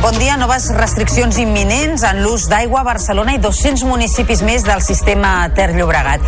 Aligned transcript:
Bon 0.00 0.16
dia. 0.16 0.38
Noves 0.40 0.70
restriccions 0.72 1.36
imminents 1.36 2.00
en 2.08 2.22
l'ús 2.24 2.46
d'aigua 2.48 2.78
a 2.80 2.86
Barcelona 2.86 3.34
i 3.36 3.40
200 3.42 3.82
municipis 3.84 4.40
més 4.40 4.62
del 4.64 4.80
sistema 4.80 5.50
Ter 5.52 5.74
Llobregat. 5.74 6.22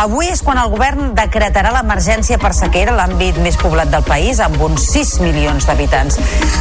Avui 0.00 0.30
és 0.32 0.40
quan 0.40 0.56
el 0.56 0.70
govern 0.72 1.10
decretarà 1.18 1.74
l'emergència 1.74 2.38
per 2.40 2.54
sequera 2.56 2.94
l'àmbit 2.96 3.36
més 3.44 3.58
poblat 3.60 3.90
del 3.92 4.06
país, 4.06 4.40
amb 4.40 4.56
uns 4.64 4.86
6 4.94 5.18
milions 5.20 5.68
d'habitants. 5.68 6.16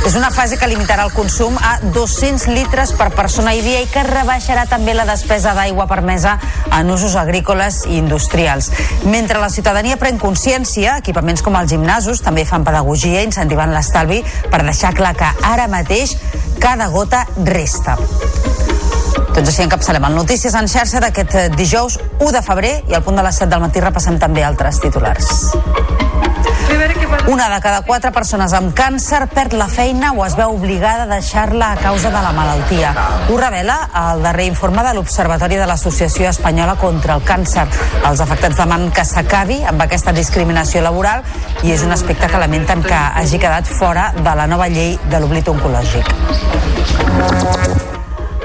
És 0.10 0.18
una 0.20 0.28
fase 0.36 0.58
que 0.60 0.68
limitarà 0.68 1.06
el 1.08 1.14
consum 1.16 1.56
a 1.56 1.78
200 1.96 2.50
litres 2.52 2.92
per 3.00 3.14
persona 3.16 3.56
i 3.56 3.64
dia 3.64 3.86
i 3.86 3.88
que 3.94 4.04
rebaixarà 4.04 4.68
també 4.68 4.98
la 4.98 5.08
despesa 5.08 5.56
d'aigua 5.56 5.88
permesa 5.88 6.36
en 6.76 6.92
usos 6.92 7.16
agrícoles 7.16 7.86
i 7.88 7.96
industrials. 8.02 8.74
Mentre 9.08 9.40
la 9.40 9.50
ciutadania 9.54 9.96
pren 10.02 10.20
consciència, 10.20 10.98
equipaments 11.00 11.46
com 11.46 11.56
els 11.56 11.72
gimnasos 11.72 12.26
també 12.28 12.44
fan 12.44 12.68
pedagogia 12.68 13.24
incentivant 13.24 13.72
l'estalvi 13.72 14.20
per 14.52 14.66
deixar 14.68 14.92
clar 15.00 15.16
que 15.16 15.32
ara 15.48 15.72
mateix 15.72 16.18
cada 16.60 16.88
gota 16.94 17.26
resta. 17.46 17.96
Doncs 19.38 19.52
així 19.52 19.62
encapçalem 19.66 20.08
el 20.10 20.16
Notícies 20.18 20.56
en 20.58 20.70
xarxa 20.72 21.02
d'aquest 21.04 21.36
eh, 21.38 21.48
dijous 21.54 22.00
1 22.18 22.32
de 22.34 22.42
febrer 22.46 22.74
i 22.90 22.98
al 22.98 23.04
punt 23.06 23.20
de 23.20 23.26
les 23.28 23.38
7 23.44 23.52
del 23.54 23.62
matí 23.62 23.84
repassem 23.84 24.18
també 24.22 24.44
altres 24.44 24.82
titulars. 24.82 25.30
Una 27.28 27.50
de 27.54 27.60
cada 27.60 27.82
quatre 27.84 28.14
persones 28.16 28.54
amb 28.56 28.72
càncer 28.72 29.26
perd 29.34 29.52
la 29.60 29.66
feina 29.68 30.14
o 30.16 30.22
es 30.24 30.38
veu 30.40 30.54
obligada 30.56 31.04
a 31.04 31.10
deixar-la 31.10 31.74
a 31.74 31.80
causa 31.82 32.08
de 32.08 32.22
la 32.24 32.32
malaltia. 32.32 32.94
Ho 33.28 33.36
revela 33.36 33.76
el 34.00 34.24
darrer 34.24 34.46
informe 34.48 34.86
de 34.86 34.94
l'Observatori 34.96 35.60
de 35.60 35.66
l'Associació 35.68 36.30
Espanyola 36.30 36.78
contra 36.80 37.18
el 37.20 37.26
Càncer. 37.28 37.68
Els 38.08 38.24
afectats 38.24 38.56
demanen 38.64 38.96
que 38.96 39.04
s'acabi 39.04 39.60
amb 39.68 39.84
aquesta 39.84 40.16
discriminació 40.16 40.86
laboral 40.88 41.28
i 41.68 41.76
és 41.76 41.84
un 41.84 41.92
aspecte 41.92 42.32
que 42.32 42.40
lamenten 42.40 42.80
que 42.88 42.96
hagi 42.96 43.44
quedat 43.44 43.68
fora 43.68 44.14
de 44.16 44.40
la 44.40 44.48
nova 44.48 44.72
llei 44.72 44.96
de 45.12 45.20
l'oblit 45.20 45.52
oncològic. 45.52 46.08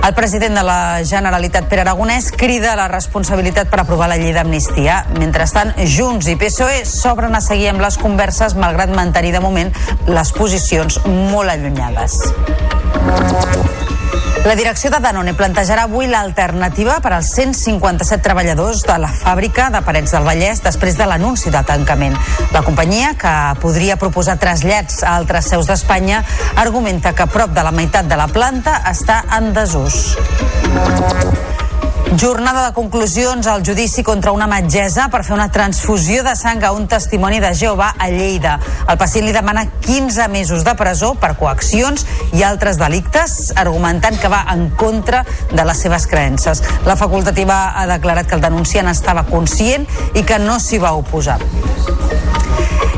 El 0.02 0.14
president 0.14 0.56
de 0.58 0.62
la 0.66 1.04
Generalitat, 1.06 1.68
Pere 1.70 1.84
Aragonès, 1.84 2.32
crida 2.34 2.72
la 2.74 2.88
responsabilitat 2.90 3.70
per 3.70 3.78
aprovar 3.84 4.08
la 4.10 4.16
llei 4.18 4.34
d'amnistia. 4.34 4.96
Mentrestant, 5.14 5.70
Junts 5.86 6.26
i 6.26 6.34
PSOE 6.40 6.80
s'obren 6.90 7.38
a 7.38 7.42
seguir 7.44 7.70
amb 7.70 7.84
les 7.84 8.00
converses, 8.02 8.58
malgrat 8.58 8.90
mantenir 8.90 9.30
de 9.36 9.44
moment 9.46 9.70
les 10.10 10.34
posicions 10.34 10.98
molt 11.06 11.54
allunyades. 11.54 12.18
La 14.44 14.56
direcció 14.58 14.90
de 14.90 14.98
Danone 14.98 15.36
plantejarà 15.38 15.84
avui 15.86 16.08
l'alternativa 16.10 16.96
per 17.04 17.12
als 17.14 17.30
157 17.36 18.22
treballadors 18.24 18.82
de 18.88 18.96
la 18.98 19.10
fàbrica 19.14 19.68
de 19.70 19.82
Parets 19.86 20.14
del 20.16 20.26
Vallès 20.26 20.64
després 20.64 20.98
de 20.98 21.06
l'anunci 21.06 21.52
de 21.54 21.62
tancament. 21.68 22.18
La 22.50 22.64
companyia, 22.66 23.14
que 23.14 23.34
podria 23.62 23.96
proposar 24.00 24.40
trasllats 24.42 25.02
a 25.06 25.14
altres 25.16 25.50
seus 25.54 25.70
d'Espanya, 25.70 26.24
argumenta 26.56 27.14
que 27.14 27.30
prop 27.30 27.54
de 27.54 27.62
la 27.62 27.72
meitat 27.72 28.10
de 28.10 28.18
la 28.18 28.26
planta 28.28 28.80
està 28.90 29.22
en 29.38 29.52
desús. 29.54 30.16
Jornada 32.20 32.66
de 32.66 32.74
conclusions 32.74 33.46
al 33.46 33.62
judici 33.64 34.02
contra 34.02 34.32
una 34.32 34.46
metgessa 34.46 35.06
per 35.08 35.22
fer 35.24 35.32
una 35.32 35.48
transfusió 35.50 36.20
de 36.22 36.34
sang 36.36 36.60
a 36.62 36.72
un 36.76 36.84
testimoni 36.86 37.38
de 37.40 37.54
Jehovà 37.56 37.94
a 37.96 38.10
Lleida. 38.12 38.58
El 38.84 38.98
pacient 39.00 39.24
li 39.24 39.32
demana 39.32 39.64
15 39.86 40.26
mesos 40.28 40.64
de 40.66 40.74
presó 40.76 41.14
per 41.16 41.32
coaccions 41.40 42.04
i 42.36 42.44
altres 42.44 42.76
delictes, 42.76 43.54
argumentant 43.56 44.20
que 44.20 44.28
va 44.28 44.42
en 44.52 44.68
contra 44.76 45.22
de 45.52 45.64
les 45.64 45.80
seves 45.80 46.06
creences. 46.06 46.60
La 46.84 46.98
facultativa 47.00 47.72
ha 47.80 47.86
declarat 47.88 48.28
que 48.28 48.36
el 48.36 48.44
denunciant 48.44 48.92
estava 48.92 49.24
conscient 49.30 49.88
i 50.12 50.26
que 50.28 50.38
no 50.38 50.58
s'hi 50.60 50.82
va 50.82 50.92
oposar. 50.92 51.38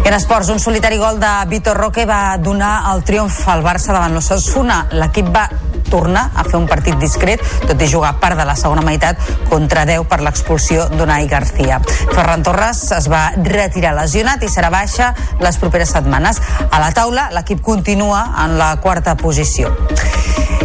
En 0.05 0.13
esports, 0.13 0.51
un 0.51 0.59
solitari 0.59 0.99
gol 0.99 1.23
de 1.23 1.31
Vitor 1.49 1.79
Roque 1.79 2.05
va 2.05 2.37
donar 2.37 2.91
el 2.91 3.07
triomf 3.07 3.47
al 3.49 3.63
Barça 3.63 3.95
davant 3.95 4.13
l'Ossassuna. 4.13 4.89
L'equip 4.99 5.31
va 5.33 5.47
tornar 5.95 6.27
a 6.35 6.43
fer 6.43 6.59
un 6.59 6.67
partit 6.67 6.99
discret, 6.99 7.43
tot 7.69 7.79
i 7.79 7.91
jugar 7.91 8.17
part 8.23 8.39
de 8.41 8.47
la 8.49 8.57
segona 8.59 8.83
meitat 8.83 9.21
contra 9.47 9.85
10 9.87 10.09
per 10.11 10.19
l'expulsió 10.27 10.89
d'Unai 10.91 11.29
García. 11.31 11.79
Ferran 12.11 12.43
Torres 12.43 12.83
es 12.99 13.07
va 13.13 13.29
retirar 13.39 13.95
lesionat 13.95 14.43
i 14.43 14.51
serà 14.51 14.73
baixa 14.75 15.13
les 15.45 15.61
properes 15.63 15.95
setmanes. 15.95 16.43
A 16.71 16.83
la 16.83 16.91
taula, 16.97 17.29
l'equip 17.37 17.63
continua 17.63 18.27
en 18.45 18.59
la 18.59 18.75
quarta 18.83 19.15
posició. 19.21 19.71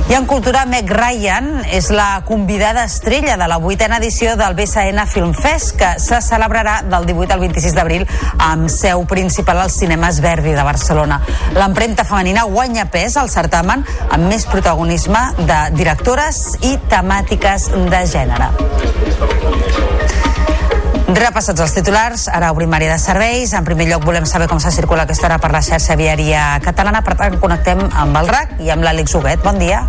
I 0.09 0.15
en 0.17 0.25
cultura, 0.25 0.63
Meg 0.65 0.89
Ryan 0.89 1.59
és 1.69 1.91
la 1.93 2.23
convidada 2.25 2.81
estrella 2.87 3.35
de 3.37 3.45
la 3.45 3.59
vuitena 3.61 3.99
edició 4.01 4.31
del 4.39 4.55
BSN 4.57 5.03
Film 5.05 5.35
Fest, 5.37 5.75
que 5.77 5.91
se 6.01 6.17
celebrarà 6.25 6.79
del 6.81 7.05
18 7.05 7.35
al 7.35 7.43
26 7.43 7.75
d'abril 7.77 8.07
amb 8.41 8.71
seu 8.73 9.05
principal 9.05 9.61
als 9.61 9.77
cinemes 9.77 10.17
Verdi 10.25 10.55
de 10.57 10.65
Barcelona. 10.65 11.19
L'empremta 11.53 12.07
femenina 12.09 12.47
guanya 12.49 12.87
pes 12.89 13.19
al 13.21 13.29
certamen 13.29 13.85
amb 14.09 14.25
més 14.31 14.47
protagonisme 14.49 15.18
de 15.37 15.59
directores 15.77 16.41
i 16.61 16.75
temàtiques 16.91 17.69
de 17.91 18.03
gènere. 18.13 18.51
Repassats 21.09 21.57
els 21.63 21.71
titulars, 21.73 22.27
ara 22.29 22.51
obrim 22.53 22.73
àrea 22.77 22.91
de 22.93 23.01
serveis. 23.01 23.55
En 23.57 23.65
primer 23.65 23.87
lloc 23.89 24.05
volem 24.05 24.27
saber 24.29 24.45
com 24.51 24.59
se 24.61 24.69
circula 24.71 25.07
aquesta 25.07 25.25
hora 25.25 25.39
per 25.41 25.49
la 25.55 25.63
xarxa 25.65 25.97
viària 25.97 26.59
catalana. 26.61 27.01
Per 27.01 27.15
tant, 27.17 27.39
connectem 27.41 27.81
amb 27.89 28.21
el 28.21 28.29
RAC 28.29 28.59
i 28.61 28.69
amb 28.69 28.85
l'Àlex 28.85 29.17
Huguet. 29.17 29.41
Bon 29.41 29.57
dia. 29.57 29.87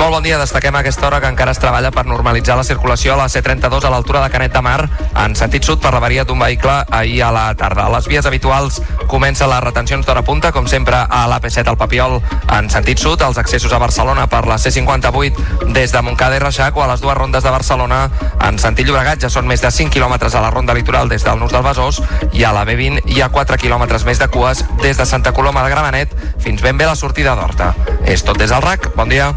Molt 0.00 0.14
bon 0.14 0.22
dia. 0.22 0.38
Destaquem 0.40 0.74
aquesta 0.76 1.06
hora 1.06 1.20
que 1.20 1.28
encara 1.28 1.52
es 1.52 1.58
treballa 1.60 1.90
per 1.92 2.06
normalitzar 2.06 2.56
la 2.56 2.64
circulació 2.64 3.14
a 3.14 3.18
la 3.20 3.28
C32 3.28 3.84
a 3.84 3.90
l'altura 3.92 4.22
de 4.24 4.30
Canet 4.32 4.54
de 4.54 4.62
Mar 4.64 4.88
en 5.24 5.34
sentit 5.36 5.66
sud 5.66 5.80
per 5.82 5.92
l'avaria 5.92 6.24
d'un 6.24 6.38
vehicle 6.40 6.72
ahir 6.88 7.22
a 7.26 7.30
la 7.34 7.44
tarda. 7.54 7.84
A 7.86 7.92
les 7.92 8.08
vies 8.08 8.26
habituals 8.26 8.80
comencen 9.10 9.50
les 9.50 9.62
retencions 9.62 10.06
d'hora 10.06 10.22
punta, 10.22 10.52
com 10.56 10.66
sempre 10.66 11.02
a 11.04 11.20
l'AP7 11.28 11.68
al 11.68 11.76
Papiol 11.76 12.20
en 12.56 12.70
sentit 12.70 13.02
sud, 13.02 13.20
els 13.22 13.38
accessos 13.38 13.72
a 13.72 13.82
Barcelona 13.82 14.26
per 14.30 14.46
la 14.48 14.56
C58 14.56 15.68
des 15.74 15.92
de 15.92 16.02
Montcada 16.02 16.38
i 16.38 16.42
Reixac 16.42 16.76
o 16.76 16.84
a 16.84 16.88
les 16.94 17.04
dues 17.04 17.18
rondes 17.18 17.44
de 17.44 17.50
Barcelona 17.52 18.00
en 18.40 18.58
sentit 18.58 18.88
Llobregat 18.88 19.26
ja 19.26 19.30
són 19.30 19.46
més 19.50 19.60
de 19.60 19.70
5 19.70 19.92
quilòmetres 19.92 20.34
a 20.34 20.39
la 20.40 20.50
ronda 20.50 20.74
litoral 20.74 21.08
des 21.08 21.24
del 21.26 21.38
Nus 21.40 21.52
del 21.52 21.64
Besòs 21.66 22.00
i 22.32 22.44
a 22.44 22.54
la 22.56 22.64
B20 22.68 23.04
hi 23.10 23.20
ha 23.20 23.30
4 23.32 23.60
quilòmetres 23.60 24.06
més 24.08 24.20
de 24.22 24.28
cues 24.32 24.64
des 24.82 24.96
de 24.96 25.06
Santa 25.06 25.32
Coloma 25.36 25.64
de 25.66 25.74
Gramenet 25.74 26.16
fins 26.40 26.62
ben 26.62 26.78
bé 26.78 26.88
la 26.88 26.96
sortida 26.96 27.36
d'Horta. 27.36 27.74
És 28.06 28.24
tot 28.24 28.38
des 28.38 28.50
del 28.50 28.62
RAC. 28.62 28.92
Bon 28.96 29.08
dia. 29.08 29.34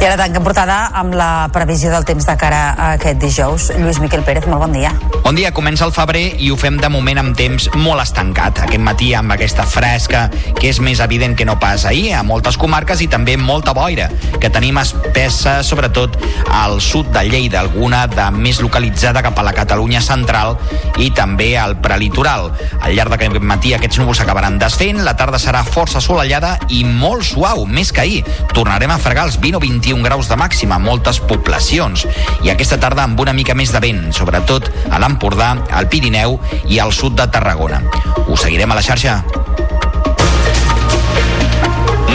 I 0.00 0.06
ara 0.06 0.16
tanquem 0.16 0.40
portada 0.40 0.76
amb 0.96 1.12
la 1.12 1.48
previsió 1.52 1.90
del 1.92 2.06
temps 2.08 2.24
de 2.24 2.34
cara 2.40 2.60
a 2.72 2.92
aquest 2.96 3.18
dijous. 3.20 3.66
Lluís 3.76 3.98
Miquel 4.00 4.22
Pérez, 4.24 4.46
molt 4.48 4.64
bon 4.64 4.72
dia. 4.72 4.94
Bon 5.20 5.36
dia, 5.36 5.52
comença 5.52 5.84
el 5.84 5.92
febrer 5.92 6.22
i 6.40 6.48
ho 6.50 6.56
fem 6.56 6.78
de 6.80 6.88
moment 6.88 7.20
amb 7.20 7.36
temps 7.36 7.68
molt 7.76 8.00
estancat. 8.00 8.62
Aquest 8.64 8.80
matí 8.82 9.10
amb 9.14 9.34
aquesta 9.34 9.66
fresca 9.68 10.22
que 10.56 10.70
és 10.70 10.80
més 10.80 11.02
evident 11.04 11.36
que 11.36 11.44
no 11.44 11.58
pas 11.60 11.84
ahir 11.86 12.14
a 12.16 12.22
moltes 12.24 12.56
comarques 12.56 13.02
i 13.04 13.10
també 13.12 13.36
molta 13.36 13.74
boira 13.76 14.08
que 14.40 14.48
tenim 14.50 14.80
espessa 14.80 15.58
sobretot 15.66 16.16
al 16.48 16.80
sud 16.80 17.12
de 17.12 17.26
Lleida, 17.28 17.60
alguna 17.60 18.06
de 18.10 18.30
més 18.32 18.62
localitzada 18.64 19.22
cap 19.22 19.38
a 19.38 19.44
la 19.44 19.52
Catalunya 19.54 20.00
central 20.00 20.56
i 20.96 21.10
també 21.12 21.52
al 21.60 21.76
prelitoral. 21.84 22.48
Al 22.80 22.96
llarg 22.96 23.12
d'aquest 23.12 23.36
matí 23.44 23.74
aquests 23.76 24.00
núvols 24.00 24.24
s'acabaran 24.24 24.58
desfent, 24.58 25.04
la 25.04 25.14
tarda 25.20 25.38
serà 25.38 25.62
força 25.68 26.00
assolellada 26.00 26.56
i 26.72 26.82
molt 26.88 27.28
suau, 27.28 27.66
més 27.68 27.92
que 27.92 28.02
ahir. 28.06 28.24
Tornarem 28.56 28.96
a 28.96 28.98
fregar 28.98 29.28
els 29.28 29.38
20 29.38 29.59
o 29.60 29.62
21 29.62 30.02
graus 30.02 30.28
de 30.28 30.36
màxima 30.40 30.76
a 30.76 30.80
moltes 30.80 31.20
poblacions 31.20 32.06
i 32.44 32.50
aquesta 32.50 32.78
tarda 32.80 33.04
amb 33.04 33.20
una 33.20 33.34
mica 33.36 33.54
més 33.54 33.72
de 33.74 33.80
vent, 33.82 34.08
sobretot 34.16 34.70
a 34.88 35.00
l'Empordà, 35.02 35.52
al 35.76 35.88
Pirineu 35.92 36.38
i 36.64 36.80
al 36.80 36.94
sud 36.96 37.18
de 37.18 37.28
Tarragona. 37.28 37.82
Ho 38.26 38.38
seguirem 38.40 38.72
a 38.72 38.78
la 38.78 38.84
xarxa. 38.84 39.20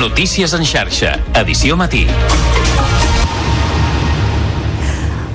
Notícies 0.01 0.57
en 0.57 0.65
xarxa, 0.65 1.19
edició 1.45 1.77
matí. 1.77 2.07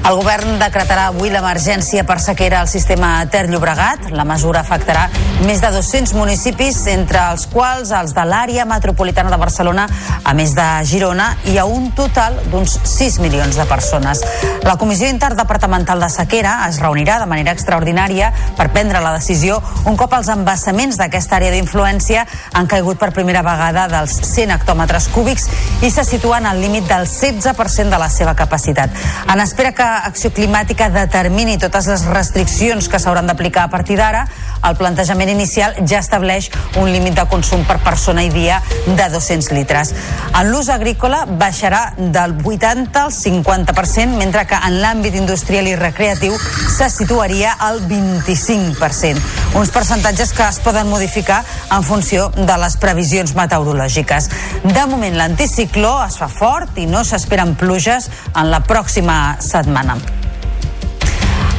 El 0.00 0.17
govern 0.17 0.55
decretarà 0.56 1.11
avui 1.11 1.29
l'emergència 1.29 2.06
per 2.08 2.17
sequera 2.25 2.62
al 2.62 2.69
sistema 2.73 3.11
Ter 3.31 3.44
Llobregat. 3.50 4.06
La 4.17 4.25
mesura 4.25 4.62
afectarà 4.64 5.05
més 5.44 5.61
de 5.61 5.69
200 5.75 6.14
municipis, 6.17 6.79
entre 6.88 7.20
els 7.35 7.44
quals 7.52 7.93
els 7.94 8.14
de 8.17 8.25
l'àrea 8.25 8.64
metropolitana 8.64 9.31
de 9.31 9.38
Barcelona, 9.38 9.85
a 10.25 10.32
més 10.35 10.55
de 10.56 10.67
Girona, 10.88 11.35
i 11.52 11.58
a 11.61 11.67
un 11.69 11.91
total 11.97 12.38
d'uns 12.49 12.79
6 12.88 13.19
milions 13.20 13.58
de 13.61 13.67
persones. 13.69 14.25
La 14.64 14.79
Comissió 14.81 15.08
Interdepartamental 15.12 16.00
de 16.00 16.08
Sequera 16.12 16.56
es 16.70 16.81
reunirà 16.81 17.19
de 17.20 17.29
manera 17.29 17.52
extraordinària 17.52 18.32
per 18.56 18.70
prendre 18.73 19.05
la 19.05 19.12
decisió 19.19 19.61
un 19.85 20.00
cop 20.00 20.17
els 20.17 20.32
embassaments 20.32 20.97
d'aquesta 21.00 21.37
àrea 21.38 21.52
d'influència 21.52 22.25
han 22.56 22.69
caigut 22.73 22.99
per 22.99 23.12
primera 23.12 23.44
vegada 23.44 23.87
dels 23.93 24.17
100 24.32 24.56
hectòmetres 24.56 25.11
cúbics 25.12 25.47
i 25.85 25.93
se 25.93 26.08
situen 26.08 26.49
al 26.49 26.61
límit 26.64 26.88
del 26.88 27.05
16% 27.05 27.93
de 27.93 28.00
la 28.00 28.11
seva 28.11 28.35
capacitat. 28.35 28.97
En 29.29 29.44
espera 29.44 29.76
que 29.76 29.89
Acció 29.98 30.31
Climàtica 30.34 30.88
determini 30.92 31.58
totes 31.58 31.88
les 31.90 32.04
restriccions 32.06 32.88
que 32.88 32.98
s'hauran 33.02 33.26
d'aplicar 33.26 33.64
a 33.66 33.72
partir 33.72 33.96
d'ara, 33.98 34.26
el 34.66 34.76
plantejament 34.76 35.30
inicial 35.32 35.74
ja 35.88 36.00
estableix 36.00 36.50
un 36.80 36.90
límit 36.92 37.16
de 37.16 37.24
consum 37.30 37.64
per 37.68 37.78
persona 37.84 38.24
i 38.24 38.30
dia 38.32 38.60
de 38.86 39.08
200 39.12 39.50
litres. 39.56 39.94
En 40.36 40.50
l'ús 40.50 40.68
agrícola 40.72 41.24
baixarà 41.40 41.94
del 41.96 42.36
80 42.44 43.04
al 43.04 43.12
50%, 43.14 44.16
mentre 44.20 44.46
que 44.46 44.58
en 44.58 44.80
l'àmbit 44.82 45.16
industrial 45.18 45.68
i 45.70 45.76
recreatiu 45.80 46.36
se 46.76 46.90
situaria 46.92 47.56
al 47.58 47.82
25%. 47.88 49.20
Uns 49.60 49.74
percentatges 49.74 50.32
que 50.36 50.46
es 50.46 50.60
poden 50.62 50.88
modificar 50.90 51.42
en 51.70 51.84
funció 51.84 52.30
de 52.36 52.56
les 52.60 52.76
previsions 52.80 53.34
meteorològiques. 53.34 54.30
De 54.64 54.86
moment, 54.86 55.16
l'anticicló 55.18 55.98
es 56.06 56.18
fa 56.20 56.30
fort 56.30 56.78
i 56.78 56.86
no 56.86 57.04
s'esperen 57.04 57.56
pluges 57.60 58.10
en 58.34 58.50
la 58.52 58.62
pròxima 58.66 59.20
setmana. 59.42 59.98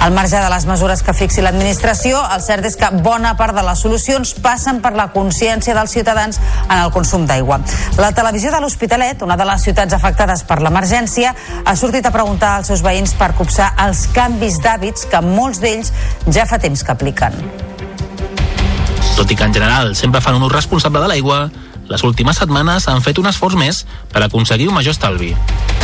Al 0.02 0.14
marge 0.14 0.36
de 0.36 0.50
les 0.50 0.64
mesures 0.66 1.04
que 1.06 1.14
fixi 1.14 1.44
l'administració, 1.46 2.18
el 2.34 2.42
cert 2.42 2.66
és 2.66 2.74
que 2.74 2.88
bona 3.06 3.36
part 3.38 3.54
de 3.54 3.62
les 3.62 3.84
solucions 3.86 4.32
passen 4.42 4.80
per 4.82 4.96
la 4.98 5.12
consciència 5.14 5.76
dels 5.78 5.94
ciutadans 5.94 6.40
en 6.64 6.80
el 6.80 6.90
consum 6.96 7.28
d'aigua. 7.30 7.60
La 8.02 8.10
televisió 8.18 8.50
de 8.50 8.64
l'Hospitalet, 8.64 9.22
una 9.22 9.38
de 9.38 9.46
les 9.46 9.62
ciutats 9.62 9.94
afectades 9.94 10.42
per 10.50 10.58
l'emergència, 10.66 11.36
ha 11.62 11.76
sortit 11.78 12.10
a 12.10 12.14
preguntar 12.16 12.56
als 12.56 12.74
seus 12.74 12.82
veïns 12.82 13.14
per 13.14 13.36
copsar 13.38 13.76
els 13.86 14.08
canvis 14.16 14.58
d'hàbits 14.66 15.06
que 15.12 15.22
molts 15.22 15.62
d'ells 15.62 15.94
ja 16.34 16.50
fa 16.50 16.58
temps 16.58 16.82
que 16.82 16.98
apliquen. 16.98 17.38
Tot 19.14 19.30
i 19.30 19.38
que 19.38 19.46
en 19.46 19.54
general 19.54 19.94
sempre 19.94 20.18
fan 20.26 20.42
un 20.42 20.50
ús 20.50 20.56
responsable 20.56 21.06
de 21.06 21.14
l'aigua, 21.14 21.44
les 21.92 22.04
últimes 22.08 22.40
setmanes 22.40 22.88
han 22.88 23.04
fet 23.04 23.20
un 23.20 23.28
esforç 23.28 23.58
més 23.60 23.84
per 24.14 24.24
aconseguir 24.24 24.70
un 24.72 24.78
major 24.78 24.96
estalvi. 24.96 25.34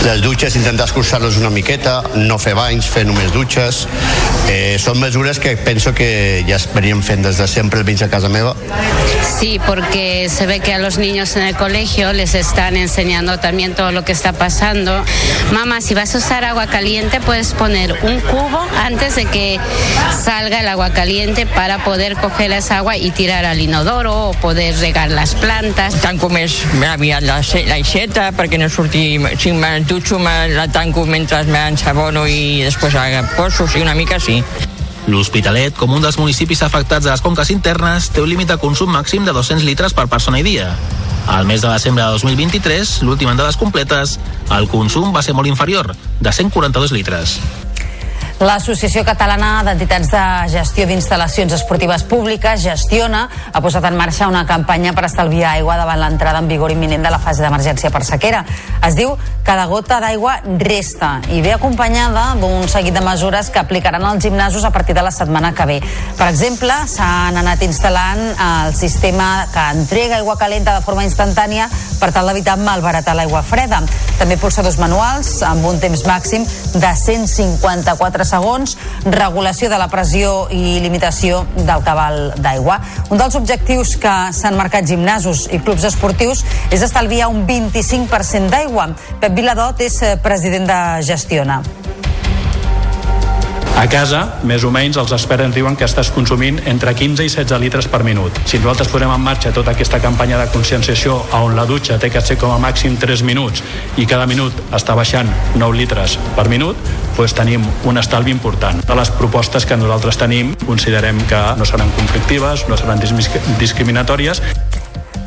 Les 0.06 0.22
dutxes, 0.22 0.56
intentar 0.56 0.86
escurçar-los 0.88 1.36
una 1.42 1.50
miqueta, 1.52 2.00
no 2.16 2.38
fer 2.40 2.54
banys, 2.56 2.88
fer 2.88 3.04
només 3.08 3.34
dutxes. 3.34 3.84
Eh, 4.48 4.78
són 4.80 5.02
mesures 5.02 5.42
que 5.44 5.58
penso 5.60 5.92
que 5.98 6.46
ja 6.48 6.56
es 6.56 6.68
venien 6.72 7.02
fent 7.04 7.26
des 7.26 7.42
de 7.42 7.48
sempre 7.52 7.82
almenys 7.82 8.06
a 8.06 8.10
casa 8.10 8.30
meva. 8.32 8.56
Sí, 9.40 9.60
porque 9.66 10.30
se 10.30 10.46
ve 10.46 10.62
que 10.62 10.74
a 10.74 10.80
los 10.80 10.98
niños 10.98 11.36
en 11.36 11.44
el 11.44 11.56
colegio 11.56 12.14
les 12.14 12.36
están 12.36 12.78
enseñando 12.78 13.40
también 13.40 13.76
todo 13.76 13.92
lo 13.92 14.06
que 14.06 14.14
está 14.14 14.34
pasando. 14.34 15.04
Mamá, 15.52 15.82
si 15.82 15.94
vas 15.94 16.16
a 16.16 16.20
usar 16.20 16.46
agua 16.46 16.68
caliente, 16.68 17.20
puedes 17.20 17.54
poner 17.54 17.94
un 18.04 18.20
cubo 18.22 18.66
antes 18.84 19.16
de 19.16 19.26
que 19.26 19.60
salga 20.24 20.62
el 20.62 20.68
agua 20.70 20.92
caliente 20.92 21.46
para 21.46 21.84
poder 21.84 22.16
coger 22.16 22.52
esa 22.52 22.78
agua 22.78 22.98
y 22.98 23.12
tirar 23.12 23.46
al 23.46 23.60
inodoro 23.60 24.30
o 24.30 24.34
poder 24.34 24.78
regar 24.78 25.12
las 25.12 25.36
plantas. 25.36 25.97
Tanco 26.02 26.30
més 26.30 26.60
aviat 26.88 27.26
la, 27.26 27.40
l'aixeta 27.70 28.30
perquè 28.38 28.60
no 28.60 28.70
surti, 28.70 29.20
si 29.40 29.52
me 29.54 29.78
dutxo 29.88 30.20
me 30.20 30.48
la 30.54 30.68
tanco 30.72 31.06
mentre 31.06 31.44
m'ensabono 31.50 32.26
i 32.28 32.64
després 32.66 32.98
la 32.98 33.24
poso, 33.36 33.68
sí, 33.68 33.82
una 33.84 33.96
mica 33.96 34.20
sí. 34.20 34.42
L'Hospitalet, 35.08 35.76
com 35.80 35.94
un 35.96 36.04
dels 36.04 36.18
municipis 36.20 36.62
afectats 36.66 37.08
a 37.08 37.14
les 37.14 37.24
conques 37.24 37.52
internes, 37.54 38.10
té 38.12 38.20
un 38.24 38.28
límit 38.28 38.50
de 38.52 38.58
consum 38.60 38.92
màxim 38.92 39.24
de 39.24 39.32
200 39.32 39.64
litres 39.64 39.96
per 39.96 40.10
persona 40.12 40.42
i 40.42 40.44
dia. 40.44 40.74
Al 41.28 41.48
mes 41.48 41.62
de 41.62 41.70
desembre 41.72 42.04
de 42.04 42.10
2023, 42.18 42.98
l'últim 43.08 43.32
en 43.32 43.40
dades 43.40 43.56
completes, 43.60 44.18
el 44.52 44.68
consum 44.72 45.16
va 45.16 45.24
ser 45.24 45.36
molt 45.36 45.48
inferior, 45.48 45.94
de 46.20 46.32
142 46.32 46.92
litres. 46.96 47.40
L'Associació 48.38 49.02
Catalana 49.02 49.64
d'Entitats 49.66 50.12
de 50.14 50.24
Gestió 50.54 50.86
d'Instal·lacions 50.86 51.56
Esportives 51.56 52.04
Públiques, 52.06 52.62
Gestiona, 52.62 53.24
ha 53.50 53.62
posat 53.66 53.88
en 53.90 53.98
marxa 53.98 54.28
una 54.30 54.44
campanya 54.46 54.92
per 54.94 55.08
estalviar 55.08 55.56
aigua 55.56 55.74
davant 55.80 55.98
l'entrada 56.04 56.44
en 56.44 56.52
vigor 56.52 56.70
imminent 56.70 57.02
de 57.02 57.10
la 57.10 57.18
fase 57.18 57.42
d'emergència 57.42 57.90
per 57.90 58.04
sequera. 58.06 58.44
Es 58.86 58.94
diu 59.00 59.16
Cada 59.48 59.64
gota 59.72 60.02
d'aigua 60.04 60.42
resta 60.60 61.22
i 61.32 61.38
ve 61.40 61.54
acompanyada 61.56 62.34
d'un 62.36 62.66
seguit 62.68 62.92
de 62.92 63.00
mesures 63.00 63.48
que 63.48 63.62
aplicaran 63.62 64.04
als 64.04 64.26
gimnasos 64.26 64.66
a 64.68 64.72
partir 64.76 64.94
de 64.94 65.02
la 65.02 65.12
setmana 65.12 65.54
que 65.56 65.66
ve. 65.66 65.78
Per 66.18 66.28
exemple, 66.28 66.76
s'han 66.92 67.40
anat 67.40 67.64
instal·lant 67.64 68.20
el 68.44 68.76
sistema 68.76 69.48
que 69.54 69.64
entrega 69.72 70.18
aigua 70.18 70.36
calenta 70.36 70.76
de 70.76 70.84
forma 70.84 71.06
instantània 71.08 71.70
per 72.02 72.12
tal 72.12 72.28
d'evitar 72.28 72.58
malbaratar 72.60 73.16
l'aigua 73.16 73.40
freda. 73.40 73.80
També 74.20 74.36
pulsadors 74.36 74.76
manuals 74.84 75.32
amb 75.48 75.64
un 75.72 75.80
temps 75.80 76.04
màxim 76.04 76.44
de 76.76 76.92
154 77.08 78.27
segons, 78.30 78.76
regulació 79.08 79.72
de 79.72 79.80
la 79.80 79.90
pressió 79.92 80.48
i 80.54 80.78
limitació 80.84 81.44
del 81.58 81.84
cabal 81.88 82.34
d'aigua. 82.38 82.80
Un 83.10 83.22
dels 83.22 83.40
objectius 83.40 83.96
que 84.02 84.16
s'han 84.36 84.60
marcat 84.60 84.88
gimnasos 84.88 85.48
i 85.52 85.62
clubs 85.64 85.88
esportius 85.88 86.46
és 86.72 86.86
estalviar 86.86 87.32
un 87.34 87.46
25% 87.48 88.54
d'aigua. 88.54 88.92
Pep 89.22 89.38
Viladot 89.38 89.82
és 89.88 90.02
eh, 90.04 90.16
president 90.22 90.68
de 90.70 90.82
Gestiona. 91.08 91.62
A 93.78 93.84
casa, 93.86 94.24
més 94.50 94.64
o 94.66 94.72
menys, 94.74 94.98
els 94.98 95.12
experts 95.14 95.44
ens 95.46 95.54
diuen 95.54 95.76
que 95.78 95.86
estàs 95.86 96.10
consumint 96.10 96.56
entre 96.66 96.96
15 96.98 97.22
i 97.22 97.30
16 97.30 97.62
litres 97.62 97.86
per 97.86 98.00
minut. 98.02 98.34
Si 98.50 98.58
nosaltres 98.58 98.90
posem 98.90 99.12
en 99.14 99.22
marxa 99.22 99.52
tota 99.54 99.76
aquesta 99.76 100.00
campanya 100.02 100.40
de 100.40 100.48
conscienciació 100.50 101.20
on 101.38 101.54
la 101.54 101.68
dutxa 101.70 102.00
té 102.02 102.10
que 102.10 102.24
ser 102.26 102.40
com 102.42 102.56
a 102.56 102.58
màxim 102.58 102.96
3 102.98 103.22
minuts 103.22 103.62
i 104.02 104.08
cada 104.10 104.26
minut 104.26 104.58
està 104.74 104.96
baixant 104.98 105.30
9 105.62 105.78
litres 105.78 106.18
per 106.34 106.48
minut, 106.50 106.90
doncs 107.20 107.38
tenim 107.38 107.70
un 107.86 108.02
estalvi 108.02 108.34
important. 108.34 108.82
De 108.82 108.98
les 108.98 109.14
propostes 109.20 109.70
que 109.70 109.78
nosaltres 109.78 110.18
tenim 110.18 110.56
considerem 110.66 111.22
que 111.30 111.44
no 111.62 111.70
seran 111.70 111.94
conflictives, 112.00 112.66
no 112.72 112.82
seran 112.82 112.98
discriminatòries 113.62 114.42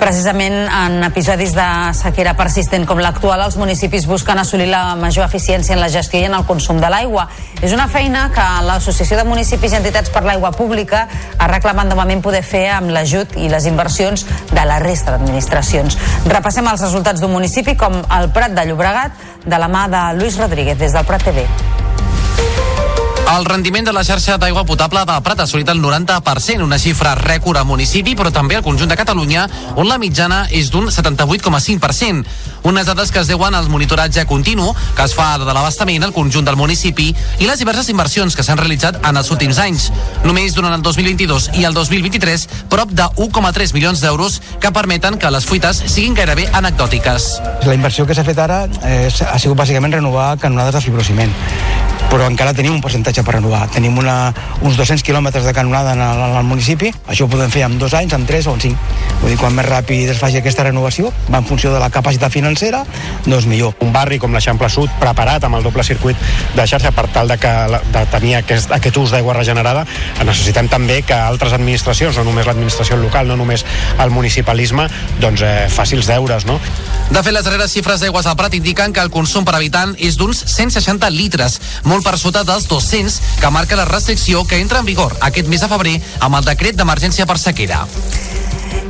Precisament 0.00 0.54
en 0.64 1.02
episodis 1.04 1.52
de 1.52 1.64
sequera 1.92 2.32
persistent 2.32 2.86
com 2.88 3.02
l'actual, 3.04 3.42
els 3.44 3.58
municipis 3.60 4.06
busquen 4.08 4.38
assolir 4.40 4.70
la 4.70 4.94
major 4.96 5.26
eficiència 5.26 5.74
en 5.74 5.80
la 5.82 5.90
gestió 5.92 6.22
i 6.22 6.24
en 6.24 6.36
el 6.38 6.46
consum 6.48 6.80
de 6.80 6.88
l'aigua. 6.88 7.26
És 7.60 7.74
una 7.76 7.84
feina 7.92 8.22
que 8.32 8.46
l'Associació 8.64 9.18
de 9.20 9.26
Municipis 9.28 9.74
i 9.74 9.76
Entitats 9.76 10.08
per 10.14 10.22
l'Aigua 10.24 10.54
Pública 10.56 11.02
ha 11.36 11.48
reclamat 11.52 11.92
de 11.92 11.98
moment 11.98 12.24
poder 12.24 12.40
fer 12.40 12.64
amb 12.72 12.94
l'ajut 12.96 13.36
i 13.36 13.50
les 13.52 13.68
inversions 13.68 14.24
de 14.50 14.64
la 14.64 14.78
resta 14.80 15.12
d'administracions. 15.12 15.98
Repassem 16.32 16.72
els 16.72 16.86
resultats 16.88 17.20
d'un 17.20 17.36
municipi 17.36 17.76
com 17.76 18.00
el 18.00 18.32
Prat 18.32 18.56
de 18.56 18.64
Llobregat, 18.70 19.28
de 19.44 19.60
la 19.60 19.68
mà 19.68 19.84
de 19.92 20.06
Lluís 20.16 20.40
Rodríguez, 20.40 20.80
des 20.80 20.96
del 20.96 21.04
Prat 21.04 21.28
TV. 21.28 21.44
El 23.30 23.44
rendiment 23.44 23.86
de 23.86 23.92
la 23.94 24.02
xarxa 24.02 24.34
d'aigua 24.42 24.64
potable 24.66 25.04
del 25.06 25.20
Prat 25.22 25.38
ha 25.38 25.44
assolit 25.46 25.68
el 25.70 25.78
90%, 25.78 26.64
una 26.64 26.80
xifra 26.82 27.12
rècord 27.14 27.60
al 27.60 27.66
municipi, 27.68 28.16
però 28.18 28.32
també 28.34 28.56
al 28.58 28.64
conjunt 28.66 28.90
de 28.90 28.96
Catalunya, 28.98 29.44
on 29.78 29.86
la 29.86 30.00
mitjana 30.02 30.40
és 30.50 30.72
d'un 30.74 30.88
78,5%. 30.90 32.24
Unes 32.66 32.88
dades 32.90 33.12
que 33.14 33.20
es 33.22 33.30
deuen 33.30 33.54
al 33.54 33.68
monitoratge 33.70 34.24
continu 34.26 34.74
que 34.96 35.06
es 35.06 35.14
fa 35.14 35.38
de 35.38 35.46
l'abastament 35.46 36.02
al 36.02 36.12
conjunt 36.12 36.48
del 36.48 36.58
municipi 36.58 37.06
i 37.38 37.46
les 37.46 37.62
diverses 37.62 37.88
inversions 37.94 38.34
que 38.34 38.42
s'han 38.42 38.58
realitzat 38.58 38.98
en 39.06 39.16
els 39.16 39.30
últims 39.30 39.62
anys. 39.62 39.92
Només 40.26 40.58
durant 40.58 40.74
el 40.74 40.82
2022 40.82 41.52
i 41.62 41.64
el 41.70 41.76
2023, 41.78 42.48
prop 42.68 42.90
de 42.90 43.06
1,3 43.14 43.74
milions 43.78 44.02
d'euros 44.02 44.40
que 44.58 44.74
permeten 44.74 45.22
que 45.22 45.30
les 45.30 45.46
fuites 45.46 45.84
siguin 45.86 46.18
gairebé 46.18 46.48
anecdòtiques. 46.50 47.30
La 47.62 47.78
inversió 47.78 48.10
que 48.10 48.18
s'ha 48.18 48.26
fet 48.26 48.42
ara 48.42 48.64
eh, 48.82 49.06
ha 49.06 49.38
sigut 49.38 49.62
bàsicament 49.62 50.00
renovar 50.00 50.34
canonades 50.42 50.74
de 50.74 50.88
fibrociment 50.90 51.38
però 52.10 52.26
encara 52.26 52.52
tenim 52.56 52.74
un 52.74 52.82
percentatge 52.82 53.19
per 53.26 53.36
renovar. 53.36 53.66
Tenim 53.74 53.98
una, 54.00 54.32
uns 54.62 54.78
200 54.78 55.04
quilòmetres 55.06 55.46
de 55.46 55.54
canonada 55.56 55.94
en 55.96 56.02
el, 56.04 56.22
en 56.30 56.36
el 56.40 56.46
municipi, 56.48 56.92
això 57.06 57.26
ho 57.26 57.32
podem 57.32 57.50
fer 57.52 57.64
en 57.66 57.78
dos 57.80 57.94
anys, 57.96 58.14
en 58.16 58.26
tres 58.28 58.48
o 58.50 58.54
en 58.56 58.62
cinc. 58.64 58.90
Vull 59.20 59.34
dir, 59.34 59.38
quan 59.40 59.54
més 59.56 59.68
ràpid 59.68 60.10
es 60.14 60.20
faci 60.20 60.40
aquesta 60.40 60.64
renovació, 60.66 61.12
va 61.28 61.40
en 61.42 61.48
funció 61.48 61.72
de 61.74 61.80
la 61.82 61.90
capacitat 61.92 62.32
financera, 62.32 62.84
doncs 63.26 63.48
millor. 63.50 63.74
Un 63.84 63.92
barri 63.92 64.20
com 64.22 64.32
l'Eixample 64.34 64.70
Sud, 64.72 64.92
preparat 65.00 65.44
amb 65.44 65.58
el 65.58 65.66
doble 65.66 65.84
circuit 65.86 66.16
de 66.56 66.66
xarxa 66.66 66.92
per 66.96 67.06
tal 67.14 67.28
de, 67.28 67.36
que, 67.40 67.52
de 67.92 68.04
tenir 68.12 68.36
aquest, 68.40 68.72
aquest 68.76 69.00
ús 69.00 69.14
d'aigua 69.14 69.36
regenerada, 69.36 69.84
necessitem 70.24 70.68
també 70.70 71.00
que 71.06 71.16
altres 71.16 71.52
administracions, 71.56 72.16
no 72.16 72.26
només 72.28 72.48
l'administració 72.48 72.98
local, 73.00 73.28
no 73.28 73.36
només 73.40 73.64
el 74.00 74.12
municipalisme, 74.14 74.86
doncs 75.20 75.44
eh, 75.44 75.54
faci 75.72 75.98
els 75.98 76.08
deures, 76.10 76.46
no? 76.48 76.60
De 77.10 77.22
fet, 77.22 77.34
les 77.34 77.44
darreres 77.44 77.72
xifres 77.74 78.02
d'aigües 78.02 78.28
al 78.30 78.36
Prat 78.38 78.54
indiquen 78.54 78.94
que 78.94 79.02
el 79.02 79.10
consum 79.12 79.44
per 79.44 79.56
habitant 79.58 79.96
és 79.98 80.16
d'uns 80.20 80.44
160 80.46 81.10
litres, 81.10 81.58
molt 81.84 82.06
per 82.06 82.16
sota 82.20 82.44
dels 82.46 82.68
200 82.70 83.09
que 83.40 83.50
marca 83.50 83.78
la 83.80 83.88
restricció 83.88 84.44
que 84.46 84.60
entra 84.60 84.84
en 84.84 84.86
vigor 84.86 85.16
aquest 85.20 85.48
mes 85.48 85.64
de 85.64 85.72
febrer 85.72 85.96
amb 86.20 86.38
el 86.38 86.46
decret 86.46 86.78
d'emergència 86.78 87.26
per 87.26 87.38
sequera. 87.40 87.86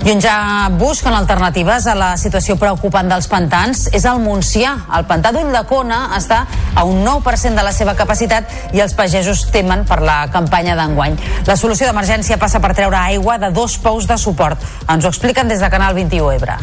I 0.01 0.15
on 0.15 0.21
ja 0.23 0.69
busquen 0.81 1.13
alternatives 1.13 1.85
a 1.87 1.95
la 1.95 2.15
situació 2.17 2.55
preocupant 2.57 3.11
dels 3.11 3.29
pantans 3.29 3.83
és 3.93 4.07
el 4.09 4.23
Montsià. 4.25 4.73
El 4.97 5.05
pantà 5.09 5.29
d'Ulldecona 5.37 6.01
està 6.17 6.41
a 6.73 6.87
un 6.89 7.05
9% 7.05 7.53
de 7.53 7.65
la 7.67 7.75
seva 7.77 7.95
capacitat 7.99 8.73
i 8.73 8.81
els 8.81 8.97
pagesos 8.97 9.45
temen 9.53 9.85
per 9.85 10.01
la 10.01 10.23
campanya 10.33 10.79
d'enguany. 10.81 11.21
La 11.47 11.59
solució 11.61 11.91
d'emergència 11.91 12.41
passa 12.41 12.65
per 12.65 12.73
treure 12.73 12.97
aigua 12.97 13.37
de 13.39 13.53
dos 13.53 13.77
pous 13.77 14.09
de 14.09 14.17
suport. 14.17 14.65
Ens 14.89 15.05
ho 15.05 15.13
expliquen 15.13 15.53
des 15.53 15.61
de 15.61 15.69
Canal 15.69 15.93
21 15.95 16.33
Ebre. 16.39 16.57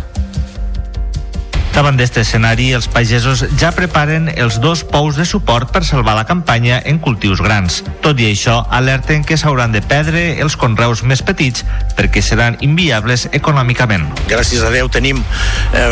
Davant 1.78 1.94
d'aquest 1.94 2.16
escenari, 2.24 2.72
els 2.74 2.88
pagesos 2.90 3.44
ja 3.62 3.68
preparen 3.70 4.32
els 4.34 4.56
dos 4.58 4.80
pous 4.90 5.14
de 5.14 5.28
suport 5.30 5.70
per 5.70 5.84
salvar 5.86 6.16
la 6.18 6.24
campanya 6.26 6.80
en 6.90 6.98
cultius 6.98 7.38
grans. 7.46 7.84
Tot 8.02 8.18
i 8.18 8.32
això, 8.32 8.64
alerten 8.74 9.22
que 9.22 9.38
s'hauran 9.38 9.76
de 9.76 9.84
perdre 9.86 10.24
els 10.42 10.56
conreus 10.58 11.04
més 11.06 11.22
petits 11.22 11.62
perquè 11.94 12.24
seran 12.26 12.58
inviables 12.66 13.28
econòmicament. 13.30 14.08
Gràcies 14.26 14.64
a 14.66 14.72
Déu 14.74 14.90
tenim 14.90 15.20
eh, 15.22 15.92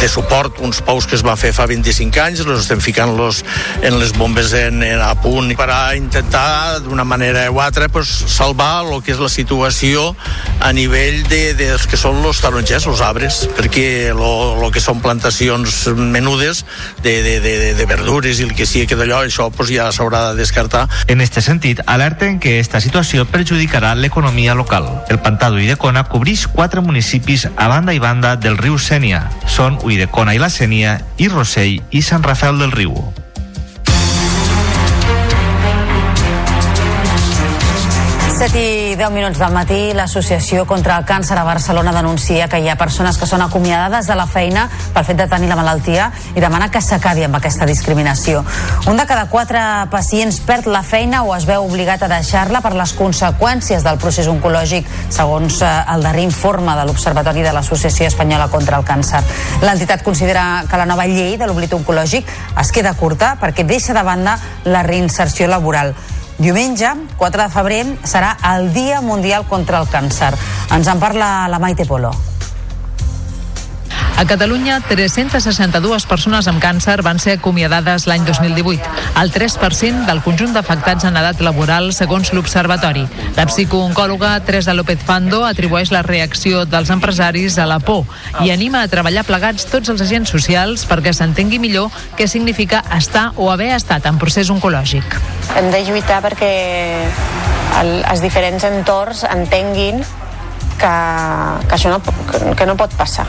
de 0.00 0.08
suport 0.10 0.58
uns 0.58 0.82
pous 0.82 1.06
que 1.06 1.14
es 1.14 1.22
van 1.22 1.38
fer 1.38 1.52
fa 1.54 1.68
25 1.70 2.18
anys, 2.24 2.42
els 2.42 2.64
estem 2.64 2.82
ficant-los 2.82 3.44
en 3.78 4.00
les 4.02 4.10
bombes 4.18 4.50
en, 4.58 4.82
en 4.82 5.06
a 5.06 5.12
punt 5.22 5.54
per 5.54 5.70
a 5.70 5.94
intentar 5.94 6.80
d'una 6.82 7.06
manera 7.06 7.46
o 7.52 7.62
altra 7.62 7.86
pues, 7.86 8.10
salvar 8.10 8.88
el 8.88 8.98
que 9.06 9.14
és 9.14 9.22
la 9.22 9.30
situació 9.30 10.16
a 10.58 10.74
nivell 10.74 11.22
de, 11.30 11.44
dels 11.62 11.86
que 11.86 12.00
són 12.00 12.18
els 12.26 12.42
tarongers, 12.42 12.90
els 12.90 13.06
arbres, 13.06 13.44
perquè 13.54 13.86
el 14.10 14.70
que 14.74 14.82
són 14.82 14.98
plantacions 15.12 15.88
menudes 15.92 16.64
de, 17.02 17.22
de, 17.22 17.40
de, 17.40 17.74
de 17.74 17.86
verdures 17.86 18.40
i 18.40 18.46
el 18.46 18.54
que 18.56 18.64
sigui 18.66 18.88
que 18.88 18.96
d'allò, 18.96 19.20
això 19.26 19.50
pues, 19.52 19.70
ja 19.74 19.90
s'haurà 19.92 20.30
de 20.32 20.40
descartar. 20.40 20.86
En 21.12 21.20
este 21.20 21.44
sentit, 21.44 21.82
alerten 21.86 22.40
que 22.40 22.58
esta 22.60 22.80
situació 22.80 23.26
perjudicarà 23.28 23.94
l'economia 23.94 24.56
local. 24.56 24.88
El 25.12 25.20
pantà 25.20 25.52
d'Uidecona 25.52 26.06
cobreix 26.08 26.46
quatre 26.48 26.80
municipis 26.80 27.48
a 27.52 27.68
banda 27.68 27.92
i 27.92 28.00
banda 28.00 28.36
del 28.36 28.56
riu 28.56 28.78
Sènia. 28.80 29.26
Són 29.46 29.76
Uidecona 29.84 30.34
i 30.34 30.40
la 30.40 30.52
Sènia, 30.52 31.00
i 31.18 31.28
Rossell 31.28 31.82
i 31.90 32.02
Sant 32.02 32.24
Rafael 32.24 32.58
del 32.62 32.72
Riu. 32.72 32.96
7 38.42 38.58
i 38.58 38.96
10 38.96 39.12
minuts 39.14 39.38
del 39.38 39.52
matí, 39.54 39.92
l'Associació 39.94 40.64
contra 40.66 40.96
el 40.98 41.04
Càncer 41.06 41.36
a 41.38 41.44
Barcelona 41.46 41.92
denuncia 41.94 42.48
que 42.50 42.58
hi 42.58 42.66
ha 42.66 42.74
persones 42.74 43.14
que 43.14 43.26
són 43.30 43.44
acomiadades 43.44 44.08
de 44.10 44.16
la 44.18 44.24
feina 44.26 44.64
pel 44.66 45.04
fet 45.06 45.20
de 45.20 45.28
tenir 45.30 45.46
la 45.46 45.54
malaltia 45.60 46.08
i 46.34 46.42
demana 46.42 46.66
que 46.66 46.80
s'acabi 46.82 47.22
amb 47.22 47.36
aquesta 47.38 47.68
discriminació. 47.70 48.40
Un 48.90 48.98
de 48.98 49.04
cada 49.06 49.28
quatre 49.30 49.60
pacients 49.92 50.40
perd 50.42 50.66
la 50.66 50.80
feina 50.82 51.20
o 51.22 51.36
es 51.36 51.46
veu 51.46 51.62
obligat 51.62 52.02
a 52.02 52.08
deixar-la 52.10 52.64
per 52.64 52.72
les 52.74 52.96
conseqüències 52.98 53.86
del 53.86 54.00
procés 54.02 54.26
oncològic, 54.32 54.88
segons 55.14 55.60
eh, 55.62 55.70
el 55.94 56.02
darrer 56.02 56.24
informe 56.26 56.74
de 56.74 56.88
l'Observatori 56.88 57.44
de 57.46 57.52
l'Associació 57.54 58.08
Espanyola 58.10 58.48
contra 58.50 58.80
el 58.80 58.88
Càncer. 58.88 59.20
L'entitat 59.62 60.02
considera 60.02 60.64
que 60.66 60.82
la 60.82 60.88
nova 60.90 61.06
llei 61.06 61.38
de 61.38 61.46
l'oblit 61.46 61.78
oncològic 61.78 62.34
es 62.58 62.74
queda 62.74 62.96
curta 62.98 63.36
perquè 63.38 63.62
deixa 63.62 63.94
de 63.94 64.02
banda 64.02 64.34
la 64.66 64.82
reinserció 64.82 65.46
laboral. 65.46 65.94
Diumenge, 66.42 66.88
4 67.20 67.44
de 67.44 67.52
febrer, 67.54 67.84
serà 68.02 68.32
el 68.50 68.72
Dia 68.74 68.98
Mundial 69.00 69.46
contra 69.46 69.78
el 69.78 69.86
Càncer. 69.86 70.32
Ens 70.74 70.90
en 70.90 70.98
parla 70.98 71.32
la 71.46 71.62
Maite 71.62 71.86
Polo. 71.86 72.10
A 74.16 74.24
Catalunya, 74.24 74.78
362 74.86 76.04
persones 76.06 76.46
amb 76.46 76.60
càncer 76.62 77.00
van 77.02 77.18
ser 77.18 77.34
acomiadades 77.38 78.04
l'any 78.06 78.22
2018, 78.28 78.90
el 79.18 79.32
3% 79.34 80.06
del 80.06 80.22
conjunt 80.22 80.52
d'afectats 80.54 81.08
en 81.08 81.16
edat 81.18 81.40
laboral, 81.42 81.90
segons 81.96 82.30
l'Observatori. 82.36 83.02
La 83.34 83.48
psicooncòloga 83.50 84.36
Teresa 84.46 84.76
López 84.78 85.02
Fando 85.02 85.42
atribueix 85.48 85.90
la 85.90 86.04
reacció 86.06 86.62
dels 86.68 86.92
empresaris 86.94 87.58
a 87.58 87.66
la 87.66 87.80
por 87.80 88.04
i 88.44 88.52
anima 88.54 88.84
a 88.84 88.92
treballar 88.92 89.26
plegats 89.26 89.66
tots 89.66 89.90
els 89.90 90.04
agents 90.04 90.30
socials 90.30 90.86
perquè 90.86 91.14
s'entengui 91.16 91.58
millor 91.58 91.90
què 92.14 92.28
significa 92.30 92.84
estar 92.94 93.30
o 93.36 93.50
haver 93.50 93.72
estat 93.74 94.06
en 94.06 94.22
procés 94.22 94.52
oncològic. 94.54 95.18
Hem 95.58 95.72
de 95.74 95.82
lluitar 95.88 96.22
perquè 96.22 96.52
el, 97.82 97.94
els 98.04 98.22
diferents 98.22 98.70
entorns 98.70 99.26
entenguin 99.32 100.04
que, 100.78 100.96
que 101.66 101.74
això 101.74 101.90
no, 101.90 102.02
que 102.54 102.68
no 102.68 102.78
pot 102.78 102.94
passar 102.98 103.26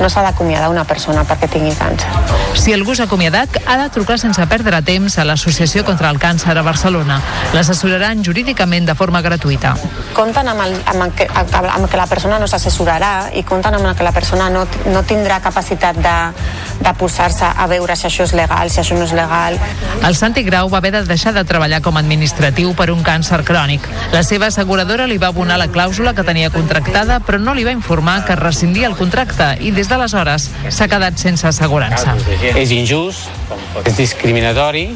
no 0.00 0.08
s'ha 0.10 0.22
d'acomiadar 0.26 0.70
una 0.72 0.84
persona 0.84 1.24
perquè 1.28 1.48
tingui 1.50 1.74
càncer. 1.78 2.10
Si 2.54 2.72
algú 2.72 2.94
s'ha 2.94 3.08
acomiadat, 3.08 3.58
ha 3.66 3.76
de 3.80 3.88
trucar 3.90 4.18
sense 4.18 4.44
perdre 4.46 4.80
temps 4.86 5.18
a 5.18 5.24
l'Associació 5.26 5.84
contra 5.84 6.10
el 6.10 6.20
Càncer 6.22 6.56
a 6.56 6.62
Barcelona. 6.62 7.20
L'assessoraran 7.54 8.22
jurídicament 8.24 8.86
de 8.86 8.94
forma 8.94 9.22
gratuïta. 9.22 9.74
Compten 10.14 10.48
amb, 10.48 10.62
el, 10.62 10.76
amb, 10.86 11.06
el 11.06 11.14
que, 11.18 11.26
amb 11.34 11.88
que 11.90 11.98
la 11.98 12.06
persona 12.06 12.38
no 12.38 12.46
s'assessorarà 12.50 13.30
i 13.34 13.42
compten 13.42 13.74
amb 13.74 13.90
que 13.96 14.06
la 14.06 14.12
persona 14.14 14.48
no, 14.50 14.64
no 14.86 15.02
tindrà 15.02 15.40
capacitat 15.42 15.98
de, 15.98 16.14
de 16.80 16.94
posar-se 16.98 17.44
a 17.44 17.66
veure 17.70 17.96
si 17.96 18.06
això 18.08 18.24
és 18.28 18.34
legal, 18.36 18.70
si 18.70 18.80
això 18.80 18.96
no 18.98 19.04
és 19.04 19.14
legal. 19.16 19.58
El 20.04 20.16
Santi 20.16 20.44
Grau 20.46 20.70
va 20.70 20.78
haver 20.78 20.92
de 20.94 21.02
deixar 21.08 21.34
de 21.34 21.44
treballar 21.44 21.82
com 21.82 21.96
a 21.96 22.02
administratiu 22.04 22.74
per 22.78 22.90
un 22.94 23.02
càncer 23.04 23.42
crònic. 23.44 23.86
La 24.12 24.22
seva 24.22 24.48
asseguradora 24.50 25.08
li 25.10 25.18
va 25.18 25.32
abonar 25.34 25.58
la 25.60 25.68
clàusula 25.72 26.14
que 26.14 26.26
tenia 26.26 26.52
contractada, 26.54 27.20
però 27.24 27.40
no 27.40 27.54
li 27.54 27.64
va 27.66 27.74
informar 27.74 28.22
que 28.24 28.38
rescindia 28.38 28.88
el 28.88 28.96
contracte 28.96 29.54
i 29.60 29.72
des 29.74 29.83
d'aleshores 29.90 30.48
s'ha 30.68 30.88
quedat 30.90 31.18
sense 31.20 31.46
assegurança. 31.48 32.16
És 32.54 32.72
injust, 32.74 33.28
és 33.84 33.96
discriminatori 33.98 34.88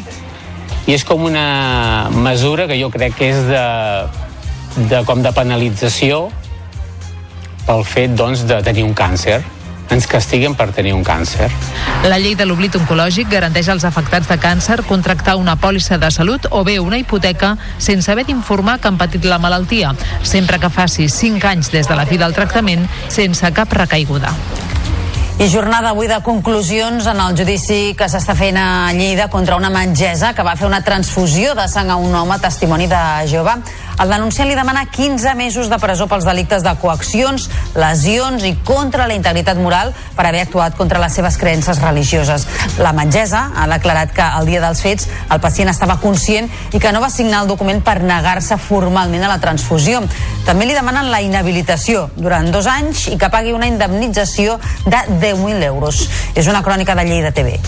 i 0.87 0.97
és 0.97 1.05
com 1.05 1.25
una 1.29 2.09
mesura 2.15 2.69
que 2.69 2.79
jo 2.81 2.91
crec 2.91 3.19
que 3.19 3.31
és 3.35 3.45
de, 3.49 3.65
de 4.89 5.05
com 5.09 5.23
de 5.23 5.33
penalització 5.37 6.27
pel 7.69 7.85
fet 7.85 8.17
doncs, 8.17 8.47
de 8.49 8.63
tenir 8.65 8.87
un 8.89 8.97
càncer 8.97 9.43
ens 9.91 10.07
castiguen 10.07 10.55
per 10.57 10.69
tenir 10.77 10.93
un 10.93 11.05
càncer. 11.05 11.49
La 12.07 12.19
llei 12.21 12.37
de 12.39 12.47
l'oblit 12.47 12.77
oncològic 12.79 13.31
garanteix 13.33 13.71
als 13.73 13.87
afectats 13.89 14.29
de 14.29 14.39
càncer 14.41 14.83
contractar 14.89 15.39
una 15.41 15.57
pòlissa 15.57 15.99
de 15.99 16.11
salut 16.15 16.47
o 16.51 16.63
bé 16.65 16.79
una 16.81 17.01
hipoteca 17.01 17.57
sense 17.79 18.13
haver 18.13 18.27
d'informar 18.29 18.79
que 18.79 18.89
han 18.93 19.01
patit 19.01 19.25
la 19.25 19.41
malaltia, 19.41 19.95
sempre 20.23 20.61
que 20.61 20.71
faci 20.71 21.09
5 21.09 21.49
anys 21.49 21.73
des 21.73 21.89
de 21.89 21.97
la 21.97 22.07
fi 22.07 22.21
del 22.21 22.37
tractament 22.37 22.89
sense 23.09 23.53
cap 23.53 23.73
recaiguda. 23.73 24.35
I 25.39 25.47
jornada 25.47 25.93
avui 25.95 26.09
de 26.11 26.17
conclusions 26.27 27.07
en 27.07 27.21
el 27.23 27.37
judici 27.39 27.93
que 27.95 28.09
s'està 28.11 28.35
fent 28.35 28.57
a 28.59 28.91
Lleida 28.91 29.29
contra 29.31 29.55
una 29.55 29.69
metgessa 29.71 30.33
que 30.35 30.43
va 30.43 30.57
fer 30.59 30.67
una 30.67 30.81
transfusió 30.83 31.53
de 31.55 31.69
sang 31.71 31.93
a 31.95 31.97
un 32.03 32.11
home, 32.11 32.41
testimoni 32.43 32.89
de 32.91 33.03
Jehovà. 33.31 33.55
El 33.99 34.13
denunciant 34.15 34.47
li 34.47 34.55
demana 34.55 34.85
15 34.95 35.33
mesos 35.35 35.67
de 35.67 35.77
presó 35.83 36.07
pels 36.07 36.27
delictes 36.27 36.63
de 36.63 36.71
coaccions, 36.79 37.49
lesions 37.75 38.45
i 38.47 38.53
contra 38.67 39.09
la 39.11 39.17
integritat 39.19 39.59
moral 39.59 39.91
per 40.15 40.29
haver 40.29 40.45
actuat 40.45 40.77
contra 40.79 41.01
les 41.03 41.17
seves 41.19 41.39
creences 41.41 41.81
religioses. 41.83 42.47
La 42.79 42.93
metgessa 42.95 43.49
ha 43.59 43.67
declarat 43.73 44.15
que 44.15 44.29
el 44.39 44.47
dia 44.47 44.63
dels 44.63 44.85
fets 44.87 45.09
el 45.35 45.43
pacient 45.43 45.73
estava 45.73 45.99
conscient 45.99 46.47
i 46.71 46.79
que 46.79 46.93
no 46.95 47.03
va 47.03 47.11
signar 47.11 47.43
el 47.43 47.51
document 47.51 47.83
per 47.83 47.99
negar-se 48.05 48.61
formalment 48.69 49.27
a 49.27 49.33
la 49.33 49.41
transfusió. 49.43 50.05
També 50.47 50.71
li 50.71 50.79
demanen 50.79 51.11
la 51.11 51.23
inhabilitació 51.25 52.07
durant 52.15 52.53
dos 52.55 52.71
anys 52.71 53.09
i 53.11 53.19
que 53.19 53.33
pagui 53.35 53.57
una 53.57 53.67
indemnització 53.67 54.61
de 54.87 55.03
10.000 55.19 55.67
euros. 55.73 56.07
És 56.39 56.47
una 56.47 56.63
crònica 56.63 56.95
de 56.95 57.11
Lleida 57.11 57.35
TV. 57.35 57.59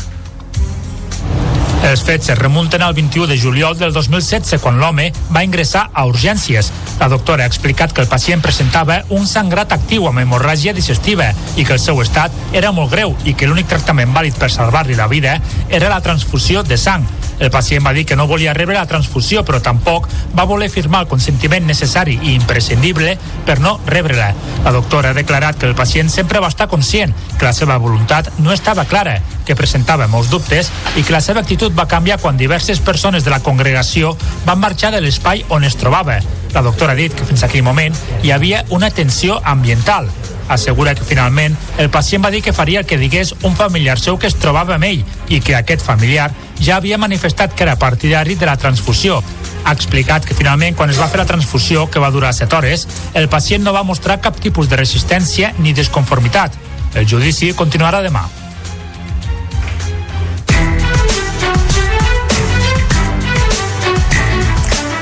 Els 1.88 2.02
fets 2.04 2.28
es 2.28 2.38
remunten 2.38 2.82
al 2.84 2.92
21 2.94 3.26
de 3.26 3.38
juliol 3.40 3.76
del 3.78 3.94
2016, 3.94 4.60
quan 4.60 4.76
l'home 4.78 5.06
va 5.32 5.44
ingressar 5.46 5.86
a 5.94 6.04
urgències. 6.06 6.68
La 7.00 7.08
doctora 7.08 7.46
ha 7.46 7.50
explicat 7.50 7.94
que 7.96 8.04
el 8.04 8.10
pacient 8.10 8.44
presentava 8.44 9.00
un 9.16 9.26
sangrat 9.26 9.72
actiu 9.72 10.04
amb 10.10 10.20
hemorràgia 10.20 10.76
digestiva 10.76 11.30
i 11.56 11.64
que 11.64 11.72
el 11.78 11.80
seu 11.80 12.02
estat 12.04 12.36
era 12.52 12.74
molt 12.76 12.92
greu 12.92 13.16
i 13.24 13.32
que 13.32 13.48
l'únic 13.48 13.70
tractament 13.72 14.12
vàlid 14.12 14.36
per 14.36 14.52
salvar-li 14.52 14.98
la 14.98 15.08
vida 15.08 15.38
era 15.70 15.88
la 15.88 16.02
transfusió 16.04 16.62
de 16.62 16.76
sang. 16.76 17.08
El 17.40 17.50
pacient 17.50 17.84
va 17.86 17.94
dir 17.96 18.04
que 18.06 18.16
no 18.16 18.28
volia 18.28 18.52
rebre 18.54 18.76
la 18.76 18.86
transfusió, 18.86 19.42
però 19.44 19.62
tampoc 19.64 20.06
va 20.36 20.44
voler 20.46 20.68
firmar 20.70 21.00
el 21.02 21.08
consentiment 21.08 21.66
necessari 21.66 22.18
i 22.22 22.34
imprescindible 22.36 23.16
per 23.48 23.58
no 23.64 23.78
rebre-la. 23.86 24.30
La 24.64 24.72
doctora 24.76 25.10
ha 25.10 25.16
declarat 25.16 25.58
que 25.58 25.66
el 25.66 25.74
pacient 25.74 26.12
sempre 26.12 26.40
va 26.44 26.52
estar 26.52 26.68
conscient 26.68 27.14
que 27.38 27.48
la 27.48 27.54
seva 27.56 27.78
voluntat 27.80 28.28
no 28.38 28.52
estava 28.52 28.84
clara, 28.84 29.16
que 29.48 29.56
presentava 29.56 30.06
molts 30.06 30.30
dubtes 30.30 30.68
i 30.96 31.02
que 31.02 31.16
la 31.16 31.22
seva 31.24 31.40
actitud 31.40 31.72
va 31.76 31.88
canviar 31.88 32.20
quan 32.20 32.36
diverses 32.36 32.84
persones 32.84 33.24
de 33.24 33.32
la 33.32 33.40
congregació 33.40 34.12
van 34.44 34.60
marxar 34.60 34.92
de 34.92 35.00
l'espai 35.00 35.46
on 35.48 35.64
es 35.64 35.80
trobava. 35.80 36.20
La 36.52 36.62
doctora 36.66 36.92
ha 36.92 36.98
dit 36.98 37.14
que 37.14 37.24
fins 37.24 37.44
aquell 37.46 37.64
moment 37.64 37.96
hi 38.22 38.34
havia 38.34 38.64
una 38.68 38.90
tensió 38.90 39.40
ambiental 39.44 40.10
assegura 40.50 40.94
que 40.94 41.06
finalment 41.06 41.56
el 41.78 41.90
pacient 41.94 42.24
va 42.24 42.32
dir 42.34 42.42
que 42.42 42.52
faria 42.52 42.82
el 42.82 42.86
que 42.86 42.98
digués 42.98 43.34
un 43.42 43.56
familiar 43.56 43.98
seu 43.98 44.18
que 44.18 44.26
es 44.28 44.36
trobava 44.36 44.74
amb 44.76 44.88
ell 44.88 45.04
i 45.28 45.40
que 45.40 45.54
aquest 45.56 45.84
familiar 45.86 46.30
ja 46.60 46.76
havia 46.76 46.98
manifestat 46.98 47.54
que 47.54 47.64
era 47.64 47.78
partidari 47.78 48.34
de 48.34 48.46
la 48.46 48.58
transfusió. 48.58 49.22
Ha 49.64 49.72
explicat 49.76 50.26
que 50.26 50.36
finalment 50.36 50.76
quan 50.76 50.90
es 50.90 51.00
va 51.00 51.08
fer 51.08 51.22
la 51.22 51.28
transfusió, 51.28 51.86
que 51.90 52.02
va 52.02 52.10
durar 52.10 52.34
7 52.34 52.56
hores, 52.56 52.88
el 53.14 53.28
pacient 53.28 53.64
no 53.64 53.76
va 53.76 53.86
mostrar 53.86 54.20
cap 54.20 54.40
tipus 54.40 54.68
de 54.68 54.80
resistència 54.80 55.54
ni 55.58 55.72
desconformitat. 55.72 56.56
El 56.94 57.06
judici 57.06 57.54
continuarà 57.54 58.02
demà. 58.02 58.26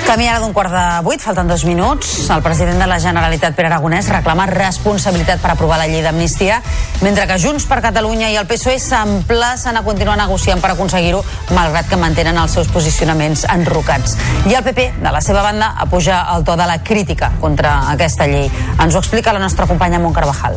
Camí 0.08 0.24
ara 0.24 0.40
d'un 0.40 0.54
quart 0.56 0.72
de 0.72 0.82
vuit, 1.04 1.20
falten 1.20 1.50
dos 1.50 1.66
minuts. 1.68 2.30
El 2.32 2.40
president 2.40 2.78
de 2.80 2.86
la 2.88 2.96
Generalitat, 2.96 3.52
Pere 3.52 3.68
Aragonès, 3.68 4.08
reclama 4.08 4.46
responsabilitat 4.48 5.42
per 5.42 5.50
aprovar 5.52 5.76
la 5.76 5.84
llei 5.90 6.00
d'amnistia, 6.00 6.62
mentre 7.04 7.26
que 7.28 7.36
Junts 7.36 7.68
per 7.68 7.82
Catalunya 7.84 8.32
i 8.32 8.40
el 8.40 8.48
PSOE 8.48 8.78
s'emplacen 8.80 9.76
a 9.76 9.84
continuar 9.84 10.16
negociant 10.16 10.64
per 10.64 10.72
aconseguir-ho, 10.72 11.20
malgrat 11.52 11.92
que 11.92 12.00
mantenen 12.00 12.40
els 12.40 12.56
seus 12.56 12.72
posicionaments 12.72 13.44
enrocats. 13.52 14.16
I 14.48 14.56
el 14.56 14.64
PP, 14.64 14.94
de 14.96 15.12
la 15.12 15.20
seva 15.20 15.44
banda, 15.44 15.74
apuja 15.76 16.24
el 16.32 16.48
to 16.48 16.56
de 16.56 16.72
la 16.72 16.80
crítica 16.80 17.34
contra 17.38 17.82
aquesta 17.92 18.24
llei. 18.24 18.48
Ens 18.80 18.94
ho 18.94 19.04
explica 19.04 19.36
la 19.36 19.44
nostra 19.44 19.68
companya 19.68 20.00
Montcarvajal. 20.00 20.56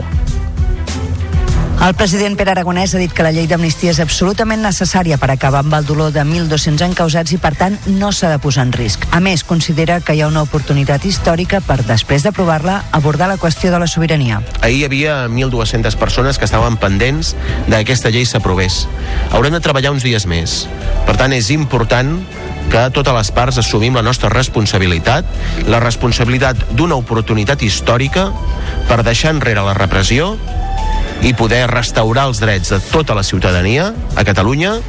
El 1.81 1.95
president 1.97 2.35
Pere 2.37 2.51
Aragonès 2.53 2.91
ha 2.93 2.99
dit 3.01 3.09
que 3.09 3.23
la 3.25 3.31
llei 3.33 3.47
d'amnistia 3.49 3.89
és 3.89 3.99
absolutament 4.03 4.61
necessària 4.61 5.15
per 5.17 5.31
acabar 5.33 5.63
amb 5.63 5.73
el 5.73 5.87
dolor 5.89 6.11
de 6.13 6.21
1.200 6.21 6.83
encausats 6.91 7.33
i, 7.33 7.39
per 7.41 7.55
tant, 7.57 7.79
no 7.97 8.11
s'ha 8.13 8.29
de 8.29 8.37
posar 8.43 8.67
en 8.67 8.73
risc. 8.75 9.07
A 9.09 9.17
més, 9.17 9.41
considera 9.41 9.97
que 9.97 10.13
hi 10.13 10.21
ha 10.21 10.27
una 10.29 10.43
oportunitat 10.45 11.07
històrica 11.09 11.57
per, 11.65 11.79
després 11.87 12.21
d'aprovar-la, 12.21 12.83
abordar 12.93 13.31
la 13.31 13.39
qüestió 13.41 13.73
de 13.73 13.79
la 13.81 13.89
sobirania. 13.89 14.43
Ahir 14.61 14.83
hi 14.83 14.85
havia 14.85 15.17
1.200 15.25 15.97
persones 15.97 16.37
que 16.37 16.45
estaven 16.45 16.77
pendents 16.77 17.33
de 17.65 17.73
que 17.73 17.81
aquesta 17.81 18.13
llei 18.13 18.29
s'aprovés. 18.29 18.83
Haurem 19.33 19.57
de 19.57 19.65
treballar 19.65 19.95
uns 19.97 20.05
dies 20.05 20.29
més. 20.29 20.67
Per 21.09 21.17
tant, 21.17 21.33
és 21.33 21.49
important 21.49 22.19
que 22.69 22.87
totes 22.93 23.17
les 23.17 23.33
parts 23.33 23.57
assumim 23.57 23.97
la 23.97 24.05
nostra 24.05 24.29
responsabilitat, 24.29 25.25
la 25.65 25.81
responsabilitat 25.81 26.61
d'una 26.77 27.01
oportunitat 27.01 27.65
històrica 27.65 28.29
per 28.85 29.01
deixar 29.01 29.33
enrere 29.33 29.65
la 29.65 29.73
repressió 29.73 30.35
i 31.21 31.33
poder 31.37 31.67
restaurar 31.69 32.27
els 32.29 32.41
drets 32.41 32.73
de 32.73 32.79
tota 32.91 33.15
la 33.17 33.23
ciutadania 33.23 33.91
a 34.15 34.23
Catalunya 34.25 34.79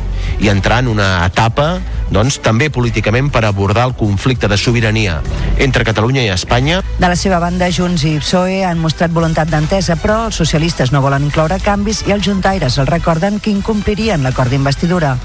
i 0.40 0.48
entrar 0.48 0.80
en 0.82 0.88
una 0.88 1.26
etapa 1.26 1.76
doncs, 2.12 2.38
també 2.44 2.68
políticament 2.70 3.30
per 3.32 3.44
abordar 3.48 3.86
el 3.88 3.94
conflicte 3.96 4.48
de 4.48 4.58
sobirania 4.60 5.20
entre 5.56 5.84
Catalunya 5.84 6.24
i 6.26 6.32
Espanya. 6.32 6.82
De 6.98 7.08
la 7.08 7.16
seva 7.16 7.40
banda, 7.40 7.70
Junts 7.72 8.04
i 8.04 8.18
PSOE 8.20 8.62
han 8.68 8.80
mostrat 8.80 9.12
voluntat 9.12 9.50
d'entesa, 9.50 9.96
però 9.96 10.26
els 10.28 10.36
socialistes 10.36 10.92
no 10.92 11.02
volen 11.04 11.24
incloure 11.28 11.60
canvis 11.64 12.04
i 12.06 12.12
els 12.12 12.24
juntaires 12.28 12.78
els 12.78 12.90
recorden 12.90 13.40
que 13.40 13.52
incomplirien 13.52 14.22
l'acord 14.22 14.52
d'investidura. 14.52 15.16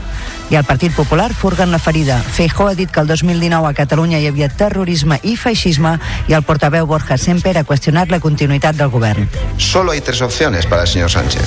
I 0.49 0.55
el 0.55 0.63
Partit 0.63 0.93
Popular 0.95 1.33
furguen 1.33 1.71
la 1.71 1.79
ferida. 1.79 2.21
Feijó 2.21 2.67
ha 2.67 2.75
dit 2.75 2.89
que 2.89 3.01
el 3.01 3.07
2019 3.07 3.67
a 3.67 3.73
Catalunya 3.73 4.19
hi 4.19 4.27
havia 4.29 4.47
terrorisme 4.47 5.19
i 5.23 5.35
feixisme 5.35 5.97
i 6.27 6.35
el 6.37 6.45
portaveu 6.47 6.87
Borja 6.87 7.17
Semper 7.19 7.57
ha 7.57 7.65
qüestionat 7.67 8.13
la 8.13 8.21
continuïtat 8.23 8.79
del 8.79 8.87
govern. 8.93 9.27
Solo 9.57 9.91
hay 9.91 10.01
tres 10.01 10.21
opciones 10.21 10.65
para 10.65 10.83
el 10.83 10.87
señor 10.87 11.11
Sánchez. 11.11 11.43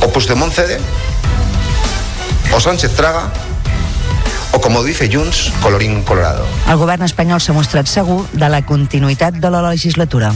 O 0.00 0.08
Puigdemont 0.08 0.52
cede, 0.52 0.80
o 2.52 2.60
Sánchez 2.60 2.96
traga, 2.96 3.30
o 4.52 4.60
como 4.60 4.82
dice 4.82 5.08
Junts, 5.12 5.52
colorín 5.62 6.02
colorado. 6.02 6.44
El 6.68 6.76
govern 6.76 7.06
espanyol 7.06 7.40
s'ha 7.40 7.54
mostrat 7.54 7.86
segur 7.86 8.24
de 8.32 8.50
la 8.50 8.62
continuïtat 8.66 9.38
de 9.38 9.50
la 9.50 9.62
legislatura. 9.70 10.34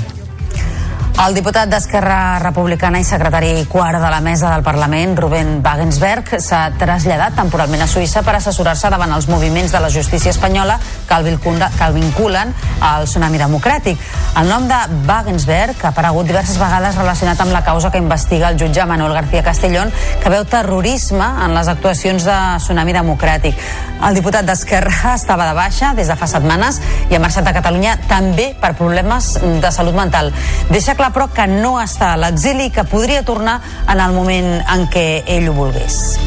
El 1.19 1.35
diputat 1.35 1.67
d'Esquerra 1.67 2.39
Republicana 2.39 3.01
i 3.03 3.05
secretari 3.05 3.65
quart 3.67 3.99
de 3.99 4.11
la 4.13 4.21
mesa 4.23 4.53
del 4.53 4.63
Parlament, 4.63 5.17
Rubén 5.19 5.49
Wagensberg, 5.65 6.37
s'ha 6.39 6.61
traslladat 6.79 7.35
temporalment 7.35 7.83
a 7.83 7.89
Suïssa 7.91 8.23
per 8.23 8.37
assessorar-se 8.39 8.87
davant 8.95 9.11
els 9.17 9.27
moviments 9.27 9.75
de 9.75 9.81
la 9.83 9.91
justícia 9.91 10.31
espanyola 10.31 10.77
que 11.09 11.17
el, 11.19 11.41
que 11.43 11.89
el 11.89 11.97
vinculen 11.97 12.55
al 12.81 13.09
tsunami 13.11 13.41
democràtic. 13.43 13.99
El 14.39 14.47
nom 14.47 14.69
de 14.71 14.79
Wagensberg 15.09 15.83
ha 15.83 15.91
aparegut 15.91 16.29
diverses 16.31 16.61
vegades 16.63 16.95
relacionat 16.95 17.43
amb 17.43 17.57
la 17.57 17.65
causa 17.67 17.91
que 17.91 17.99
investiga 17.99 18.53
el 18.53 18.61
jutge 18.63 18.87
Manuel 18.87 19.17
García 19.19 19.43
Castellón, 19.43 19.91
que 20.23 20.31
veu 20.31 20.47
terrorisme 20.47 21.27
en 21.27 21.59
les 21.59 21.73
actuacions 21.75 22.31
de 22.31 22.39
tsunami 22.63 22.95
democràtic. 22.95 23.59
El 24.07 24.15
diputat 24.15 24.47
d'Esquerra 24.47 25.17
estava 25.19 25.51
de 25.51 25.59
baixa 25.59 25.91
des 25.99 26.07
de 26.07 26.15
fa 26.15 26.31
setmanes 26.31 26.79
i 27.11 27.19
ha 27.19 27.23
marxat 27.27 27.51
a 27.51 27.57
Catalunya 27.59 27.99
també 28.07 28.53
per 28.63 28.77
problemes 28.79 29.35
de 29.43 29.75
salut 29.75 29.99
mental. 29.99 30.31
Deixa 30.71 30.95
clar 30.95 31.08
però 31.15 31.29
que 31.35 31.47
no 31.51 31.77
està 31.83 32.13
a 32.15 32.21
l'exili 32.21 32.69
i 32.69 32.75
que 32.75 32.87
podria 32.89 33.25
tornar 33.27 33.61
en 33.89 34.01
el 34.01 34.17
moment 34.17 34.51
en 34.61 34.87
què 34.93 35.07
ell 35.27 35.51
ho 35.51 35.57
volgués. 35.57 36.19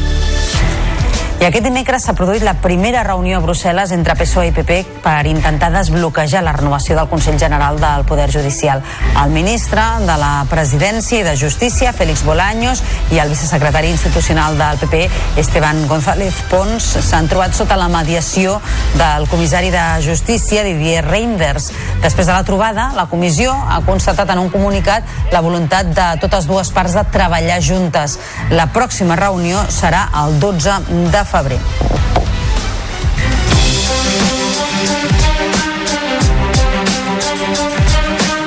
I 1.42 1.46
aquest 1.48 1.64
dimecres 1.66 2.04
s'ha 2.06 2.12
produït 2.14 2.44
la 2.46 2.52
primera 2.62 3.00
reunió 3.02 3.40
a 3.40 3.42
Brussel·les 3.42 3.90
entre 3.96 4.14
PSOE 4.14 4.44
i 4.46 4.52
PP 4.54 4.76
per 5.02 5.26
intentar 5.26 5.72
desbloquejar 5.74 6.38
la 6.46 6.52
renovació 6.54 6.94
del 6.94 7.08
Consell 7.10 7.34
General 7.40 7.80
del 7.82 8.04
Poder 8.06 8.28
Judicial. 8.30 8.78
El 9.24 9.34
ministre 9.34 9.82
de 10.06 10.14
la 10.20 10.44
Presidència 10.46 11.18
i 11.18 11.24
de 11.26 11.32
Justícia, 11.40 11.90
Félix 11.92 12.22
Bolaños, 12.22 12.84
i 13.10 13.18
el 13.18 13.32
vicesecretari 13.34 13.90
institucional 13.90 14.54
del 14.54 14.78
PP, 14.84 15.00
Esteban 15.42 15.82
González 15.90 16.38
Pons, 16.46 16.86
s'han 17.08 17.26
trobat 17.26 17.58
sota 17.58 17.80
la 17.80 17.90
mediació 17.90 18.60
del 18.94 19.26
comissari 19.26 19.74
de 19.74 19.82
Justícia, 20.06 20.62
Didier 20.62 21.02
Reinders. 21.08 21.72
Després 22.06 22.30
de 22.30 22.36
la 22.36 22.46
trobada, 22.46 22.92
la 22.94 23.08
comissió 23.10 23.50
ha 23.50 23.80
constatat 23.82 24.30
en 24.30 24.44
un 24.44 24.52
comunicat 24.54 25.10
la 25.34 25.42
voluntat 25.42 25.90
de 25.90 26.06
totes 26.22 26.46
dues 26.46 26.70
parts 26.70 26.94
de 26.94 27.02
treballar 27.10 27.58
juntes. 27.66 28.20
La 28.54 28.70
pròxima 28.70 29.18
reunió 29.18 29.66
serà 29.74 30.06
el 30.22 30.38
12 30.38 30.78
de 31.10 31.26
febrer. 31.32 31.60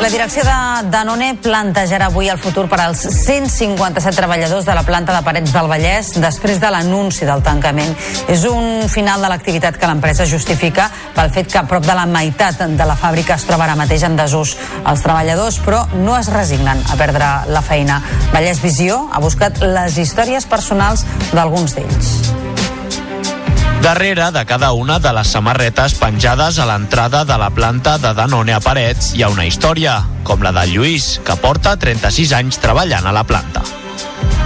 La 0.06 0.10
direcció 0.12 0.44
de 0.46 0.90
Danone 0.94 1.32
plantejarà 1.42 2.12
avui 2.12 2.28
el 2.30 2.38
futur 2.38 2.68
per 2.70 2.78
als 2.84 3.00
157 3.10 4.12
treballadors 4.14 4.68
de 4.68 4.76
la 4.78 4.84
planta 4.86 5.16
de 5.16 5.24
Parets 5.26 5.50
del 5.56 5.66
Vallès 5.72 6.12
després 6.22 6.60
de 6.62 6.70
l'anunci 6.70 7.26
del 7.26 7.42
tancament. 7.42 7.96
És 8.30 8.46
un 8.46 8.86
final 8.92 9.26
de 9.26 9.34
l'activitat 9.34 9.82
que 9.82 9.90
l'empresa 9.90 10.30
justifica 10.30 10.92
pel 11.18 11.34
fet 11.34 11.50
que 11.50 11.66
prop 11.66 11.90
de 11.90 11.98
la 11.98 12.06
meitat 12.06 12.62
de 12.70 12.86
la 12.86 13.00
fàbrica 13.02 13.40
es 13.40 13.50
troba 13.50 13.66
ara 13.66 13.80
mateix 13.82 14.06
en 14.06 14.20
desús. 14.20 14.54
Els 14.86 15.02
treballadors, 15.02 15.58
però, 15.66 15.88
no 16.06 16.20
es 16.22 16.30
resignen 16.30 16.86
a 16.86 17.02
perdre 17.02 17.34
la 17.50 17.66
feina. 17.66 18.04
Vallès 18.30 18.62
Visió 18.62 19.08
ha 19.10 19.26
buscat 19.26 19.64
les 19.66 19.98
històries 19.98 20.46
personals 20.46 21.08
d'alguns 21.34 21.80
d'ells. 21.80 22.45
Darrere 23.86 24.32
de 24.32 24.48
cada 24.48 24.72
una 24.72 24.98
de 24.98 25.12
les 25.14 25.28
samarretes 25.30 25.94
penjades 26.02 26.58
a 26.58 26.66
l'entrada 26.66 27.20
de 27.24 27.36
la 27.38 27.52
planta 27.54 28.00
de 28.02 28.16
Danone 28.18 28.56
a 28.56 28.58
Parets 28.58 29.12
hi 29.14 29.22
ha 29.22 29.30
una 29.30 29.46
història, 29.46 30.00
com 30.26 30.42
la 30.42 30.50
de 30.56 30.64
Lluís, 30.72 31.20
que 31.22 31.36
porta 31.38 31.76
36 31.78 32.34
anys 32.34 32.58
treballant 32.64 33.06
a 33.06 33.14
la 33.14 33.22
planta. 33.30 33.62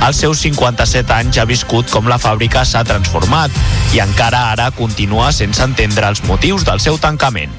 Als 0.03 0.19
seus 0.25 0.43
57 0.43 1.15
anys 1.15 1.39
ha 1.39 1.47
viscut 1.47 1.87
com 1.87 2.11
la 2.11 2.19
fàbrica 2.19 2.65
s'ha 2.67 2.83
transformat 2.83 3.55
i 3.95 4.03
encara 4.03 4.49
ara 4.51 4.73
continua 4.75 5.31
sense 5.31 5.63
entendre 5.63 6.11
els 6.11 6.19
motius 6.27 6.67
del 6.67 6.83
seu 6.83 6.99
tancament. 6.99 7.55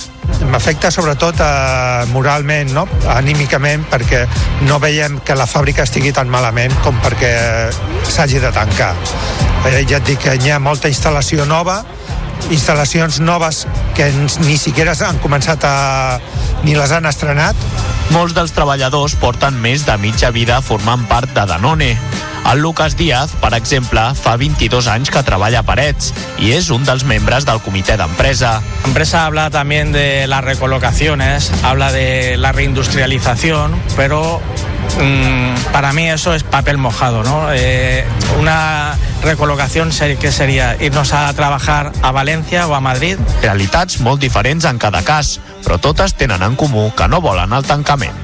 M'afecta 0.50 0.90
sobretot 0.90 1.40
eh, 1.44 2.06
moralment, 2.14 2.72
no? 2.74 2.86
anímicament, 3.14 3.84
perquè 3.90 4.24
no 4.66 4.80
veiem 4.82 5.20
que 5.26 5.36
la 5.38 5.46
fàbrica 5.46 5.84
estigui 5.86 6.12
tan 6.16 6.30
malament 6.32 6.74
com 6.84 6.96
perquè 7.04 7.32
s'hagi 8.08 8.40
de 8.42 8.52
tancar. 8.54 8.94
Eh, 9.68 9.84
ja 9.84 9.98
et 10.00 10.06
dic 10.08 10.22
que 10.24 10.38
hi 10.40 10.50
ha 10.50 10.58
molta 10.62 10.90
instal·lació 10.90 11.46
nova, 11.48 11.82
instal·lacions 12.50 13.20
noves 13.20 13.66
que 13.94 14.08
ni 14.46 14.56
siquiera 14.58 14.94
han 15.06 15.20
començat 15.20 15.64
a... 15.64 16.18
ni 16.64 16.74
les 16.74 16.92
han 16.92 17.06
estrenat. 17.06 17.56
Molts 18.10 18.34
dels 18.34 18.52
treballadors 18.56 19.14
porten 19.20 19.60
més 19.60 19.86
de 19.86 19.96
mitja 20.02 20.32
vida 20.34 20.60
formant 20.64 21.06
part 21.08 21.30
de 21.36 21.46
Danone. 21.46 21.94
El 22.52 22.60
Lucas 22.60 22.96
Díaz, 22.96 23.30
per 23.40 23.54
exemple, 23.54 24.00
fa 24.18 24.32
22 24.36 24.88
anys 24.90 25.10
que 25.14 25.22
treballa 25.22 25.60
a 25.60 25.62
Parets 25.62 26.08
i 26.42 26.50
és 26.56 26.70
un 26.74 26.82
dels 26.88 27.04
membres 27.06 27.44
del 27.46 27.60
comitè 27.62 27.94
d'empresa. 28.00 28.56
La 28.82 28.88
empresa 28.88 29.26
habla 29.26 29.50
también 29.50 29.92
de 29.92 30.26
las 30.26 30.42
recolocaciones, 30.42 31.52
habla 31.62 31.92
de 31.92 32.36
la 32.38 32.50
reindustrialización, 32.50 33.76
pero 33.94 34.40
mm, 35.00 35.70
para 35.72 35.92
mí 35.92 36.10
eso 36.10 36.34
es 36.34 36.42
papel 36.42 36.76
mojado, 36.78 37.22
¿no? 37.22 37.52
Eh, 37.52 38.04
una 38.40 38.96
recolocación 39.22 39.92
ser- 39.92 40.16
que 40.16 40.32
sería 40.32 40.76
irnos 40.80 41.12
a 41.12 41.32
trabajar 41.34 41.92
a 42.02 42.10
Valencia 42.10 42.66
o 42.66 42.74
a 42.74 42.80
Madrid. 42.80 43.16
Realitats 43.42 44.00
molt 44.00 44.18
diferents 44.20 44.64
en 44.64 44.78
cada 44.78 45.02
cas, 45.02 45.38
però 45.62 45.78
totes 45.78 46.14
tenen 46.14 46.42
en 46.42 46.56
comú 46.56 46.90
que 46.96 47.06
no 47.06 47.20
volen 47.20 47.52
el 47.52 47.62
tancament. 47.62 48.16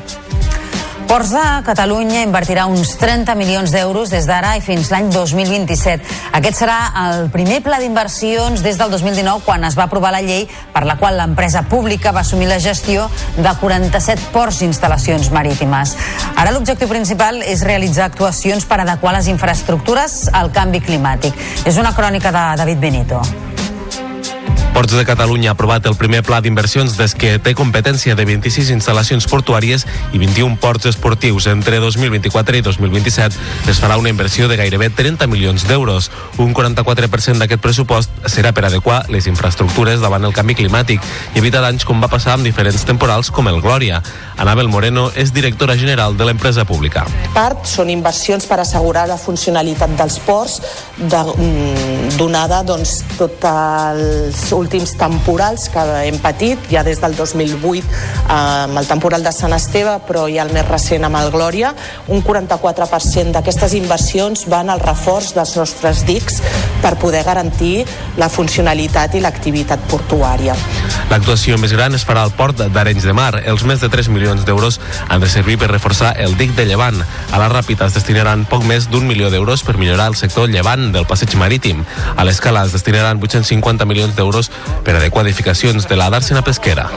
Ports 1.06 1.30
de 1.30 1.42
Catalunya 1.62 2.24
invertirà 2.26 2.64
uns 2.66 2.96
30 2.98 3.36
milions 3.38 3.70
d'euros 3.70 4.10
des 4.10 4.26
d'ara 4.26 4.56
i 4.58 4.62
fins 4.64 4.90
l'any 4.90 5.06
2027. 5.14 6.02
Aquest 6.34 6.58
serà 6.58 6.78
el 7.04 7.30
primer 7.30 7.60
pla 7.62 7.78
d'inversions 7.78 8.64
des 8.64 8.74
del 8.80 8.90
2019 8.90 9.46
quan 9.46 9.62
es 9.68 9.78
va 9.78 9.86
aprovar 9.86 10.10
la 10.16 10.24
llei 10.26 10.48
per 10.74 10.82
la 10.84 10.98
qual 10.98 11.16
l'empresa 11.20 11.62
pública 11.70 12.10
va 12.10 12.26
assumir 12.26 12.50
la 12.50 12.58
gestió 12.58 13.06
de 13.38 13.54
47 13.62 14.32
ports 14.34 14.62
i 14.62 14.66
instal·lacions 14.66 15.30
marítimes. 15.30 15.94
Ara 16.34 16.50
l'objectiu 16.50 16.90
principal 16.90 17.38
és 17.46 17.62
realitzar 17.62 18.10
actuacions 18.10 18.66
per 18.66 18.82
adequar 18.82 19.14
les 19.14 19.30
infraestructures 19.30 20.24
al 20.34 20.50
canvi 20.50 20.82
climàtic. 20.82 21.38
És 21.64 21.78
una 21.78 21.94
crònica 21.94 22.34
de 22.34 22.48
David 22.64 22.82
Benito. 22.82 23.22
Ports 24.76 24.92
de 24.92 25.06
Catalunya 25.06 25.48
ha 25.48 25.52
aprovat 25.54 25.86
el 25.88 25.94
primer 25.96 26.18
pla 26.20 26.42
d'inversions 26.44 26.98
des 26.98 27.14
que 27.16 27.38
té 27.40 27.54
competència 27.56 28.12
de 28.12 28.26
26 28.28 28.68
instal·lacions 28.74 29.24
portuàries 29.24 29.86
i 30.12 30.18
21 30.20 30.58
ports 30.60 30.84
esportius. 30.90 31.46
Entre 31.48 31.78
2024 31.80 32.58
i 32.58 32.60
2027 32.60 33.70
es 33.72 33.80
farà 33.80 33.96
una 33.96 34.12
inversió 34.12 34.50
de 34.50 34.58
gairebé 34.60 34.90
30 34.92 35.30
milions 35.32 35.64
d'euros. 35.64 36.10
Un 36.36 36.52
44% 36.52 37.40
d'aquest 37.40 37.62
pressupost 37.64 38.12
serà 38.28 38.52
per 38.52 38.66
adequar 38.68 39.06
les 39.08 39.24
infraestructures 39.32 40.04
davant 40.04 40.28
el 40.28 40.36
canvi 40.36 40.58
climàtic 40.60 41.00
i 41.32 41.40
evitar 41.40 41.64
danys 41.64 41.88
com 41.88 42.04
va 42.04 42.12
passar 42.12 42.34
amb 42.36 42.44
diferents 42.44 42.84
temporals 42.84 43.32
com 43.32 43.48
el 43.48 43.62
Glòria. 43.64 44.02
Anabel 44.36 44.68
Moreno 44.68 45.06
és 45.16 45.32
directora 45.32 45.78
general 45.80 46.18
de 46.20 46.28
l'empresa 46.28 46.66
pública. 46.68 47.06
part 47.32 47.64
són 47.64 47.88
inversions 47.88 48.44
per 48.44 48.60
assegurar 48.60 49.08
la 49.08 49.16
funcionalitat 49.16 49.96
dels 49.96 50.18
ports 50.20 50.60
de, 50.98 51.16
mm, 51.16 52.16
donada 52.18 52.62
doncs, 52.62 53.02
tots 53.16 53.44
els 53.44 54.52
últims 54.66 54.96
temporals 54.98 55.68
que 55.70 55.82
hem 56.08 56.18
patit, 56.22 56.58
ja 56.72 56.82
des 56.86 56.98
del 57.02 57.14
2008 57.16 57.78
eh, 57.78 58.34
amb 58.66 58.78
el 58.80 58.88
temporal 58.90 59.22
de 59.22 59.32
Sant 59.34 59.54
Esteve, 59.54 59.96
però 60.08 60.26
ja 60.32 60.42
el 60.42 60.52
més 60.54 60.66
recent 60.66 61.06
amb 61.06 61.20
el 61.20 61.30
Glòria, 61.34 61.72
un 62.10 62.24
44% 62.26 63.36
d'aquestes 63.36 63.76
inversions 63.78 64.46
van 64.50 64.72
al 64.72 64.82
reforç 64.82 65.32
dels 65.36 65.54
nostres 65.58 66.02
dics 66.08 66.42
per 66.82 66.96
poder 66.98 67.22
garantir 67.26 67.86
la 68.18 68.28
funcionalitat 68.32 69.14
i 69.14 69.22
l'activitat 69.22 69.86
portuària. 69.90 70.56
L'actuació 71.10 71.56
més 71.62 71.72
gran 71.76 71.94
es 71.94 72.04
farà 72.06 72.24
al 72.26 72.34
port 72.34 72.58
d'Arenys 72.58 73.06
de 73.06 73.14
Mar. 73.14 73.32
Els 73.46 73.62
més 73.68 73.80
de 73.82 73.90
3 73.92 74.08
milions 74.10 74.42
d'euros 74.46 74.80
han 75.08 75.22
de 75.22 75.30
servir 75.30 75.56
per 75.60 75.70
reforçar 75.70 76.14
el 76.22 76.34
dic 76.38 76.56
de 76.56 76.66
Llevant. 76.66 76.98
A 77.30 77.38
la 77.38 77.48
Ràpita 77.52 77.86
es 77.86 77.94
destinaran 77.94 78.44
poc 78.50 78.66
més 78.66 78.90
d'un 78.90 79.06
milió 79.06 79.30
d'euros 79.30 79.62
per 79.62 79.76
millorar 79.78 80.08
el 80.10 80.18
sector 80.18 80.50
llevant 80.50 80.90
del 80.92 81.06
passeig 81.06 81.36
marítim. 81.38 81.84
A 82.16 82.26
l'Escala 82.26 82.64
es 82.66 82.74
destinaran 82.74 83.22
850 83.22 83.86
milions 83.86 84.16
d'euros 84.18 84.50
per 84.84 84.96
adequar 84.96 85.26
edificacions 85.26 85.88
de 85.88 85.96
la 85.98 86.10
Dàrsena 86.10 86.42
Pesquera. 86.46 86.90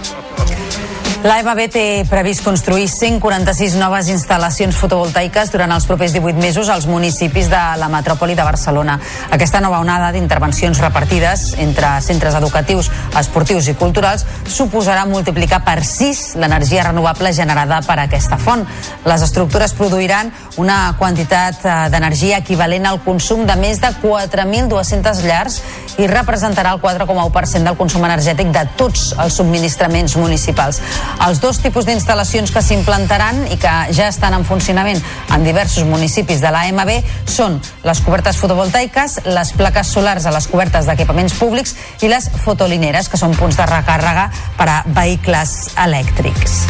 L'AMB 1.19 1.65
té 1.67 1.81
previst 2.07 2.45
construir 2.45 2.85
146 2.87 3.73
noves 3.75 4.07
instal·lacions 4.07 4.77
fotovoltaiques 4.79 5.49
durant 5.51 5.73
els 5.75 5.83
propers 5.83 6.13
18 6.15 6.39
mesos 6.39 6.69
als 6.71 6.85
municipis 6.87 7.49
de 7.51 7.59
la 7.75 7.89
metròpoli 7.91 8.37
de 8.39 8.45
Barcelona. 8.47 8.95
Aquesta 9.35 9.59
nova 9.59 9.81
onada 9.83 10.13
d'intervencions 10.15 10.79
repartides 10.79 11.57
entre 11.59 11.89
centres 12.05 12.37
educatius, 12.39 12.87
esportius 13.19 13.67
i 13.67 13.75
culturals 13.75 14.23
suposarà 14.47 15.03
multiplicar 15.09 15.59
per 15.67 15.83
6 15.83 16.37
l'energia 16.39 16.85
renovable 16.87 17.33
generada 17.35 17.81
per 17.83 17.99
aquesta 17.99 18.39
font. 18.39 18.63
Les 19.03 19.27
estructures 19.27 19.75
produiran 19.75 20.31
una 20.55 20.95
quantitat 20.95 21.59
eh, 21.65 21.75
d'energia 21.91 22.39
equivalent 22.39 22.87
al 22.87 23.03
consum 23.03 23.43
de 23.43 23.59
més 23.59 23.83
de 23.83 23.91
4.200 23.99 25.27
llars 25.27 25.59
i 25.99 26.07
representarà 26.07 26.71
el 26.77 26.79
4,1% 26.79 27.67
del 27.67 27.75
consum 27.75 28.07
energètic 28.07 28.55
de 28.55 28.63
tots 28.79 29.09
els 29.19 29.35
subministraments 29.35 30.15
municipals. 30.15 30.79
Els 31.25 31.41
dos 31.43 31.59
tipus 31.63 31.87
d'instal·lacions 31.87 32.53
que 32.55 32.63
s'implantaran 32.63 33.45
i 33.51 33.57
que 33.59 33.73
ja 33.95 34.07
estan 34.07 34.37
en 34.37 34.45
funcionament 34.47 35.01
en 35.35 35.45
diversos 35.45 35.87
municipis 35.89 36.41
de 36.41 36.51
l'AMB 36.53 36.93
són 37.29 37.59
les 37.83 38.03
cobertes 38.05 38.39
fotovoltaiques, 38.39 39.19
les 39.27 39.53
plaques 39.59 39.93
solars 39.95 40.25
a 40.25 40.35
les 40.35 40.47
cobertes 40.47 40.89
d'equipaments 40.89 41.35
públics 41.39 41.75
i 42.01 42.11
les 42.11 42.29
fotolineres, 42.45 43.09
que 43.09 43.19
són 43.19 43.35
punts 43.37 43.59
de 43.59 43.69
recàrrega 43.69 44.29
per 44.57 44.69
a 44.69 44.83
vehicles 44.87 45.73
elèctrics. 45.87 46.61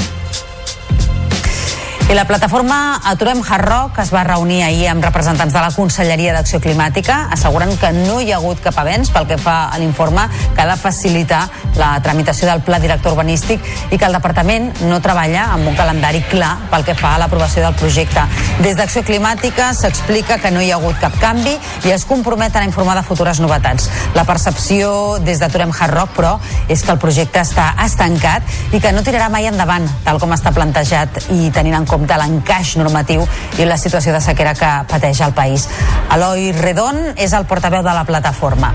I 2.09 2.15
la 2.15 2.25
plataforma 2.25 2.99
Aturem 3.05 3.43
Hard 3.47 3.65
Rock 3.69 3.99
es 4.01 4.09
va 4.09 4.23
reunir 4.25 4.63
ahir 4.65 4.87
amb 4.89 5.03
representants 5.05 5.53
de 5.53 5.61
la 5.61 5.69
Conselleria 5.69 6.31
d'Acció 6.33 6.57
Climàtica, 6.57 7.27
assegurant 7.35 7.75
que 7.77 7.91
no 7.93 8.15
hi 8.17 8.31
ha 8.31 8.39
hagut 8.39 8.63
cap 8.65 8.79
avenç 8.81 9.11
pel 9.13 9.27
que 9.29 9.37
fa 9.37 9.57
a 9.69 9.77
l'informe 9.77 10.23
que 10.55 10.63
ha 10.63 10.65
de 10.71 10.77
facilitar 10.81 11.43
la 11.77 11.91
tramitació 12.01 12.49
del 12.49 12.63
pla 12.65 12.79
director 12.81 13.13
urbanístic 13.13 13.61
i 13.93 13.99
que 13.99 14.07
el 14.07 14.17
departament 14.17 14.71
no 14.89 14.97
treballa 15.05 15.51
amb 15.53 15.69
un 15.69 15.77
calendari 15.77 16.23
clar 16.31 16.55
pel 16.71 16.87
que 16.87 16.95
fa 16.97 17.11
a 17.13 17.19
l'aprovació 17.21 17.61
del 17.67 17.77
projecte. 17.77 18.25
Des 18.65 18.73
d'Acció 18.81 19.05
Climàtica 19.05 19.69
s'explica 19.77 20.39
que 20.41 20.49
no 20.49 20.65
hi 20.65 20.73
ha 20.73 20.81
hagut 20.81 20.97
cap 20.97 21.13
canvi 21.21 21.53
i 21.85 21.93
es 21.93 22.07
comprometen 22.09 22.63
a 22.63 22.71
informar 22.71 22.97
de 22.97 23.05
futures 23.05 23.37
novetats. 23.37 23.85
La 24.17 24.25
percepció 24.25 25.19
des 25.21 25.37
d'Aturem 25.45 25.69
Hard 25.77 25.93
Rock, 25.93 26.17
però, 26.17 26.33
és 26.73 26.81
que 26.81 26.89
el 26.89 26.97
projecte 27.05 27.45
està 27.45 27.75
estancat 27.85 28.73
i 28.73 28.81
que 28.81 28.97
no 28.97 29.05
tirarà 29.05 29.29
mai 29.29 29.45
endavant, 29.53 29.85
tal 30.09 30.17
com 30.17 30.33
està 30.33 30.49
plantejat 30.57 31.21
i 31.37 31.53
tenint 31.53 31.77
en 31.77 31.85
compte 31.85 31.98
compte 31.99 32.17
l'encaix 32.23 32.77
normatiu 32.79 33.27
i 33.59 33.67
la 33.67 33.77
situació 33.77 34.15
de 34.15 34.23
sequera 34.23 34.55
que 34.55 34.71
pateix 34.89 35.21
el 35.25 35.35
país. 35.35 35.67
Eloi 36.15 36.51
Redon 36.55 37.13
és 37.17 37.35
el 37.35 37.45
portaveu 37.49 37.83
de 37.83 37.95
la 37.95 38.07
plataforma 38.07 38.73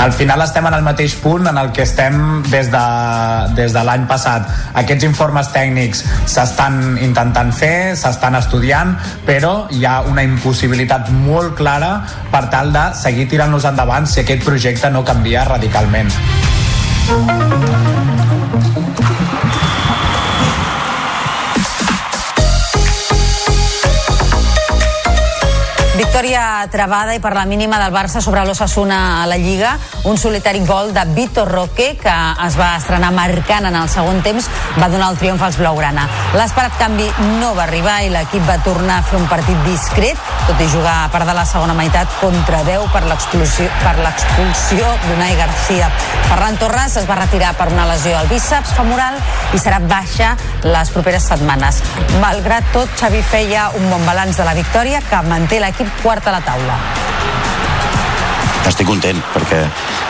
al 0.00 0.14
final 0.16 0.40
estem 0.40 0.64
en 0.64 0.72
el 0.72 0.80
mateix 0.80 1.12
punt 1.20 1.44
en 1.50 1.58
el 1.60 1.72
que 1.76 1.82
estem 1.84 2.14
des 2.48 2.70
de, 2.72 2.84
des 3.52 3.74
de 3.76 3.82
l'any 3.84 4.06
passat. 4.08 4.46
Aquests 4.80 5.04
informes 5.04 5.50
tècnics 5.52 6.00
s'estan 6.24 6.96
intentant 7.04 7.52
fer, 7.52 7.92
s'estan 8.00 8.38
estudiant, 8.40 8.94
però 9.28 9.66
hi 9.68 9.84
ha 9.84 9.98
una 10.08 10.24
impossibilitat 10.24 11.12
molt 11.28 11.52
clara 11.60 11.92
per 12.32 12.46
tal 12.48 12.72
de 12.72 12.86
seguir 12.96 13.28
tirant-los 13.28 13.68
endavant 13.68 14.08
si 14.08 14.22
aquest 14.24 14.46
projecte 14.48 14.88
no 14.88 15.04
canvia 15.04 15.44
radicalment. 15.52 16.08
Victòria 26.20 26.68
travada 26.68 27.14
i 27.16 27.18
per 27.18 27.30
la 27.32 27.46
mínima 27.48 27.78
del 27.80 27.94
Barça 27.94 28.20
sobre 28.20 28.42
l'Ossassuna 28.44 29.22
a 29.22 29.24
la 29.24 29.38
Lliga. 29.40 29.70
Un 30.04 30.18
solitari 30.20 30.60
gol 30.68 30.92
de 30.92 31.00
Vitor 31.16 31.48
Roque, 31.48 31.94
que 31.96 32.16
es 32.44 32.58
va 32.60 32.74
estrenar 32.76 33.08
marcant 33.16 33.64
en 33.64 33.78
el 33.80 33.88
segon 33.88 34.20
temps, 34.20 34.50
va 34.76 34.90
donar 34.92 35.08
el 35.14 35.16
triomf 35.16 35.40
als 35.40 35.56
blaugrana. 35.56 36.04
L'esperat 36.36 36.76
canvi 36.76 37.08
no 37.40 37.54
va 37.56 37.64
arribar 37.64 38.02
i 38.04 38.12
l'equip 38.12 38.44
va 38.44 38.58
tornar 38.60 38.98
a 39.00 39.06
fer 39.08 39.16
un 39.16 39.30
partit 39.32 39.64
discret, 39.64 40.20
tot 40.50 40.62
i 40.64 40.66
jugar 40.66 41.04
a 41.04 41.10
part 41.12 41.28
de 41.28 41.34
la 41.36 41.44
segona 41.46 41.74
meitat 41.78 42.10
contra 42.18 42.64
10 42.66 42.88
per 42.90 43.04
l'expulsió 43.06 44.86
d'Unai 45.04 45.36
Garcia. 45.38 45.90
Ferran 46.26 46.56
Torres 46.58 46.96
es 46.98 47.06
va 47.06 47.18
retirar 47.20 47.52
per 47.54 47.68
una 47.70 47.84
lesió 47.86 48.16
al 48.18 48.26
bíceps 48.26 48.72
femoral 48.74 49.14
i 49.54 49.60
serà 49.62 49.78
baixa 49.78 50.32
les 50.64 50.90
properes 50.90 51.28
setmanes. 51.30 51.78
Malgrat 52.18 52.66
tot, 52.74 52.90
Xavi 52.98 53.20
feia 53.22 53.68
un 53.78 53.86
bon 53.92 54.02
balanç 54.08 54.40
de 54.40 54.46
la 54.48 54.56
victòria 54.58 54.98
que 55.06 55.20
manté 55.28 55.60
l'equip 55.62 55.92
quart 56.02 56.26
a 56.26 56.34
la 56.34 56.40
taula. 56.42 56.78
Estic 58.66 58.90
content 58.90 59.22
perquè 59.36 59.60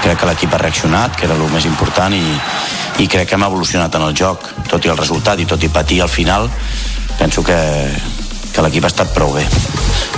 crec 0.07 0.23
que 0.23 0.31
l'equip 0.31 0.57
ha 0.57 0.63
reaccionat, 0.63 1.19
que 1.19 1.29
era 1.29 1.37
el 1.37 1.45
més 1.53 1.69
important 1.69 2.17
i, 2.17 2.25
i 3.05 3.11
crec 3.13 3.29
que 3.29 3.37
hem 3.37 3.45
evolucionat 3.45 4.01
en 4.01 4.09
el 4.09 4.17
joc, 4.17 4.49
tot 4.73 4.89
i 4.89 4.95
el 4.95 4.97
resultat 4.97 5.45
i 5.45 5.49
tot 5.53 5.69
i 5.69 5.69
patir 5.69 6.01
al 6.01 6.09
final, 6.09 6.49
penso 7.21 7.45
que, 7.45 7.61
que 8.55 8.65
l'equip 8.65 8.85
ha 8.85 8.93
estat 8.93 9.15
prou 9.15 9.33
bé. 9.35 9.47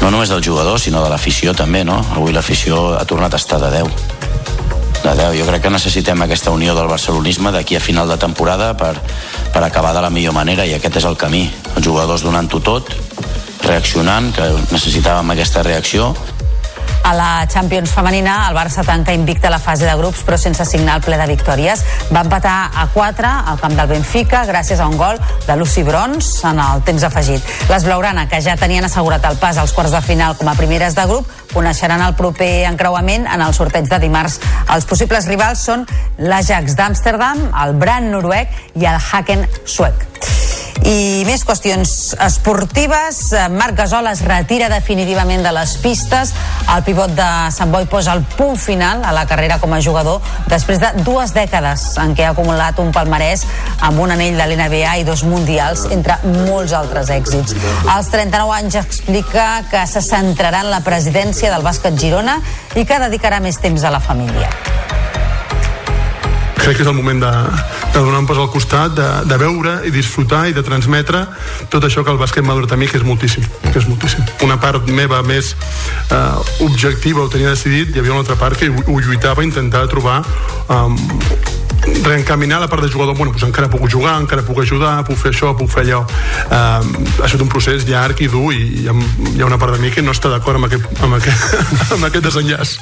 No 0.03 0.11
només 0.11 0.33
del 0.33 0.43
jugador, 0.45 0.81
sinó 0.81 1.05
de 1.05 1.11
l'afició 1.13 1.55
també, 1.55 1.85
no? 1.85 2.01
Avui 2.17 2.33
l'afició 2.33 2.97
ha 2.99 3.05
tornat 3.05 3.35
a 3.35 3.41
estar 3.43 3.61
de 3.63 3.71
10 3.71 4.21
de 5.03 5.15
10. 5.19 5.35
Jo 5.41 5.47
crec 5.49 5.65
que 5.65 5.71
necessitem 5.71 6.21
aquesta 6.23 6.53
unió 6.55 6.77
del 6.79 6.89
barcelonisme 6.91 7.51
d'aquí 7.53 7.77
a 7.77 7.83
final 7.83 8.09
de 8.09 8.17
temporada 8.17 8.73
per, 8.79 8.95
per 9.53 9.63
acabar 9.65 9.93
de 9.95 10.03
la 10.05 10.11
millor 10.11 10.35
manera 10.35 10.67
i 10.67 10.75
aquest 10.77 11.01
és 11.03 11.09
el 11.09 11.19
camí. 11.19 11.43
Els 11.75 11.85
jugadors 11.85 12.23
donant-ho 12.23 12.61
tot, 12.63 12.93
reaccionant, 13.67 14.31
que 14.35 14.47
necessitàvem 14.71 15.35
aquesta 15.35 15.65
reacció. 15.67 16.13
A 17.03 17.15
la 17.15 17.47
Champions 17.49 17.91
femenina, 17.91 18.49
el 18.49 18.57
Barça 18.57 18.85
tanca 18.87 19.13
invicta 19.13 19.51
la 19.51 19.59
fase 19.59 19.85
de 19.85 19.95
grups, 19.99 20.23
però 20.23 20.37
sense 20.39 20.65
signar 20.65 20.97
el 20.97 21.03
ple 21.03 21.19
de 21.19 21.27
victòries. 21.27 21.83
Va 22.15 22.23
empatar 22.23 22.71
a 22.79 22.87
4 22.95 23.33
al 23.53 23.59
camp 23.61 23.75
del 23.79 23.91
Benfica, 23.91 24.45
gràcies 24.47 24.81
a 24.81 24.87
un 24.87 24.97
gol 24.97 25.19
de 25.47 25.57
Lucy 25.57 25.83
Brons 25.83 26.31
en 26.49 26.61
el 26.63 26.85
temps 26.87 27.03
afegit. 27.03 27.43
Les 27.71 27.85
Blaugrana, 27.85 28.29
que 28.31 28.41
ja 28.41 28.57
tenien 28.57 28.87
assegurat 28.87 29.25
el 29.27 29.41
pas 29.43 29.59
als 29.59 29.75
quarts 29.75 29.95
de 29.95 30.03
final 30.03 30.37
com 30.39 30.49
a 30.49 30.55
primeres 30.59 30.95
de 30.95 31.07
grup, 31.11 31.27
coneixeran 31.53 32.05
el 32.07 32.15
proper 32.15 32.69
encreuament 32.71 33.27
en 33.27 33.43
el 33.43 33.55
sorteig 33.55 33.91
de 33.91 33.99
dimarts. 34.03 34.39
Els 34.71 34.87
possibles 34.87 35.27
rivals 35.29 35.67
són 35.67 35.85
l'Ajax 36.23 36.79
d'Amsterdam, 36.79 37.51
el 37.67 37.77
Brand 37.83 38.15
noruec 38.15 38.55
i 38.79 38.87
el 38.87 39.03
Haken 39.11 39.49
suec. 39.67 40.09
I 40.89 41.23
més 41.29 41.45
qüestions 41.47 41.91
esportives. 42.25 43.19
Marc 43.53 43.77
Gasol 43.79 44.09
es 44.11 44.23
retira 44.27 44.71
definitivament 44.73 45.45
de 45.45 45.53
les 45.55 45.77
pistes. 45.83 46.33
El 46.73 46.83
pivot 46.87 47.13
de 47.17 47.29
Sant 47.55 47.73
Boi 47.75 47.87
posa 47.91 48.17
el 48.17 48.25
punt 48.37 48.57
final 48.59 49.05
a 49.05 49.13
la 49.15 49.27
carrera 49.31 49.61
com 49.63 49.75
a 49.77 49.81
jugador 49.85 50.25
després 50.51 50.81
de 50.83 50.91
dues 51.05 51.35
dècades 51.37 51.85
en 52.03 52.17
què 52.17 52.27
ha 52.27 52.33
acumulat 52.35 52.81
un 52.83 52.93
palmarès 52.95 53.45
amb 53.83 54.01
un 54.03 54.15
anell 54.15 54.39
de 54.41 54.49
l'NBA 54.49 54.97
i 55.03 55.07
dos 55.07 55.27
mundials, 55.29 55.85
entre 55.95 56.19
molts 56.49 56.75
altres 56.77 57.13
èxits. 57.15 57.55
Als 57.93 58.11
39 58.15 58.57
anys 58.59 58.81
explica 58.83 59.49
que 59.71 59.87
se 59.87 60.03
centrarà 60.05 60.65
en 60.65 60.73
la 60.73 60.83
presidència 60.87 61.53
del 61.53 61.67
bàsquet 61.67 61.99
Girona 62.01 62.41
i 62.75 62.87
que 62.89 63.03
dedicarà 63.03 63.43
més 63.45 63.61
temps 63.63 63.85
a 63.85 63.95
la 63.95 64.03
família 64.03 64.51
crec 66.63 66.77
que 66.79 66.85
és 66.85 66.89
el 66.89 66.95
moment 66.95 67.19
de, 67.19 67.31
de 67.93 67.99
donar 67.99 68.21
un 68.23 68.27
pas 68.27 68.39
al 68.39 68.51
costat, 68.51 68.95
de, 68.95 69.07
de 69.27 69.39
veure 69.41 69.81
i 69.89 69.91
disfrutar 69.95 70.45
i 70.49 70.55
de 70.55 70.63
transmetre 70.63 71.25
tot 71.73 71.83
això 71.83 72.05
que 72.07 72.13
el 72.15 72.21
bàsquet 72.21 72.47
m'ha 72.47 72.55
donat 72.55 72.77
a 72.77 72.79
mi, 72.79 72.87
que 72.91 73.01
és 73.01 73.07
moltíssim, 73.07 73.47
que 73.67 73.75
és 73.81 73.89
moltíssim. 73.91 74.23
Una 74.47 74.61
part 74.63 74.87
meva 74.87 75.23
més 75.27 75.57
eh, 75.57 76.63
objectiva 76.63 77.25
ho 77.25 77.33
tenia 77.33 77.51
decidit, 77.51 77.91
hi 77.91 78.03
havia 78.03 78.15
una 78.15 78.23
altra 78.23 78.39
part 78.39 78.61
que 78.61 78.71
ho, 78.71 79.01
lluitava, 79.03 79.43
intentava 79.43 79.91
trobar 79.91 80.21
um, 80.71 80.95
reencaminar 82.07 82.63
la 82.63 82.71
part 82.71 82.87
de 82.87 82.93
jugador, 82.95 83.17
bueno, 83.19 83.35
doncs 83.35 83.49
encara 83.49 83.71
puc 83.73 83.89
jugar, 83.91 84.15
encara 84.23 84.47
puc 84.47 84.63
ajudar, 84.63 85.01
puc 85.09 85.19
fer 85.19 85.35
això, 85.35 85.53
puc 85.59 85.71
fer 85.73 85.87
allò. 85.89 86.05
Uh, 86.47 86.95
ha 87.19 87.27
estat 87.27 87.43
un 87.43 87.51
procés 87.51 87.89
llarg 87.91 88.23
i 88.23 88.31
dur 88.31 88.53
i 88.55 88.63
hi 88.85 88.89
ha, 88.89 88.97
hi 89.35 89.43
ha 89.43 89.51
una 89.51 89.59
part 89.59 89.75
de 89.75 89.83
mi 89.83 89.91
que 89.91 90.05
no 90.05 90.15
està 90.15 90.31
d'acord 90.31 90.63
amb, 90.63 90.71
aquest, 90.71 90.91
amb, 91.03 91.19
aquest, 91.19 91.63
amb 91.99 92.11
aquest 92.13 92.31
desenllaç. 92.31 92.79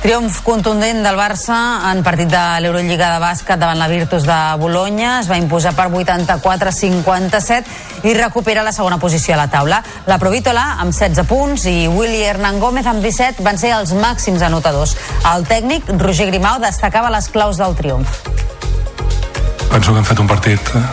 Triomf 0.00 0.38
contundent 0.40 1.04
del 1.04 1.12
Barça 1.12 1.84
en 1.90 1.98
partit 2.00 2.30
de 2.32 2.40
l'Eurolliga 2.64 3.10
de 3.12 3.20
bàsquet 3.20 3.60
davant 3.60 3.76
la 3.76 3.84
Virtus 3.90 4.24
de 4.24 4.36
Bologna. 4.56 5.18
Es 5.20 5.28
va 5.28 5.36
imposar 5.36 5.74
per 5.76 5.90
84-57 5.92 8.08
i 8.08 8.14
recupera 8.16 8.64
la 8.64 8.72
segona 8.72 8.96
posició 8.96 9.34
a 9.34 9.42
la 9.42 9.50
taula. 9.52 9.82
La 10.08 10.16
Provítola 10.16 10.80
amb 10.80 10.96
16 10.96 11.28
punts 11.28 11.68
i 11.68 11.84
Willy 11.84 12.24
Hernán 12.24 12.56
Gómez 12.64 12.88
amb 12.88 13.04
17 13.04 13.44
van 13.44 13.60
ser 13.60 13.76
els 13.76 13.92
màxims 13.92 14.40
anotadors. 14.40 14.96
El 15.34 15.44
tècnic, 15.44 15.84
Roger 16.00 16.32
Grimau, 16.32 16.56
destacava 16.64 17.12
les 17.12 17.28
claus 17.28 17.60
del 17.60 17.76
triomf. 17.76 18.24
Penso 19.68 19.92
que 19.92 20.00
hem 20.00 20.08
fet 20.08 20.24
un 20.24 20.32
partit 20.32 20.64
eh, 20.80 20.84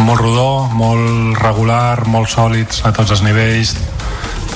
molt 0.00 0.24
rodó, 0.24 0.72
molt 0.72 1.36
regular, 1.44 2.08
molt 2.08 2.32
sòlids 2.32 2.88
a 2.88 2.96
tots 2.96 3.12
els 3.12 3.20
nivells, 3.20 3.76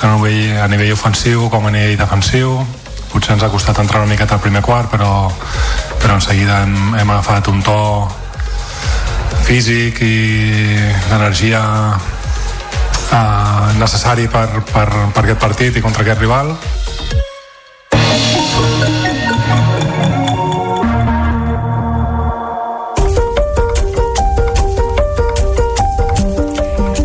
tant 0.01 0.09
a 0.09 0.17
nivell, 0.17 0.57
a 0.57 0.65
nivell 0.73 0.97
ofensiu 0.97 1.53
com 1.53 1.69
a 1.69 1.77
nivell 1.77 2.01
defensiu 2.01 2.65
potser 3.11 3.35
ens 3.35 3.43
ha 3.43 3.51
costat 3.51 3.79
entrar 3.83 4.01
una 4.01 4.11
miqueta 4.11 4.37
al 4.37 4.43
primer 4.43 4.61
quart 4.63 4.89
però, 4.91 5.29
però 5.99 6.15
en 6.15 6.23
seguida 6.23 6.61
hem, 6.63 6.95
hem 6.95 7.09
agafat 7.09 7.47
un 7.51 7.61
to 7.65 7.77
físic 9.43 9.99
i 10.05 10.15
d'energia 11.09 11.61
eh, 13.11 13.73
necessari 13.77 14.27
per, 14.27 14.63
per, 14.71 14.87
per 15.11 15.25
aquest 15.25 15.41
partit 15.41 15.75
i 15.77 15.83
contra 15.83 16.05
aquest 16.05 16.23
rival. 16.23 16.55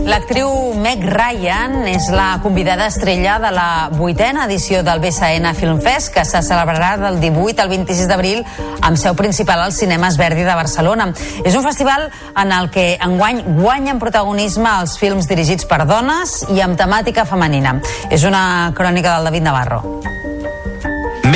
L'actriu 0.07 0.65
Meg 0.87 1.03
Ryan 1.03 1.81
és 1.90 2.05
la 2.14 2.37
convidada 2.44 2.85
estrella 2.87 3.40
de 3.42 3.49
la 3.51 3.88
vuitena 3.90 4.44
edició 4.46 4.85
del 4.87 5.01
BSN 5.03 5.51
Film 5.59 5.81
Fest, 5.83 6.12
que 6.14 6.22
se 6.22 6.38
celebrarà 6.46 6.92
del 7.01 7.18
18 7.18 7.64
al 7.64 7.72
26 7.72 8.07
d'abril 8.07 8.44
amb 8.87 8.94
seu 8.94 9.16
principal 9.18 9.64
als 9.64 9.81
cinemes 9.83 10.14
Verdi 10.14 10.44
de 10.46 10.55
Barcelona. 10.55 11.09
És 11.42 11.59
un 11.59 11.66
festival 11.66 12.07
en 12.37 12.55
el 12.55 12.70
que 12.70 12.87
enguany 13.03 13.42
guanyen 13.57 13.99
protagonisme 13.99 14.77
els 14.85 14.94
films 15.01 15.27
dirigits 15.27 15.66
per 15.66 15.83
dones 15.90 16.44
i 16.55 16.62
amb 16.62 16.79
temàtica 16.79 17.27
femenina. 17.27 17.81
És 18.07 18.22
una 18.22 18.70
crònica 18.79 19.16
del 19.16 19.33
David 19.33 19.51
Navarro. 19.51 19.83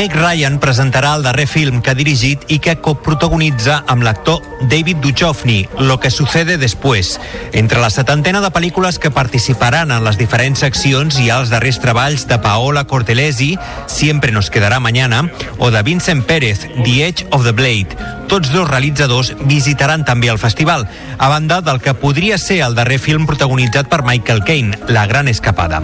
Meg 0.00 0.14
Ryan 0.16 0.54
presentarà 0.56 1.10
el 1.18 1.26
darrer 1.26 1.44
film 1.44 1.82
que 1.84 1.92
ha 1.92 1.98
dirigit 1.98 2.46
i 2.48 2.56
que 2.64 2.72
coprotagonitza 2.80 3.82
amb 3.84 4.06
l'actor 4.06 4.38
David 4.70 5.02
Duchovny, 5.04 5.68
Lo 5.78 6.00
que 6.00 6.10
sucede 6.10 6.56
después. 6.56 7.20
Entre 7.52 7.78
la 7.80 7.90
setantena 7.90 8.40
de 8.40 8.48
pel·lícules 8.48 8.96
que 8.98 9.10
participaran 9.10 9.92
en 9.92 10.00
les 10.04 10.16
diferents 10.16 10.64
seccions 10.64 11.18
hi 11.20 11.28
ha 11.28 11.42
els 11.42 11.52
darrers 11.52 11.82
treballs 11.84 12.24
de 12.32 12.38
Paola 12.40 12.86
Cortelesi, 12.86 13.58
Siempre 13.88 14.32
nos 14.32 14.48
quedará 14.48 14.80
mañana, 14.80 15.28
o 15.58 15.70
de 15.70 15.82
Vincent 15.82 16.24
Pérez, 16.24 16.60
The 16.82 16.96
Edge 17.06 17.26
of 17.30 17.44
the 17.44 17.52
Blade. 17.52 18.20
Tots 18.30 18.52
dos 18.54 18.68
realitzadors 18.70 19.32
visitaran 19.42 20.04
també 20.06 20.28
el 20.30 20.38
festival, 20.38 20.84
a 21.18 21.28
banda 21.28 21.60
del 21.66 21.80
que 21.82 21.96
podria 21.98 22.38
ser 22.38 22.60
el 22.62 22.76
darrer 22.78 23.00
film 23.02 23.26
protagonitzat 23.26 23.88
per 23.90 24.04
Michael 24.06 24.44
Caine, 24.46 24.78
La 24.86 25.04
gran 25.10 25.26
escapada. 25.26 25.82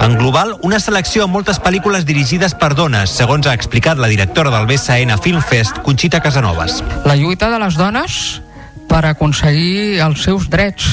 En 0.00 0.14
global, 0.16 0.54
una 0.62 0.78
selecció 0.78 1.24
amb 1.24 1.34
moltes 1.34 1.58
pel·lícules 1.58 2.06
dirigides 2.06 2.54
per 2.54 2.76
dones, 2.78 3.10
segons 3.10 3.48
explicat 3.58 3.98
la 3.98 4.06
directora 4.06 4.52
del 4.54 4.66
BSN 4.70 5.18
Film 5.22 5.42
Fest, 5.42 5.82
Conxita 5.82 6.22
Casanovas. 6.22 6.78
La 7.04 7.16
lluita 7.18 7.50
de 7.50 7.58
les 7.58 7.74
dones 7.74 8.40
per 8.88 9.02
aconseguir 9.08 9.98
els 10.04 10.22
seus 10.22 10.46
drets 10.48 10.86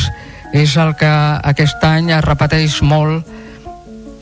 és 0.56 0.74
el 0.82 0.96
que 0.98 1.12
aquest 1.46 1.84
any 1.86 2.10
es 2.16 2.24
repeteix 2.26 2.82
molt 2.82 3.28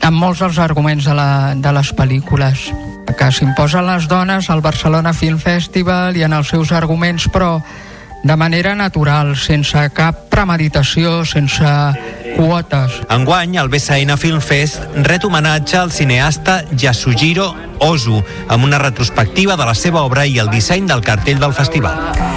amb 0.04 0.20
molts 0.20 0.42
dels 0.44 0.60
arguments 0.60 1.08
de, 1.08 1.14
la, 1.16 1.54
de 1.56 1.72
les 1.72 1.92
pel·lícules 1.96 2.68
que 3.16 3.30
s'imposen 3.32 3.86
les 3.88 4.08
dones 4.10 4.50
al 4.50 4.60
Barcelona 4.60 5.14
Film 5.16 5.40
Festival 5.40 6.16
i 6.18 6.24
en 6.26 6.36
els 6.36 6.50
seus 6.52 6.72
arguments 6.76 7.28
però 7.32 7.56
de 8.24 8.36
manera 8.36 8.74
natural, 8.74 9.36
sense 9.36 9.78
cap 9.94 10.24
premeditació, 10.32 11.22
sense 11.28 11.72
quotes. 12.34 12.96
Enguany, 13.12 13.58
el 13.60 13.68
BSN 13.68 14.16
Film 14.18 14.40
Fest 14.42 14.88
ret 15.04 15.28
homenatge 15.28 15.76
al 15.78 15.92
cineasta 15.92 16.62
Yasujiro 16.72 17.52
Ozu, 17.84 18.22
amb 18.48 18.64
una 18.64 18.80
retrospectiva 18.80 19.60
de 19.60 19.68
la 19.68 19.76
seva 19.76 20.02
obra 20.08 20.24
i 20.26 20.40
el 20.40 20.50
disseny 20.50 20.88
del 20.88 21.04
cartell 21.04 21.38
del 21.38 21.54
festival. 21.54 22.33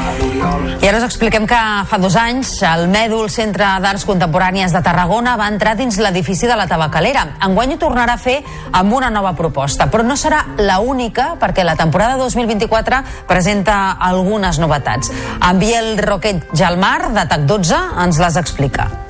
I 0.77 0.87
ara 0.87 0.99
us 0.99 1.05
expliquem 1.07 1.47
que 1.49 1.59
fa 1.89 1.97
dos 1.99 2.15
anys 2.19 2.51
el 2.67 2.85
Mèdul 2.91 3.31
Centre 3.33 3.67
d'Arts 3.83 4.05
Contemporànies 4.07 4.75
de 4.75 4.81
Tarragona 4.85 5.33
va 5.39 5.47
entrar 5.51 5.73
dins 5.79 5.97
l'edifici 5.99 6.47
de 6.47 6.55
la 6.55 6.67
Tabacalera. 6.69 7.25
Enguany 7.47 7.73
ho 7.75 7.79
tornarà 7.81 8.17
a 8.17 8.21
fer 8.21 8.37
amb 8.71 8.93
una 8.93 9.09
nova 9.13 9.33
proposta, 9.37 9.89
però 9.91 10.05
no 10.05 10.15
serà 10.15 10.43
la 10.61 10.77
única 10.79 11.31
perquè 11.41 11.65
la 11.65 11.75
temporada 11.79 12.19
2024 12.21 13.01
presenta 13.27 13.97
algunes 13.97 14.61
novetats. 14.61 15.11
En 15.41 15.59
Biel 15.59 15.97
Roquet 16.03 16.47
Jalmar, 16.53 17.11
de 17.11 17.27
TAC 17.27 17.49
12, 17.49 17.83
ens 18.05 18.23
les 18.23 18.41
explica. 18.45 19.06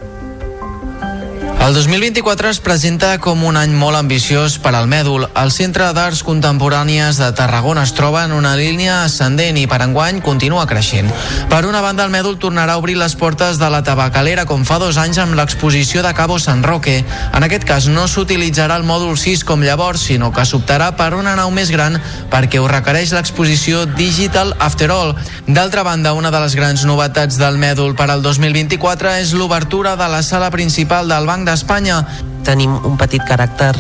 El 1.60 1.74
2024 1.74 2.50
es 2.50 2.60
presenta 2.62 3.18
com 3.18 3.42
un 3.44 3.58
any 3.60 3.74
molt 3.76 3.98
ambiciós 3.98 4.56
per 4.62 4.72
al 4.78 4.86
Mèdul. 4.88 5.26
El 5.36 5.50
Centre 5.52 5.88
d'Arts 5.92 6.22
Contemporànies 6.24 7.18
de 7.20 7.28
Tarragona 7.36 7.82
es 7.84 7.92
troba 7.98 8.22
en 8.24 8.32
una 8.32 8.54
línia 8.56 9.02
ascendent 9.04 9.58
i 9.60 9.66
per 9.68 9.82
enguany 9.84 10.22
continua 10.24 10.68
creixent. 10.70 11.10
Per 11.50 11.64
una 11.66 11.82
banda, 11.82 12.06
el 12.06 12.14
Mèdul 12.14 12.38
tornarà 12.40 12.78
a 12.78 12.80
obrir 12.80 12.96
les 12.96 13.18
portes 13.20 13.60
de 13.60 13.72
la 13.74 13.82
tabacalera 13.84 14.46
com 14.46 14.64
fa 14.70 14.78
dos 14.80 15.00
anys 15.02 15.18
amb 15.20 15.36
l'exposició 15.36 16.06
de 16.06 16.14
Cabo 16.16 16.38
San 16.40 16.62
Roque. 16.64 17.02
En 17.34 17.44
aquest 17.44 17.66
cas 17.68 17.90
no 17.90 18.06
s'utilitzarà 18.08 18.78
el 18.78 18.88
mòdul 18.88 19.18
6 19.18 19.44
com 19.44 19.66
llavors, 19.66 20.06
sinó 20.08 20.32
que 20.32 20.46
s'optarà 20.46 20.94
per 20.96 21.16
una 21.18 21.36
nau 21.36 21.52
més 21.52 21.74
gran 21.74 22.00
perquè 22.32 22.62
ho 22.62 22.70
requereix 22.70 23.12
l'exposició 23.18 23.84
Digital 23.98 24.54
After 24.60 24.92
All. 24.94 25.18
D'altra 25.48 25.84
banda, 25.84 26.14
una 26.14 26.32
de 26.32 26.46
les 26.46 26.56
grans 26.56 26.86
novetats 26.86 27.42
del 27.42 27.58
Mèdul 27.58 27.98
per 27.98 28.12
al 28.14 28.22
2024 28.22 29.18
és 29.26 29.34
l'obertura 29.34 29.98
de 29.98 30.08
la 30.08 30.24
sala 30.24 30.54
principal 30.54 31.10
del 31.10 31.26
Banc 31.26 31.47
d'Espanya. 31.48 32.02
Tenim 32.48 32.76
un 32.88 32.96
petit 33.00 33.24
caràcter 33.28 33.74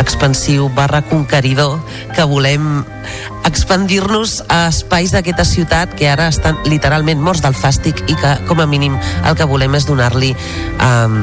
expansiu 0.00 0.68
barra 0.76 1.02
conqueridor 1.02 1.80
que 2.14 2.24
volem 2.28 2.84
expandir-nos 3.48 4.42
a 4.48 4.66
espais 4.68 5.12
d'aquesta 5.14 5.44
ciutat 5.48 5.92
que 5.96 6.08
ara 6.10 6.28
estan 6.32 6.58
literalment 6.68 7.22
morts 7.22 7.44
del 7.44 7.56
fàstic 7.56 8.02
i 8.10 8.16
que 8.18 8.32
com 8.48 8.60
a 8.60 8.66
mínim 8.68 8.96
el 9.24 9.36
que 9.38 9.48
volem 9.48 9.76
és 9.78 9.86
donar-li 9.88 10.34
um, 10.80 11.20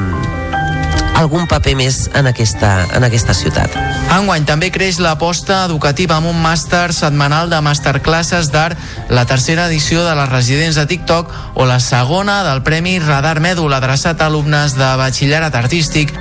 algun 1.14 1.46
paper 1.50 1.74
més 1.78 2.04
en 2.14 2.28
aquesta, 2.30 2.70
en 2.94 3.06
aquesta 3.06 3.34
ciutat. 3.36 3.74
Enguany 4.14 4.46
també 4.48 4.70
creix 4.74 5.00
l'aposta 5.02 5.64
educativa 5.64 6.18
amb 6.18 6.30
un 6.30 6.40
màster 6.42 6.92
setmanal 6.96 7.50
de 7.50 7.60
masterclasses 7.64 8.50
d'art, 8.54 8.78
la 9.08 9.26
tercera 9.26 9.68
edició 9.70 10.04
de 10.04 10.14
les 10.18 10.30
residents 10.30 10.78
de 10.80 10.86
TikTok 10.90 11.32
o 11.54 11.66
la 11.66 11.80
segona 11.80 12.42
del 12.46 12.62
Premi 12.66 12.98
Radar 13.02 13.38
Mèdul 13.40 13.74
adreçat 13.74 14.20
a 14.20 14.30
alumnes 14.32 14.78
de 14.78 14.94
batxillerat 15.00 15.54
artístic. 15.54 16.14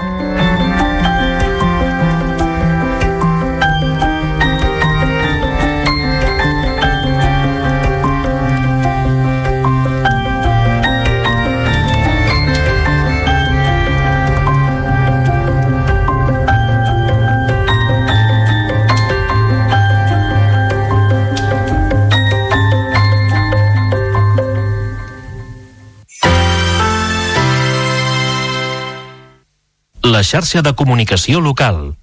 La 30.13 30.21
xarxa 30.21 30.61
de 30.61 30.75
comunicació 30.77 31.41
local. 31.41 31.97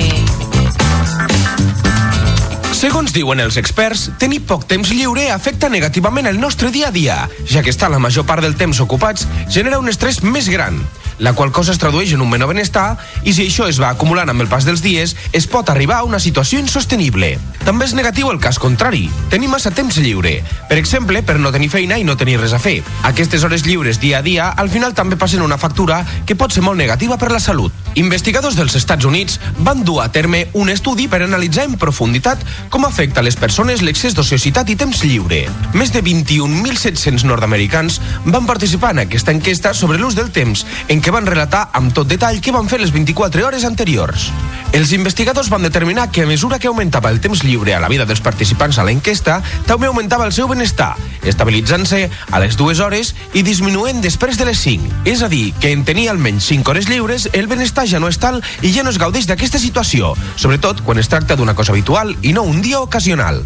Segons 2.99 3.15
diuen 3.15 3.39
els 3.39 3.55
experts, 3.55 4.01
tenir 4.19 4.41
poc 4.43 4.65
temps 4.67 4.89
lliure 4.91 5.29
afecta 5.31 5.69
negativament 5.71 6.27
el 6.27 6.35
nostre 6.35 6.67
dia 6.75 6.89
a 6.89 6.91
dia, 6.91 7.15
ja 7.47 7.63
que 7.63 7.71
estar 7.71 7.87
la 7.87 8.01
major 8.03 8.25
part 8.27 8.43
del 8.43 8.57
temps 8.59 8.81
ocupats 8.83 9.23
genera 9.47 9.79
un 9.79 9.87
estrès 9.87 10.19
més 10.19 10.49
gran, 10.51 10.81
la 11.19 11.31
qual 11.31 11.51
cosa 11.51 11.71
es 11.71 11.79
tradueix 11.79 12.11
en 12.15 12.23
un 12.23 12.29
menor 12.31 12.49
benestar 12.51 12.97
i 13.23 13.31
si 13.35 13.45
això 13.47 13.69
es 13.71 13.79
va 13.79 13.91
acumulant 13.91 14.31
amb 14.31 14.43
el 14.43 14.49
pas 14.51 14.67
dels 14.67 14.81
dies, 14.83 15.15
es 15.31 15.47
pot 15.47 15.69
arribar 15.71 15.99
a 15.99 16.07
una 16.07 16.19
situació 16.19 16.59
insostenible. 16.59 17.37
També 17.63 17.85
és 17.85 17.93
negatiu 17.95 18.31
el 18.31 18.39
cas 18.43 18.59
contrari, 18.59 19.05
tenir 19.29 19.51
massa 19.51 19.71
temps 19.71 19.99
lliure, 19.99 20.39
per 20.67 20.79
exemple, 20.79 21.21
per 21.23 21.37
no 21.39 21.51
tenir 21.55 21.69
feina 21.71 21.99
i 21.99 22.07
no 22.07 22.17
tenir 22.17 22.39
res 22.39 22.55
a 22.55 22.59
fer. 22.59 22.79
Aquestes 23.07 23.43
hores 23.43 23.67
lliures 23.67 23.99
dia 23.99 24.19
a 24.19 24.25
dia 24.25 24.49
al 24.49 24.71
final 24.71 24.95
també 24.95 25.19
passen 25.19 25.43
una 25.45 25.59
factura 25.59 26.01
que 26.25 26.35
pot 26.39 26.55
ser 26.55 26.63
molt 26.67 26.79
negativa 26.79 27.19
per 27.19 27.31
la 27.31 27.43
salut. 27.43 27.71
Investigadors 27.99 28.55
dels 28.55 28.75
Estats 28.79 29.05
Units 29.05 29.39
van 29.59 29.83
dur 29.83 29.99
a 30.03 30.11
terme 30.11 30.47
un 30.53 30.69
estudi 30.71 31.07
per 31.07 31.23
analitzar 31.23 31.67
en 31.67 31.79
profunditat 31.79 32.43
com 32.69 32.87
afecta 32.89 33.21
a 33.21 33.23
les 33.23 33.37
persones 33.37 33.83
l'excés 33.85 34.15
d'ociositat 34.17 34.71
i 34.73 34.75
temps 34.79 35.03
lliure. 35.05 35.43
Més 35.77 35.93
de 35.93 36.01
21.700 36.03 37.23
nord-americans 37.29 37.99
van 38.25 38.49
participar 38.49 38.95
en 38.95 39.03
aquesta 39.05 39.31
enquesta 39.35 39.75
sobre 39.77 39.99
l'ús 40.01 40.17
del 40.17 40.33
temps, 40.33 40.65
en 40.89 41.03
què 41.05 41.13
van 41.13 41.29
relatar 41.29 41.67
amb 41.77 41.93
tot 41.93 42.09
detall 42.09 42.41
què 42.41 42.53
van 42.55 42.67
fer 42.71 42.81
les 42.81 42.91
24 42.95 43.45
hores 43.45 43.67
anteriors. 43.69 44.31
Els 44.73 44.91
investigadors 44.93 45.49
van 45.49 45.63
determinar 45.65 46.09
que 46.13 46.23
a 46.25 46.29
mesura 46.29 46.59
que 46.59 46.69
augmentava 46.69 47.09
el 47.13 47.21
temps 47.21 47.43
lliure 47.45 47.73
a 47.73 47.79
la 47.81 47.89
vida 47.89 48.05
dels 48.09 48.21
participants 48.25 48.77
a 48.77 48.85
l'enquesta, 48.85 49.39
també 49.69 49.89
augmentava 49.89 50.25
el 50.25 50.33
seu 50.33 50.49
benestar, 50.49 50.91
estabilitzant-se 51.25 52.03
a 52.09 52.41
les 52.41 52.57
dues 52.57 52.81
hores 52.81 53.13
i 53.33 53.45
disminuint 53.45 54.01
després 54.01 54.37
de 54.37 54.49
les 54.49 54.61
5. 54.65 55.05
És 55.09 55.23
a 55.25 55.29
dir, 55.29 55.53
que 55.61 55.73
en 55.73 55.85
tenir 55.85 56.09
almenys 56.09 56.49
5 56.49 56.73
hores 56.73 56.89
lliures, 56.89 57.29
el 57.33 57.49
benestar 57.49 57.87
ja 57.89 58.01
no 58.01 58.09
és 58.09 58.21
tal 58.21 58.41
i 58.61 58.73
ja 58.73 58.85
no 58.85 58.93
es 58.93 59.01
gaudeix 59.01 59.29
d'aquesta 59.29 59.61
situació, 59.61 60.13
sobretot 60.35 60.83
quan 60.85 61.01
es 61.01 61.09
tracta 61.09 61.37
d'una 61.37 61.57
cosa 61.57 61.73
habitual 61.73 62.15
i 62.21 62.33
no 62.33 62.45
un 62.45 62.61
dia 62.61 62.78
ocasional. 62.81 63.45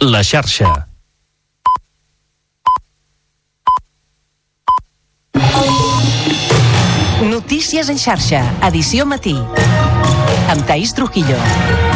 La 0.00 0.22
xarxa. 0.22 0.86
Notícies 7.22 7.88
en 7.88 7.98
xarxa, 7.98 8.44
edició 8.68 9.06
matí. 9.06 9.34
Amb 10.48 10.66
Taís 10.66 10.94
Trujillo. 10.94 11.87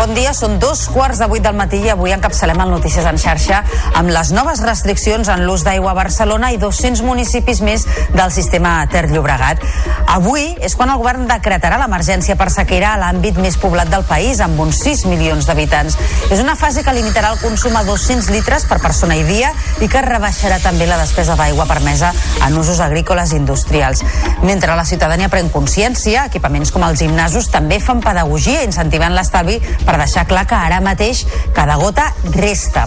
Bon 0.00 0.14
dia, 0.16 0.30
són 0.32 0.54
dos 0.56 0.86
quarts 0.88 1.18
de 1.20 1.26
vuit 1.28 1.42
del 1.44 1.58
matí 1.58 1.76
i 1.84 1.90
avui 1.92 2.14
encapçalem 2.14 2.56
el 2.64 2.70
Notícies 2.72 3.04
en 3.04 3.18
xarxa 3.20 3.58
amb 3.98 4.08
les 4.08 4.30
noves 4.32 4.62
restriccions 4.64 5.28
en 5.28 5.42
l'ús 5.44 5.60
d'aigua 5.66 5.90
a 5.92 5.98
Barcelona 5.98 6.48
i 6.54 6.56
200 6.56 7.02
municipis 7.04 7.60
més 7.60 7.84
del 8.14 8.32
sistema 8.32 8.78
Ter 8.88 9.10
Llobregat. 9.10 9.60
Avui 10.08 10.54
és 10.64 10.72
quan 10.74 10.88
el 10.88 10.96
govern 11.02 11.26
decretarà 11.28 11.76
l'emergència 11.82 12.38
per 12.40 12.48
sequera 12.48 12.94
a 12.94 13.00
l'àmbit 13.02 13.36
més 13.44 13.58
poblat 13.60 13.92
del 13.92 14.06
país, 14.08 14.40
amb 14.40 14.62
uns 14.64 14.80
6 14.86 15.04
milions 15.10 15.44
d'habitants. 15.44 15.98
És 16.32 16.40
una 16.40 16.56
fase 16.56 16.80
que 16.80 16.96
limitarà 16.96 17.34
el 17.34 17.42
consum 17.42 17.76
a 17.76 17.84
200 17.84 18.32
litres 18.32 18.64
per 18.70 18.80
persona 18.80 19.20
i 19.20 19.26
dia 19.28 19.52
i 19.84 19.90
que 19.92 20.00
rebaixarà 20.06 20.62
també 20.64 20.88
la 20.88 20.98
despesa 21.02 21.36
d'aigua 21.36 21.68
permesa 21.68 22.14
en 22.48 22.56
usos 22.56 22.80
agrícoles 22.80 23.34
i 23.34 23.42
industrials. 23.42 24.00
Mentre 24.48 24.80
la 24.80 24.88
ciutadania 24.88 25.28
pren 25.28 25.52
consciència, 25.52 26.24
equipaments 26.32 26.72
com 26.72 26.88
els 26.88 27.04
gimnasos 27.04 27.52
també 27.52 27.82
fan 27.84 28.00
pedagogia 28.00 28.64
incentivant 28.64 29.12
l'estalvi 29.12 29.60
per 29.90 29.98
deixar 29.98 30.22
clar 30.30 30.46
que 30.46 30.54
ara 30.54 30.78
mateix 30.78 31.24
cada 31.56 31.74
gota 31.74 32.12
resta. 32.36 32.86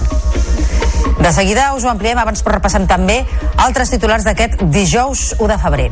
De 1.19 1.31
seguida 1.35 1.73
us 1.75 1.83
ho 1.83 1.91
ampliem, 1.91 2.17
abans 2.19 2.39
però 2.43 2.55
repassem 2.55 2.87
també 2.87 3.25
altres 3.59 3.91
titulars 3.91 4.23
d'aquest 4.23 4.63
dijous 4.71 5.33
1 5.35 5.51
de 5.51 5.57
febrer. 5.59 5.89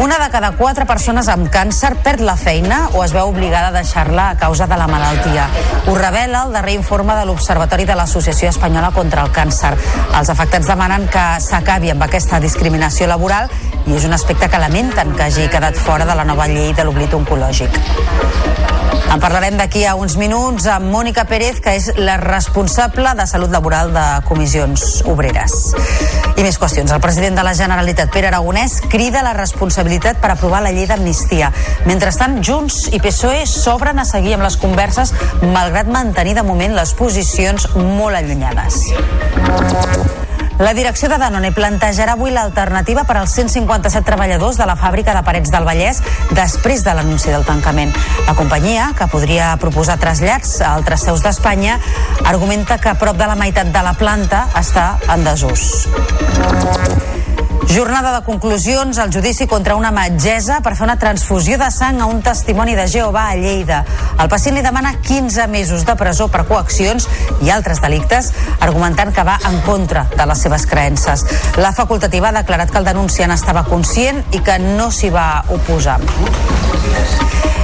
Una 0.00 0.16
de 0.18 0.28
cada 0.30 0.52
quatre 0.56 0.86
persones 0.86 1.26
amb 1.28 1.50
càncer 1.52 1.92
perd 2.02 2.22
la 2.24 2.36
feina 2.38 2.78
o 2.94 3.02
es 3.04 3.12
veu 3.14 3.28
obligada 3.28 3.68
a 3.68 3.74
deixar-la 3.74 4.28
a 4.30 4.36
causa 4.38 4.66
de 4.70 4.78
la 4.78 4.86
malaltia. 4.90 5.48
Ho 5.86 5.94
revela 5.98 6.44
el 6.46 6.54
darrer 6.54 6.76
informe 6.78 7.14
de 7.18 7.26
l'Observatori 7.26 7.84
de 7.84 7.98
l'Associació 7.98 8.50
Espanyola 8.50 8.92
contra 8.94 9.26
el 9.26 9.34
Càncer. 9.34 9.74
Els 10.18 10.30
afectats 10.32 10.70
demanen 10.70 11.08
que 11.10 11.26
s'acabi 11.42 11.90
amb 11.90 12.06
aquesta 12.06 12.40
discriminació 12.40 13.10
laboral 13.10 13.50
i 13.86 13.98
és 13.98 14.06
un 14.06 14.14
aspecte 14.14 14.48
que 14.48 14.62
lamenten 14.62 15.16
que 15.18 15.26
hagi 15.26 15.50
quedat 15.50 15.78
fora 15.78 16.06
de 16.06 16.14
la 16.14 16.26
nova 16.26 16.48
llei 16.50 16.72
de 16.74 16.86
l'oblit 16.86 17.18
oncològic. 17.18 18.81
En 19.12 19.20
parlarem 19.20 19.58
d'aquí 19.58 19.84
a 19.84 19.94
uns 19.98 20.14
minuts 20.16 20.66
amb 20.72 20.88
Mònica 20.92 21.26
Pérez, 21.28 21.60
que 21.60 21.74
és 21.76 21.90
la 22.00 22.16
responsable 22.20 23.12
de 23.18 23.26
salut 23.28 23.52
laboral 23.52 23.92
de 23.92 24.04
comissions 24.28 25.02
obreres. 25.08 25.72
I 26.36 26.44
més 26.44 26.58
qüestions. 26.60 26.92
El 26.92 27.02
president 27.04 27.36
de 27.36 27.44
la 27.44 27.52
Generalitat, 27.58 28.12
Pere 28.14 28.30
Aragonès, 28.30 28.78
crida 28.92 29.24
la 29.24 29.34
responsabilitat 29.36 30.20
per 30.22 30.32
aprovar 30.32 30.62
la 30.64 30.72
llei 30.72 30.88
d'amnistia. 30.88 31.52
Mentrestant, 31.84 32.40
Junts 32.44 32.86
i 32.92 33.02
PSOE 33.04 33.44
s'obren 33.48 34.00
a 34.00 34.08
seguir 34.08 34.36
amb 34.38 34.48
les 34.48 34.56
converses, 34.56 35.14
malgrat 35.44 35.92
mantenir 35.92 36.38
de 36.40 36.46
moment 36.46 36.76
les 36.76 36.96
posicions 36.96 37.68
molt 37.76 38.16
allunyades. 38.16 38.86
La 40.58 40.74
direcció 40.74 41.08
de 41.08 41.18
Danone 41.18 41.52
plantejarà 41.52 42.14
avui 42.16 42.30
l'alternativa 42.30 43.04
per 43.08 43.16
als 43.18 43.34
157 43.38 44.04
treballadors 44.06 44.58
de 44.60 44.66
la 44.68 44.76
fàbrica 44.78 45.14
de 45.16 45.22
Parets 45.26 45.50
del 45.50 45.66
Vallès 45.68 46.02
després 46.36 46.84
de 46.84 46.94
l'anunci 46.94 47.32
del 47.32 47.46
tancament. 47.48 47.94
La 48.26 48.36
companyia, 48.38 48.90
que 48.98 49.08
podria 49.10 49.54
proposar 49.62 49.98
trasllats 50.02 50.60
a 50.60 50.74
altres 50.76 51.06
seus 51.08 51.24
d'Espanya, 51.24 51.78
argumenta 52.24 52.78
que 52.78 52.94
prop 53.00 53.18
de 53.18 53.26
la 53.26 53.38
meitat 53.38 53.72
de 53.74 53.82
la 53.82 53.96
planta 53.98 54.46
està 54.58 54.94
en 55.12 55.26
desús. 55.26 55.86
Jornada 57.68 58.12
de 58.18 58.24
conclusions 58.24 58.98
al 58.98 59.12
judici 59.12 59.46
contra 59.46 59.76
una 59.76 59.90
metgessa 59.94 60.58
per 60.60 60.74
fer 60.76 60.84
una 60.84 60.98
transfusió 60.98 61.56
de 61.58 61.70
sang 61.70 62.00
a 62.02 62.08
un 62.10 62.20
testimoni 62.22 62.74
de 62.74 62.88
Jehovà 62.90 63.28
a 63.30 63.36
Lleida. 63.38 63.84
El 64.18 64.28
pacient 64.28 64.58
li 64.58 64.64
demana 64.66 64.96
15 65.00 65.46
mesos 65.48 65.86
de 65.86 65.96
presó 65.96 66.28
per 66.28 66.44
coaccions 66.50 67.08
i 67.40 67.50
altres 67.54 67.80
delictes, 67.80 68.32
argumentant 68.60 69.14
que 69.14 69.24
va 69.24 69.38
en 69.48 69.60
contra 69.64 70.04
de 70.10 70.26
les 70.26 70.42
seves 70.42 70.66
creences. 70.66 71.24
La 71.56 71.72
facultativa 71.72 72.28
ha 72.28 72.38
declarat 72.42 72.70
que 72.70 72.82
el 72.82 72.90
denunciant 72.90 73.32
estava 73.32 73.64
conscient 73.70 74.24
i 74.32 74.42
que 74.42 74.58
no 74.58 74.90
s'hi 74.90 75.14
va 75.14 75.44
oposar. 75.48 76.00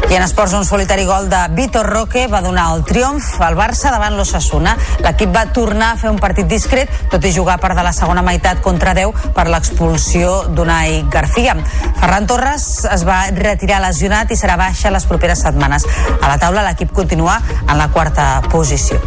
I 0.09 0.15
en 0.17 0.23
esports, 0.25 0.55
un 0.57 0.65
solitari 0.65 1.05
gol 1.05 1.27
de 1.29 1.37
Vitor 1.53 1.85
Roque 1.85 2.23
va 2.33 2.41
donar 2.41 2.71
el 2.73 2.85
triomf 2.89 3.43
al 3.45 3.59
Barça 3.59 3.91
davant 3.93 4.17
l'Ossassuna. 4.17 4.73
L'equip 5.05 5.35
va 5.35 5.43
tornar 5.53 5.91
a 5.93 5.99
fer 6.01 6.09
un 6.09 6.17
partit 6.23 6.49
discret, 6.49 6.89
tot 7.13 7.27
i 7.29 7.33
jugar 7.35 7.59
per 7.61 7.75
de 7.77 7.85
la 7.85 7.93
segona 7.93 8.25
meitat 8.25 8.63
contra 8.65 8.95
10 8.97 9.35
per 9.37 9.45
l'expulsió 9.53 9.88
d'Unai 9.89 11.07
García. 11.11 11.57
Ferran 11.99 12.27
Torres 12.27 12.85
es 12.85 13.05
va 13.09 13.23
retirar 13.33 13.81
lesionat 13.81 14.31
i 14.31 14.37
serà 14.37 14.59
baixa 14.61 14.93
les 14.93 15.07
properes 15.09 15.41
setmanes. 15.41 15.87
A 16.21 16.29
la 16.29 16.37
taula 16.39 16.63
l'equip 16.67 16.93
continua 16.93 17.39
en 17.67 17.79
la 17.79 17.89
quarta 17.89 18.43
posició. 18.51 19.01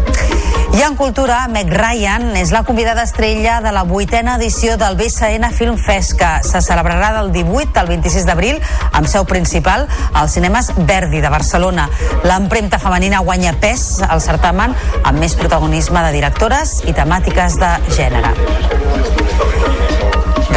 I 0.74 0.82
en 0.82 0.96
cultura, 0.96 1.48
Meg 1.52 1.70
Ryan 1.70 2.32
és 2.40 2.54
la 2.56 2.64
convidada 2.64 3.04
estrella 3.04 3.60
de 3.62 3.74
la 3.76 3.84
vuitena 3.84 4.38
edició 4.40 4.78
del 4.80 4.96
BSN 4.96 5.52
Film 5.54 5.78
Fest, 5.78 6.16
que 6.18 6.30
se 6.48 6.62
celebrarà 6.64 7.12
del 7.20 7.32
18 7.36 7.78
al 7.80 7.92
26 7.92 8.26
d'abril 8.26 8.62
amb 8.92 9.08
seu 9.12 9.28
principal 9.28 9.88
als 10.14 10.34
cinemes 10.40 10.72
Verdi 10.78 11.22
de 11.22 11.30
Barcelona. 11.30 11.90
L'empremta 12.24 12.80
femenina 12.80 13.20
guanya 13.20 13.54
pes 13.60 14.02
al 14.08 14.24
certamen 14.24 14.74
amb 15.04 15.20
més 15.20 15.36
protagonisme 15.36 16.02
de 16.08 16.16
directores 16.16 16.80
i 16.88 16.96
temàtiques 16.96 17.60
de 17.62 17.76
gènere. 17.92 18.32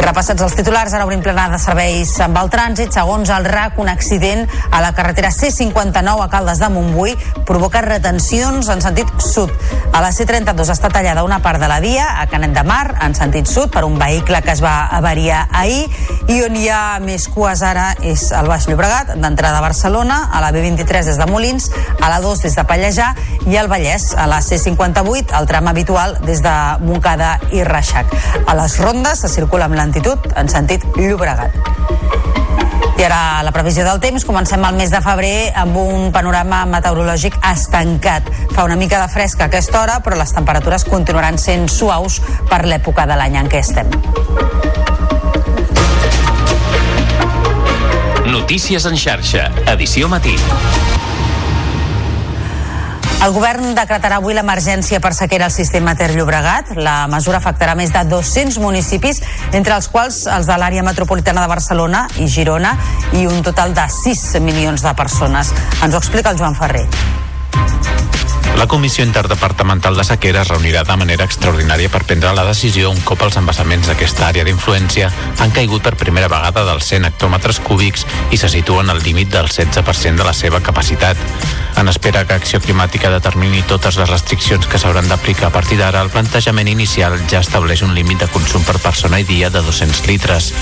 Repassats 0.05 0.43
els 0.45 0.53
titulars, 0.53 0.93
ara 0.93 1.05
obrim 1.07 1.23
plena 1.25 1.47
de 1.49 1.57
serveis 1.57 2.11
amb 2.21 2.37
el 2.37 2.51
trànsit. 2.53 2.93
Segons 2.93 3.31
el 3.33 3.47
RAC, 3.49 3.79
un 3.81 3.87
accident 3.89 4.43
a 4.69 4.81
la 4.83 4.91
carretera 4.93 5.31
C59 5.33 6.21
a 6.21 6.27
Caldes 6.29 6.59
de 6.61 6.69
Montbui 6.69 7.15
provoca 7.47 7.81
retencions 7.81 8.69
en 8.69 8.83
sentit 8.85 9.09
sud. 9.17 9.49
A 9.95 10.03
la 10.03 10.11
C32 10.13 10.69
està 10.75 10.91
tallada 10.93 11.23
una 11.25 11.39
part 11.41 11.57
de 11.57 11.69
la 11.71 11.79
via 11.81 12.05
a 12.21 12.27
Canet 12.29 12.53
de 12.53 12.61
Mar, 12.67 12.99
en 13.01 13.15
sentit 13.17 13.49
sud, 13.49 13.71
per 13.73 13.81
un 13.87 13.97
vehicle 13.97 14.43
que 14.45 14.53
es 14.53 14.61
va 14.61 14.75
avariar 14.93 15.47
ahir 15.49 15.87
i 16.29 16.37
on 16.45 16.53
hi 16.59 16.67
ha 16.69 16.99
més 17.01 17.25
cues 17.31 17.65
ara 17.65 17.87
és 18.05 18.27
el 18.35 18.49
Baix 18.51 18.69
Llobregat, 18.69 19.15
d'entrada 19.17 19.57
a 19.57 19.65
Barcelona, 19.65 20.19
a 20.29 20.43
la 20.43 20.53
B23 20.53 21.09
des 21.09 21.17
de 21.17 21.29
Molins, 21.31 21.71
a 21.97 22.11
la 22.13 22.21
2 22.21 22.45
des 22.45 22.59
de 22.59 22.67
Pallejà 22.69 23.09
i 23.49 23.57
al 23.57 23.71
Vallès, 23.73 24.11
a 24.13 24.29
la 24.29 24.43
C58, 24.45 25.33
el 25.39 25.49
tram 25.49 25.73
habitual 25.73 26.19
des 26.29 26.45
de 26.45 26.55
Montcada 26.85 27.39
i 27.49 27.65
Reixac. 27.65 28.13
A 28.45 28.57
les 28.61 28.77
rondes 28.81 29.25
se 29.25 29.33
circula 29.33 29.65
amb 29.65 29.81
lentitud 29.95 30.19
en 30.35 30.49
sentit 30.49 30.83
Llobregat. 30.97 31.55
I 32.99 33.03
ara 33.03 33.43
la 33.43 33.51
previsió 33.51 33.85
del 33.85 33.99
temps. 34.03 34.25
Comencem 34.27 34.63
el 34.63 34.75
mes 34.75 34.91
de 34.91 34.99
febrer 35.03 35.51
amb 35.55 35.77
un 35.79 36.11
panorama 36.11 36.63
meteorològic 36.67 37.37
estancat. 37.51 38.27
Fa 38.51 38.65
una 38.67 38.75
mica 38.75 38.99
de 39.01 39.07
fresca 39.11 39.45
a 39.45 39.47
aquesta 39.47 39.81
hora, 39.81 39.99
però 40.03 40.19
les 40.19 40.33
temperatures 40.35 40.87
continuaran 40.87 41.39
sent 41.39 41.69
suaus 41.71 42.19
per 42.49 42.65
l'època 42.67 43.07
de 43.07 43.15
l'any 43.19 43.39
en 43.39 43.51
què 43.51 43.63
estem. 43.63 43.91
Notícies 48.25 48.85
en 48.85 48.99
xarxa, 48.99 49.49
edició 49.71 50.11
matí. 50.11 50.35
El 53.23 53.33
govern 53.33 53.71
decretarà 53.77 54.19
avui 54.19 54.35
l'emergència 54.35 54.99
per 55.01 55.13
sequera 55.15 55.47
al 55.47 55.53
sistema 55.53 55.95
Ter 55.97 56.11
Llobregat. 56.13 56.75
La 56.77 57.07
mesura 57.11 57.39
afectarà 57.39 57.73
més 57.79 57.93
de 57.95 58.03
200 58.11 58.59
municipis, 58.61 59.23
entre 59.55 59.77
els 59.79 59.89
quals 59.89 60.25
els 60.27 60.49
de 60.51 60.59
l'àrea 60.59 60.85
metropolitana 60.85 61.45
de 61.45 61.53
Barcelona 61.55 62.05
i 62.21 62.29
Girona, 62.29 62.75
i 63.13 63.25
un 63.25 63.41
total 63.41 63.73
de 63.73 63.87
6 64.03 64.41
milions 64.45 64.85
de 64.85 64.95
persones. 64.99 65.53
Ens 65.81 65.93
ho 65.93 66.01
explica 66.01 66.35
el 66.35 66.41
Joan 66.41 66.59
Ferrer. 66.59 66.85
La 68.55 68.67
Comissió 68.67 69.03
Interdepartamental 69.03 69.97
de 69.97 70.03
Sequera 70.07 70.41
es 70.41 70.47
reunirà 70.47 70.85
de 70.87 70.95
manera 70.95 71.25
extraordinària 71.27 71.89
per 71.91 72.05
prendre 72.07 72.31
la 72.33 72.45
decisió 72.47 72.87
un 72.89 73.01
cop 73.03 73.25
els 73.25 73.35
embassaments 73.35 73.89
d'aquesta 73.89 74.29
àrea 74.29 74.45
d'influència 74.47 75.09
han 75.43 75.51
caigut 75.51 75.83
per 75.83 75.97
primera 75.99 76.29
vegada 76.31 76.63
dels 76.63 76.87
100 76.87 77.09
hectòmetres 77.09 77.59
cúbics 77.67 78.05
i 78.31 78.39
se 78.39 78.49
situen 78.49 78.89
al 78.89 79.03
límit 79.03 79.33
del 79.33 79.51
16% 79.51 80.15
de 80.15 80.23
la 80.23 80.33
seva 80.33 80.63
capacitat. 80.63 81.19
En 81.75 81.91
espera 81.91 82.23
que 82.23 82.37
Acció 82.39 82.61
Climàtica 82.63 83.11
determini 83.11 83.59
totes 83.67 83.99
les 83.99 84.09
restriccions 84.09 84.69
que 84.71 84.79
s'hauran 84.79 85.11
d'aplicar 85.11 85.49
a 85.49 85.53
partir 85.53 85.75
d'ara, 85.81 85.99
el 86.01 86.13
plantejament 86.13 86.71
inicial 86.71 87.19
ja 87.27 87.43
estableix 87.43 87.83
un 87.83 87.93
límit 87.93 88.23
de 88.23 88.31
consum 88.31 88.63
per 88.63 88.79
persona 88.79 89.19
i 89.19 89.27
dia 89.27 89.51
de 89.51 89.59
200 89.59 90.07
litres. 90.07 90.53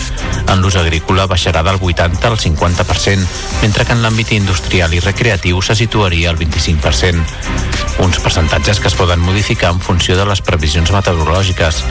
En 0.47 0.65
l'ús 0.65 0.79
agrícola 0.81 1.29
baixarà 1.29 1.61
del 1.61 1.77
80 1.77 2.27
al 2.27 2.41
50%, 2.41 3.29
mentre 3.61 3.85
que 3.85 3.93
en 3.93 4.01
l'àmbit 4.01 4.33
industrial 4.33 4.97
i 4.97 5.05
recreatiu 5.05 5.61
se 5.61 5.77
situaria 5.77 6.33
al 6.33 6.41
25% 6.41 7.82
uns 7.99 8.19
percentatges 8.19 8.79
que 8.79 8.89
es 8.89 8.95
poden 8.97 9.19
modificar 9.19 9.71
en 9.73 9.81
funció 9.81 10.17
de 10.17 10.25
les 10.29 10.41
previsions 10.41 10.91
meteorològiques. 10.91 11.84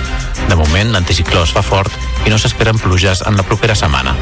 De 0.49 0.57
moment, 0.59 0.93
l'anticicló 0.95 1.45
es 1.47 1.55
fa 1.55 1.63
fort 1.63 1.93
i 2.27 2.31
no 2.31 2.39
s'esperen 2.39 2.81
pluges 2.83 3.25
en 3.27 3.39
la 3.39 3.47
propera 3.47 3.77
setmana. 3.79 4.17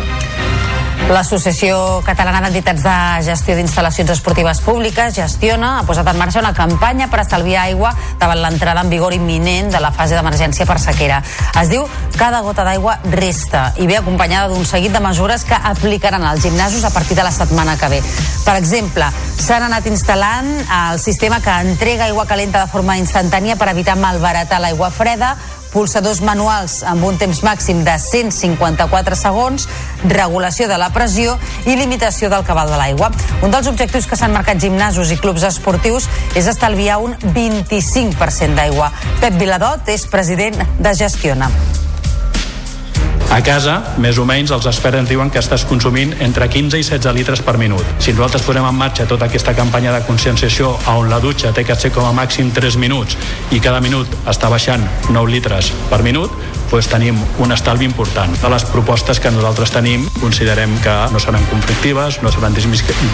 L'Associació 1.08 2.02
Catalana 2.04 2.42
d'Entitats 2.44 2.84
de 2.84 2.96
Gestió 3.24 3.56
d'Instal·lacions 3.56 4.12
Esportives 4.12 4.60
Públiques 4.62 5.16
gestiona, 5.16 5.78
ha 5.78 5.86
posat 5.88 6.06
en 6.12 6.20
marxa 6.20 6.42
una 6.42 6.52
campanya 6.54 7.08
per 7.10 7.22
estalviar 7.24 7.64
aigua 7.64 7.94
davant 8.20 8.42
l'entrada 8.42 8.84
en 8.84 8.92
vigor 8.92 9.16
imminent 9.16 9.72
de 9.72 9.80
la 9.80 9.90
fase 9.96 10.14
d'emergència 10.14 10.68
per 10.68 10.78
sequera. 10.82 11.22
Es 11.60 11.72
diu 11.72 11.88
Cada 12.20 12.42
gota 12.44 12.66
d'aigua 12.66 12.98
resta 13.14 13.70
i 13.80 13.86
ve 13.88 13.96
acompanyada 13.96 14.50
d'un 14.52 14.66
seguit 14.68 14.92
de 14.92 15.00
mesures 15.00 15.46
que 15.48 15.56
aplicaran 15.56 16.26
als 16.28 16.42
gimnasos 16.44 16.84
a 16.84 16.90
partir 16.90 17.16
de 17.16 17.24
la 17.24 17.32
setmana 17.32 17.78
que 17.80 17.88
ve. 17.88 18.02
Per 18.44 18.56
exemple, 18.58 19.08
s'han 19.40 19.64
anat 19.64 19.88
instal·lant 19.88 20.50
el 20.66 21.00
sistema 21.00 21.40
que 21.40 21.54
entrega 21.64 22.10
aigua 22.10 22.26
calenta 22.26 22.60
de 22.60 22.68
forma 22.68 22.98
instantània 23.00 23.56
per 23.56 23.70
evitar 23.72 23.96
malbaratar 23.96 24.60
l'aigua 24.60 24.90
freda, 24.92 25.36
pulsadors 25.72 26.20
manuals 26.24 26.80
amb 26.86 27.04
un 27.06 27.18
temps 27.20 27.42
màxim 27.46 27.82
de 27.86 27.96
154 27.98 29.18
segons, 29.18 29.66
regulació 30.08 30.68
de 30.70 30.78
la 30.80 30.90
pressió 30.94 31.36
i 31.66 31.76
limitació 31.78 32.30
del 32.32 32.46
cabal 32.46 32.72
de 32.72 32.80
l'aigua. 32.80 33.10
Un 33.42 33.54
dels 33.54 33.70
objectius 33.70 34.08
que 34.10 34.18
s'han 34.18 34.34
marcat 34.36 34.60
gimnasos 34.62 35.12
i 35.12 35.20
clubs 35.20 35.46
esportius 35.50 36.08
és 36.38 36.50
estalviar 36.50 37.00
un 37.04 37.14
25% 37.34 38.58
d'aigua. 38.58 38.90
Pep 39.20 39.38
Viladot 39.40 39.88
és 39.92 40.08
president 40.10 40.58
de 40.78 40.96
Gestiona. 41.04 41.50
A 43.30 43.44
casa, 43.46 43.76
més 44.02 44.18
o 44.18 44.24
menys, 44.26 44.50
els 44.50 44.64
experts 44.66 44.98
ens 44.98 45.08
diuen 45.08 45.28
que 45.30 45.38
estàs 45.38 45.62
consumint 45.70 46.16
entre 46.26 46.48
15 46.50 46.80
i 46.80 46.82
16 46.82 47.14
litres 47.14 47.42
per 47.46 47.54
minut. 47.62 47.86
Si 48.02 48.10
nosaltres 48.10 48.42
posem 48.42 48.66
en 48.66 48.74
marxa 48.74 49.06
tota 49.06 49.28
aquesta 49.30 49.54
campanya 49.54 49.92
de 49.94 50.00
conscienciació 50.02 50.72
on 50.90 51.06
la 51.12 51.20
dutxa 51.22 51.52
té 51.54 51.62
que 51.62 51.76
ser 51.78 51.92
com 51.94 52.08
a 52.08 52.10
màxim 52.10 52.50
3 52.50 52.80
minuts 52.82 53.14
i 53.54 53.62
cada 53.62 53.78
minut 53.80 54.10
està 54.26 54.50
baixant 54.50 54.82
9 55.14 55.30
litres 55.30 55.70
per 55.92 56.02
minut, 56.02 56.34
doncs 56.72 56.90
tenim 56.90 57.22
un 57.38 57.54
estalvi 57.54 57.86
important. 57.86 58.34
De 58.42 58.50
les 58.50 58.66
propostes 58.74 59.22
que 59.22 59.30
nosaltres 59.30 59.70
tenim 59.78 60.08
considerem 60.18 60.74
que 60.82 60.96
no 61.14 61.22
seran 61.22 61.46
conflictives, 61.54 62.24
no 62.26 62.34
seran 62.34 62.58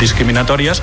discriminatòries 0.00 0.80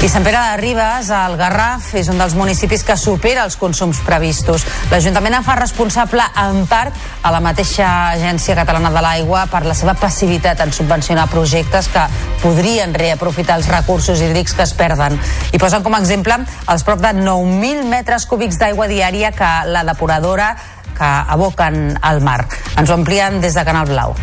i 0.00 0.08
Sant 0.08 0.24
Pere 0.24 0.38
de 0.40 0.56
Ribes, 0.56 1.10
el 1.12 1.34
Garraf, 1.36 1.90
és 1.98 2.08
un 2.08 2.16
dels 2.16 2.32
municipis 2.32 2.80
que 2.88 2.94
supera 2.96 3.42
els 3.44 3.58
consums 3.60 3.98
previstos. 4.00 4.64
L'Ajuntament 4.88 5.36
en 5.36 5.44
fa 5.44 5.58
responsable 5.58 6.24
en 6.40 6.62
part 6.70 6.96
a 7.20 7.32
la 7.34 7.42
mateixa 7.44 7.84
Agència 8.14 8.56
Catalana 8.56 8.88
de 8.94 9.02
l'Aigua 9.04 9.42
per 9.52 9.60
la 9.68 9.76
seva 9.76 9.92
passivitat 10.00 10.62
en 10.64 10.72
subvencionar 10.72 11.28
projectes 11.28 11.90
que 11.92 12.06
podrien 12.40 12.96
reaprofitar 12.96 13.58
els 13.60 13.68
recursos 13.68 14.24
hídrics 14.24 14.56
que 14.56 14.64
es 14.64 14.72
perden. 14.72 15.20
I 15.52 15.60
posen 15.60 15.84
com 15.84 15.92
a 15.92 16.00
exemple 16.00 16.38
els 16.72 16.86
prop 16.88 17.04
de 17.04 17.12
9.000 17.20 17.84
metres 17.92 18.24
cúbics 18.30 18.56
d'aigua 18.56 18.88
diària 18.88 19.34
que 19.36 19.50
la 19.68 19.84
depuradora 19.84 20.54
que 20.96 21.12
aboquen 21.36 21.98
al 22.00 22.24
mar. 22.24 22.46
Ens 22.78 22.88
ho 22.88 22.96
amplien 22.96 23.42
des 23.44 23.52
de 23.52 23.68
Canal 23.68 23.92
Blau. 23.92 24.16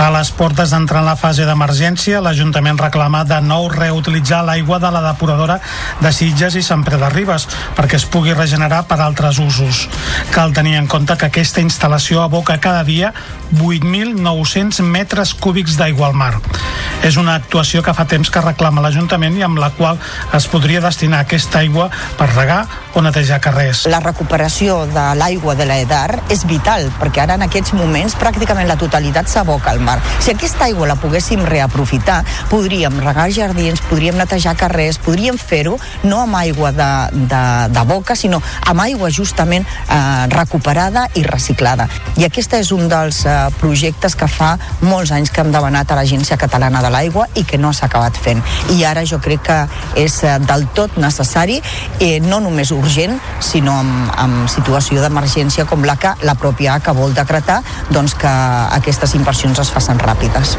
A 0.00 0.08
les 0.08 0.30
portes 0.32 0.70
d'entrar 0.72 1.02
en 1.02 1.08
la 1.10 1.16
fase 1.20 1.44
d'emergència, 1.44 2.22
l'Ajuntament 2.24 2.78
reclama 2.80 3.20
de 3.28 3.36
nou 3.44 3.66
reutilitzar 3.68 4.38
l'aigua 4.46 4.78
de 4.80 4.88
la 4.94 5.02
depuradora 5.04 5.58
de 6.00 6.12
Sitges 6.16 6.56
i 6.56 6.62
Sant 6.64 6.86
Pere 6.86 6.96
de 7.02 7.10
Ribes 7.12 7.44
perquè 7.76 7.98
es 8.00 8.06
pugui 8.08 8.32
regenerar 8.32 8.86
per 8.88 8.96
altres 9.04 9.36
usos. 9.44 9.82
Cal 10.32 10.56
tenir 10.56 10.78
en 10.78 10.88
compte 10.88 11.18
que 11.20 11.28
aquesta 11.28 11.60
instal·lació 11.60 12.24
aboca 12.24 12.56
cada 12.64 12.80
dia 12.88 13.12
8.900 13.60 14.80
metres 14.88 15.34
cúbics 15.34 15.76
d'aigua 15.76 16.08
al 16.08 16.16
mar. 16.16 16.38
És 17.04 17.16
una 17.16 17.34
actuació 17.36 17.80
que 17.84 17.94
fa 17.96 18.04
temps 18.04 18.28
que 18.32 18.42
reclama 18.44 18.82
l'Ajuntament 18.84 19.36
i 19.36 19.44
amb 19.44 19.60
la 19.60 19.70
qual 19.76 20.00
es 20.36 20.46
podria 20.52 20.82
destinar 20.84 21.22
aquesta 21.24 21.60
aigua 21.60 21.90
per 22.16 22.28
regar 22.34 22.64
o 22.94 23.04
netejar 23.04 23.40
carrers. 23.40 23.86
La 23.88 24.02
recuperació 24.04 24.82
de 24.90 25.06
l'aigua 25.16 25.54
de 25.56 25.68
l'EDAR 25.68 26.22
és 26.32 26.44
vital, 26.48 26.88
perquè 27.00 27.24
ara 27.24 27.38
en 27.40 27.46
aquests 27.46 27.72
moments 27.76 28.16
pràcticament 28.20 28.68
la 28.68 28.80
totalitat 28.80 29.28
s'aboca 29.50 29.70
al 29.70 29.80
mar. 29.80 30.00
Si 30.20 30.30
aquesta 30.30 30.64
aigua 30.64 30.86
la 30.86 30.96
poguéssim 30.96 31.42
reaprofitar, 31.44 32.22
podríem 32.50 33.00
regar 33.02 33.30
jardins, 33.34 33.80
podríem 33.88 34.16
netejar 34.16 34.54
carrers, 34.56 34.98
podríem 35.02 35.38
fer-ho 35.38 35.76
no 36.04 36.20
amb 36.22 36.36
aigua 36.38 36.70
de, 36.72 36.90
de, 37.26 37.42
de 37.74 37.84
boca, 37.88 38.14
sinó 38.14 38.40
amb 38.66 38.84
aigua 38.84 39.10
justament 39.10 39.66
eh, 39.66 40.26
recuperada 40.30 41.08
i 41.18 41.24
reciclada. 41.26 41.88
I 42.16 42.28
aquest 42.28 42.54
és 42.60 42.70
un 42.72 42.86
dels 42.90 43.24
eh, 43.26 43.34
projectes 43.58 44.14
que 44.14 44.28
fa 44.30 44.52
molts 44.82 45.10
anys 45.16 45.32
que 45.34 45.42
hem 45.42 45.50
demanat 45.50 45.90
a 45.90 45.98
l'Agència 45.98 46.38
Catalana 46.38 46.82
de 46.84 46.92
l'Aigua 46.92 47.26
i 47.34 47.44
que 47.44 47.58
no 47.58 47.72
s'ha 47.74 47.88
acabat 47.90 48.16
fent. 48.16 48.42
I 48.76 48.84
ara 48.86 49.04
jo 49.04 49.18
crec 49.18 49.42
que 49.48 49.58
és 49.98 50.20
eh, 50.22 50.36
del 50.46 50.68
tot 50.76 50.98
necessari, 51.00 51.58
eh, 51.98 52.20
no 52.22 52.38
només 52.44 52.70
urgent, 52.76 53.18
sinó 53.42 53.80
amb, 53.82 54.14
amb 54.14 54.46
situació 54.52 55.02
d'emergència 55.02 55.66
com 55.66 55.82
la 55.86 55.98
que 55.98 56.14
la 56.22 56.36
pròpia 56.38 56.78
que 56.84 56.94
vol 56.94 57.16
decretar 57.16 57.60
doncs 57.90 58.14
que 58.14 58.30
aquestes 58.78 59.16
inversions 59.18 59.39
es 59.48 59.70
facin 59.72 59.98
ràpides. 59.98 60.56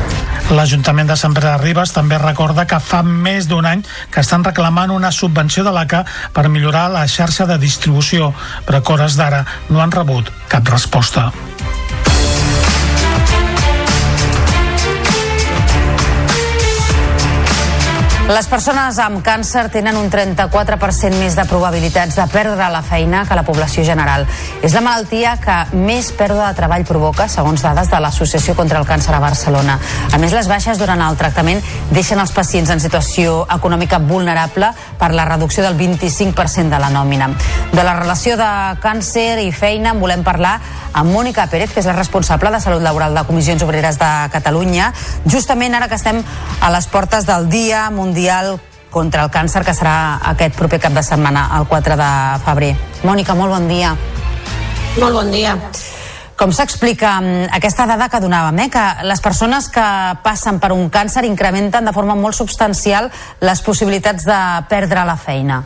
L'Ajuntament 0.57 1.07
de 1.11 1.15
Sant 1.19 1.35
Pere 1.37 1.51
de 1.51 1.59
Ribes 1.61 1.93
també 1.93 2.17
recorda 2.17 2.65
que 2.65 2.79
fa 2.81 3.03
més 3.05 3.47
d'un 3.47 3.65
any 3.69 3.83
que 4.09 4.23
estan 4.25 4.43
reclamant 4.43 4.91
una 4.91 5.11
subvenció 5.13 5.63
de 5.63 5.71
l'ACA 5.75 6.03
per 6.33 6.49
millorar 6.49 6.89
la 6.89 7.05
xarxa 7.07 7.45
de 7.45 7.59
distribució, 7.61 8.33
però 8.65 8.81
que 8.81 8.93
hores 8.93 9.19
d'ara 9.19 9.45
no 9.69 9.81
han 9.81 9.93
rebut 9.93 10.33
cap 10.49 10.67
resposta. 10.73 11.29
Les 18.31 18.47
persones 18.47 18.95
amb 19.03 19.19
càncer 19.25 19.65
tenen 19.73 19.97
un 19.99 20.05
34% 20.07 21.17
més 21.19 21.33
de 21.35 21.43
probabilitats 21.49 22.15
de 22.15 22.23
perdre 22.31 22.69
la 22.71 22.79
feina 22.85 23.25
que 23.27 23.35
la 23.35 23.43
població 23.43 23.83
general. 23.83 24.23
És 24.63 24.71
la 24.71 24.79
malaltia 24.85 25.33
que 25.41 25.57
més 25.75 26.13
pèrdua 26.15 26.45
de 26.47 26.55
treball 26.61 26.85
provoca, 26.87 27.27
segons 27.27 27.59
dades 27.65 27.91
de 27.91 27.99
l'Associació 27.99 28.55
contra 28.55 28.79
el 28.79 28.87
Càncer 28.87 29.17
a 29.17 29.19
Barcelona. 29.19 29.75
A 30.13 30.19
més, 30.21 30.31
les 30.31 30.47
baixes 30.47 30.79
durant 30.79 31.03
el 31.03 31.19
tractament 31.19 31.59
deixen 31.91 32.23
els 32.23 32.31
pacients 32.31 32.71
en 32.71 32.79
situació 32.79 33.41
econòmica 33.51 33.99
vulnerable 33.99 34.69
per 35.01 35.11
la 35.11 35.27
reducció 35.27 35.65
del 35.67 35.75
25% 35.75 36.71
de 36.71 36.79
la 36.79 36.93
nòmina. 36.93 37.33
De 37.73 37.83
la 37.83 37.97
relació 37.99 38.39
de 38.39 38.51
càncer 38.79 39.41
i 39.43 39.51
feina 39.51 39.91
en 39.91 39.99
volem 39.99 40.23
parlar 40.23 40.55
amb 40.93 41.11
Mònica 41.11 41.49
Pérez, 41.51 41.73
que 41.73 41.83
és 41.83 41.87
la 41.87 41.99
responsable 41.99 42.51
de 42.51 42.63
Salut 42.63 42.83
Laboral 42.83 43.15
de 43.15 43.27
Comissions 43.27 43.63
Obreres 43.63 43.99
de 43.99 44.11
Catalunya, 44.31 44.93
justament 45.27 45.75
ara 45.75 45.91
que 45.91 45.99
estem 45.99 46.23
a 46.61 46.71
les 46.71 46.87
portes 46.91 47.27
del 47.27 47.49
Dia 47.51 47.89
Mundial 47.91 48.20
Mundial 48.21 48.59
contra 48.93 49.23
el 49.25 49.31
càncer 49.33 49.63
que 49.65 49.73
serà 49.73 50.19
aquest 50.29 50.53
proper 50.53 50.77
cap 50.83 50.93
de 50.93 51.01
setmana, 51.01 51.47
el 51.57 51.63
4 51.65 51.95
de 51.97 52.09
febrer. 52.45 52.75
Mònica, 53.01 53.33
molt 53.33 53.49
bon 53.49 53.65
dia. 53.65 53.95
Molt 54.99 55.15
bon 55.15 55.31
dia. 55.33 55.55
Com 56.37 56.53
s'explica 56.53 57.15
mm, 57.17 57.47
aquesta 57.57 57.87
dada 57.89 58.11
que 58.13 58.21
donàvem, 58.21 58.59
eh? 58.61 58.69
que 58.69 58.83
les 59.09 59.25
persones 59.25 59.71
que 59.73 59.87
passen 60.21 60.61
per 60.61 60.69
un 60.75 60.91
càncer 60.93 61.25
incrementen 61.25 61.89
de 61.89 61.95
forma 61.97 62.13
molt 62.13 62.37
substancial 62.37 63.09
les 63.41 63.65
possibilitats 63.65 64.29
de 64.29 64.39
perdre 64.69 65.07
la 65.09 65.17
feina? 65.17 65.63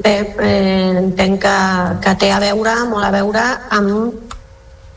Bé, 0.00 0.16
eh, 0.32 0.96
entenc 0.96 1.44
que, 1.44 1.56
que 2.06 2.16
té 2.24 2.32
a 2.32 2.40
veure, 2.40 2.78
molt 2.88 3.04
a 3.04 3.12
veure 3.12 3.44
amb 3.68 4.31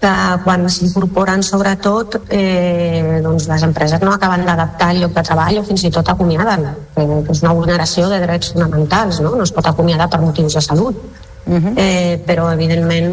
que 0.06 0.14
quan 0.44 0.68
s'incorporen 0.70 1.42
sobretot 1.46 2.20
eh, 2.30 3.22
doncs 3.26 3.48
les 3.50 3.64
empreses 3.66 4.02
no 4.06 4.14
acaben 4.14 4.46
d'adaptar 4.46 4.92
el 4.94 5.02
lloc 5.02 5.16
de 5.18 5.24
treball 5.26 5.60
o 5.62 5.66
fins 5.66 5.88
i 5.88 5.92
tot 5.96 6.12
acomiaden 6.14 6.68
eh, 6.70 7.08
és 7.34 7.42
una 7.42 7.56
vulneració 7.58 8.10
de 8.12 8.22
drets 8.22 8.54
fonamentals 8.54 9.24
no, 9.26 9.34
no 9.34 9.48
es 9.48 9.54
pot 9.56 9.66
acomiadar 9.72 10.10
per 10.12 10.22
motius 10.22 10.60
de 10.60 10.62
salut 10.62 10.96
uh 10.96 11.58
-huh. 11.58 11.74
eh, 11.76 12.22
però 12.28 12.52
evidentment 12.54 13.12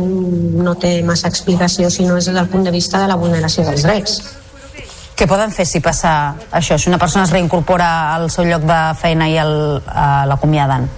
no 0.68 0.74
té 0.74 1.03
massa 1.03 1.28
explicació 1.28 1.90
si 1.90 2.05
no 2.05 2.16
és 2.16 2.26
des 2.26 2.34
del 2.34 2.49
punt 2.49 2.64
de 2.64 2.70
vista 2.70 3.01
de 3.01 3.09
la 3.09 3.16
vulneració 3.16 3.64
dels 3.64 3.82
drets 3.82 4.22
Què 5.16 5.26
poden 5.28 5.51
fer 5.53 5.66
si 5.66 5.78
passa 5.80 6.34
això? 6.51 6.78
Si 6.78 6.88
una 6.88 6.99
persona 6.99 7.24
es 7.24 7.30
reincorpora 7.30 8.14
al 8.14 8.30
seu 8.30 8.45
lloc 8.45 8.62
de 8.62 8.95
feina 8.95 9.28
i 9.28 9.36
eh, 9.36 9.45
l'acomiaden? 10.26 10.88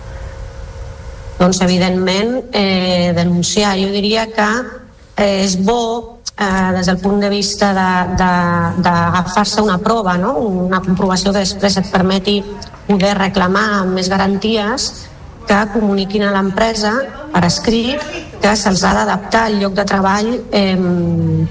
doncs 1.38 1.60
evidentment 1.60 2.44
eh, 2.52 3.12
denunciar. 3.14 3.76
Jo 3.78 3.90
diria 3.90 4.26
que 4.26 4.83
és 5.16 5.56
bo 5.62 6.18
eh, 6.38 6.70
des 6.76 6.86
del 6.86 6.98
punt 6.98 7.20
de 7.20 7.30
vista 7.30 7.72
d'agafar-se 7.74 9.62
una 9.62 9.78
prova, 9.78 10.16
no? 10.18 10.34
una 10.38 10.80
comprovació 10.80 11.32
que 11.32 11.44
després 11.44 11.78
et 11.78 11.90
permeti 11.90 12.40
poder 12.88 13.14
reclamar 13.18 13.66
amb 13.80 13.94
més 13.98 14.10
garanties 14.10 15.08
que 15.44 15.58
comuniquin 15.74 16.24
a 16.24 16.32
l'empresa 16.32 16.94
per 17.32 17.44
escrit 17.44 18.00
que 18.40 18.54
se'ls 18.56 18.82
ha 18.84 18.94
d'adaptar 18.96 19.46
el 19.50 19.60
lloc 19.60 19.76
de 19.76 19.84
treball 19.88 20.30
eh, 20.52 20.76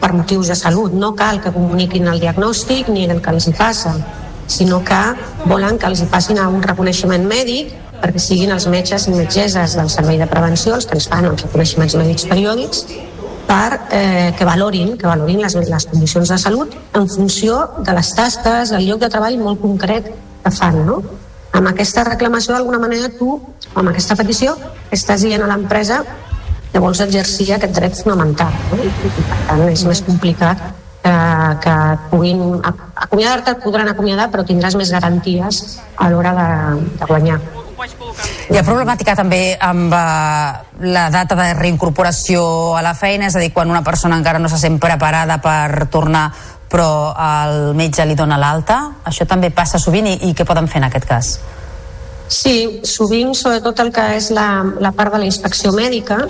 per 0.02 0.12
motius 0.14 0.50
de 0.50 0.58
salut. 0.58 0.94
No 0.94 1.14
cal 1.16 1.42
que 1.42 1.54
comuniquin 1.54 2.08
el 2.10 2.20
diagnòstic 2.22 2.90
ni 2.90 3.06
el 3.06 3.22
que 3.22 3.34
els 3.34 3.48
hi 3.48 3.54
passa, 3.58 3.96
sinó 4.48 4.84
que 4.84 5.02
volen 5.46 5.80
que 5.80 5.88
els 5.88 6.04
hi 6.04 6.10
passin 6.12 6.42
a 6.42 6.50
un 6.50 6.62
reconeixement 6.62 7.26
mèdic 7.26 7.74
perquè 8.02 8.20
siguin 8.20 8.52
els 8.52 8.68
metges 8.68 9.08
i 9.08 9.14
metgesses 9.16 9.78
del 9.80 9.90
servei 9.90 10.20
de 10.20 10.28
prevenció 10.28 10.76
els 10.76 10.86
que 10.86 10.98
ens 10.98 11.08
fan 11.08 11.30
els 11.30 11.46
reconeixements 11.46 11.96
mèdics 11.96 12.28
periòdics 12.28 12.84
per 13.48 13.80
eh, 13.92 14.34
que 14.38 14.46
valorin, 14.48 14.96
que 14.98 15.08
valorin 15.08 15.42
les, 15.44 15.56
les 15.56 15.86
condicions 15.92 16.30
de 16.30 16.38
salut 16.38 16.74
en 16.96 17.08
funció 17.10 17.60
de 17.80 17.94
les 17.94 18.14
tasques, 18.16 18.72
del 18.72 18.88
lloc 18.88 19.02
de 19.04 19.10
treball 19.14 19.38
molt 19.42 19.62
concret 19.62 20.12
que 20.44 20.52
fan, 20.52 20.80
no? 20.88 21.02
Amb 21.54 21.70
aquesta 21.70 22.04
reclamació, 22.08 22.56
d'alguna 22.56 22.80
manera, 22.82 23.12
tu, 23.14 23.36
amb 23.76 23.92
aquesta 23.92 24.16
petició, 24.18 24.56
estàs 24.92 25.22
dient 25.22 25.44
a 25.46 25.50
l'empresa 25.52 26.00
que 26.74 26.82
vols 26.82 27.04
exercir 27.06 27.52
aquest 27.54 27.76
dret 27.78 28.00
fonamental. 28.00 28.50
No? 28.72 28.80
I, 28.82 28.90
per 29.30 29.42
tant, 29.48 29.62
és 29.70 29.84
més 29.86 30.02
complicat 30.02 30.64
que, 31.04 31.14
que 31.62 31.76
puguin 32.10 32.42
ac- 32.66 32.82
acomiadar-te, 33.06 33.54
podran 33.62 33.92
acomiadar, 33.92 34.32
però 34.34 34.42
tindràs 34.48 34.74
més 34.80 34.90
garanties 34.96 35.62
a 36.02 36.10
l'hora 36.10 36.34
de, 36.40 36.48
de 36.98 37.06
guanyar. 37.12 37.38
Hi 37.84 38.58
ha 38.58 38.64
problemàtica 38.64 39.16
també 39.18 39.58
amb 39.60 39.94
eh, 39.94 40.88
la 40.88 41.08
data 41.12 41.36
de 41.36 41.50
reincorporació 41.58 42.44
a 42.78 42.84
la 42.86 42.94
feina, 42.96 43.28
és 43.28 43.36
a 43.36 43.44
dir, 43.44 43.52
quan 43.56 43.72
una 43.72 43.84
persona 43.84 44.18
encara 44.20 44.40
no 44.40 44.52
se 44.52 44.60
sent 44.62 44.80
preparada 44.80 45.40
per 45.44 45.88
tornar 45.92 46.30
però 46.74 47.14
el 47.14 47.76
metge 47.78 48.06
li 48.10 48.16
dona 48.18 48.40
l'alta. 48.42 48.80
Això 49.06 49.28
també 49.30 49.52
passa 49.54 49.78
sovint 49.78 50.10
i, 50.10 50.16
i 50.30 50.34
què 50.34 50.46
poden 50.48 50.66
fer 50.72 50.82
en 50.82 50.88
aquest 50.88 51.06
cas? 51.06 51.30
Sí, 52.34 52.82
sovint, 52.88 53.36
sobretot 53.38 53.84
el 53.84 53.92
que 53.94 54.08
és 54.18 54.32
la, 54.34 54.48
la 54.82 54.90
part 54.98 55.14
de 55.14 55.22
la 55.22 55.28
inspecció 55.30 55.74
mèdica, 55.76 56.24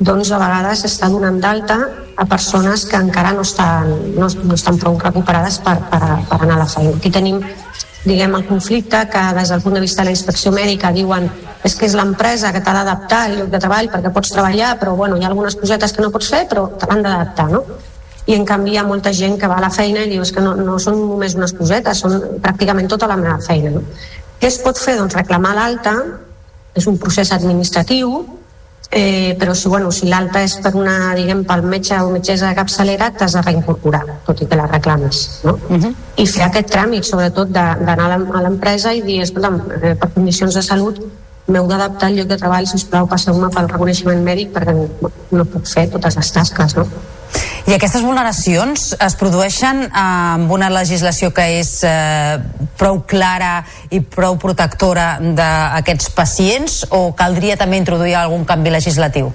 doncs 0.00 0.32
a 0.32 0.40
vegades 0.42 0.82
s'està 0.82 1.08
donant 1.12 1.38
d'alta 1.40 1.76
a 2.16 2.26
persones 2.26 2.84
que 2.90 2.98
encara 2.98 3.30
no 3.36 3.44
estan, 3.46 3.92
no, 4.16 4.26
no 4.26 4.58
estan 4.58 4.80
prou 4.80 4.98
recuperades 4.98 5.60
per, 5.62 5.76
per, 5.92 6.02
per 6.26 6.40
anar 6.40 6.58
a 6.58 6.62
la 6.64 6.68
feina. 6.72 6.96
Aquí 6.98 7.12
tenim 7.14 7.38
diguem, 8.06 8.34
el 8.38 8.46
conflicte 8.46 9.02
que 9.10 9.22
des 9.36 9.50
del 9.50 9.62
punt 9.62 9.74
de 9.74 9.82
vista 9.82 10.02
de 10.02 10.10
la 10.10 10.14
inspecció 10.14 10.52
mèdica 10.54 10.92
diuen 10.94 11.26
és 11.66 11.74
que 11.74 11.88
és 11.88 11.96
l'empresa 11.98 12.52
que 12.54 12.62
t'ha 12.62 12.74
d'adaptar 12.76 13.22
al 13.26 13.36
lloc 13.40 13.50
de 13.50 13.60
treball 13.62 13.90
perquè 13.90 14.12
pots 14.14 14.30
treballar, 14.34 14.76
però 14.80 14.94
bueno, 14.98 15.18
hi 15.18 15.24
ha 15.26 15.30
algunes 15.32 15.58
cosetes 15.58 15.92
que 15.92 16.04
no 16.04 16.12
pots 16.14 16.30
fer, 16.30 16.44
però 16.48 16.68
te 16.78 16.88
l'han 16.88 17.02
d'adaptar, 17.02 17.48
no? 17.50 17.64
I 18.26 18.34
en 18.34 18.46
canvi 18.46 18.74
hi 18.74 18.78
ha 18.78 18.86
molta 18.86 19.12
gent 19.14 19.36
que 19.38 19.50
va 19.50 19.58
a 19.58 19.64
la 19.64 19.70
feina 19.70 20.02
i 20.02 20.10
diu 20.10 20.22
és 20.22 20.32
que 20.34 20.42
no, 20.42 20.54
no 20.58 20.78
són 20.82 20.98
només 20.98 21.36
unes 21.38 21.54
cosetes, 21.54 22.02
són 22.02 22.16
pràcticament 22.42 22.88
tota 22.90 23.06
la 23.10 23.18
meva 23.18 23.38
feina. 23.42 23.70
No? 23.76 23.82
Què 24.40 24.50
es 24.50 24.58
pot 24.62 24.78
fer? 24.78 24.96
Doncs 24.98 25.14
reclamar 25.14 25.54
l'alta, 25.58 25.94
és 26.76 26.86
un 26.90 26.98
procés 26.98 27.30
administratiu, 27.32 28.18
eh, 28.90 29.34
però 29.38 29.54
si, 29.54 29.68
bueno, 29.68 29.90
si 29.90 30.06
l'alta 30.08 30.42
és 30.42 30.56
per 30.62 30.74
una, 30.78 31.14
diguem, 31.14 31.44
pel 31.44 31.62
metge 31.62 31.98
o 32.00 32.10
metgessa 32.10 32.48
de 32.48 32.54
capçalera, 32.54 33.10
t'has 33.12 33.32
de 33.36 33.42
reincorporar, 33.42 34.04
tot 34.26 34.40
i 34.42 34.46
que 34.46 34.56
la 34.56 34.66
reclames, 34.66 35.40
no? 35.44 35.58
Uh 35.68 35.76
-huh. 35.76 35.94
I 36.16 36.26
fer 36.26 36.44
aquest 36.44 36.70
tràmit, 36.70 37.02
sobretot, 37.02 37.48
d'anar 37.48 37.98
a 38.00 38.08
l'em- 38.16 38.32
a 38.32 38.42
l'empresa 38.42 38.94
i 38.94 39.02
dir, 39.02 39.22
escolta'm, 39.22 39.60
eh, 39.82 39.94
per 39.94 40.10
condicions 40.14 40.54
de 40.54 40.62
salut 40.62 41.00
m'heu 41.46 41.66
d'adaptar 41.66 42.08
al 42.08 42.16
lloc 42.16 42.26
de 42.28 42.36
treball, 42.36 42.66
sisplau, 42.66 43.06
passeu-me 43.06 43.48
pel 43.48 43.68
reconeixement 43.68 44.22
mèdic 44.24 44.52
perquè 44.52 44.72
no, 44.74 44.88
no 45.30 45.44
puc 45.44 45.66
fer 45.66 45.88
totes 45.90 46.16
les 46.16 46.32
tasques, 46.32 46.76
no? 46.76 46.86
I 47.66 47.74
aquestes 47.74 48.04
vulneracions 48.06 48.92
es 49.02 49.16
produeixen 49.18 49.84
eh, 49.86 49.90
amb 49.98 50.52
una 50.54 50.68
legislació 50.70 51.32
que 51.34 51.46
és 51.58 51.72
eh, 51.82 52.38
prou 52.78 53.00
clara 53.10 53.64
i 53.90 53.98
prou 54.00 54.38
protectora 54.38 55.16
d'aquests 55.20 56.12
pacients 56.14 56.84
o 56.94 57.10
caldria 57.18 57.58
també 57.58 57.80
introduir 57.82 58.14
algun 58.20 58.46
canvi 58.46 58.70
legislatiu? 58.70 59.32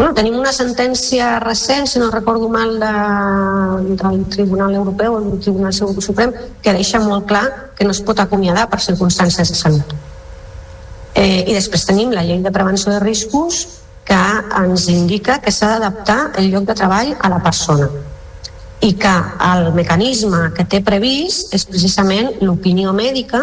Bueno, 0.00 0.14
tenim 0.16 0.36
una 0.40 0.52
sentència 0.52 1.34
recent, 1.42 1.84
si 1.88 2.00
no 2.00 2.06
recordo 2.10 2.48
mal, 2.48 2.78
de, 2.80 2.92
del 4.00 4.22
Tribunal 4.32 4.74
Europeu, 4.74 5.18
el 5.18 5.40
Tribunal 5.44 5.74
Suprem, 5.76 6.32
que 6.62 6.72
deixa 6.72 7.02
molt 7.04 7.26
clar 7.28 7.42
que 7.76 7.84
no 7.84 7.92
es 7.92 8.00
pot 8.00 8.22
acomiadar 8.22 8.64
per 8.72 8.80
circumstàncies 8.80 9.52
de 9.52 9.58
salut. 9.58 9.92
Eh, 11.12 11.44
I 11.44 11.52
després 11.52 11.84
tenim 11.84 12.14
la 12.16 12.24
llei 12.24 12.40
de 12.40 12.52
prevenció 12.54 12.94
de 12.94 13.00
riscos 13.04 13.66
que 14.10 14.20
ens 14.64 14.88
indica 14.90 15.38
que 15.38 15.52
s'ha 15.54 15.76
d'adaptar 15.76 16.20
el 16.40 16.50
lloc 16.50 16.66
de 16.66 16.74
treball 16.82 17.14
a 17.14 17.30
la 17.30 17.38
persona 17.44 17.86
i 18.82 18.94
que 18.98 19.12
el 19.46 19.72
mecanisme 19.76 20.48
que 20.56 20.64
té 20.64 20.80
previst 20.82 21.54
és 21.54 21.66
precisament 21.68 22.32
l'opinió 22.40 22.94
mèdica 22.96 23.42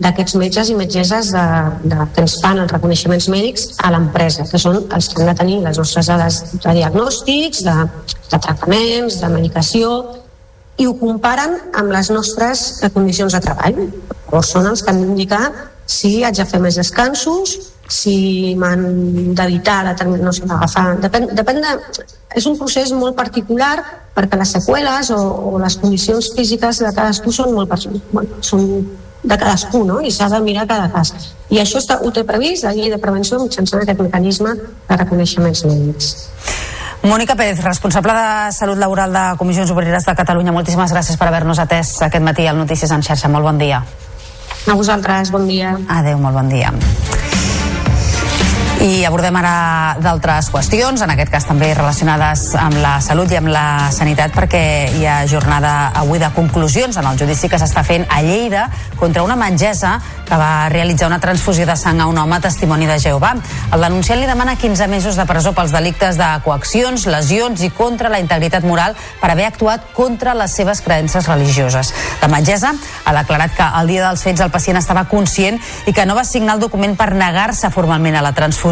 d'aquests 0.00 0.36
metges 0.40 0.70
i 0.72 0.76
metgesses 0.78 1.30
de, 1.34 1.46
de, 1.84 1.98
que 2.14 2.24
ens 2.24 2.38
fan 2.40 2.62
els 2.62 2.72
reconeixements 2.72 3.28
mèdics 3.28 3.66
a 3.84 3.90
l'empresa, 3.92 4.46
que 4.48 4.58
són 4.58 4.80
els 4.80 5.10
que 5.12 5.20
han 5.20 5.28
de 5.28 5.36
tenir 5.36 5.58
les 5.66 5.78
nostres 5.78 6.08
dades 6.08 6.40
de 6.54 6.76
diagnòstics, 6.78 7.60
de, 7.66 7.76
de 8.32 8.38
tractaments, 8.38 9.20
de 9.20 9.30
medicació, 9.34 9.90
i 10.80 10.88
ho 10.88 10.94
comparen 10.96 11.58
amb 11.76 11.92
les 11.92 12.08
nostres 12.08 12.80
condicions 12.94 13.36
de 13.36 13.42
treball. 13.44 13.82
Llavors 14.30 14.54
són 14.56 14.70
els 14.70 14.80
que 14.80 14.94
han 14.94 15.02
d'indicar 15.04 15.42
si 15.84 16.22
haig 16.24 16.40
de 16.40 16.48
fer 16.48 16.62
més 16.64 16.80
descansos, 16.80 17.58
si 17.90 18.54
m'han 18.54 19.34
d'evitar 19.34 19.82
determin- 19.90 20.22
no 20.22 20.32
sé, 20.32 20.44
agafar... 20.46 20.94
Depèn, 21.02 21.28
depèn 21.34 21.60
de... 21.64 21.74
És 22.38 22.46
un 22.46 22.54
procés 22.56 22.92
molt 22.94 23.16
particular 23.18 23.74
perquè 24.14 24.38
les 24.38 24.52
seqüeles 24.54 25.10
o, 25.10 25.18
o 25.50 25.58
les 25.58 25.74
condicions 25.82 26.30
físiques 26.36 26.78
de 26.84 26.92
cadascú 26.94 27.34
són 27.34 27.52
molt 27.56 27.88
bueno, 28.14 28.38
són 28.46 28.66
de 29.22 29.36
cadascú, 29.36 29.82
no? 29.84 29.98
I 30.00 30.12
s'ha 30.14 30.30
de 30.32 30.38
mirar 30.40 30.66
cada 30.70 30.88
cas. 30.92 31.12
I 31.50 31.58
això 31.60 31.82
està, 31.82 31.98
ho 32.00 32.12
té 32.14 32.22
previst 32.24 32.64
la 32.64 32.72
llei 32.76 32.88
de 32.92 32.98
prevenció 33.02 33.40
mitjançant 33.42 33.82
aquest 33.82 34.00
mecanisme 34.00 34.54
de 34.54 34.96
reconeixements 35.02 35.64
mèdics. 35.66 36.14
Mònica 37.02 37.34
Pérez, 37.34 37.62
responsable 37.64 38.12
de 38.12 38.52
Salut 38.52 38.78
Laboral 38.78 39.12
de 39.12 39.24
Comissions 39.40 39.70
Obreres 39.72 40.04
de 40.06 40.14
Catalunya, 40.14 40.52
moltíssimes 40.52 40.92
gràcies 40.92 41.16
per 41.16 41.30
haver-nos 41.30 41.58
atès 41.58 41.96
aquest 42.06 42.24
matí 42.24 42.46
al 42.46 42.60
Notícies 42.60 42.92
en 42.92 43.02
xarxa. 43.02 43.28
Molt 43.32 43.48
bon 43.48 43.58
dia. 43.60 43.82
A 44.68 44.76
vosaltres, 44.76 45.32
bon 45.32 45.48
dia. 45.48 45.76
Adéu, 45.88 46.20
molt 46.20 46.36
bon 46.36 46.52
dia. 46.52 46.72
I 48.80 49.02
abordem 49.04 49.36
ara 49.36 49.96
d'altres 50.00 50.46
qüestions, 50.48 51.02
en 51.04 51.10
aquest 51.12 51.28
cas 51.28 51.44
també 51.44 51.66
relacionades 51.76 52.46
amb 52.56 52.78
la 52.80 52.94
salut 53.04 53.28
i 53.28 53.36
amb 53.36 53.50
la 53.52 53.90
sanitat, 53.92 54.32
perquè 54.32 54.62
hi 54.96 55.04
ha 55.04 55.18
jornada 55.28 55.90
avui 56.00 56.16
de 56.18 56.30
conclusions 56.32 56.96
en 56.96 57.04
el 57.10 57.18
judici 57.20 57.50
que 57.52 57.58
s'està 57.60 57.82
fent 57.84 58.06
a 58.08 58.22
Lleida 58.24 58.70
contra 58.96 59.20
una 59.26 59.36
metgessa 59.36 59.98
que 60.24 60.38
va 60.38 60.70
realitzar 60.72 61.10
una 61.10 61.18
transfusió 61.20 61.66
de 61.68 61.74
sang 61.76 62.00
a 62.00 62.06
un 62.08 62.16
home 62.16 62.38
testimoni 62.40 62.86
de 62.88 62.96
Jehovà. 63.02 63.34
El 63.68 63.84
denunciant 63.84 64.22
li 64.22 64.30
demana 64.30 64.56
15 64.56 64.88
mesos 64.88 65.18
de 65.18 65.28
presó 65.28 65.52
pels 65.52 65.76
delictes 65.76 66.16
de 66.16 66.30
coaccions, 66.46 67.04
lesions 67.04 67.60
i 67.60 67.70
contra 67.76 68.08
la 68.08 68.22
integritat 68.22 68.64
moral 68.64 68.96
per 69.20 69.32
haver 69.34 69.50
actuat 69.50 69.90
contra 69.92 70.32
les 70.38 70.56
seves 70.56 70.80
creences 70.80 71.28
religioses. 71.28 71.92
La 72.22 72.32
metgessa 72.32 72.72
ha 73.04 73.16
declarat 73.18 73.52
que 73.58 73.68
el 73.82 73.92
dia 73.92 74.08
dels 74.08 74.24
fets 74.24 74.40
el 74.40 74.54
pacient 74.54 74.80
estava 74.80 75.04
conscient 75.10 75.60
i 75.84 75.92
que 75.92 76.08
no 76.08 76.16
va 76.16 76.24
signar 76.24 76.56
el 76.56 76.64
document 76.64 76.96
per 76.96 77.12
negar-se 77.12 77.68
formalment 77.74 78.16
a 78.16 78.24
la 78.24 78.32
transfusió. 78.32 78.69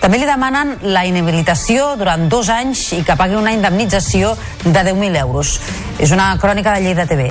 També 0.00 0.18
li 0.18 0.28
demanen 0.28 0.76
la 0.82 1.04
inhabilitació 1.06 1.94
durant 2.00 2.28
dos 2.28 2.50
anys 2.50 2.90
i 2.96 3.02
que 3.06 3.16
pagui 3.16 3.38
una 3.38 3.54
indemnització 3.56 4.34
de 4.64 4.80
10.000 4.80 5.16
euros. 5.22 5.58
És 5.98 6.10
una 6.10 6.32
crònica 6.40 6.74
de 6.74 6.84
Lleida 6.86 7.06
TV. 7.06 7.30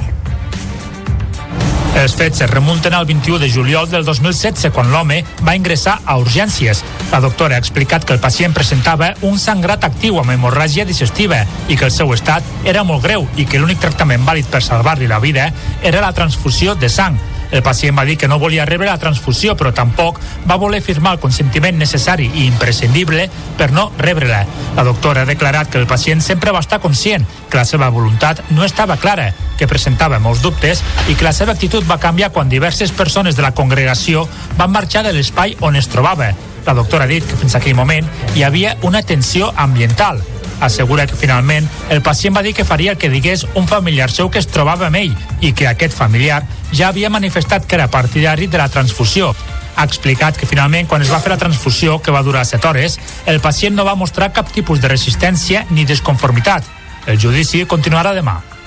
Els 2.00 2.14
fets 2.16 2.40
es 2.46 2.50
remunten 2.50 2.94
al 2.94 3.06
21 3.06 3.40
de 3.42 3.50
juliol 3.52 3.90
del 3.90 4.06
2016, 4.06 4.70
quan 4.72 4.92
l'home 4.94 5.18
va 5.44 5.56
ingressar 5.58 5.98
a 6.06 6.16
urgències. 6.22 6.84
La 7.12 7.20
doctora 7.20 7.58
ha 7.58 7.64
explicat 7.64 8.06
que 8.06 8.14
el 8.14 8.22
pacient 8.24 8.54
presentava 8.56 9.10
un 9.28 9.40
sangrat 9.42 9.84
actiu 9.84 10.20
amb 10.22 10.32
hemorràgia 10.32 10.86
digestiva 10.88 11.42
i 11.68 11.76
que 11.76 11.90
el 11.90 11.92
seu 11.92 12.14
estat 12.16 12.46
era 12.64 12.86
molt 12.88 13.04
greu 13.04 13.28
i 13.36 13.48
que 13.50 13.60
l'únic 13.60 13.82
tractament 13.84 14.24
vàlid 14.24 14.48
per 14.48 14.64
salvar-li 14.64 15.10
la 15.12 15.20
vida 15.20 15.50
era 15.84 16.06
la 16.06 16.14
transfusió 16.14 16.76
de 16.76 16.88
sang. 16.94 17.20
El 17.52 17.64
pacient 17.66 17.98
va 17.98 18.06
dir 18.06 18.18
que 18.18 18.28
no 18.28 18.40
volia 18.40 18.66
rebre 18.66 18.88
la 18.90 19.00
transfusió, 19.02 19.56
però 19.58 19.72
tampoc 19.74 20.20
va 20.50 20.60
voler 20.62 20.82
firmar 20.86 21.16
el 21.16 21.22
consentiment 21.24 21.78
necessari 21.80 22.30
i 22.30 22.46
imprescindible 22.46 23.30
per 23.58 23.72
no 23.74 23.90
rebre-la. 23.98 24.44
La 24.78 24.86
doctora 24.86 25.24
ha 25.24 25.30
declarat 25.30 25.70
que 25.70 25.82
el 25.82 25.88
pacient 25.88 26.22
sempre 26.22 26.54
va 26.54 26.62
estar 26.62 26.80
conscient 26.80 27.26
que 27.50 27.58
la 27.58 27.66
seva 27.66 27.90
voluntat 27.90 28.44
no 28.52 28.66
estava 28.66 28.98
clara, 28.98 29.32
que 29.58 29.68
presentava 29.68 30.22
molts 30.22 30.44
dubtes 30.46 30.84
i 31.10 31.16
que 31.16 31.26
la 31.26 31.34
seva 31.34 31.56
actitud 31.58 31.88
va 31.90 32.00
canviar 32.00 32.32
quan 32.32 32.50
diverses 32.50 32.94
persones 32.94 33.36
de 33.36 33.46
la 33.46 33.56
congregació 33.58 34.28
van 34.58 34.72
marxar 34.72 35.04
de 35.04 35.14
l'espai 35.14 35.58
on 35.62 35.76
es 35.76 35.90
trobava. 35.90 36.34
La 36.66 36.76
doctora 36.78 37.06
ha 37.06 37.10
dit 37.10 37.26
que 37.26 37.40
fins 37.40 37.56
aquell 37.56 37.78
moment 37.78 38.06
hi 38.36 38.44
havia 38.46 38.78
una 38.86 39.02
tensió 39.02 39.54
ambiental. 39.56 40.22
Assegura 40.60 41.08
que 41.08 41.16
finalment 41.16 41.68
el 41.90 42.02
pacient 42.02 42.36
va 42.36 42.44
dir 42.46 42.54
que 42.54 42.66
faria 42.66 42.94
el 42.94 42.98
que 42.98 43.10
digués 43.10 43.46
un 43.56 43.68
familiar 43.68 44.10
seu 44.12 44.30
que 44.30 44.40
es 44.40 44.48
trobava 44.48 44.88
amb 44.88 45.00
ell 45.00 45.16
i 45.42 45.54
que 45.54 45.68
aquest 45.68 45.96
familiar 45.96 46.44
ja 46.72 46.90
havia 46.90 47.10
manifestat 47.10 47.66
que 47.66 47.80
era 47.80 47.90
partidari 47.90 48.48
de 48.48 48.58
la 48.58 48.70
transfusió. 48.70 49.34
Ha 49.76 49.88
explicat 49.88 50.38
que 50.38 50.50
finalment 50.50 50.88
quan 50.88 51.02
es 51.02 51.12
va 51.12 51.22
fer 51.24 51.32
la 51.32 51.40
transfusió, 51.40 52.02
que 52.04 52.12
va 52.12 52.24
durar 52.24 52.46
7 52.46 52.68
hores, 52.68 53.00
el 53.26 53.40
pacient 53.40 53.76
no 53.76 53.88
va 53.88 53.96
mostrar 53.96 54.34
cap 54.34 54.52
tipus 54.52 54.82
de 54.82 54.92
resistència 54.92 55.66
ni 55.70 55.86
desconformitat. 55.86 56.68
El 57.08 57.20
judici 57.20 57.66
continuarà 57.66 58.14
demà. 58.14 58.59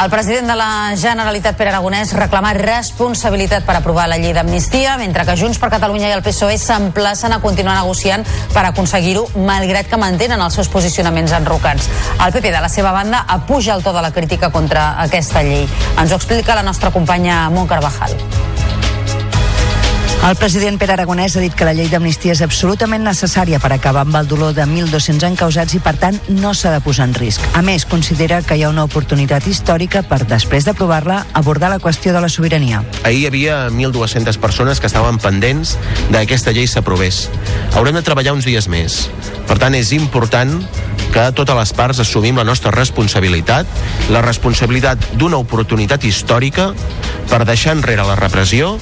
El 0.00 0.10
president 0.10 0.48
de 0.48 0.56
la 0.56 0.96
Generalitat, 0.96 1.54
Pere 1.54 1.70
Aragonès, 1.70 2.10
reclama 2.16 2.54
responsabilitat 2.56 3.66
per 3.66 3.76
aprovar 3.78 4.08
la 4.10 4.16
llei 4.18 4.32
d'amnistia, 4.34 4.96
mentre 4.98 5.26
que 5.28 5.36
Junts 5.38 5.60
per 5.62 5.70
Catalunya 5.70 6.08
i 6.08 6.16
el 6.16 6.24
PSOE 6.24 6.56
s'emplacen 6.58 7.36
a 7.36 7.38
continuar 7.44 7.76
negociant 7.78 8.26
per 8.54 8.64
aconseguir-ho, 8.66 9.28
malgrat 9.46 9.90
que 9.92 10.00
mantenen 10.00 10.42
els 10.42 10.58
seus 10.58 10.72
posicionaments 10.72 11.36
enrocats. 11.38 11.90
El 12.18 12.32
PP, 12.34 12.50
de 12.50 12.64
la 12.64 12.72
seva 12.72 12.90
banda, 12.96 13.22
apuja 13.28 13.76
el 13.76 13.84
to 13.84 13.92
de 13.92 14.02
la 14.02 14.10
crítica 14.10 14.50
contra 14.50 14.96
aquesta 15.04 15.44
llei. 15.46 15.68
Ens 15.94 16.10
ho 16.10 16.18
explica 16.18 16.58
la 16.58 16.66
nostra 16.66 16.90
companya 16.90 17.44
Mont 17.50 17.70
Carvajal. 17.70 18.16
El 20.22 20.36
president 20.38 20.76
Pere 20.78 20.94
Aragonès 20.94 21.34
ha 21.34 21.40
dit 21.42 21.54
que 21.58 21.66
la 21.66 21.72
llei 21.74 21.88
d'amnistia 21.90 22.30
és 22.36 22.40
absolutament 22.44 23.02
necessària 23.02 23.58
per 23.58 23.72
acabar 23.74 24.04
amb 24.06 24.14
el 24.20 24.28
dolor 24.30 24.52
de 24.54 24.62
1.200 24.62 25.24
encausats 25.32 25.74
i, 25.74 25.80
per 25.82 25.96
tant, 25.98 26.20
no 26.30 26.52
s'ha 26.54 26.70
de 26.70 26.78
posar 26.84 27.08
en 27.08 27.16
risc. 27.18 27.42
A 27.58 27.62
més, 27.66 27.82
considera 27.90 28.38
que 28.46 28.54
hi 28.54 28.62
ha 28.62 28.70
una 28.70 28.84
oportunitat 28.86 29.48
històrica 29.50 30.04
per, 30.06 30.20
després 30.30 30.68
d'aprovar-la, 30.68 31.24
abordar 31.34 31.72
la 31.72 31.80
qüestió 31.82 32.14
de 32.14 32.22
la 32.22 32.30
sobirania. 32.30 32.84
Ahir 33.02 33.24
hi 33.24 33.26
havia 33.32 33.58
1.200 33.74 34.38
persones 34.38 34.78
que 34.78 34.86
estaven 34.86 35.18
pendents 35.18 35.74
de 36.06 36.14
que 36.14 36.22
aquesta 36.22 36.54
llei 36.54 36.70
s'aprovés. 36.70 37.24
Haurem 37.74 37.98
de 37.98 38.06
treballar 38.06 38.38
uns 38.38 38.46
dies 38.46 38.70
més. 38.70 39.08
Per 39.50 39.58
tant, 39.58 39.74
és 39.74 39.90
important 39.98 40.54
que 41.12 41.28
totes 41.34 41.58
les 41.58 41.74
parts 41.74 41.98
assumim 42.06 42.38
la 42.38 42.46
nostra 42.46 42.70
responsabilitat, 42.70 43.66
la 44.14 44.22
responsabilitat 44.22 45.02
d'una 45.18 45.42
oportunitat 45.42 46.06
històrica 46.06 46.70
per 47.26 47.42
deixar 47.42 47.74
enrere 47.74 48.06
la 48.06 48.14
repressió 48.22 48.76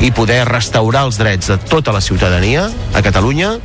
i 0.00 0.12
poder 0.14 0.44
restaurar 0.48 1.04
els 1.08 1.18
drets 1.18 1.50
de 1.50 1.58
tota 1.70 1.92
la 1.94 2.00
ciutadania 2.04 2.68
a 2.94 3.02
Catalunya 3.02 3.56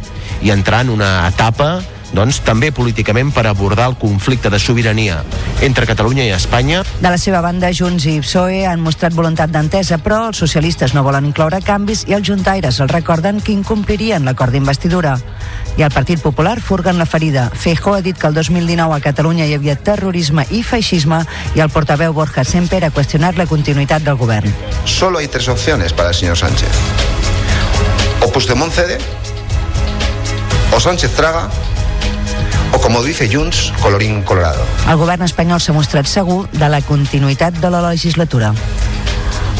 i 0.44 0.52
entrar 0.52 0.82
en 0.84 0.94
una 0.96 1.28
etapa 1.28 1.82
doncs, 2.14 2.40
també 2.46 2.72
políticament 2.72 3.32
per 3.34 3.48
abordar 3.50 3.90
el 3.90 3.98
conflicte 3.98 4.50
de 4.54 4.60
sobirania 4.60 5.24
entre 5.62 5.88
Catalunya 5.90 6.26
i 6.28 6.34
Espanya. 6.36 6.84
De 7.02 7.10
la 7.10 7.18
seva 7.18 7.42
banda, 7.42 7.72
Junts 7.74 8.06
i 8.10 8.20
PSOE 8.22 8.64
han 8.70 8.82
mostrat 8.84 9.16
voluntat 9.18 9.52
d'entesa, 9.52 9.98
però 10.04 10.28
els 10.30 10.40
socialistes 10.40 10.94
no 10.94 11.04
volen 11.04 11.26
incloure 11.30 11.62
canvis 11.66 12.06
i 12.08 12.16
els 12.18 12.28
juntaires 12.28 12.80
els 12.80 12.92
recorden 12.92 13.42
que 13.42 13.54
incomplirien 13.56 14.26
l'acord 14.26 14.54
d'investidura. 14.54 15.18
I 15.78 15.82
el 15.82 15.92
Partit 15.92 16.22
Popular 16.22 16.60
furguen 16.62 17.00
la 17.02 17.08
ferida. 17.10 17.50
Feijó 17.50 17.96
ha 17.96 18.02
dit 18.06 18.18
que 18.18 18.28
el 18.28 18.38
2019 18.38 18.96
a 18.96 19.02
Catalunya 19.02 19.48
hi 19.50 19.56
havia 19.58 19.76
terrorisme 19.76 20.46
i 20.52 20.62
feixisme 20.64 21.24
i 21.56 21.64
el 21.66 21.72
portaveu 21.74 22.14
Borja 22.14 22.44
Semper 22.46 22.84
ha 22.86 22.94
qüestionat 22.94 23.40
la 23.42 23.50
continuïtat 23.50 24.06
del 24.06 24.20
govern. 24.20 24.54
Solo 24.86 25.20
hay 25.20 25.28
tres 25.28 25.48
opciones 25.48 25.94
para 25.94 26.10
el 26.10 26.16
señor 26.16 26.38
Sánchez. 26.38 26.70
O 28.22 28.32
Puigdemont 28.32 28.72
cede, 28.72 28.98
o 30.72 30.80
Sánchez 30.80 31.12
traga, 31.12 31.50
como 32.84 33.02
dice 33.02 33.30
Junts, 33.32 33.72
colorín 33.82 34.24
colorado. 34.24 34.62
El 34.92 34.98
govern 35.00 35.24
espanyol 35.24 35.62
s'ha 35.64 35.72
mostrat 35.72 36.10
segur 36.12 36.50
de 36.52 36.68
la 36.68 36.82
continuïtat 36.84 37.56
de 37.64 37.70
la 37.72 37.80
legislatura. 37.88 38.52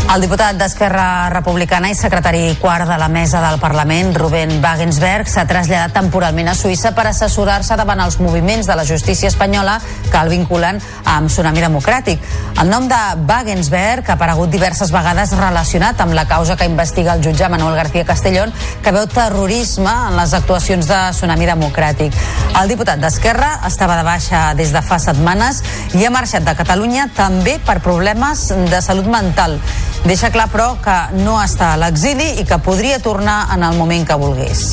El 0.04 0.22
diputat 0.22 0.58
d'Esquerra 0.60 1.30
Republicana 1.32 1.88
i 1.90 1.96
secretari 1.98 2.58
quart 2.62 2.86
de 2.86 2.98
la 3.00 3.08
mesa 3.10 3.40
del 3.42 3.56
Parlament, 3.58 4.12
Rubén 4.14 4.52
Wagensberg, 4.62 5.30
s'ha 5.32 5.46
traslladat 5.50 5.96
temporalment 5.96 6.52
a 6.52 6.56
Suïssa 6.60 6.92
per 6.94 7.08
assessorar-se 7.10 7.78
davant 7.80 8.04
els 8.04 8.20
moviments 8.22 8.68
de 8.68 8.76
la 8.76 8.86
justícia 8.86 9.32
espanyola 9.32 9.80
que 10.12 10.20
el 10.20 10.30
vinculen 10.30 10.82
amb 11.10 11.32
Tsunami 11.32 11.64
Democràtic. 11.64 12.22
El 12.62 12.70
nom 12.70 12.86
de 12.92 13.00
Wagensberg 13.26 14.12
ha 14.12 14.18
aparegut 14.20 14.52
diverses 14.54 14.92
vegades 14.94 15.34
relacionat 15.40 16.04
amb 16.04 16.14
la 16.14 16.28
causa 16.30 16.60
que 16.60 16.68
investiga 16.70 17.16
el 17.16 17.24
jutge 17.24 17.50
Manuel 17.50 17.80
García 17.80 18.06
Castellón, 18.06 18.54
que 18.84 18.94
veu 18.94 19.08
terrorisme 19.08 19.96
en 20.12 20.20
les 20.20 20.36
actuacions 20.38 20.92
de 20.92 21.00
Tsunami 21.16 21.50
Democràtic. 21.50 22.14
El 22.62 22.70
diputat 22.76 23.02
d'Esquerra 23.02 23.56
estava 23.66 23.98
de 23.98 24.06
baixa 24.06 24.46
des 24.54 24.76
de 24.76 24.84
fa 24.86 25.00
setmanes 25.00 25.64
i 25.96 26.06
ha 26.06 26.14
marxat 26.14 26.46
de 26.46 26.54
Catalunya 26.60 27.08
també 27.16 27.58
per 27.66 27.80
problemes 27.82 28.52
de 28.70 28.84
salut 28.84 29.10
mental. 29.10 29.58
Deixa 30.04 30.34
clar, 30.36 30.50
però, 30.52 30.74
que 30.84 30.96
no 31.24 31.38
està 31.40 31.70
a 31.74 31.78
l'exili 31.80 32.26
i 32.42 32.44
que 32.44 32.58
podria 32.60 33.00
tornar 33.00 33.46
en 33.56 33.64
el 33.64 33.78
moment 33.80 34.04
que 34.04 34.18
volgués. 34.20 34.66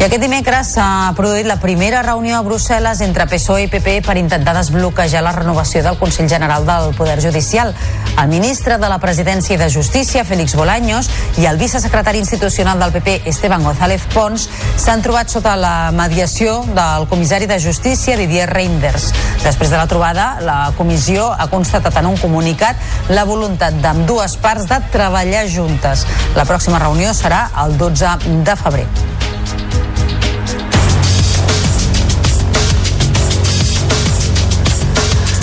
I 0.00 0.04
aquest 0.06 0.22
dimecres 0.24 0.70
s'ha 0.78 1.12
produït 1.12 1.44
la 1.44 1.58
primera 1.60 1.98
reunió 2.00 2.38
a 2.38 2.44
Brussel·les 2.46 3.02
entre 3.04 3.26
PSOE 3.28 3.66
i 3.66 3.68
PP 3.68 3.98
per 4.06 4.14
intentar 4.16 4.54
desbloquejar 4.56 5.20
la 5.20 5.34
renovació 5.36 5.82
del 5.84 5.98
Consell 6.00 6.30
General 6.30 6.64
del 6.64 6.94
Poder 6.96 7.18
Judicial. 7.20 7.74
El 8.16 8.30
ministre 8.32 8.78
de 8.80 8.88
la 8.88 8.96
Presidència 9.02 9.58
i 9.58 9.58
de 9.60 9.68
Justícia, 9.68 10.24
Félix 10.24 10.56
Bolaños, 10.56 11.10
i 11.36 11.44
el 11.44 11.60
vicesecretari 11.60 12.16
institucional 12.24 12.80
del 12.80 12.96
PP, 12.96 13.28
Esteban 13.28 13.60
González 13.60 14.08
Pons, 14.14 14.48
s'han 14.80 15.04
trobat 15.04 15.28
sota 15.28 15.52
la 15.60 15.92
mediació 15.92 16.62
del 16.72 17.04
comissari 17.12 17.44
de 17.44 17.60
Justícia, 17.60 18.16
Didier 18.16 18.48
Reinders. 18.48 19.10
Després 19.44 19.68
de 19.68 19.76
la 19.76 19.84
trobada, 19.84 20.30
la 20.40 20.72
comissió 20.80 21.28
ha 21.28 21.50
constatat 21.52 22.00
en 22.00 22.08
un 22.14 22.16
comunicat 22.24 23.12
la 23.12 23.28
voluntat 23.28 23.76
d'ambdues 23.84 24.40
parts 24.40 24.64
de 24.72 24.80
treballar 24.96 25.44
juntes. 25.52 26.08
La 26.40 26.48
pròxima 26.48 26.80
reunió 26.80 27.12
serà 27.12 27.50
el 27.66 27.76
12 27.76 28.40
de 28.48 28.62
febrer. 28.64 28.88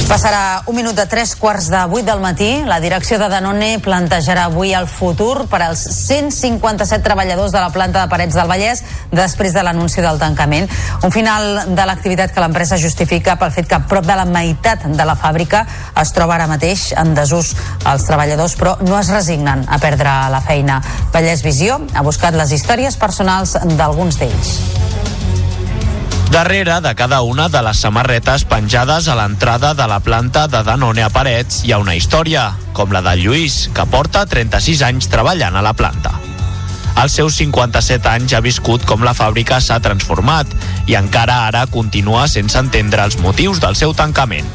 Passarà 0.08 0.62
un 0.72 0.76
minut 0.78 0.96
de 0.96 1.04
tres 1.12 1.34
quarts 1.36 1.66
de 1.68 1.82
vuit 1.92 2.06
del 2.08 2.22
matí. 2.24 2.62
La 2.64 2.78
direcció 2.80 3.18
de 3.20 3.28
Danone 3.28 3.74
plantejarà 3.84 4.46
avui 4.48 4.72
el 4.72 4.88
futur 4.88 5.50
per 5.52 5.60
als 5.66 5.82
157 5.84 7.04
treballadors 7.04 7.52
de 7.52 7.60
la 7.60 7.74
planta 7.76 8.06
de 8.06 8.12
Parets 8.14 8.38
del 8.40 8.48
Vallès 8.48 8.86
després 9.12 9.52
de 9.52 9.66
l'anunci 9.68 10.00
del 10.00 10.16
tancament. 10.22 10.72
Un 11.04 11.12
final 11.12 11.76
de 11.76 11.90
l'activitat 11.90 12.32
que 12.32 12.40
l'empresa 12.40 12.80
justifica 12.80 13.36
pel 13.36 13.52
fet 13.52 13.68
que 13.68 13.82
prop 13.92 14.08
de 14.08 14.16
la 14.16 14.24
meitat 14.24 14.88
de 14.88 15.10
la 15.12 15.18
fàbrica 15.20 15.66
es 16.00 16.16
troba 16.16 16.38
ara 16.40 16.48
mateix 16.48 16.94
en 16.96 17.12
desús. 17.18 17.52
Els 17.84 18.08
treballadors, 18.08 18.56
però, 18.56 18.78
no 18.88 18.96
es 19.02 19.12
resignen 19.12 19.68
a 19.68 19.84
perdre 19.84 20.16
la 20.32 20.40
feina. 20.40 20.80
Vallès 21.12 21.44
Visió 21.44 21.82
ha 21.94 22.08
buscat 22.08 22.40
les 22.40 22.56
històries 22.56 22.96
personals 22.96 23.58
d'alguns 23.76 24.24
d'ells. 24.24 25.17
Darrere 26.32 26.82
de 26.82 26.94
cada 26.94 27.22
una 27.22 27.48
de 27.48 27.62
les 27.64 27.80
samarretes 27.80 28.44
penjades 28.44 29.08
a 29.08 29.16
l'entrada 29.16 29.74
de 29.74 29.88
la 29.88 30.02
planta 30.04 30.48
de 30.52 30.60
Danone 30.64 31.06
a 31.06 31.10
Parets 31.10 31.62
hi 31.64 31.72
ha 31.72 31.80
una 31.80 31.96
història, 31.96 32.50
com 32.76 32.92
la 32.92 33.02
del 33.02 33.24
Lluís, 33.24 33.70
que 33.74 33.86
porta 33.88 34.26
36 34.28 34.84
anys 34.90 35.08
treballant 35.08 35.56
a 35.56 35.64
la 35.64 35.72
planta. 35.74 36.12
Als 37.00 37.16
seus 37.16 37.40
57 37.40 38.12
anys 38.12 38.36
ha 38.36 38.44
viscut 38.44 38.84
com 38.86 39.08
la 39.08 39.16
fàbrica 39.16 39.62
s'ha 39.64 39.80
transformat 39.80 40.52
i 40.92 40.98
encara 41.00 41.46
ara 41.48 41.66
continua 41.72 42.28
sense 42.28 42.60
entendre 42.60 43.08
els 43.08 43.20
motius 43.24 43.64
del 43.64 43.80
seu 43.80 43.96
tancament. 43.96 44.50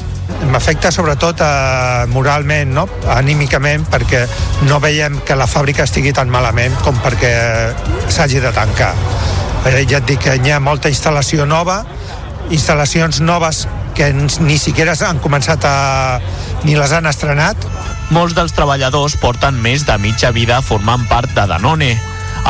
M'afecta 0.53 0.91
sobretot 0.91 1.41
eh, 1.41 2.05
moralment, 2.13 2.73
no? 2.75 2.85
anímicament, 3.15 3.87
perquè 3.89 4.27
no 4.69 4.79
veiem 4.83 5.23
que 5.25 5.39
la 5.39 5.49
fàbrica 5.49 5.87
estigui 5.89 6.13
tan 6.13 6.29
malament 6.29 6.75
com 6.85 6.99
perquè 7.01 7.33
s'hagi 8.13 8.43
de 8.43 8.53
tancar. 8.53 8.93
Ja 9.63 9.99
et 10.01 10.05
dic 10.09 10.19
que 10.25 10.33
hi 10.43 10.51
ha 10.51 10.59
molta 10.59 10.89
instal·lació 10.91 11.45
nova, 11.47 11.83
instal·lacions 12.51 13.21
noves 13.23 13.63
que 13.95 14.09
ni 14.13 14.57
siquiera 14.57 14.95
han 15.07 15.21
començat 15.23 15.63
a... 15.65 16.19
ni 16.63 16.75
les 16.75 16.91
han 16.91 17.07
estrenat. 17.07 17.55
Molts 18.11 18.35
dels 18.35 18.51
treballadors 18.53 19.15
porten 19.21 19.55
més 19.63 19.85
de 19.87 19.95
mitja 20.03 20.33
vida 20.35 20.59
formant 20.61 21.07
part 21.07 21.31
de 21.31 21.47
Danone. 21.47 21.93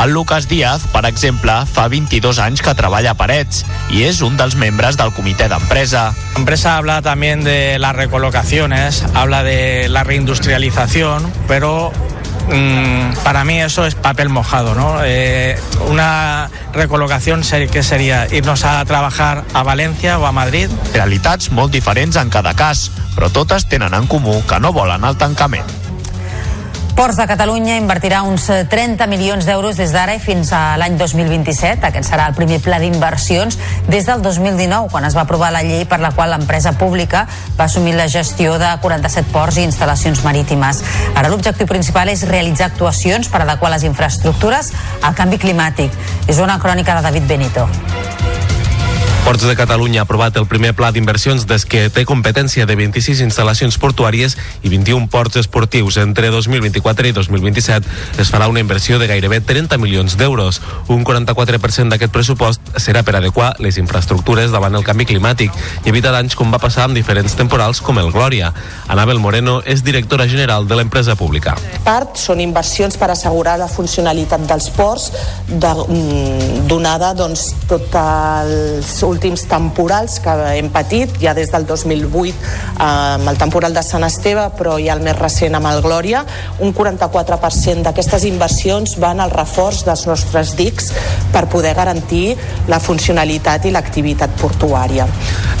El 0.02 0.10
Lucas 0.10 0.48
Díaz, 0.50 0.88
per 0.90 1.04
exemple, 1.06 1.54
fa 1.70 1.86
22 1.88 2.40
anys 2.42 2.64
que 2.66 2.74
treballa 2.74 3.12
a 3.12 3.18
Parets 3.18 3.62
i 3.94 4.02
és 4.08 4.24
un 4.26 4.34
dels 4.36 4.56
membres 4.58 4.98
del 4.98 5.12
comitè 5.14 5.46
d'empresa. 5.48 6.08
La 6.34 6.40
empresa 6.42 6.76
habla 6.76 7.00
también 7.00 7.44
de 7.44 7.78
las 7.78 7.94
recolocaciones, 7.94 9.04
habla 9.14 9.44
de 9.44 9.88
la 9.88 10.02
reindustrialización, 10.02 11.30
pero 11.46 11.92
mm, 12.48 13.22
para 13.22 13.44
mí 13.44 13.60
eso 13.60 13.86
es 13.86 13.94
papel 13.94 14.28
mojado, 14.28 14.74
¿no? 14.74 14.98
Eh, 15.04 15.58
una 15.88 16.50
recolocación 16.72 17.44
ser, 17.44 17.68
que 17.68 17.82
sería 17.82 18.26
irnos 18.32 18.64
a 18.64 18.84
trabajar 18.84 19.44
a 19.54 19.62
Valencia 19.62 20.18
o 20.18 20.26
a 20.26 20.32
Madrid. 20.32 20.68
Realitats 20.92 21.50
molt 21.50 21.72
diferents 21.72 22.16
en 22.16 22.30
cada 22.30 22.54
cas, 22.54 22.90
però 23.14 23.30
totes 23.30 23.68
tenen 23.68 23.94
en 23.94 24.06
comú 24.06 24.42
que 24.48 24.60
no 24.60 24.72
volen 24.72 25.04
el 25.04 25.16
tancament. 25.16 25.93
Ports 26.94 27.16
de 27.18 27.24
Catalunya 27.26 27.74
invertirà 27.74 28.20
uns 28.22 28.44
30 28.46 29.08
milions 29.10 29.42
d'euros 29.48 29.74
des 29.74 29.90
d'ara 29.90 30.14
i 30.14 30.20
fins 30.22 30.52
a 30.54 30.76
l'any 30.78 30.94
2027. 30.94 31.82
Aquest 31.88 32.06
serà 32.06 32.28
el 32.30 32.36
primer 32.38 32.60
pla 32.62 32.78
d'inversions 32.78 33.58
des 33.90 34.06
del 34.06 34.22
2019, 34.22 34.92
quan 34.92 35.04
es 35.08 35.16
va 35.18 35.24
aprovar 35.26 35.50
la 35.50 35.64
llei 35.66 35.88
per 35.90 35.98
la 35.98 36.12
qual 36.14 36.30
l'empresa 36.30 36.76
pública 36.78 37.26
va 37.58 37.66
assumir 37.66 37.96
la 37.98 38.06
gestió 38.06 38.60
de 38.62 38.70
47 38.80 39.34
ports 39.34 39.58
i 39.58 39.66
instal·lacions 39.66 40.22
marítimes. 40.22 40.84
Ara 41.18 41.34
l'objectiu 41.34 41.66
principal 41.66 42.14
és 42.14 42.22
realitzar 42.30 42.70
actuacions 42.70 43.26
per 43.26 43.42
adequar 43.42 43.74
les 43.74 43.90
infraestructures 43.90 44.70
al 45.02 45.18
canvi 45.18 45.42
climàtic. 45.42 45.90
És 46.30 46.38
una 46.38 46.60
crònica 46.62 46.94
de 46.94 47.08
David 47.10 47.26
Benito. 47.26 47.66
Ports 49.24 49.46
de 49.46 49.56
Catalunya 49.56 50.00
ha 50.00 50.04
aprovat 50.04 50.36
el 50.36 50.44
primer 50.44 50.74
pla 50.76 50.90
d'inversions 50.92 51.46
des 51.48 51.62
que 51.64 51.86
té 51.88 52.02
competència 52.04 52.66
de 52.68 52.74
26 52.76 53.22
instal·lacions 53.24 53.78
portuàries 53.80 54.34
i 54.60 54.68
21 54.68 55.08
ports 55.08 55.38
esportius. 55.40 55.96
Entre 55.96 56.28
2024 56.28 57.08
i 57.08 57.12
2027 57.16 58.20
es 58.20 58.28
farà 58.28 58.50
una 58.52 58.60
inversió 58.60 58.98
de 59.00 59.08
gairebé 59.08 59.40
30 59.40 59.78
milions 59.80 60.18
d'euros. 60.20 60.60
Un 60.92 61.06
44% 61.08 61.88
d'aquest 61.88 62.12
pressupost 62.12 62.60
serà 62.76 63.00
per 63.00 63.14
adequar 63.16 63.54
les 63.64 63.78
infraestructures 63.80 64.52
davant 64.52 64.76
el 64.76 64.84
canvi 64.84 65.08
climàtic 65.08 65.56
i 65.86 65.88
evitar 65.88 66.12
danys 66.12 66.36
com 66.36 66.52
va 66.52 66.60
passar 66.60 66.84
amb 66.84 66.94
diferents 67.00 67.32
temporals 67.32 67.80
com 67.80 68.02
el 68.04 68.12
Glòria. 68.12 68.52
Anabel 68.92 69.24
Moreno 69.24 69.62
és 69.64 69.80
directora 69.88 70.28
general 70.28 70.68
de 70.68 70.76
l'empresa 70.76 71.16
pública. 71.16 71.56
Part 71.88 72.20
són 72.20 72.44
inversions 72.44 73.00
per 73.00 73.08
assegurar 73.16 73.56
la 73.56 73.72
funcionalitat 73.72 74.44
dels 74.52 74.68
ports 74.76 75.08
de, 75.48 75.72
mm, 75.88 76.68
donada 76.68 77.14
doncs, 77.16 77.54
tots 77.66 77.96
els 78.04 78.94
últims 79.14 79.46
temporals 79.50 80.18
que 80.22 80.34
hem 80.58 80.70
patit, 80.74 81.12
ja 81.22 81.34
des 81.36 81.52
del 81.54 81.66
2008 81.68 82.34
eh, 82.34 82.84
amb 82.84 83.30
el 83.30 83.38
temporal 83.40 83.74
de 83.74 83.82
Sant 83.86 84.04
Esteve, 84.06 84.48
però 84.58 84.76
ja 84.82 84.96
el 84.98 85.04
més 85.06 85.16
recent 85.18 85.54
amb 85.54 85.70
el 85.70 85.80
Glòria, 85.84 86.24
un 86.64 86.74
44% 86.74 87.86
d'aquestes 87.86 88.26
inversions 88.28 88.96
van 89.02 89.22
al 89.22 89.32
reforç 89.34 89.84
dels 89.86 90.06
nostres 90.10 90.54
dics 90.58 90.90
per 91.32 91.46
poder 91.52 91.74
garantir 91.78 92.34
la 92.70 92.80
funcionalitat 92.82 93.68
i 93.68 93.74
l'activitat 93.74 94.34
portuària. 94.40 95.06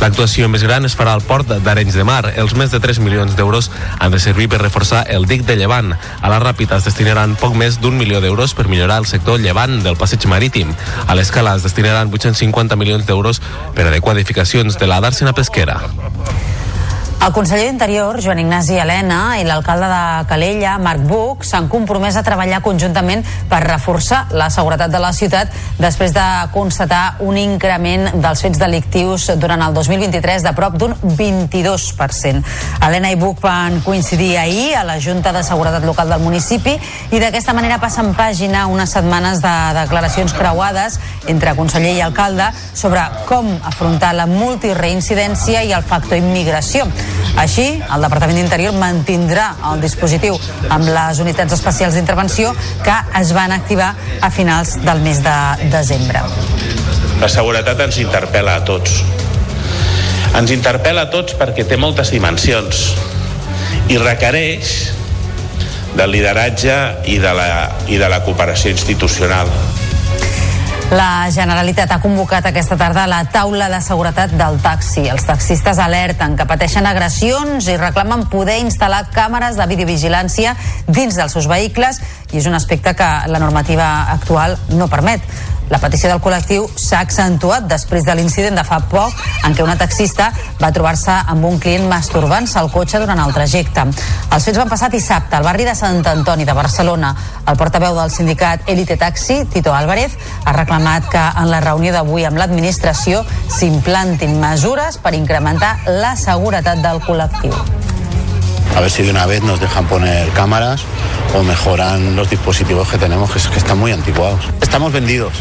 L'actuació 0.02 0.48
més 0.50 0.64
gran 0.66 0.84
es 0.84 0.96
farà 0.98 1.14
al 1.14 1.22
port 1.24 1.48
d'Arenys 1.64 1.94
de 1.96 2.04
Mar. 2.04 2.24
Els 2.36 2.54
més 2.58 2.72
de 2.74 2.80
3 2.82 2.98
milions 3.00 3.36
d'euros 3.38 3.70
han 4.00 4.12
de 4.12 4.20
servir 4.20 4.48
per 4.52 4.60
reforçar 4.60 5.04
el 5.14 5.28
dic 5.30 5.44
de 5.46 5.56
Llevant. 5.56 5.94
A 5.94 6.32
la 6.32 6.40
Ràpita 6.42 6.76
es 6.80 6.88
destinaran 6.88 7.36
poc 7.40 7.54
més 7.56 7.78
d'un 7.80 7.96
milió 7.96 8.20
d'euros 8.20 8.54
per 8.58 8.66
millorar 8.68 8.98
el 9.02 9.08
sector 9.08 9.40
llevant 9.40 9.78
del 9.84 9.96
passeig 10.00 10.26
marítim. 10.30 10.74
A 11.06 11.14
l'Escala 11.14 11.54
es 11.56 11.64
destinaran 11.66 12.10
850 12.12 12.76
milions 12.80 13.06
d'euros 13.06 13.40
per 13.74 13.88
adequar 13.88 14.16
edificacions 14.16 14.78
de 14.78 14.86
la 14.90 15.00
Dàrsena 15.04 15.34
Pesquera. 15.36 15.80
El 17.24 17.32
conseller 17.32 17.64
d'Interior, 17.70 18.18
Joan 18.20 18.38
Ignasi 18.42 18.76
Helena, 18.76 19.38
i 19.40 19.44
l'alcalde 19.48 19.86
de 19.88 20.24
Calella, 20.28 20.74
Marc 20.76 21.06
Buch, 21.08 21.44
s'han 21.48 21.70
compromès 21.72 22.18
a 22.20 22.22
treballar 22.26 22.58
conjuntament 22.60 23.22
per 23.48 23.62
reforçar 23.64 24.26
la 24.36 24.50
seguretat 24.52 24.92
de 24.92 25.00
la 25.00 25.12
ciutat 25.16 25.52
després 25.80 26.12
de 26.12 26.24
constatar 26.52 27.16
un 27.24 27.38
increment 27.40 28.10
dels 28.20 28.44
fets 28.44 28.60
delictius 28.60 29.30
durant 29.40 29.64
el 29.64 29.72
2023 29.72 30.44
de 30.44 30.52
prop 30.56 30.76
d'un 30.76 30.92
22%. 31.16 32.42
Helena 32.84 33.12
i 33.14 33.16
Buch 33.16 33.40
van 33.40 33.80
coincidir 33.86 34.34
ahir 34.42 34.74
a 34.76 34.84
la 34.84 34.98
Junta 35.00 35.32
de 35.32 35.42
Seguretat 35.46 35.88
Local 35.88 36.12
del 36.12 36.20
municipi 36.20 36.76
i 36.76 37.22
d'aquesta 37.22 37.56
manera 37.56 37.80
passen 37.80 38.12
pàgina 38.18 38.66
unes 38.68 38.92
setmanes 38.98 39.40
de 39.40 39.54
declaracions 39.80 40.36
creuades 40.36 41.00
entre 41.32 41.56
conseller 41.56 41.96
i 41.96 42.04
alcalde 42.04 42.52
sobre 42.74 43.08
com 43.24 43.48
afrontar 43.64 44.12
la 44.12 44.28
multireincidència 44.28 45.64
i 45.64 45.72
el 45.72 45.88
factor 45.88 46.20
immigració. 46.20 46.84
Així, 47.40 47.66
el 47.82 48.04
Departament 48.06 48.38
d'Interior 48.38 48.76
mantindrà 48.78 49.48
el 49.70 49.82
dispositiu 49.82 50.38
amb 50.70 50.86
les 50.86 51.20
unitats 51.24 51.56
especials 51.56 51.98
d'intervenció 51.98 52.52
que 52.84 52.94
es 53.20 53.32
van 53.34 53.52
activar 53.52 53.92
a 54.20 54.30
finals 54.30 54.76
del 54.84 55.02
mes 55.02 55.22
de 55.24 55.36
desembre. 55.72 56.22
La 57.20 57.30
seguretat 57.30 57.80
ens 57.86 57.98
interpel·la 58.02 58.58
a 58.60 58.64
tots. 58.66 59.00
Ens 60.34 60.50
interpel·la 60.54 61.08
a 61.08 61.10
tots 61.12 61.36
perquè 61.38 61.66
té 61.66 61.78
moltes 61.78 62.10
dimensions 62.14 62.84
i 63.90 63.98
requereix 63.98 64.74
del 65.94 66.10
lideratge 66.10 66.74
i 67.10 67.18
de 67.22 67.34
la, 67.34 67.48
i 67.90 67.98
de 67.98 68.10
la 68.10 68.22
cooperació 68.26 68.72
institucional. 68.74 69.50
La 70.92 71.30
Generalitat 71.32 71.90
ha 71.94 71.98
convocat 72.02 72.44
aquesta 72.44 72.76
tarda 72.76 73.06
la 73.08 73.22
taula 73.32 73.70
de 73.72 73.80
seguretat 73.82 74.34
del 74.36 74.58
taxi. 74.62 75.06
Els 75.08 75.24
taxistes 75.24 75.80
alerten 75.80 76.36
que 76.36 76.44
pateixen 76.46 76.84
agressions 76.86 77.70
i 77.72 77.78
reclamen 77.80 78.26
poder 78.28 78.58
instal·lar 78.60 79.06
càmeres 79.14 79.56
de 79.56 79.66
videovigilància 79.70 80.52
dins 80.86 81.16
dels 81.16 81.32
seus 81.32 81.48
vehicles 81.48 82.02
i 82.34 82.42
és 82.42 82.46
un 82.50 82.58
aspecte 82.58 82.96
que 82.98 83.10
la 83.30 83.38
normativa 83.38 84.10
actual 84.12 84.58
no 84.74 84.90
permet. 84.90 85.22
La 85.72 85.78
petició 85.80 86.10
del 86.10 86.20
col·lectiu 86.20 86.66
s'ha 86.76 86.98
accentuat 87.00 87.64
després 87.70 88.04
de 88.04 88.12
l'incident 88.18 88.58
de 88.58 88.64
fa 88.68 88.82
poc 88.90 89.14
en 89.48 89.54
què 89.56 89.64
una 89.64 89.78
taxista 89.80 90.26
va 90.60 90.70
trobar-se 90.76 91.14
amb 91.32 91.46
un 91.48 91.56
client 91.62 91.86
masturbant-se 91.88 92.58
al 92.60 92.68
cotxe 92.74 93.00
durant 93.00 93.22
el 93.22 93.32
trajecte. 93.32 93.86
Els 93.86 94.44
fets 94.44 94.60
van 94.60 94.68
passar 94.68 94.90
dissabte 94.92 95.38
al 95.38 95.46
barri 95.46 95.64
de 95.64 95.74
Sant 95.78 96.04
Antoni 96.10 96.44
de 96.44 96.52
Barcelona. 96.52 97.14
El 97.48 97.56
portaveu 97.56 97.96
del 97.96 98.12
sindicat 98.12 98.68
Elite 98.68 98.98
Taxi, 99.00 99.44
Tito 99.48 99.72
Álvarez, 99.72 100.18
ha 100.44 100.52
reclamat 100.52 101.08
que 101.08 101.24
en 101.42 101.50
la 101.50 101.64
reunió 101.64 101.96
d'avui 101.96 102.28
amb 102.28 102.40
l'administració 102.40 103.24
s'implantin 103.48 104.36
mesures 104.40 105.00
per 105.00 105.16
incrementar 105.16 105.78
la 105.88 106.12
seguretat 106.20 106.84
del 106.84 107.00
col·lectiu. 107.08 108.03
A 108.76 108.80
ver 108.80 108.90
si 108.90 109.02
de 109.02 109.10
una 109.10 109.26
vez 109.26 109.42
nos 109.42 109.60
dejan 109.60 109.86
poner 109.86 110.28
cámaras 110.30 110.82
o 111.34 111.42
mejoran 111.42 112.16
los 112.16 112.28
dispositivos 112.28 112.88
que 112.88 112.98
tenemos, 112.98 113.30
que, 113.30 113.38
es 113.38 113.46
que 113.46 113.58
están 113.58 113.78
muy 113.78 113.92
anticuados. 113.92 114.40
Estamos 114.60 114.92
vendidos. 114.92 115.32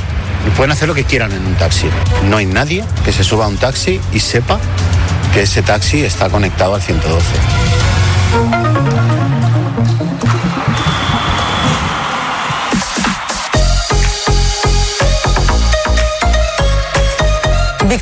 Y 0.47 0.49
pueden 0.51 0.71
hacer 0.71 0.87
lo 0.87 0.93
que 0.93 1.03
quieran 1.03 1.31
en 1.31 1.45
un 1.45 1.55
taxi. 1.55 1.87
No 2.29 2.37
hay 2.37 2.45
nadie 2.45 2.83
que 3.05 3.11
se 3.11 3.23
suba 3.23 3.45
a 3.45 3.47
un 3.47 3.57
taxi 3.57 3.99
y 4.11 4.19
sepa 4.19 4.59
que 5.33 5.43
ese 5.43 5.63
taxi 5.63 6.03
está 6.03 6.29
conectado 6.29 6.75
al 6.75 6.81
112. 6.81 7.92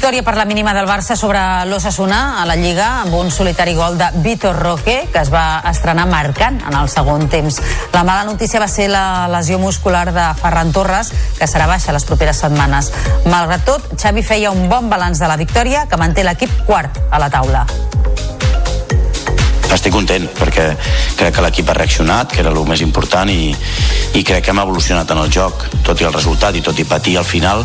Victòria 0.02 0.24
per 0.24 0.34
la 0.36 0.46
mínima 0.46 0.74
del 0.74 0.88
Barça 0.90 1.14
sobre 1.14 1.38
l'Ossassuna 1.70 2.42
a 2.42 2.46
la 2.50 2.56
Lliga 2.58 3.04
amb 3.04 3.14
un 3.14 3.28
solitari 3.30 3.76
gol 3.78 4.00
de 4.00 4.08
Vitor 4.24 4.58
Roque 4.58 4.96
que 5.14 5.22
es 5.22 5.30
va 5.30 5.62
estrenar 5.70 6.08
marcant 6.10 6.58
en 6.58 6.74
el 6.74 6.90
segon 6.90 7.28
temps. 7.30 7.60
La 7.94 8.02
mala 8.02 8.24
notícia 8.26 8.58
va 8.60 8.66
ser 8.66 8.88
la 8.90 9.28
lesió 9.30 9.60
muscular 9.62 10.08
de 10.10 10.26
Ferran 10.42 10.74
Torres 10.74 11.14
que 11.38 11.46
serà 11.46 11.70
baixa 11.70 11.94
les 11.94 12.10
properes 12.10 12.42
setmanes. 12.42 12.90
Malgrat 13.30 13.62
tot, 13.70 13.86
Xavi 13.94 14.26
feia 14.26 14.50
un 14.50 14.66
bon 14.74 14.90
balanç 14.90 15.22
de 15.22 15.30
la 15.30 15.38
victòria 15.38 15.86
que 15.86 16.02
manté 16.02 16.26
l'equip 16.26 16.64
quart 16.66 16.98
a 17.12 17.22
la 17.22 17.30
taula. 17.30 17.68
Estic 19.70 19.94
content 19.94 20.26
perquè 20.34 20.72
crec 21.20 21.36
que 21.38 21.46
l'equip 21.46 21.70
ha 21.70 21.78
reaccionat, 21.78 22.34
que 22.34 22.42
era 22.42 22.50
el 22.50 22.58
més 22.66 22.82
important 22.82 23.30
i, 23.30 23.54
i 24.18 24.26
crec 24.26 24.50
que 24.50 24.50
hem 24.50 24.66
evolucionat 24.66 25.14
en 25.14 25.22
el 25.22 25.30
joc, 25.30 25.70
tot 25.86 26.02
i 26.02 26.10
el 26.10 26.18
resultat 26.18 26.58
i 26.58 26.66
tot 26.66 26.82
i 26.82 26.90
patir 26.90 27.20
al 27.22 27.30
final, 27.38 27.62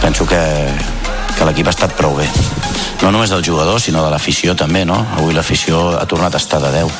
penso 0.00 0.24
que, 0.24 0.40
que 1.36 1.46
l'equip 1.48 1.68
ha 1.68 1.74
estat 1.74 1.94
prou 1.98 2.16
bé. 2.18 2.28
No 3.02 3.12
només 3.14 3.30
del 3.30 3.44
jugador, 3.44 3.80
sinó 3.80 4.04
de 4.04 4.10
l'afició 4.10 4.56
també, 4.58 4.84
no? 4.88 4.98
Avui 5.16 5.34
l'afició 5.36 5.98
ha 5.98 6.06
tornat 6.10 6.34
a 6.34 6.40
estar 6.42 6.60
de 6.62 6.72
10. 6.74 6.92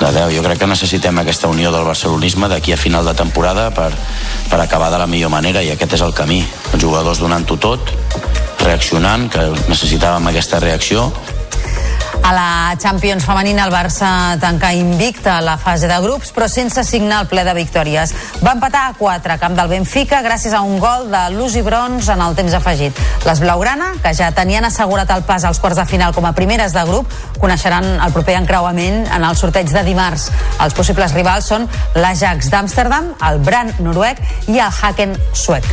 De 0.00 0.10
10. 0.12 0.34
Jo 0.36 0.42
crec 0.44 0.60
que 0.62 0.70
necessitem 0.70 1.18
aquesta 1.22 1.50
unió 1.50 1.72
del 1.74 1.86
barcelonisme 1.86 2.48
d'aquí 2.50 2.74
a 2.74 2.80
final 2.80 3.06
de 3.06 3.14
temporada 3.18 3.70
per, 3.74 3.90
per 4.50 4.60
acabar 4.60 4.90
de 4.92 4.98
la 5.02 5.08
millor 5.10 5.32
manera 5.34 5.62
i 5.62 5.72
aquest 5.74 5.98
és 5.98 6.04
el 6.06 6.14
camí. 6.14 6.42
Els 6.72 6.82
jugadors 6.82 7.22
donant-ho 7.22 7.56
tot, 7.56 7.94
reaccionant, 8.64 9.28
que 9.30 9.48
necessitàvem 9.68 10.30
aquesta 10.30 10.60
reacció 10.62 11.10
a 12.22 12.32
la 12.32 12.76
Champions 12.78 13.24
femenina 13.24 13.64
el 13.64 13.72
Barça 13.72 14.38
tanca 14.40 14.72
invicta 14.72 15.40
la 15.40 15.56
fase 15.58 15.88
de 15.88 15.96
grups 16.00 16.32
però 16.34 16.48
sense 16.48 16.84
signar 16.84 17.22
el 17.22 17.28
ple 17.30 17.44
de 17.46 17.54
victòries. 17.56 18.14
Va 18.44 18.54
empatar 18.56 18.86
a 18.88 18.94
4 18.98 19.34
a 19.34 19.38
camp 19.38 19.56
del 19.58 19.70
Benfica 19.72 20.22
gràcies 20.24 20.54
a 20.54 20.60
un 20.62 20.78
gol 20.78 21.10
de 21.10 21.22
Lucy 21.34 21.62
Brons 21.62 22.08
en 22.08 22.22
el 22.24 22.36
temps 22.36 22.54
afegit. 22.54 22.98
Les 23.26 23.40
Blaugrana, 23.40 23.92
que 24.02 24.14
ja 24.14 24.30
tenien 24.36 24.64
assegurat 24.64 25.10
el 25.10 25.24
pas 25.28 25.44
als 25.44 25.60
quarts 25.60 25.80
de 25.80 25.86
final 25.88 26.14
com 26.14 26.26
a 26.26 26.34
primeres 26.36 26.72
de 26.76 26.84
grup, 26.88 27.10
coneixeran 27.40 27.86
el 27.98 28.12
proper 28.12 28.38
encreuament 28.40 29.04
en 29.06 29.24
el 29.24 29.36
sorteig 29.36 29.72
de 29.72 29.84
dimarts. 29.86 30.30
Els 30.60 30.76
possibles 30.76 31.14
rivals 31.16 31.50
són 31.52 31.68
l'Ajax 31.94 32.50
d'Amsterdam, 32.52 33.14
el 33.30 33.40
Brand 33.44 33.80
noruec 33.84 34.22
i 34.48 34.60
el 34.60 34.82
Haken 34.82 35.18
suec. 35.32 35.68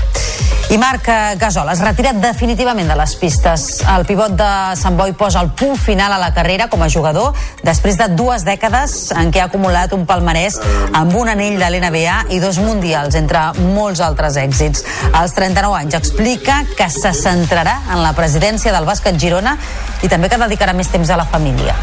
I 0.72 0.78
Marc 0.80 1.10
Gasol 1.36 1.68
es 1.68 1.82
retira 1.84 2.14
definitivament 2.16 2.88
de 2.88 2.96
les 2.96 3.16
pistes. 3.20 3.66
El 3.92 4.06
pivot 4.08 4.38
de 4.40 4.52
Sant 4.80 4.96
Boi 4.96 5.12
posa 5.20 5.42
el 5.44 5.50
punt 5.52 5.76
final 5.76 6.14
a 6.16 6.20
la 6.22 6.31
carrera 6.36 6.68
com 6.72 6.84
a 6.84 6.90
jugador 6.90 7.36
després 7.64 7.98
de 8.00 8.08
dues 8.16 8.46
dècades 8.48 9.12
en 9.18 9.32
què 9.34 9.42
ha 9.44 9.50
acumulat 9.50 9.94
un 9.98 10.06
palmarès 10.10 10.60
amb 10.98 11.16
un 11.18 11.32
anell 11.32 11.60
de 11.60 11.70
l'NBA 11.70 12.18
i 12.36 12.40
dos 12.44 12.60
mundials, 12.62 13.16
entre 13.20 13.44
molts 13.76 14.02
altres 14.04 14.38
èxits. 14.42 14.86
Als 15.12 15.36
39 15.38 15.78
anys 15.84 16.00
explica 16.00 16.62
que 16.78 16.90
se 16.90 17.14
centrarà 17.18 17.80
en 17.92 18.02
la 18.06 18.16
presidència 18.18 18.74
del 18.76 18.88
bàsquet 18.88 19.20
Girona 19.20 19.58
i 20.02 20.10
també 20.10 20.30
que 20.32 20.42
dedicarà 20.42 20.76
més 20.78 20.92
temps 20.92 21.10
a 21.10 21.20
la 21.20 21.30
família. 21.30 21.76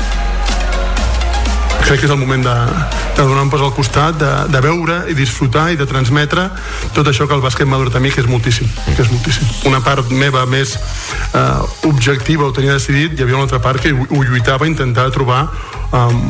Crec 1.84 2.00
que 2.02 2.08
és 2.08 2.12
el 2.12 2.20
moment 2.20 2.44
de, 2.44 2.56
de 3.16 3.22
donar 3.22 3.44
un 3.46 3.50
pas 3.52 3.62
al 3.64 3.72
costat, 3.74 4.18
de, 4.20 4.30
de 4.52 4.60
veure 4.64 5.00
i 5.10 5.16
disfrutar 5.18 5.68
i 5.72 5.78
de 5.78 5.86
transmetre 5.88 6.48
tot 6.96 7.08
això 7.10 7.28
que 7.28 7.36
el 7.36 7.44
bàsquet 7.44 7.68
m'ha 7.68 7.78
a 7.78 8.02
mi, 8.02 8.10
que 8.12 8.22
és 8.22 8.28
moltíssim, 8.28 8.68
que 8.94 9.02
és 9.02 9.10
moltíssim. 9.12 9.48
Una 9.70 9.80
part 9.84 10.10
meva 10.10 10.44
més 10.46 10.76
eh, 10.76 11.88
objectiva 11.88 12.46
ho 12.46 12.52
tenia 12.52 12.76
decidit, 12.76 13.14
hi 13.14 13.24
havia 13.24 13.38
una 13.38 13.46
altra 13.48 13.62
part 13.62 13.82
que 13.82 13.92
ho, 13.92 14.06
ho 14.10 14.22
lluitava, 14.24 14.68
intentava 14.68 15.10
trobar 15.14 15.46
um, 15.92 16.20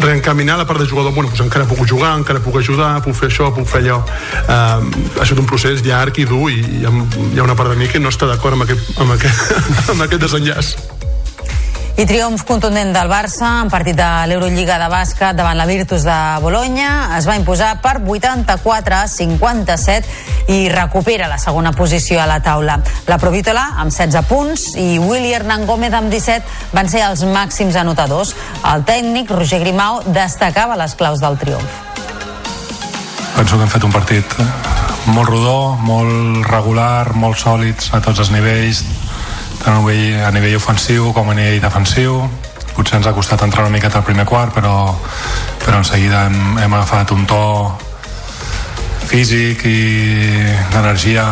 reencaminar 0.00 0.58
la 0.58 0.66
part 0.66 0.80
de 0.80 0.86
jugador, 0.86 1.12
bueno, 1.12 1.30
doncs 1.30 1.42
encara 1.44 1.66
puc 1.66 1.84
jugar, 1.88 2.14
encara 2.18 2.40
puc 2.40 2.56
ajudar, 2.60 2.94
puc 3.02 3.16
fer 3.18 3.30
això, 3.30 3.50
puc 3.54 3.68
fer 3.68 3.82
allò. 3.82 4.00
Uh, 4.46 4.88
ha 5.18 5.26
estat 5.26 5.38
un 5.38 5.48
procés 5.48 5.84
llarg 5.86 6.18
i 6.22 6.28
dur 6.28 6.48
i 6.52 6.60
hi 6.60 6.86
ha, 6.86 6.94
hi 7.32 7.38
ha 7.38 7.46
una 7.46 7.58
part 7.58 7.72
de 7.72 7.78
mi 7.80 7.90
que 7.90 8.02
no 8.02 8.12
està 8.12 8.30
d'acord 8.30 8.58
amb, 8.58 8.66
aquest, 8.68 8.96
amb, 8.98 9.16
aquest, 9.18 9.54
amb 9.94 10.06
aquest 10.08 10.28
desenllaç. 10.28 10.74
I 11.92 12.06
triomf 12.08 12.40
contundent 12.48 12.94
del 12.96 13.08
Barça 13.10 13.48
en 13.60 13.68
partit 13.68 13.92
de 13.98 14.06
l'Eurolliga 14.30 14.78
de 14.80 14.86
bàsquet 14.88 15.36
davant 15.36 15.58
la 15.58 15.66
Virtus 15.68 16.06
de 16.08 16.14
Bologna. 16.40 17.18
Es 17.18 17.26
va 17.28 17.36
imposar 17.36 17.74
per 17.84 17.98
84 18.00 18.96
a 18.96 19.02
57 19.12 20.48
i 20.54 20.70
recupera 20.72 21.28
la 21.28 21.36
segona 21.36 21.74
posició 21.76 22.22
a 22.22 22.26
la 22.26 22.40
taula. 22.40 22.78
La 23.12 23.20
Provítola 23.20 23.66
amb 23.84 23.92
16 23.92 24.24
punts 24.30 24.66
i 24.80 24.96
Willy 25.04 25.34
Hernán 25.36 25.66
Gómez 25.68 25.92
amb 25.92 26.08
17 26.08 26.72
van 26.72 26.88
ser 26.88 27.04
els 27.10 27.26
màxims 27.28 27.76
anotadors. 27.76 28.32
El 28.72 28.88
tècnic 28.88 29.30
Roger 29.30 29.60
Grimau 29.60 30.00
destacava 30.08 30.80
les 30.80 30.96
claus 30.96 31.20
del 31.20 31.36
triomf. 31.36 31.80
Penso 33.36 33.56
que 33.58 33.66
hem 33.66 33.72
fet 33.76 33.84
un 33.84 33.92
partit 33.92 34.40
molt 35.12 35.28
rodó, 35.28 35.76
molt 35.84 36.46
regular, 36.48 37.12
molt 37.12 37.36
sòlids 37.36 37.92
a 37.92 38.00
tots 38.00 38.24
els 38.24 38.32
nivells, 38.32 38.84
tant 39.62 39.76
a 39.76 39.80
nivell, 39.80 40.24
a 40.26 40.30
nivell 40.34 40.56
ofensiu 40.58 41.12
com 41.14 41.30
a 41.30 41.34
nivell 41.38 41.60
defensiu. 41.62 42.18
Potser 42.72 42.98
ens 42.98 43.06
ha 43.06 43.14
costat 43.14 43.42
entrar 43.44 43.66
una 43.66 43.72
miqueta 43.74 44.00
al 44.00 44.06
primer 44.06 44.24
quart 44.26 44.54
però, 44.54 44.94
però 45.64 45.78
en 45.78 45.84
seguida 45.84 46.24
hem, 46.26 46.58
hem 46.58 46.74
agafat 46.74 47.12
un 47.12 47.26
to 47.28 47.42
físic 49.10 49.66
i 49.68 49.80
d'energia 50.72 51.26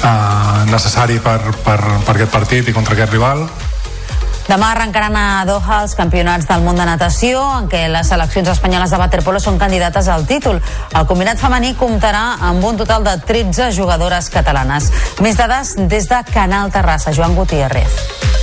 eh, 0.00 0.64
necessari 0.70 1.18
per, 1.20 1.40
per, 1.64 1.80
per 2.06 2.14
aquest 2.14 2.32
partit 2.32 2.70
i 2.70 2.76
contra 2.76 2.96
aquest 2.96 3.12
rival 3.12 3.44
Demà 4.50 4.72
arrencaran 4.72 5.14
a 5.14 5.44
Doha 5.46 5.76
els 5.84 5.92
campionats 5.94 6.48
del 6.48 6.64
món 6.64 6.74
de 6.80 6.82
natació, 6.88 7.38
en 7.60 7.68
què 7.70 7.84
les 7.92 8.08
seleccions 8.10 8.50
espanyoles 8.50 8.90
de 8.90 8.98
waterpolo 8.98 9.38
són 9.38 9.60
candidates 9.62 10.08
al 10.10 10.26
títol. 10.26 10.58
El 10.90 11.06
combinat 11.06 11.38
femení 11.38 11.76
comptarà 11.78 12.24
amb 12.50 12.66
un 12.66 12.80
total 12.80 13.06
de 13.06 13.14
13 13.30 13.70
jugadores 13.78 14.32
catalanes. 14.34 14.90
Més 15.22 15.38
dades 15.38 15.76
des 15.78 16.10
de 16.10 16.24
Canal 16.34 16.74
Terrassa. 16.74 17.14
Joan 17.14 17.38
Gutiérrez. 17.38 18.39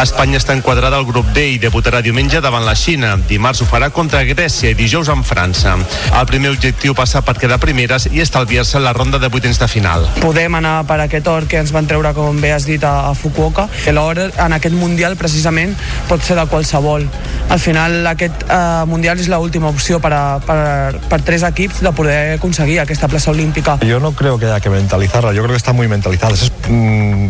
Espanya 0.00 0.38
està 0.40 0.54
enquadrada 0.56 0.96
al 0.96 1.04
grup 1.04 1.28
D 1.36 1.44
i 1.52 1.58
debutarà 1.60 2.00
diumenge 2.02 2.40
davant 2.40 2.64
la 2.64 2.74
Xina. 2.78 3.12
Dimarts 3.28 3.60
ho 3.62 3.66
farà 3.68 3.90
contra 3.92 4.22
Grècia 4.24 4.72
i 4.72 4.78
dijous 4.78 5.10
amb 5.12 5.26
França. 5.26 5.74
El 6.08 6.26
primer 6.26 6.50
objectiu 6.54 6.94
passa 6.96 7.20
per 7.22 7.36
quedar 7.38 7.60
primeres 7.62 8.08
i 8.10 8.22
estalviar-se 8.24 8.80
la 8.80 8.94
ronda 8.96 9.20
de 9.22 9.28
vuitens 9.28 9.60
de 9.60 9.68
final. 9.68 10.08
Podem 10.22 10.56
anar 10.58 10.86
per 10.88 10.98
aquest 11.04 11.28
or 11.28 11.46
que 11.46 11.60
ens 11.60 11.74
van 11.76 11.86
treure, 11.86 12.14
com 12.16 12.40
bé 12.40 12.54
has 12.56 12.66
dit, 12.66 12.82
a, 12.82 13.10
a 13.10 13.14
Fukuoka. 13.14 13.68
L'or 13.92 14.22
en 14.30 14.56
aquest 14.56 14.74
Mundial, 14.74 15.18
precisament, 15.20 15.76
pot 16.08 16.24
ser 16.24 16.38
de 16.40 16.46
qualsevol. 16.48 17.04
Al 17.52 17.60
final, 17.60 18.00
aquest 18.08 18.46
eh, 18.48 18.84
Mundial 18.88 19.20
és 19.20 19.28
l'última 19.28 19.68
opció 19.68 20.00
per, 20.00 20.14
a, 20.16 20.24
per, 20.42 21.02
per 21.10 21.20
tres 21.22 21.44
equips 21.46 21.82
de 21.84 21.92
poder 21.92 22.18
aconseguir 22.38 22.80
aquesta 22.80 23.10
plaça 23.12 23.30
olímpica. 23.30 23.76
Yo 23.84 24.00
no 24.00 24.12
creo 24.16 24.38
que 24.38 24.46
haya 24.46 24.60
que 24.60 24.70
mentalizarla, 24.70 25.32
yo 25.32 25.42
creo 25.42 25.52
que 25.52 25.60
está 25.60 25.72
muy 25.72 25.88
mentalizada. 25.88 26.32
Es, 26.34 26.50
mm, 26.68 27.28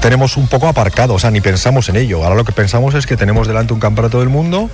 tenemos 0.00 0.36
un 0.36 0.48
poco 0.48 0.66
aparcado, 0.68 1.14
o 1.14 1.18
sea, 1.18 1.30
ni 1.30 1.40
pensamos 1.40 1.88
en 1.92 1.96
ello. 1.96 2.24
Ahora 2.24 2.34
lo 2.34 2.44
que 2.44 2.52
pensamos 2.52 2.94
es 2.94 3.06
que 3.06 3.16
tenemos 3.16 3.46
delante 3.46 3.72
un 3.74 3.80
campeonato 3.80 4.18
del 4.18 4.28
mundo 4.28 4.70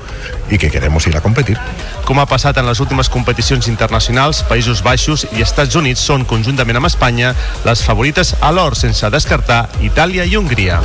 y 0.50 0.58
que 0.58 0.70
queremos 0.70 1.06
ir 1.06 1.16
a 1.16 1.20
competir. 1.20 1.58
Com 2.06 2.22
ha 2.22 2.26
passat 2.30 2.56
en 2.62 2.66
les 2.68 2.80
últimes 2.80 3.10
competicions 3.12 3.68
internacionals, 3.68 4.44
Països 4.48 4.80
Baixos 4.86 5.26
i 5.34 5.42
Estats 5.44 5.76
Units 5.76 6.00
són, 6.00 6.24
conjuntament 6.24 6.78
amb 6.78 6.88
Espanya, 6.88 7.34
les 7.66 7.82
favorites 7.84 8.36
a 8.40 8.54
l'or, 8.54 8.78
sense 8.78 9.10
descartar 9.10 9.66
Itàlia 9.84 10.24
i 10.24 10.38
Hongria. 10.38 10.80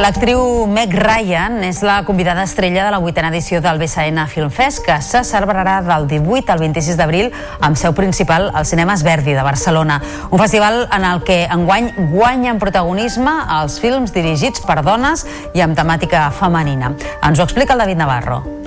L'actriu 0.00 0.64
Meg 0.64 0.94
Ryan 0.96 1.58
és 1.66 1.82
la 1.84 1.98
convidada 2.08 2.46
estrella 2.46 2.86
de 2.86 2.92
la 2.94 3.00
vuitena 3.02 3.28
edició 3.28 3.58
del 3.60 3.76
BSN 3.82 4.22
Film 4.32 4.48
Fest, 4.48 4.80
que 4.86 4.96
se 5.04 5.20
celebrarà 5.28 5.82
del 5.84 6.06
18 6.08 6.54
al 6.54 6.62
26 6.62 6.96
d'abril 6.96 7.28
amb 7.60 7.76
seu 7.76 7.92
principal 7.92 8.48
als 8.54 8.72
cinemes 8.72 9.04
Verdi 9.04 9.34
de 9.36 9.44
Barcelona. 9.44 9.98
Un 10.30 10.40
festival 10.40 10.86
en 10.88 11.04
el 11.04 11.20
que 11.20 11.42
enguany 11.52 11.90
guanyen 12.14 12.62
protagonisme 12.62 13.34
els 13.60 13.76
films 13.82 14.16
dirigits 14.16 14.64
per 14.64 14.80
dones 14.86 15.26
i 15.52 15.60
amb 15.60 15.76
temàtica 15.76 16.30
femenina. 16.32 16.94
Ens 17.20 17.36
ho 17.36 17.44
explica 17.44 17.76
el 17.76 17.84
David 17.84 18.00
Navarro. 18.00 18.59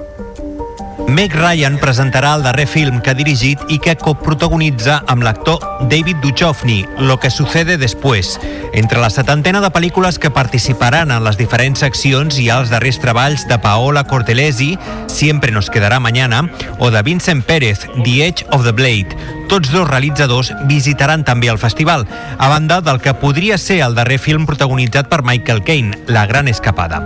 Meg 1.08 1.34
Ryan 1.36 1.76
presentarà 1.82 2.32
el 2.38 2.44
darrer 2.46 2.66
film 2.70 3.02
que 3.04 3.12
ha 3.12 3.18
dirigit 3.18 3.60
i 3.74 3.78
que 3.84 3.96
coprotagonitza 4.00 5.02
amb 5.12 5.26
l'actor 5.26 5.60
David 5.92 6.22
Duchovny, 6.24 6.86
Lo 6.98 7.20
que 7.20 7.30
sucede 7.30 7.78
después. 7.78 8.40
Entre 8.74 9.00
la 9.00 9.10
setantena 9.10 9.60
de 9.62 9.70
pel·lícules 9.70 10.18
que 10.18 10.32
participaran 10.32 11.12
en 11.12 11.24
les 11.24 11.38
diferents 11.38 11.84
seccions 11.84 12.40
hi 12.40 12.50
ha 12.50 12.62
els 12.64 12.72
darrers 12.72 13.00
treballs 13.04 13.48
de 13.48 13.60
Paola 13.60 14.06
Cortelesi, 14.06 14.78
Siempre 15.08 15.52
nos 15.52 15.70
quedará 15.70 16.00
mañana, 16.00 16.50
o 16.80 16.90
de 16.90 17.04
Vincent 17.04 17.44
Pérez, 17.44 17.88
The 18.04 18.28
Edge 18.28 18.46
of 18.52 18.64
the 18.64 18.72
Blade. 18.72 19.43
Tots 19.50 19.72
dos 19.72 19.88
realitzadors 19.88 20.52
visitaran 20.70 21.24
també 21.28 21.50
el 21.52 21.60
festival, 21.62 22.06
a 22.38 22.50
banda 22.50 22.80
del 22.82 23.00
que 23.02 23.14
podria 23.14 23.58
ser 23.58 23.82
el 23.86 23.96
darrer 23.96 24.18
film 24.18 24.48
protagonitzat 24.50 25.10
per 25.12 25.22
Michael 25.24 25.64
Caine, 25.64 25.98
La 26.08 26.26
gran 26.26 26.48
escapada. 26.48 27.02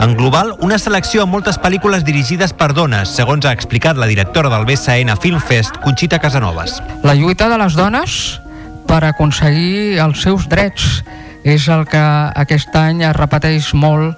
En 0.00 0.16
global, 0.16 0.54
una 0.60 0.78
selecció 0.78 1.24
amb 1.24 1.34
moltes 1.36 1.58
pel·lícules 1.60 2.04
dirigides 2.06 2.54
per 2.56 2.72
dones, 2.72 3.12
segons 3.12 3.44
ha 3.44 3.52
explicat 3.52 3.98
la 4.00 4.08
directora 4.08 4.48
del 4.48 4.64
BSN 4.64 5.18
Film 5.20 5.40
Fest, 5.40 5.76
Conxita 5.84 6.18
Casanovas. 6.18 6.80
La 7.02 7.14
lluita 7.14 7.50
de 7.50 7.58
les 7.60 7.76
dones 7.76 8.40
per 8.88 9.04
aconseguir 9.04 10.00
els 10.02 10.22
seus 10.24 10.48
drets 10.48 11.02
és 11.44 11.68
el 11.68 11.86
que 11.88 12.00
aquest 12.36 12.74
any 12.76 13.04
es 13.06 13.16
repeteix 13.16 13.72
molt 13.74 14.16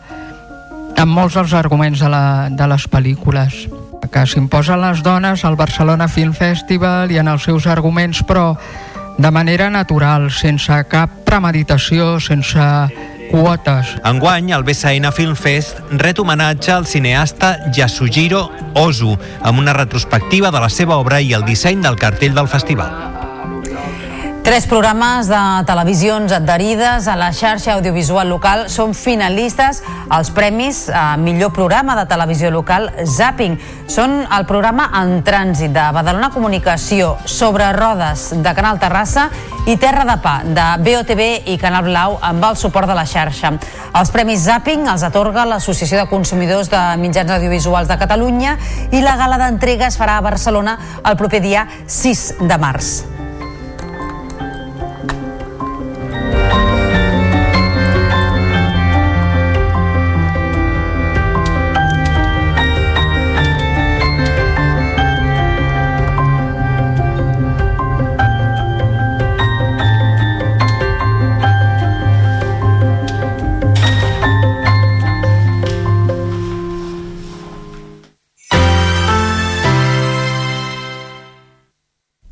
en 0.98 1.08
molts 1.08 1.34
dels 1.38 1.54
arguments 1.56 2.02
de, 2.02 2.10
la, 2.10 2.48
de 2.50 2.66
les 2.70 2.86
pel·lícules 2.90 3.64
que 4.10 4.24
s'imposen 4.26 4.80
les 4.82 5.02
dones 5.02 5.44
al 5.44 5.56
Barcelona 5.56 6.08
Film 6.08 6.32
Festival 6.34 7.12
i 7.12 7.20
en 7.22 7.30
els 7.30 7.44
seus 7.46 7.66
arguments, 7.70 8.22
però 8.26 8.56
de 9.18 9.30
manera 9.30 9.68
natural, 9.70 10.30
sense 10.32 10.72
cap 10.90 11.22
premeditació, 11.28 12.16
sense 12.20 12.66
quotes. 13.30 13.94
Enguany, 14.04 14.52
el 14.52 14.64
BSN 14.66 15.12
Film 15.16 15.36
Fest 15.36 15.80
ret 16.00 16.18
homenatge 16.18 16.72
al 16.74 16.86
cineasta 16.86 17.54
Yasujiro 17.72 18.48
Ozu 18.74 19.16
amb 19.40 19.62
una 19.62 19.76
retrospectiva 19.76 20.50
de 20.50 20.66
la 20.66 20.68
seva 20.72 20.98
obra 21.00 21.20
i 21.20 21.32
el 21.32 21.46
disseny 21.48 21.82
del 21.84 22.00
cartell 22.00 22.34
del 22.36 22.48
festival. 22.48 23.11
Tres 24.42 24.66
programes 24.66 25.28
de 25.28 25.38
televisions 25.66 26.32
adherides 26.34 27.06
a 27.06 27.14
la 27.14 27.28
xarxa 27.30 27.76
audiovisual 27.76 28.26
local 28.26 28.64
són 28.66 28.90
finalistes 28.90 29.78
als 30.10 30.32
premis 30.34 30.88
a 30.90 31.14
millor 31.14 31.52
programa 31.54 31.94
de 31.94 32.08
televisió 32.10 32.50
local 32.50 32.88
Zapping. 33.06 33.54
Són 33.86 34.24
el 34.26 34.48
programa 34.50 34.88
En 34.98 35.22
Trànsit 35.22 35.70
de 35.70 35.86
Badalona 35.94 36.32
Comunicació, 36.34 37.14
Sobre 37.24 37.70
Rodes 37.78 38.32
de 38.42 38.56
Canal 38.58 38.82
Terrassa 38.82 39.28
i 39.70 39.78
Terra 39.78 40.02
de 40.10 40.18
Pa 40.18 40.34
de 40.42 40.66
BOTV 40.90 41.22
i 41.54 41.56
Canal 41.62 41.86
Blau 41.86 42.18
amb 42.18 42.50
el 42.50 42.58
suport 42.58 42.90
de 42.90 42.98
la 42.98 43.06
xarxa. 43.06 43.54
Els 43.94 44.10
premis 44.10 44.42
Zapping 44.50 44.90
els 44.90 45.06
atorga 45.06 45.46
l'Associació 45.46 46.02
de 46.02 46.10
Consumidors 46.10 46.72
de 46.72 46.82
Mitjans 46.98 47.38
Audiovisuals 47.38 47.86
de 47.86 48.02
Catalunya 48.02 48.58
i 48.90 49.06
la 49.06 49.14
gala 49.22 49.38
d'entrega 49.38 49.86
es 49.86 50.02
farà 50.02 50.18
a 50.18 50.30
Barcelona 50.32 50.80
el 51.06 51.14
proper 51.14 51.46
dia 51.46 51.68
6 51.86 52.32
de 52.42 52.58
març. 52.58 52.96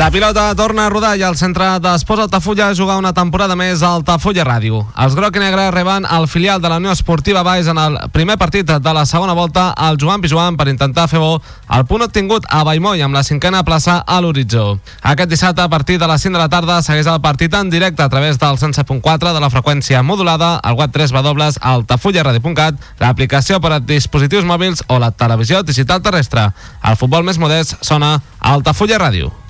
La 0.00 0.10
pilota 0.10 0.54
torna 0.56 0.86
a 0.86 0.88
rodar 0.88 1.18
i 1.20 1.22
el 1.28 1.34
centre 1.36 1.66
d'Esports 1.76 2.22
Altafulla 2.22 2.70
jugar 2.72 2.94
una 2.96 3.10
temporada 3.12 3.52
més 3.52 3.82
a 3.84 3.90
Altafulla 3.98 4.46
Ràdio. 4.48 4.78
Els 4.96 5.12
groc 5.12 5.34
i 5.36 5.42
negre 5.42 5.66
reben 5.74 6.06
el 6.08 6.24
filial 6.24 6.62
de 6.62 6.70
la 6.72 6.78
Unió 6.80 6.94
Esportiva 6.96 7.42
Baix 7.44 7.66
en 7.68 7.76
el 7.76 7.98
primer 8.08 8.38
partit 8.40 8.64
de 8.64 8.94
la 8.96 9.02
segona 9.04 9.34
volta 9.36 9.74
al 9.76 9.98
Joan 10.00 10.22
Pijuan 10.24 10.56
per 10.56 10.70
intentar 10.72 11.04
fer 11.10 11.20
bo 11.20 11.34
el 11.76 11.84
punt 11.84 12.06
obtingut 12.06 12.48
a 12.48 12.62
Baimoi 12.64 13.04
amb 13.04 13.18
la 13.18 13.22
cinquena 13.22 13.60
plaça 13.62 13.98
a 14.06 14.22
l'horitzó. 14.24 14.78
Aquest 15.02 15.28
dissabte 15.34 15.60
a 15.60 15.68
partir 15.68 15.98
de 16.00 16.08
les 16.08 16.24
5 16.24 16.32
de 16.32 16.40
la 16.40 16.48
tarda 16.48 16.80
segueix 16.80 17.04
el 17.04 17.20
partit 17.20 17.52
en 17.60 17.68
directe 17.68 18.02
a 18.02 18.08
través 18.08 18.38
del 18.38 18.56
107.4 18.56 19.34
de 19.34 19.44
la 19.44 19.52
freqüència 19.52 20.00
modulada, 20.00 20.54
al 20.64 20.80
web 20.80 20.96
3 20.96 21.12
w 21.12 21.50
altafullaradio.cat, 21.60 22.80
l'aplicació 23.04 23.60
per 23.60 23.74
a 23.76 23.82
dispositius 23.84 24.48
mòbils 24.48 24.80
o 24.88 24.98
la 24.98 25.12
televisió 25.12 25.60
digital 25.62 26.00
terrestre. 26.00 26.48
El 26.88 26.96
futbol 26.96 27.22
més 27.22 27.36
modest 27.36 27.76
sona 27.84 28.16
Altafulla 28.40 28.96
Ràdio. 28.96 29.49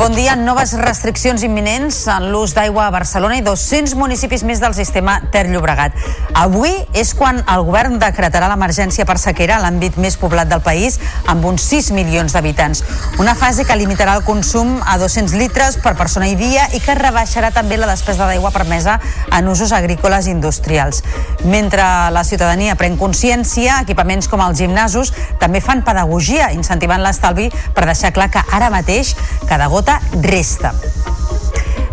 Bon 0.00 0.14
dia. 0.16 0.32
Noves 0.32 0.70
restriccions 0.80 1.42
imminents 1.44 2.06
en 2.08 2.30
l'ús 2.32 2.54
d'aigua 2.56 2.86
a 2.86 2.92
Barcelona 2.94 3.36
i 3.36 3.42
200 3.44 3.92
municipis 4.00 4.40
més 4.48 4.56
del 4.62 4.72
sistema 4.72 5.18
Ter 5.28 5.42
Llobregat. 5.50 5.92
Avui 6.40 6.72
és 6.96 7.10
quan 7.12 7.42
el 7.42 7.66
govern 7.66 7.98
decretarà 8.00 8.48
l'emergència 8.48 9.04
per 9.04 9.18
sequera 9.20 9.58
a 9.58 9.60
l'àmbit 9.60 9.98
més 10.00 10.16
poblat 10.16 10.48
del 10.48 10.62
país 10.64 10.96
amb 11.28 11.44
uns 11.44 11.66
6 11.68 11.90
milions 11.92 12.32
d'habitants. 12.32 12.80
Una 13.20 13.34
fase 13.36 13.66
que 13.68 13.76
limitarà 13.76 14.14
el 14.16 14.24
consum 14.24 14.78
a 14.88 14.96
200 14.96 15.36
litres 15.36 15.76
per 15.84 15.92
persona 16.00 16.30
i 16.32 16.38
dia 16.40 16.64
i 16.72 16.80
que 16.80 16.96
rebaixarà 16.96 17.52
també 17.52 17.76
la 17.76 17.90
despesa 17.92 18.24
d'aigua 18.24 18.54
permesa 18.56 18.96
en 19.36 19.52
usos 19.52 19.76
agrícoles 19.76 20.30
i 20.30 20.32
industrials. 20.32 21.02
Mentre 21.44 21.84
la 22.16 22.24
ciutadania 22.24 22.78
pren 22.80 22.96
consciència, 22.96 23.82
equipaments 23.84 24.32
com 24.32 24.40
els 24.48 24.64
gimnasos 24.64 25.12
també 25.44 25.60
fan 25.60 25.84
pedagogia, 25.84 26.54
incentivant 26.56 27.04
l'estalvi 27.04 27.50
per 27.76 27.84
deixar 27.84 28.14
clar 28.16 28.30
que 28.32 28.46
ara 28.48 28.72
mateix 28.72 29.12
cada 29.44 29.68
gota 29.68 29.89
resta. 30.22 30.74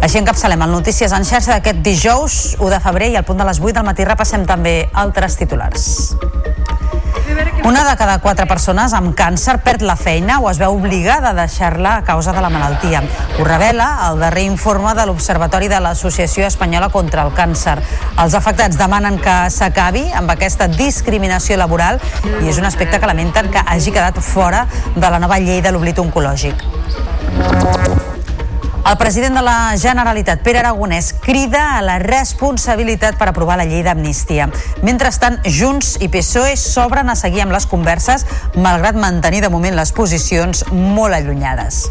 Així 0.03 0.19
encapçalem 0.19 0.61
el 0.61 0.71
Notícies 0.75 1.13
en 1.15 1.25
xarxa 1.25 1.55
d'aquest 1.57 1.81
dijous 1.85 2.35
1 2.59 2.69
de 2.75 2.79
febrer 2.83 3.09
i 3.13 3.17
al 3.17 3.25
punt 3.25 3.41
de 3.41 3.47
les 3.49 3.59
8 3.63 3.79
del 3.79 3.87
matí 3.87 4.05
repassem 4.05 4.45
també 4.45 4.75
altres 4.93 5.39
titulars. 5.39 5.87
Una 7.67 7.83
de 7.83 7.97
cada 7.99 8.21
quatre 8.23 8.45
persones 8.47 8.93
amb 8.95 9.11
càncer 9.19 9.57
perd 9.59 9.81
la 9.83 9.97
feina 9.99 10.37
o 10.39 10.45
es 10.47 10.55
veu 10.61 10.77
obligada 10.77 11.33
a 11.33 11.35
deixar-la 11.35 11.97
a 11.97 12.03
causa 12.07 12.31
de 12.31 12.39
la 12.39 12.47
malaltia. 12.47 13.01
Ho 13.35 13.43
revela 13.43 13.89
el 14.05 14.21
darrer 14.23 14.45
informe 14.47 14.93
de 14.95 15.03
l'Observatori 15.09 15.67
de 15.67 15.81
l'Associació 15.83 16.47
Espanyola 16.47 16.87
contra 16.95 17.27
el 17.27 17.35
Càncer. 17.35 17.75
Els 18.23 18.39
afectats 18.39 18.79
demanen 18.79 19.19
que 19.19 19.35
s'acabi 19.51 20.05
amb 20.15 20.31
aquesta 20.31 20.69
discriminació 20.71 21.59
laboral 21.59 21.99
i 22.39 22.47
és 22.47 22.55
un 22.55 22.71
aspecte 22.71 23.01
que 23.03 23.11
lamenten 23.11 23.51
que 23.51 23.65
hagi 23.67 23.91
quedat 23.91 24.23
fora 24.23 24.63
de 24.95 25.09
la 25.11 25.19
nova 25.19 25.35
llei 25.43 25.59
de 25.59 25.75
l'oblit 25.75 25.99
oncològic. 25.99 26.63
El 28.87 28.95
president 28.95 29.35
de 29.35 29.41
la 29.43 29.75
Generalitat, 29.75 30.39
Pere 30.45 30.61
Aragonès, 30.61 31.09
crida 31.19 31.75
a 31.75 31.81
la 31.83 31.97
responsabilitat 31.99 33.17
per 33.19 33.27
aprovar 33.27 33.57
la 33.59 33.65
llei 33.67 33.83
d'amnistia. 33.83 34.47
Mentrestant, 34.87 35.41
Junts 35.43 35.97
i 35.99 36.07
PSOE 36.13 36.55
s'obren 36.55 37.11
a 37.11 37.17
seguir 37.19 37.43
amb 37.43 37.51
les 37.51 37.67
converses, 37.67 38.23
malgrat 38.55 38.95
mantenir 38.95 39.43
de 39.43 39.51
moment 39.51 39.75
les 39.75 39.91
posicions 39.91 40.63
molt 40.71 41.19
allunyades. 41.19 41.89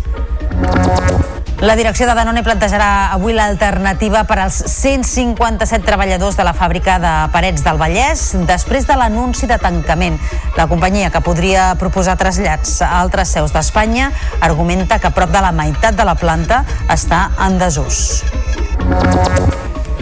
La 1.61 1.74
direcció 1.74 2.04
de 2.04 2.12
Danone 2.12 2.42
plantejarà 2.44 3.14
avui 3.14 3.32
l'alternativa 3.32 4.26
per 4.28 4.36
als 4.42 4.59
157 4.68 5.86
treballadors 5.86 6.36
de 6.36 6.44
la 6.44 6.52
fàbrica 6.52 6.98
de 7.00 7.12
Parets 7.32 7.64
del 7.64 7.80
Vallès 7.80 8.26
després 8.44 8.84
de 8.84 8.96
l'anunci 9.00 9.48
de 9.48 9.57
tancament. 9.57 10.20
La 10.59 10.68
companyia, 10.68 11.09
que 11.11 11.24
podria 11.24 11.70
proposar 11.80 12.18
trasllats 12.20 12.82
a 12.84 12.92
altres 13.00 13.32
seus 13.32 13.57
d'Espanya, 13.57 14.11
argumenta 14.44 15.00
que 15.00 15.14
prop 15.16 15.32
de 15.32 15.40
la 15.40 15.54
meitat 15.57 15.96
de 15.96 16.04
la 16.04 16.18
planta 16.20 16.61
està 16.92 17.30
en 17.48 17.57
desús. 17.62 18.20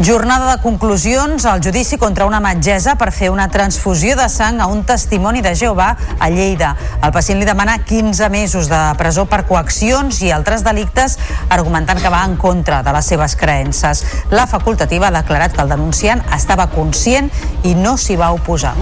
Jornada 0.02 0.56
de 0.56 0.60
conclusions 0.60 1.44
al 1.44 1.60
judici 1.62 1.96
contra 1.98 2.26
una 2.26 2.40
metgessa 2.42 2.96
per 2.98 3.12
fer 3.14 3.28
una 3.30 3.46
transfusió 3.46 4.16
de 4.18 4.26
sang 4.28 4.58
a 4.58 4.66
un 4.66 4.82
testimoni 4.82 5.38
de 5.40 5.52
Jehovà 5.54 5.92
a 6.18 6.30
Lleida. 6.34 6.72
El 6.98 7.12
pacient 7.14 7.38
li 7.38 7.46
demana 7.46 7.76
15 7.86 8.28
mesos 8.28 8.66
de 8.68 8.80
presó 8.98 9.28
per 9.30 9.44
coaccions 9.46 10.18
i 10.26 10.32
altres 10.34 10.66
delictes, 10.66 11.14
argumentant 11.48 12.02
que 12.02 12.10
va 12.10 12.24
en 12.26 12.34
contra 12.34 12.82
de 12.82 12.96
les 12.96 13.06
seves 13.06 13.38
creences. 13.38 14.02
La 14.34 14.48
facultativa 14.50 15.12
ha 15.12 15.14
declarat 15.22 15.54
que 15.54 15.62
el 15.62 15.70
denunciant 15.70 16.26
estava 16.34 16.66
conscient 16.74 17.30
i 17.62 17.78
no 17.78 17.94
s'hi 17.94 18.18
va 18.18 18.34
oposar. 18.34 18.74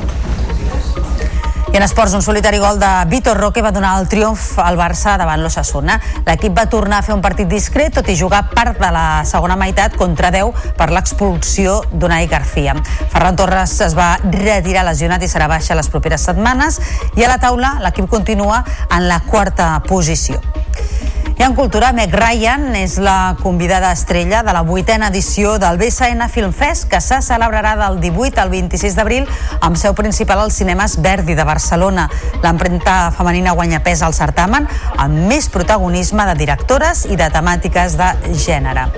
I 1.73 1.77
en 1.79 1.83
esports, 1.87 2.13
un 2.13 2.21
solitari 2.21 2.59
gol 2.59 2.79
de 2.79 2.89
Vitor 3.09 3.39
Roque 3.41 3.63
va 3.65 3.71
donar 3.73 3.95
el 3.99 4.05
triomf 4.05 4.59
al 4.61 4.77
Barça 4.77 5.15
davant 5.17 5.41
l'Ossassuna. 5.41 5.95
L'equip 6.27 6.53
va 6.53 6.67
tornar 6.69 6.99
a 7.01 7.07
fer 7.07 7.15
un 7.17 7.23
partit 7.25 7.49
discret, 7.49 7.95
tot 7.97 8.11
i 8.13 8.17
jugar 8.19 8.43
part 8.51 8.77
de 8.77 8.91
la 8.93 9.23
segona 9.25 9.57
meitat 9.57 9.97
contra 9.97 10.29
10 10.35 10.75
per 10.77 10.91
l'expulsió 10.93 11.79
d'Unai 11.89 12.29
García. 12.29 12.77
Ferran 13.09 13.41
Torres 13.41 13.79
es 13.89 13.97
va 13.97 14.19
retirar 14.27 14.85
lesionat 14.85 15.25
i 15.25 15.33
serà 15.33 15.49
baixa 15.49 15.79
les 15.79 15.89
properes 15.89 16.29
setmanes 16.29 16.77
i 17.17 17.25
a 17.25 17.33
la 17.33 17.41
taula 17.41 17.79
l'equip 17.81 18.11
continua 18.13 18.67
en 18.91 19.09
la 19.09 19.23
quarta 19.25 19.79
posició. 19.89 20.45
I 21.39 21.45
en 21.45 21.55
cultura, 21.57 21.89
Meg 21.97 22.13
Ryan 22.15 22.69
és 22.79 22.99
la 23.03 23.35
convidada 23.41 23.89
estrella 23.97 24.45
de 24.47 24.53
la 24.55 24.61
vuitena 24.63 25.09
edició 25.11 25.57
del 25.59 25.81
BSN 25.81 26.29
Film 26.31 26.53
Fest, 26.53 26.87
que 26.87 27.01
se 27.01 27.19
celebrarà 27.25 27.73
del 27.81 27.99
18 28.05 28.39
al 28.39 28.53
26 28.53 28.95
d'abril 28.95 29.27
amb 29.61 29.81
seu 29.81 29.97
principal 29.99 30.45
als 30.45 30.61
cinemes 30.61 31.01
Verdi 31.03 31.35
de 31.35 31.43
Barcelona. 31.43 31.62
L'empremta 32.43 33.13
femenina 33.17 33.55
guanya 33.57 33.83
pes 33.85 34.03
al 34.03 34.15
certamen 34.17 34.69
amb 34.97 35.29
més 35.31 35.49
protagonisme 35.53 36.27
de 36.31 36.39
directores 36.39 37.07
i 37.09 37.17
de 37.17 37.31
temàtiques 37.33 37.97
de 38.01 38.13
gènere. 38.35 38.89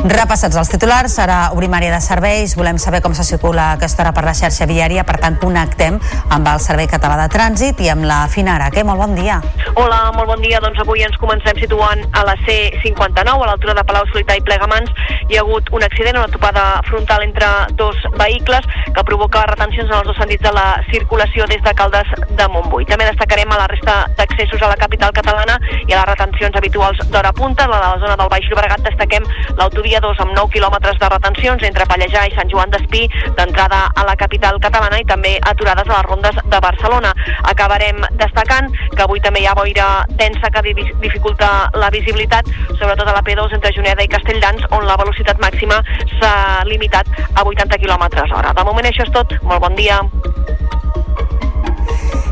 Repassats 0.00 0.56
els 0.56 0.70
titulars, 0.72 1.12
ara 1.20 1.50
obrim 1.52 1.74
àrea 1.76 1.92
de 1.92 2.00
serveis. 2.00 2.54
Volem 2.56 2.78
saber 2.80 3.02
com 3.04 3.12
se 3.12 3.24
circula 3.28 3.74
aquesta 3.74 4.00
hora 4.00 4.14
per 4.16 4.22
la 4.24 4.32
xarxa 4.32 4.64
viària, 4.64 5.02
per 5.04 5.18
tant 5.20 5.34
connectem 5.36 5.98
amb 6.32 6.46
el 6.48 6.60
Servei 6.64 6.88
Català 6.88 7.18
de 7.20 7.26
Trànsit 7.34 7.82
i 7.84 7.90
amb 7.92 8.06
la 8.08 8.22
Finara. 8.32 8.70
Què? 8.72 8.80
Molt 8.80 8.96
bon 9.02 9.12
dia. 9.18 9.42
Hola, 9.76 9.98
molt 10.16 10.30
bon 10.32 10.40
dia. 10.40 10.56
Doncs 10.64 10.80
avui 10.80 11.04
ens 11.04 11.18
comencem 11.20 11.60
situant 11.60 12.00
a 12.16 12.22
la 12.24 12.32
C59, 12.46 13.28
a 13.28 13.50
l'altura 13.50 13.74
de 13.76 13.84
Palau 13.84 14.08
Solità 14.08 14.38
i 14.38 14.44
Plegamans. 14.46 14.88
Hi 15.28 15.36
ha 15.36 15.42
hagut 15.44 15.68
un 15.76 15.84
accident, 15.84 16.16
una 16.16 16.32
topada 16.32 16.64
frontal 16.88 17.26
entre 17.26 17.50
dos 17.76 18.00
vehicles 18.16 18.64
que 18.96 19.04
provoca 19.04 19.44
retencions 19.52 19.92
en 19.92 19.98
els 19.98 20.08
dos 20.08 20.16
sentits 20.16 20.48
de 20.48 20.54
la 20.56 20.80
circulació 20.88 21.44
des 21.52 21.60
de 21.60 21.76
Caldes 21.76 22.08
de 22.40 22.48
Montbui. 22.48 22.88
També 22.88 23.04
destacarem 23.10 23.52
a 23.52 23.60
la 23.66 23.68
resta 23.68 24.00
d'accessos 24.16 24.64
a 24.64 24.72
la 24.72 24.80
capital 24.80 25.12
catalana 25.12 25.60
i 25.84 25.92
a 25.92 26.00
les 26.00 26.10
retencions 26.14 26.56
habituals 26.56 27.04
d'hora 27.12 27.36
punta. 27.36 27.68
A 27.68 27.74
la 27.76 27.94
zona 28.00 28.16
del 28.16 28.32
Baix 28.32 28.48
Llobregat 28.48 28.88
destaquem 28.88 29.28
l'autovia 29.60 29.89
dia 29.90 29.98
2 29.98 30.20
amb 30.22 30.36
9 30.38 30.52
quilòmetres 30.54 30.98
de 31.02 31.08
retencions 31.10 31.62
entre 31.66 31.86
Pallejà 31.90 32.22
i 32.28 32.34
Sant 32.36 32.50
Joan 32.52 32.70
d'Espí 32.70 33.00
d'entrada 33.34 33.80
a 33.90 34.04
la 34.06 34.14
capital 34.20 34.60
catalana 34.62 35.00
i 35.02 35.06
també 35.08 35.32
aturades 35.50 35.88
a 35.88 35.96
les 35.96 36.06
rondes 36.06 36.38
de 36.52 36.60
Barcelona. 36.62 37.10
Acabarem 37.50 37.98
destacant 38.20 38.70
que 38.94 39.02
avui 39.02 39.22
també 39.24 39.42
hi 39.42 39.48
ha 39.50 39.56
boira 39.58 39.88
densa 40.20 40.52
que 40.54 40.62
dificulta 41.02 41.50
la 41.74 41.90
visibilitat, 41.90 42.46
sobretot 42.76 43.08
a 43.08 43.16
la 43.18 43.24
P2 43.26 43.56
entre 43.58 43.74
Juneda 43.74 44.06
i 44.06 44.12
Castelldans, 44.14 44.68
on 44.70 44.86
la 44.86 44.98
velocitat 45.00 45.42
màxima 45.42 45.82
s'ha 46.20 46.34
limitat 46.70 47.10
a 47.34 47.42
80 47.42 47.82
km 47.82 48.06
hora. 48.30 48.54
De 48.54 48.68
moment 48.70 48.86
això 48.86 49.08
és 49.08 49.16
tot. 49.16 49.34
Molt 49.42 49.66
bon 49.66 49.74
dia. 49.74 49.98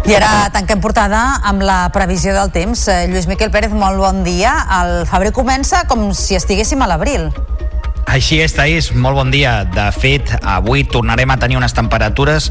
I 0.08 0.14
ara 0.16 0.48
tanquem 0.48 0.80
portada 0.80 1.18
amb 1.44 1.60
la 1.68 1.90
previsió 1.92 2.32
del 2.32 2.48
temps. 2.48 2.86
Eh, 2.88 3.10
Lluís 3.10 3.26
Miquel 3.28 3.50
Pérez, 3.52 3.74
molt 3.76 4.00
bon 4.00 4.22
dia. 4.24 4.54
El 4.78 5.02
febrer 5.10 5.34
comença 5.36 5.82
com 5.90 6.06
si 6.16 6.38
estiguéssim 6.38 6.80
a 6.80 6.88
l'abril. 6.88 7.26
Així 8.08 8.38
és, 8.40 8.54
Taís, 8.56 8.88
molt 8.96 9.18
bon 9.18 9.30
dia. 9.30 9.66
De 9.68 9.84
fet, 9.92 10.30
avui 10.40 10.86
tornarem 10.88 11.28
a 11.28 11.36
tenir 11.36 11.58
unes 11.60 11.74
temperatures 11.76 12.48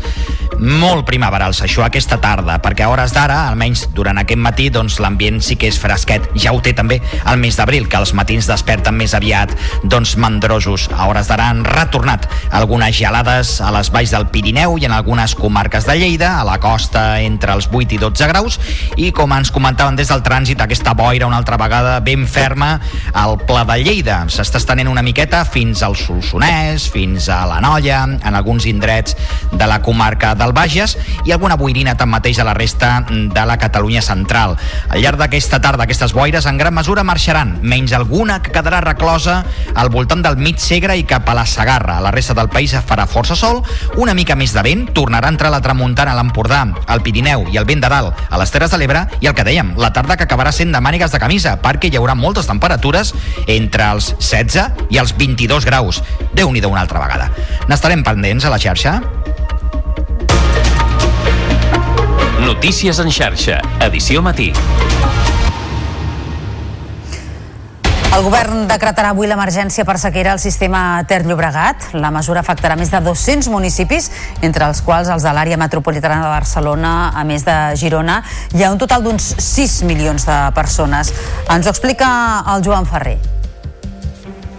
molt 0.58 1.06
primaverals, 1.06 1.60
això 1.62 1.84
aquesta 1.86 2.18
tarda, 2.22 2.58
perquè 2.64 2.86
a 2.86 2.90
hores 2.90 3.12
d'ara, 3.14 3.44
almenys 3.50 3.84
durant 3.94 4.18
aquest 4.18 4.42
matí, 4.42 4.68
doncs 4.74 4.98
l'ambient 5.04 5.40
sí 5.44 5.58
que 5.60 5.70
és 5.70 5.78
fresquet. 5.78 6.30
Ja 6.40 6.54
ho 6.54 6.62
té 6.66 6.74
també 6.78 7.00
el 7.30 7.38
mes 7.42 7.58
d'abril, 7.58 7.88
que 7.90 8.00
els 8.00 8.14
matins 8.18 8.48
desperten 8.50 8.98
més 8.98 9.14
aviat 9.18 9.54
doncs 9.84 10.16
mandrosos. 10.18 10.88
A 10.94 11.08
hores 11.10 11.30
d'ara 11.30 11.50
han 11.52 11.64
retornat 11.66 12.28
algunes 12.58 12.98
gelades 12.98 13.58
a 13.62 13.72
les 13.76 13.92
valls 13.94 14.14
del 14.14 14.28
Pirineu 14.34 14.78
i 14.82 14.88
en 14.90 14.96
algunes 14.96 15.36
comarques 15.38 15.86
de 15.86 15.98
Lleida, 16.00 16.36
a 16.40 16.46
la 16.48 16.58
costa 16.62 17.22
entre 17.22 17.54
els 17.54 17.70
8 17.72 17.98
i 17.98 18.02
12 18.02 18.30
graus, 18.34 18.60
i 18.98 19.12
com 19.12 19.34
ens 19.38 19.54
comentaven 19.54 19.98
des 19.98 20.10
del 20.10 20.26
trànsit, 20.26 20.62
aquesta 20.62 20.96
boira 20.98 21.30
una 21.30 21.38
altra 21.42 21.58
vegada 21.58 22.00
ben 22.02 22.26
ferma 22.28 22.78
al 23.14 23.38
Pla 23.46 23.66
de 23.68 23.82
Lleida. 23.84 24.24
S'està 24.30 24.62
estenent 24.62 24.90
una 24.90 25.06
miqueta 25.06 25.46
fins 25.52 25.82
al 25.84 25.96
Solsonès, 25.98 26.88
fins 26.94 27.30
a 27.30 27.42
la 27.50 27.60
Nolla, 27.64 28.04
en 28.06 28.36
alguns 28.36 28.66
indrets 28.70 29.18
de 29.52 29.68
la 29.68 29.82
comarca 29.82 30.34
del 30.36 30.54
Bages 30.54 30.98
i 31.26 31.34
alguna 31.34 31.58
boirina 31.60 31.96
tanmateix 31.98 32.40
a 32.40 32.48
la 32.48 32.56
resta 32.58 33.06
de 33.10 33.46
la 33.46 33.58
Catalunya 33.58 34.02
central. 34.02 34.58
Al 34.90 35.02
llarg 35.02 35.20
d'aquesta 35.22 35.62
tarda 35.64 35.88
aquestes 35.88 36.14
boires 36.14 36.46
en 36.46 36.58
gran 36.58 36.76
mesura 36.76 37.06
marxaran, 37.08 37.58
menys 37.62 37.94
alguna 37.98 38.42
que 38.42 38.54
quedarà 38.56 38.82
reclosa 38.84 39.44
al 39.76 39.90
voltant 39.94 40.24
del 40.26 40.38
mig 40.38 40.60
Segre 40.62 40.98
i 40.98 41.06
cap 41.08 41.30
a 41.30 41.36
la 41.38 41.46
Sagarra. 41.46 41.98
A 41.98 42.04
la 42.04 42.12
resta 42.12 42.36
del 42.38 42.50
país 42.50 42.76
farà 42.88 43.08
força 43.08 43.36
sol, 43.36 43.64
una 43.98 44.14
mica 44.18 44.36
més 44.36 44.54
de 44.54 44.64
vent, 44.66 44.88
tornarà 44.94 45.32
a 45.32 45.36
entrar 45.36 45.52
la 45.54 45.62
tramuntana 45.64 46.14
a 46.14 46.20
l'Empordà, 46.20 46.66
al 46.88 47.04
Pirineu 47.06 47.46
i 47.52 47.58
el 47.60 47.68
vent 47.70 47.84
de 47.84 47.90
dalt 47.92 48.28
a 48.30 48.40
les 48.40 48.52
Terres 48.52 48.72
de 48.74 48.80
l'Ebre 48.82 49.06
i 49.22 49.30
el 49.30 49.36
que 49.38 49.46
dèiem, 49.48 49.74
la 49.80 49.92
tarda 49.94 50.18
que 50.18 50.26
acabarà 50.28 50.52
sent 50.56 50.74
de 50.74 50.82
mànigues 50.84 51.14
de 51.14 51.22
camisa 51.22 51.56
perquè 51.62 51.92
hi 51.92 52.00
haurà 52.00 52.16
moltes 52.18 52.50
temperatures 52.50 53.14
entre 53.48 53.92
els 53.94 54.12
16 54.20 54.88
i 54.94 55.00
els 55.02 55.14
20 55.18 55.37
22 55.38 55.66
graus. 55.70 56.02
déu 56.34 56.52
nhi 56.52 56.66
una 56.66 56.82
altra 56.82 57.00
vegada. 57.00 57.30
N'estarem 57.70 58.04
pendents 58.04 58.46
a 58.46 58.50
la 58.50 58.60
xarxa? 58.60 59.00
Notícies 62.42 63.00
en 63.00 63.12
xarxa, 63.12 63.62
edició 63.86 64.22
matí. 64.22 64.52
El 68.18 68.24
govern 68.26 68.64
decretarà 68.66 69.12
avui 69.14 69.28
l'emergència 69.30 69.84
per 69.86 69.98
sequera 70.02 70.32
al 70.34 70.40
sistema 70.42 71.04
Ter 71.06 71.20
Llobregat. 71.28 71.92
La 71.94 72.10
mesura 72.10 72.42
afectarà 72.42 72.74
més 72.80 72.90
de 72.90 73.02
200 73.06 73.52
municipis, 73.54 74.10
entre 74.42 74.66
els 74.66 74.82
quals 74.82 75.12
els 75.14 75.28
de 75.28 75.36
l'àrea 75.38 75.60
metropolitana 75.60 76.24
de 76.24 76.32
Barcelona, 76.32 77.12
a 77.14 77.24
més 77.28 77.46
de 77.46 77.58
Girona. 77.78 78.24
Hi 78.56 78.66
ha 78.66 78.74
un 78.74 78.82
total 78.82 79.06
d'uns 79.06 79.36
6 79.38 79.84
milions 79.86 80.26
de 80.26 80.38
persones. 80.58 81.14
Ens 81.46 81.68
ho 81.68 81.76
explica 81.76 82.08
el 82.56 82.66
Joan 82.66 82.90
Ferrer. 82.90 83.37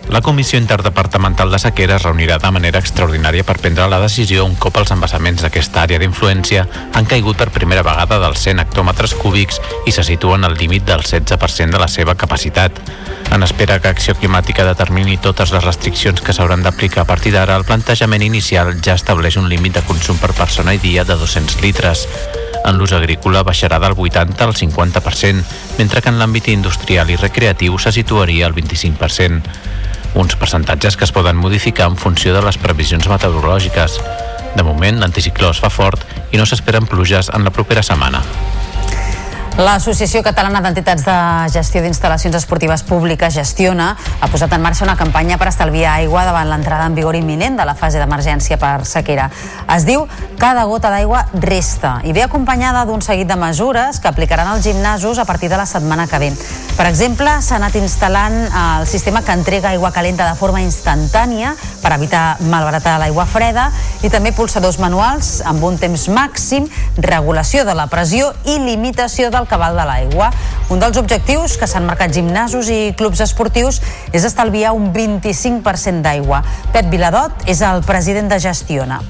La 0.09 0.23
Comissió 0.23 0.59
Interdepartamental 0.59 1.51
de 1.51 1.59
Sequera 1.61 1.99
es 1.99 2.03
reunirà 2.03 2.39
de 2.41 2.51
manera 2.51 2.81
extraordinària 2.81 3.45
per 3.45 3.59
prendre 3.61 3.85
la 3.93 3.99
decisió 4.01 4.47
un 4.49 4.55
cop 4.57 4.79
els 4.81 4.93
embassaments 4.95 5.43
d'aquesta 5.45 5.83
àrea 5.83 6.01
d'influència 6.01 6.63
han 6.97 7.09
caigut 7.11 7.37
per 7.37 7.51
primera 7.53 7.83
vegada 7.85 8.17
dels 8.23 8.41
100 8.41 8.63
hectòmetres 8.63 9.13
cúbics 9.21 9.61
i 9.85 9.93
se 9.93 10.07
situen 10.09 10.49
al 10.49 10.57
límit 10.57 10.87
del 10.89 11.05
16% 11.05 11.77
de 11.77 11.83
la 11.83 11.91
seva 11.93 12.15
capacitat. 12.17 12.73
En 13.37 13.45
espera 13.45 13.77
que 13.85 13.93
Acció 13.93 14.17
Climàtica 14.17 14.65
determini 14.65 15.19
totes 15.21 15.53
les 15.53 15.65
restriccions 15.65 16.25
que 16.25 16.33
s'hauran 16.33 16.65
d'aplicar 16.65 17.05
a 17.05 17.11
partir 17.11 17.35
d'ara, 17.37 17.61
el 17.61 17.69
plantejament 17.69 18.25
inicial 18.25 18.79
ja 18.81 18.97
estableix 18.97 19.37
un 19.37 19.53
límit 19.53 19.77
de 19.77 19.85
consum 19.85 20.17
per 20.17 20.33
persona 20.33 20.73
i 20.73 20.81
dia 20.81 21.05
de 21.05 21.21
200 21.21 21.61
litres. 21.61 22.07
En 22.65 22.81
l'ús 22.81 22.97
agrícola 22.97 23.45
baixarà 23.45 23.77
del 23.79 23.93
80 23.93 24.41
al 24.41 24.57
50%, 24.57 25.45
mentre 25.77 26.01
que 26.01 26.09
en 26.09 26.17
l'àmbit 26.19 26.49
industrial 26.49 27.13
i 27.13 27.21
recreatiu 27.21 27.77
se 27.77 27.93
situaria 27.93 28.49
al 28.49 28.57
25% 28.57 29.77
uns 30.15 30.37
percentatges 30.37 30.97
que 30.97 31.05
es 31.05 31.13
poden 31.13 31.37
modificar 31.37 31.89
en 31.91 31.97
funció 31.97 32.35
de 32.35 32.45
les 32.45 32.59
previsions 32.59 33.09
meteorològiques. 33.09 33.99
De 34.57 34.65
moment, 34.65 35.01
l'anticicló 35.01 35.53
es 35.53 35.61
fa 35.63 35.71
fort 35.71 36.05
i 36.33 36.41
no 36.41 36.47
s'esperen 36.47 36.89
pluges 36.89 37.33
en 37.35 37.45
la 37.45 37.55
propera 37.55 37.85
setmana. 37.85 38.25
L'Associació 39.59 40.21
Catalana 40.23 40.61
d'Entitats 40.63 41.03
de 41.03 41.15
Gestió 41.51 41.81
d'Instal·lacions 41.83 42.37
Esportives 42.39 42.85
Públiques 42.87 43.35
Gestiona 43.35 43.89
ha 43.99 44.29
posat 44.31 44.53
en 44.55 44.63
marxa 44.63 44.85
una 44.87 44.95
campanya 44.95 45.35
per 45.41 45.49
estalviar 45.51 45.97
aigua 45.97 46.23
davant 46.29 46.47
l'entrada 46.47 46.87
en 46.87 46.95
vigor 46.95 47.19
imminent 47.19 47.59
de 47.59 47.67
la 47.67 47.75
fase 47.75 47.99
d'emergència 47.99 48.55
per 48.63 48.87
sequera. 48.87 49.27
Es 49.75 49.83
diu 49.89 50.07
Cada 50.39 50.63
gota 50.71 50.87
d'aigua 50.87 51.25
resta 51.43 51.97
i 52.07 52.13
ve 52.15 52.23
acompanyada 52.23 52.85
d'un 52.87 53.03
seguit 53.03 53.27
de 53.27 53.35
mesures 53.35 53.99
que 53.99 54.07
aplicaran 54.07 54.47
als 54.47 54.63
gimnasos 54.63 55.19
a 55.19 55.25
partir 55.27 55.51
de 55.51 55.57
la 55.59 55.67
setmana 55.67 56.07
que 56.07 56.19
ve. 56.23 56.29
Per 56.77 56.87
exemple, 56.87 57.33
s'ha 57.43 57.57
anat 57.57 57.75
instal·lant 57.75 58.37
el 58.47 58.87
sistema 58.87 59.25
que 59.27 59.35
entrega 59.35 59.73
aigua 59.73 59.91
calenta 59.91 60.29
de 60.29 60.39
forma 60.39 60.63
instantània 60.63 61.57
per 61.83 61.91
evitar 61.97 62.37
malbaratar 62.53 63.01
l'aigua 63.03 63.27
freda 63.27 63.73
i 64.07 64.13
també 64.15 64.31
pulsadors 64.31 64.79
manuals 64.79 65.41
amb 65.43 65.65
un 65.67 65.75
temps 65.83 66.07
màxim, 66.07 66.71
regulació 67.03 67.67
de 67.67 67.75
la 67.75 67.89
pressió 67.91 68.31
i 68.47 68.61
limitació 68.63 69.33
del 69.35 69.48
cabal 69.51 69.77
de 69.79 69.85
l'aigua. 69.89 70.31
Un 70.71 70.81
dels 70.83 71.01
objectius 71.01 71.59
que 71.59 71.67
s'han 71.67 71.87
marcat 71.89 72.15
gimnasos 72.15 72.71
i 72.73 72.95
clubs 72.99 73.25
esportius 73.25 73.83
és 74.13 74.25
estalviar 74.25 74.75
un 74.77 74.93
25% 74.95 76.05
d'aigua. 76.05 76.45
Pep 76.73 76.91
Viladot 76.93 77.49
és 77.49 77.65
el 77.67 77.83
president 77.89 78.31
de 78.31 78.43
Gestiona. 78.43 79.03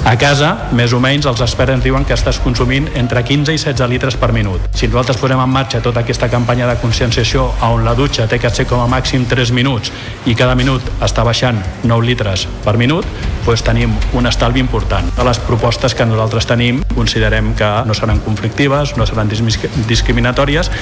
A 0.00 0.14
casa, 0.16 0.54
més 0.72 0.94
o 0.96 0.98
menys, 1.02 1.26
els 1.28 1.42
experts 1.44 1.74
ens 1.74 1.82
diuen 1.84 2.06
que 2.08 2.14
estàs 2.16 2.38
consumint 2.40 2.86
entre 2.96 3.20
15 3.26 3.52
i 3.52 3.60
16 3.60 3.90
litres 3.92 4.16
per 4.16 4.30
minut. 4.32 4.64
Si 4.72 4.88
nosaltres 4.88 5.20
posem 5.20 5.42
en 5.42 5.52
marxa 5.52 5.82
tota 5.84 6.00
aquesta 6.00 6.30
campanya 6.32 6.66
de 6.70 6.78
conscienciació 6.80 7.50
on 7.68 7.84
la 7.84 7.92
dutxa 7.98 8.24
té 8.30 8.38
que 8.40 8.50
ser 8.50 8.64
com 8.70 8.80
a 8.80 8.88
màxim 8.88 9.26
3 9.28 9.52
minuts 9.52 9.92
i 10.24 10.34
cada 10.34 10.56
minut 10.56 10.88
està 11.04 11.24
baixant 11.26 11.60
9 11.84 12.08
litres 12.08 12.46
per 12.64 12.78
minut, 12.80 13.04
doncs 13.44 13.64
tenim 13.66 13.92
un 14.16 14.26
estalvi 14.30 14.64
important. 14.64 15.12
De 15.18 15.26
les 15.28 15.38
propostes 15.44 15.94
que 15.94 16.08
nosaltres 16.08 16.48
tenim 16.48 16.80
considerem 16.94 17.52
que 17.54 17.70
no 17.84 17.94
seran 17.94 18.24
conflictives, 18.24 18.96
no 18.96 19.06
seran 19.06 19.28
discriminatòries 19.28 20.72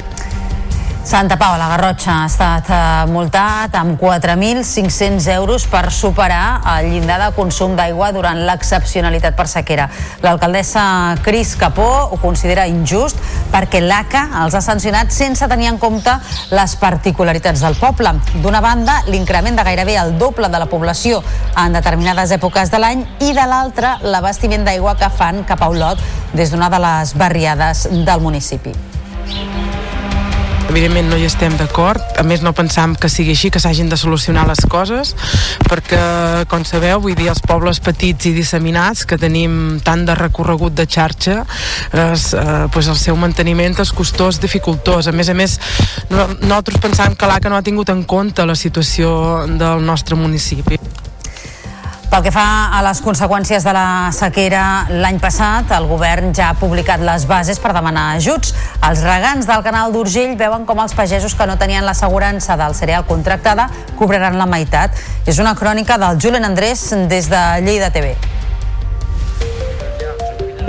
Santa 1.09 1.37
Pau, 1.37 1.55
la 1.57 1.65
Garrotxa, 1.71 2.19
ha 2.21 2.25
estat 2.29 2.67
eh, 2.69 2.79
multat 3.09 3.73
amb 3.79 3.95
4.500 3.97 5.25
euros 5.33 5.63
per 5.65 5.87
superar 5.89 6.59
el 6.75 6.91
llindar 6.91 7.15
de 7.23 7.29
consum 7.33 7.73
d'aigua 7.73 8.11
durant 8.13 8.37
l'excepcionalitat 8.45 9.33
per 9.33 9.47
sequera. 9.49 9.87
L'alcaldessa 10.21 10.83
Cris 11.25 11.55
Capó 11.57 11.87
ho 12.11 12.19
considera 12.21 12.67
injust 12.69 13.17
perquè 13.49 13.81
l'ACA 13.81 14.21
els 14.43 14.53
ha 14.53 14.61
sancionat 14.61 15.09
sense 15.09 15.49
tenir 15.49 15.71
en 15.71 15.79
compte 15.81 16.13
les 16.53 16.75
particularitats 16.77 17.65
del 17.65 17.79
poble. 17.81 18.13
D'una 18.43 18.61
banda, 18.61 18.99
l'increment 19.09 19.57
de 19.57 19.65
gairebé 19.65 19.97
el 19.97 20.13
doble 20.21 20.45
de 20.45 20.61
la 20.61 20.69
població 20.69 21.23
en 21.57 21.73
determinades 21.73 22.35
èpoques 22.37 22.69
de 22.69 22.83
l'any 22.85 23.01
i 23.25 23.33
de 23.33 23.49
l'altra, 23.49 23.97
l'abastiment 24.05 24.61
d'aigua 24.61 24.93
que 25.01 25.09
fan 25.09 25.41
cap 25.41 25.65
a 25.65 25.73
Olot 25.73 26.05
des 26.37 26.53
d'una 26.53 26.69
de 26.69 26.83
les 26.85 27.17
barriades 27.17 27.87
del 27.97 28.21
municipi. 28.21 28.77
Evidentment 30.69 31.07
no 31.09 31.17
hi 31.17 31.25
estem 31.25 31.55
d'acord, 31.57 32.03
a 32.21 32.21
més 32.21 32.43
no 32.45 32.51
pensam 32.53 32.91
que 32.93 33.09
sigui 33.09 33.33
així, 33.33 33.49
que 33.49 33.61
s'hagin 33.61 33.89
de 33.89 33.97
solucionar 33.97 34.43
les 34.45 34.61
coses, 34.69 35.15
perquè, 35.65 36.01
com 36.51 36.61
sabeu, 36.61 37.01
vull 37.01 37.17
dir, 37.17 37.31
els 37.33 37.41
pobles 37.41 37.81
petits 37.81 38.29
i 38.29 38.35
disseminats 38.35 39.01
que 39.09 39.17
tenim 39.17 39.79
tant 39.81 40.05
de 40.05 40.13
recorregut 40.19 40.77
de 40.77 40.85
xarxa, 40.85 41.41
és, 41.89 42.29
eh, 42.37 42.67
pues 42.69 42.85
el 42.85 43.01
seu 43.01 43.17
manteniment 43.17 43.81
és 43.81 43.91
costós, 43.91 44.37
dificultós. 44.39 45.09
A 45.09 45.11
més 45.11 45.33
a 45.33 45.33
més, 45.33 45.59
no, 46.13 46.29
nosaltres 46.37 46.77
pensam 46.85 47.17
que 47.17 47.25
l'ACA 47.25 47.49
no 47.49 47.57
ha 47.57 47.65
tingut 47.65 47.89
en 47.89 48.03
compte 48.03 48.45
la 48.45 48.55
situació 48.55 49.47
del 49.49 49.81
nostre 49.81 50.15
municipi. 50.15 50.77
Pel 52.09 52.23
que 52.25 52.31
fa 52.33 52.43
a 52.73 52.79
les 52.81 53.03
conseqüències 53.05 53.61
de 53.61 53.73
la 53.75 54.09
sequera 54.17 54.63
l'any 54.89 55.19
passat, 55.21 55.69
el 55.75 55.85
govern 55.85 56.31
ja 56.33 56.47
ha 56.49 56.55
publicat 56.57 57.03
les 57.05 57.27
bases 57.29 57.61
per 57.61 57.69
demanar 57.75 58.07
ajuts. 58.15 58.55
Els 58.87 59.03
regants 59.05 59.45
del 59.45 59.61
canal 59.67 59.93
d'Urgell 59.93 60.33
veuen 60.39 60.65
com 60.65 60.81
els 60.81 60.97
pagesos 60.97 61.37
que 61.37 61.45
no 61.45 61.59
tenien 61.61 61.85
l'assegurança 61.85 62.57
del 62.57 62.73
cereal 62.73 63.05
contractada 63.05 63.69
cobraran 64.01 64.41
la 64.41 64.49
meitat. 64.49 64.97
És 65.29 65.37
una 65.37 65.53
crònica 65.53 66.01
del 66.01 66.17
Julen 66.17 66.49
Andrés 66.49 66.87
des 67.13 67.29
de 67.29 67.45
Lleida 67.61 67.93
TV. 67.93 68.17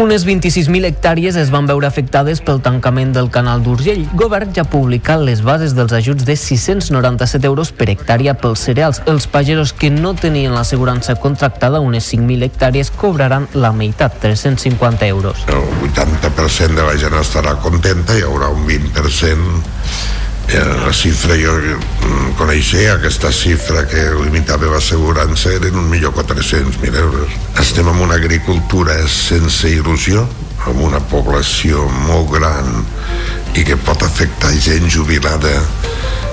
Unes 0.00 0.22
26.000 0.24 0.88
hectàrees 0.88 1.36
es 1.36 1.50
van 1.52 1.66
veure 1.68 1.84
afectades 1.84 2.38
pel 2.40 2.62
tancament 2.64 3.10
del 3.12 3.26
canal 3.28 3.60
d'Urgell. 3.60 4.06
Govern 4.16 4.54
ja 4.56 4.62
ha 4.64 4.70
publicat 4.72 5.20
les 5.20 5.42
bases 5.44 5.74
dels 5.76 5.92
ajuts 5.92 6.24
de 6.24 6.38
697 6.40 7.44
euros 7.44 7.68
per 7.76 7.90
hectàrea 7.92 8.32
pels 8.40 8.62
cereals. 8.64 9.02
Els 9.12 9.26
pagesos 9.28 9.74
que 9.76 9.90
no 9.92 10.14
tenien 10.16 10.56
l'assegurança 10.56 11.18
contractada, 11.20 11.82
unes 11.84 12.08
5.000 12.14 12.48
hectàrees, 12.48 12.88
cobraran 12.96 13.44
la 13.52 13.74
meitat, 13.76 14.16
350 14.24 15.04
euros. 15.06 15.44
El 15.52 15.60
80% 15.90 16.80
de 16.80 16.88
la 16.88 16.96
gent 16.96 17.20
estarà 17.20 17.58
contenta, 17.60 18.16
hi 18.16 18.24
haurà 18.24 18.48
un 18.56 18.64
20% 18.72 19.60
Eh, 19.90 20.19
la 20.58 20.92
xifra 20.92 21.36
jo 21.38 21.52
mm, 21.54 22.32
coneixia 22.38 22.94
aquesta 22.96 23.30
xifra 23.30 23.84
que 23.86 24.02
limitava 24.24 24.66
l'assegurança 24.72 25.52
eren 25.54 25.76
1.400.000 25.90 26.96
euros. 26.98 27.30
Estem 27.60 27.86
en 27.86 28.00
una 28.02 28.16
agricultura 28.18 28.96
sense 29.06 29.70
il·lusió 29.70 30.24
amb 30.66 30.82
una 30.82 31.00
població 31.12 31.86
molt 32.08 32.32
gran 32.34 32.82
i 33.54 33.64
que 33.66 33.78
pot 33.78 34.02
afectar 34.02 34.50
gent 34.58 34.90
jubilada 34.90 35.54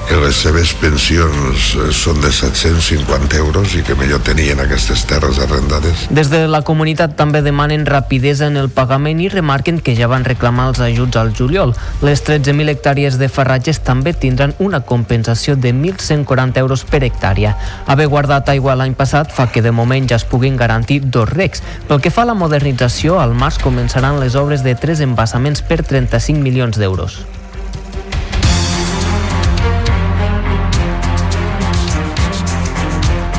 que 0.07 0.15
les 0.15 0.35
seves 0.39 0.71
pensions 0.79 1.73
eh, 1.75 1.89
són 1.91 2.21
de 2.23 2.31
750 2.31 3.37
euros 3.41 3.73
i 3.75 3.83
que 3.83 3.95
millor 3.99 4.21
tenien 4.23 4.61
aquestes 4.63 5.03
terres 5.09 5.39
arrendades. 5.43 6.05
Des 6.15 6.31
de 6.31 6.45
la 6.47 6.61
comunitat 6.67 7.17
també 7.19 7.41
demanen 7.43 7.85
rapidesa 7.85 8.47
en 8.47 8.55
el 8.61 8.69
pagament 8.71 9.19
i 9.19 9.27
remarquen 9.33 9.81
que 9.83 9.95
ja 9.97 10.07
van 10.07 10.25
reclamar 10.27 10.69
els 10.71 10.81
ajuts 10.83 11.19
al 11.19 11.33
juliol. 11.35 11.75
Les 12.05 12.23
13.000 12.23 12.71
hectàrees 12.71 13.19
de 13.19 13.27
ferratges 13.27 13.81
també 13.83 14.13
tindran 14.15 14.55
una 14.63 14.81
compensació 14.87 15.57
de 15.59 15.73
1.140 15.75 16.63
euros 16.63 16.85
per 16.87 17.03
hectàrea. 17.03 17.57
Haver 17.85 18.07
guardat 18.07 18.49
aigua 18.53 18.77
l'any 18.79 18.95
passat 18.95 19.33
fa 19.35 19.49
que 19.51 19.65
de 19.65 19.75
moment 19.75 20.07
ja 20.07 20.21
es 20.21 20.27
puguin 20.27 20.55
garantir 20.55 21.01
dos 21.03 21.27
recs. 21.29 21.63
Pel 21.87 21.99
que 22.01 22.13
fa 22.13 22.23
a 22.23 22.31
la 22.31 22.37
modernització, 22.37 23.19
al 23.19 23.35
març 23.35 23.59
començaran 23.63 24.21
les 24.23 24.39
obres 24.39 24.63
de 24.63 24.75
tres 24.75 25.03
embassaments 25.03 25.65
per 25.67 25.83
35 25.83 26.39
milions 26.39 26.79
d'euros. 26.79 27.19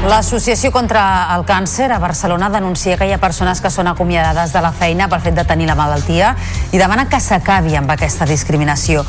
L'Associació 0.07 0.70
contra 0.70 1.01
el 1.35 1.43
Càncer 1.43 1.89
a 1.91 1.99
Barcelona 1.99 2.47
denuncia 2.55 2.95
que 2.97 3.09
hi 3.09 3.11
ha 3.12 3.19
persones 3.19 3.59
que 3.61 3.70
són 3.75 3.91
acomiadades 3.91 4.53
de 4.55 4.62
la 4.62 4.70
feina 4.70 5.09
per 5.11 5.19
fet 5.25 5.35
de 5.35 5.43
tenir 5.45 5.66
la 5.66 5.75
malaltia 5.75 6.37
i 6.70 6.79
demana 6.79 7.09
que 7.11 7.19
s'acabi 7.19 7.75
amb 7.75 7.91
aquesta 7.91 8.29
discriminació. 8.31 9.03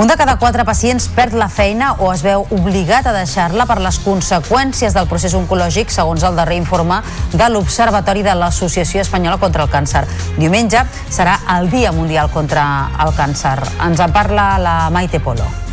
Un 0.00 0.08
de 0.08 0.16
cada 0.16 0.38
quatre 0.40 0.64
pacients 0.64 1.10
perd 1.12 1.36
la 1.36 1.50
feina 1.52 1.92
o 2.00 2.08
es 2.14 2.24
veu 2.24 2.46
obligat 2.56 3.06
a 3.06 3.14
deixar-la 3.18 3.68
per 3.68 3.82
les 3.84 4.00
conseqüències 4.00 4.96
del 4.96 5.08
procés 5.12 5.36
oncològic, 5.36 5.92
segons 5.92 6.24
el 6.24 6.40
darrer 6.40 6.56
informe 6.56 7.02
de 7.36 7.52
l'Observatori 7.52 8.24
de 8.24 8.34
l'Associació 8.34 9.04
Espanyola 9.04 9.36
contra 9.36 9.68
el 9.68 9.70
Càncer. 9.70 10.06
Diumenge 10.40 10.86
serà 11.12 11.36
el 11.58 11.68
Dia 11.68 11.92
Mundial 11.92 12.32
contra 12.32 12.64
el 13.04 13.12
Càncer. 13.12 13.58
Ens 13.84 14.00
en 14.00 14.16
parla 14.16 14.54
la 14.58 14.78
Maite 14.88 15.20
Polo. 15.20 15.69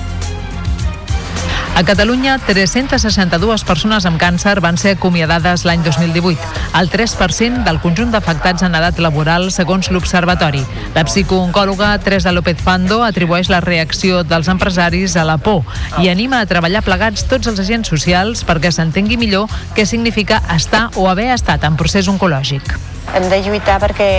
A 1.77 1.83
Catalunya, 1.83 2.39
362 2.41 3.61
persones 3.61 4.05
amb 4.09 4.17
càncer 4.17 4.55
van 4.65 4.79
ser 4.81 4.95
acomiadades 4.95 5.61
l'any 5.61 5.83
2018, 5.85 6.47
el 6.79 6.87
3% 6.89 7.59
del 7.67 7.77
conjunt 7.83 8.09
d'afectats 8.15 8.65
en 8.65 8.73
edat 8.79 8.97
laboral, 8.97 9.51
segons 9.53 9.91
l'Observatori. 9.93 10.63
La 10.95 11.03
psicooncòloga 11.05 11.91
Teresa 12.01 12.33
López 12.33 12.63
Fando 12.65 13.03
atribueix 13.05 13.51
la 13.53 13.59
reacció 13.61 14.23
dels 14.25 14.49
empresaris 14.49 15.13
a 15.21 15.25
la 15.29 15.37
por 15.37 15.61
i 16.01 16.09
anima 16.09 16.39
a 16.41 16.49
treballar 16.49 16.81
plegats 16.81 17.27
tots 17.29 17.45
els 17.51 17.61
agents 17.61 17.93
socials 17.93 18.41
perquè 18.41 18.71
s'entengui 18.73 19.21
millor 19.21 19.45
què 19.77 19.85
significa 19.85 20.41
estar 20.55 20.87
o 20.97 21.05
haver 21.11 21.29
estat 21.35 21.67
en 21.69 21.77
procés 21.77 22.09
oncològic. 22.09 22.73
Hem 23.13 23.29
de 23.29 23.43
lluitar 23.45 23.77
perquè 23.85 24.09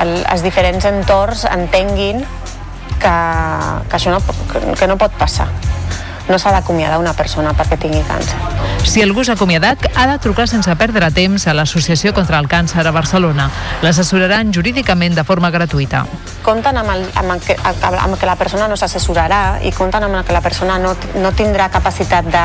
el, 0.00 0.16
els 0.24 0.40
diferents 0.40 0.88
entorns 0.88 1.44
entenguin 1.52 2.24
que, 2.96 3.18
que 3.92 4.00
això 4.00 4.16
no, 4.16 4.24
que 4.72 4.88
no 4.88 4.96
pot 4.96 5.20
passar 5.20 5.50
no 6.28 6.38
s'ha 6.38 6.52
d'acomiadar 6.54 6.98
una 7.00 7.14
persona 7.14 7.54
perquè 7.56 7.78
tingui 7.80 8.02
càncer. 8.08 8.36
Si 8.84 9.02
algú 9.02 9.24
s'ha 9.24 9.34
acomiadat, 9.36 9.90
ha 9.94 10.06
de 10.08 10.18
trucar 10.18 10.48
sense 10.48 10.74
perdre 10.76 11.10
temps 11.14 11.46
a 11.46 11.54
l'Associació 11.54 12.14
contra 12.16 12.38
el 12.40 12.48
Càncer 12.48 12.86
a 12.86 12.92
Barcelona. 12.94 13.50
L'assessoraran 13.82 14.52
jurídicament 14.52 15.14
de 15.14 15.24
forma 15.24 15.50
gratuïta. 15.50 16.06
Compten 16.42 16.76
amb, 16.80 16.90
el, 16.94 17.04
amb, 17.20 17.34
el 17.34 17.40
que, 17.44 17.56
amb 17.60 18.16
que 18.18 18.28
la 18.28 18.36
persona 18.40 18.68
no 18.68 18.76
s'assessorarà 18.80 19.60
i 19.66 19.72
compten 19.76 20.06
amb 20.06 20.22
que 20.26 20.32
la 20.32 20.40
persona 20.40 20.78
no, 20.80 20.94
no 21.20 21.32
tindrà 21.36 21.68
capacitat 21.72 22.28
de, 22.32 22.44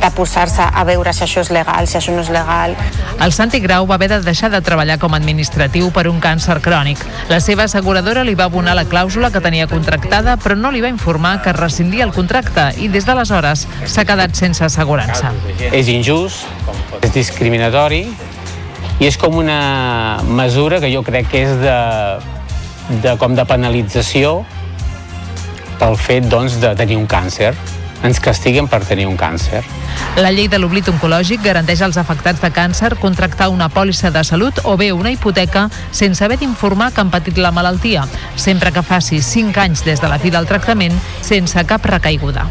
de 0.00 0.10
posar-se 0.16 0.64
a 0.64 0.84
veure 0.88 1.12
si 1.12 1.24
això 1.26 1.42
és 1.44 1.50
legal, 1.54 1.88
si 1.90 1.98
això 1.98 2.14
no 2.14 2.22
és 2.24 2.30
legal. 2.32 2.76
El 3.20 3.34
Santi 3.34 3.60
Grau 3.60 3.86
va 3.86 3.98
haver 3.98 4.08
de 4.12 4.20
deixar 4.22 4.50
de 4.50 4.60
treballar 4.64 4.98
com 5.02 5.14
a 5.14 5.20
administratiu 5.20 5.90
per 5.94 6.06
un 6.08 6.22
càncer 6.22 6.60
crònic. 6.64 7.02
La 7.28 7.40
seva 7.44 7.66
asseguradora 7.68 8.24
li 8.24 8.36
va 8.38 8.48
abonar 8.48 8.76
la 8.78 8.86
clàusula 8.88 9.32
que 9.34 9.42
tenia 9.44 9.68
contractada, 9.70 10.38
però 10.40 10.56
no 10.56 10.72
li 10.72 10.80
va 10.84 10.92
informar 10.92 11.38
que 11.42 11.52
rescindia 11.56 12.06
el 12.06 12.14
contracte 12.16 12.70
i 12.78 12.88
des 12.88 13.06
d'aleshores 13.08 13.66
s'ha 13.84 14.06
quedat 14.08 14.38
sense 14.38 14.64
assegurança. 14.64 15.34
És 15.72 15.90
injust, 15.92 16.46
és 17.02 17.12
discriminatori 17.14 18.06
i 18.98 19.06
és 19.06 19.18
com 19.18 19.36
una 19.38 20.22
mesura 20.26 20.80
que 20.82 20.90
jo 20.90 21.04
crec 21.06 21.28
que 21.30 21.44
és 21.46 21.54
de, 21.62 21.76
de 22.88 23.16
com 23.20 23.34
de 23.36 23.44
penalització 23.44 24.42
pel 25.78 25.98
fet 26.00 26.26
doncs, 26.30 26.58
de 26.62 26.74
tenir 26.76 26.96
un 26.98 27.06
càncer 27.06 27.52
ens 28.02 28.20
castiguen 28.22 28.68
per 28.70 28.80
tenir 28.86 29.08
un 29.08 29.16
càncer. 29.18 29.64
La 30.18 30.30
llei 30.34 30.48
de 30.50 30.58
l'oblit 30.60 30.86
oncològic 30.90 31.42
garanteix 31.42 31.82
als 31.82 31.98
afectats 31.98 32.40
de 32.42 32.50
càncer 32.54 32.92
contractar 33.02 33.48
una 33.50 33.68
pòlissa 33.68 34.12
de 34.14 34.22
salut 34.24 34.60
o 34.64 34.76
bé 34.78 34.92
una 34.92 35.10
hipoteca 35.10 35.68
sense 35.90 36.24
haver 36.24 36.38
d'informar 36.38 36.92
que 36.92 37.02
han 37.02 37.10
patit 37.10 37.38
la 37.38 37.50
malaltia, 37.50 38.06
sempre 38.36 38.72
que 38.72 38.82
faci 38.86 39.22
5 39.22 39.60
anys 39.60 39.84
des 39.84 40.00
de 40.00 40.08
la 40.08 40.18
fi 40.18 40.30
del 40.30 40.46
tractament 40.46 40.94
sense 41.22 41.64
cap 41.66 41.84
recaiguda. 41.86 42.46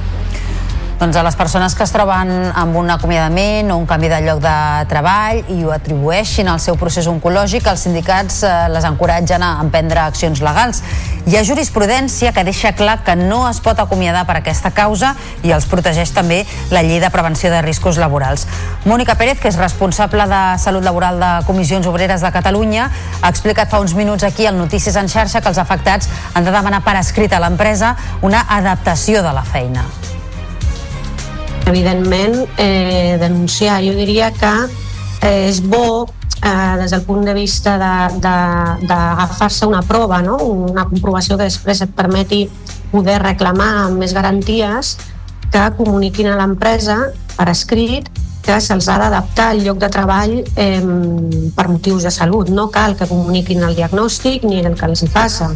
Doncs 0.98 1.14
a 1.14 1.22
les 1.22 1.36
persones 1.38 1.76
que 1.78 1.86
es 1.86 1.92
troben 1.94 2.32
amb 2.58 2.74
un 2.80 2.88
acomiadament 2.90 3.70
o 3.70 3.76
un 3.78 3.84
canvi 3.86 4.08
de 4.10 4.18
lloc 4.26 4.40
de 4.42 4.54
treball 4.90 5.44
i 5.54 5.60
ho 5.62 5.70
atribueixin 5.76 6.50
al 6.50 6.58
seu 6.58 6.74
procés 6.82 7.06
oncològic, 7.06 7.68
els 7.70 7.84
sindicats 7.86 8.40
eh, 8.42 8.54
les 8.74 8.88
encoratgen 8.90 9.46
a 9.46 9.52
emprendre 9.62 10.02
accions 10.02 10.42
legals. 10.42 10.82
Hi 11.30 11.38
ha 11.38 11.44
jurisprudència 11.46 12.32
que 12.34 12.42
deixa 12.48 12.72
clar 12.74 13.04
que 13.06 13.14
no 13.14 13.44
es 13.46 13.62
pot 13.62 13.78
acomiadar 13.78 14.26
per 14.26 14.40
aquesta 14.40 14.74
causa 14.74 15.14
i 15.46 15.54
els 15.54 15.70
protegeix 15.70 16.16
també 16.18 16.42
la 16.74 16.82
llei 16.82 16.98
de 16.98 17.14
prevenció 17.14 17.54
de 17.54 17.62
riscos 17.62 18.02
laborals. 18.02 18.48
Mònica 18.90 19.20
Pérez, 19.22 19.38
que 19.38 19.54
és 19.54 19.62
responsable 19.62 20.26
de 20.26 20.42
Salut 20.58 20.82
Laboral 20.82 21.22
de 21.22 21.32
Comissions 21.46 21.86
Obreres 21.86 22.26
de 22.26 22.34
Catalunya, 22.34 22.90
ha 23.22 23.30
explicat 23.30 23.70
fa 23.70 23.86
uns 23.86 23.94
minuts 23.94 24.26
aquí 24.26 24.50
al 24.50 24.58
Notícies 24.58 24.98
en 24.98 25.14
xarxa 25.14 25.46
que 25.46 25.54
els 25.54 25.62
afectats 25.62 26.10
han 26.34 26.42
de 26.42 26.58
demanar 26.58 26.82
per 26.82 26.98
escrit 26.98 27.38
a 27.38 27.46
l'empresa 27.46 27.94
una 28.26 28.48
adaptació 28.50 29.22
de 29.22 29.38
la 29.38 29.46
feina 29.46 29.86
evidentment, 31.68 32.48
eh, 32.58 33.18
denunciar. 33.20 33.82
Jo 33.84 33.94
diria 33.98 34.32
que 34.32 34.54
eh, 35.22 35.50
és 35.50 35.62
bo 35.62 36.08
eh, 36.42 36.76
des 36.80 36.92
del 36.92 37.04
punt 37.04 37.26
de 37.26 37.34
vista 37.34 37.78
d'agafar-se 37.78 39.66
una 39.66 39.82
prova, 39.82 40.22
no? 40.22 40.38
una 40.38 40.86
comprovació 40.90 41.38
que 41.38 41.50
després 41.50 41.82
et 41.84 41.94
permeti 41.96 42.46
poder 42.92 43.20
reclamar 43.24 43.88
amb 43.88 44.00
més 44.00 44.14
garanties 44.16 44.96
que 45.52 45.66
comuniquin 45.78 46.32
a 46.32 46.38
l'empresa 46.40 46.98
per 47.36 47.50
escrit 47.52 48.10
que 48.48 48.62
se'ls 48.64 48.88
ha 48.88 48.96
d'adaptar 49.02 49.50
al 49.52 49.60
lloc 49.66 49.80
de 49.82 49.90
treball 49.92 50.38
eh, 50.56 50.80
per 51.56 51.68
motius 51.68 52.08
de 52.08 52.12
salut. 52.16 52.48
No 52.50 52.70
cal 52.72 52.96
que 52.96 53.08
comuniquin 53.10 53.66
el 53.68 53.76
diagnòstic 53.76 54.46
ni 54.48 54.62
el 54.64 54.78
que 54.80 54.88
els 54.88 55.04
hi 55.04 55.10
passa. 55.12 55.52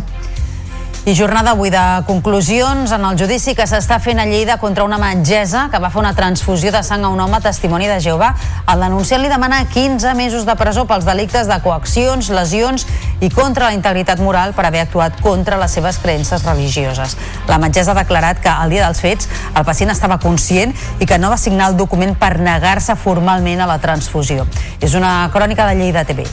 I 1.04 1.16
jornada 1.16 1.56
avui 1.56 1.72
de 1.74 1.82
conclusions 2.06 2.92
en 2.94 3.06
el 3.08 3.16
judici 3.18 3.56
que 3.58 3.66
s'està 3.66 3.96
fent 3.98 4.20
a 4.22 4.26
Lleida 4.30 4.60
contra 4.62 4.84
una 4.86 5.00
metgessa 5.02 5.64
que 5.74 5.80
va 5.82 5.90
fer 5.90 5.98
una 5.98 6.12
transfusió 6.14 6.70
de 6.70 6.84
sang 6.86 7.08
a 7.08 7.10
un 7.10 7.20
home 7.20 7.40
testimoni 7.42 7.88
de 7.90 7.96
Jehovà. 8.06 8.28
El 8.70 8.86
denunciant 8.86 9.24
li 9.24 9.32
demana 9.32 9.64
15 9.66 10.14
mesos 10.14 10.46
de 10.46 10.54
presó 10.60 10.84
pels 10.86 11.08
delictes 11.10 11.50
de 11.50 11.58
coaccions, 11.64 12.30
lesions 12.30 12.86
i 13.18 13.32
contra 13.34 13.72
la 13.72 13.74
integritat 13.74 14.22
moral 14.22 14.54
per 14.54 14.68
haver 14.70 14.84
actuat 14.86 15.18
contra 15.26 15.58
les 15.58 15.74
seves 15.74 15.98
creences 15.98 16.46
religioses. 16.46 17.18
La 17.50 17.58
metgessa 17.58 17.96
ha 17.96 18.02
declarat 18.04 18.46
que 18.46 18.54
al 18.54 18.70
dia 18.70 18.86
dels 18.86 19.02
fets 19.02 19.26
el 19.56 19.66
pacient 19.66 19.90
estava 19.90 20.22
conscient 20.22 20.78
i 21.02 21.10
que 21.10 21.18
no 21.18 21.34
va 21.34 21.42
signar 21.42 21.74
el 21.74 21.82
document 21.82 22.14
per 22.14 22.36
negar-se 22.38 22.94
formalment 22.94 23.66
a 23.66 23.72
la 23.74 23.82
transfusió. 23.82 24.46
És 24.78 24.94
una 24.94 25.32
crònica 25.34 25.66
de 25.66 25.82
Lleida 25.82 26.06
TV. 26.06 26.30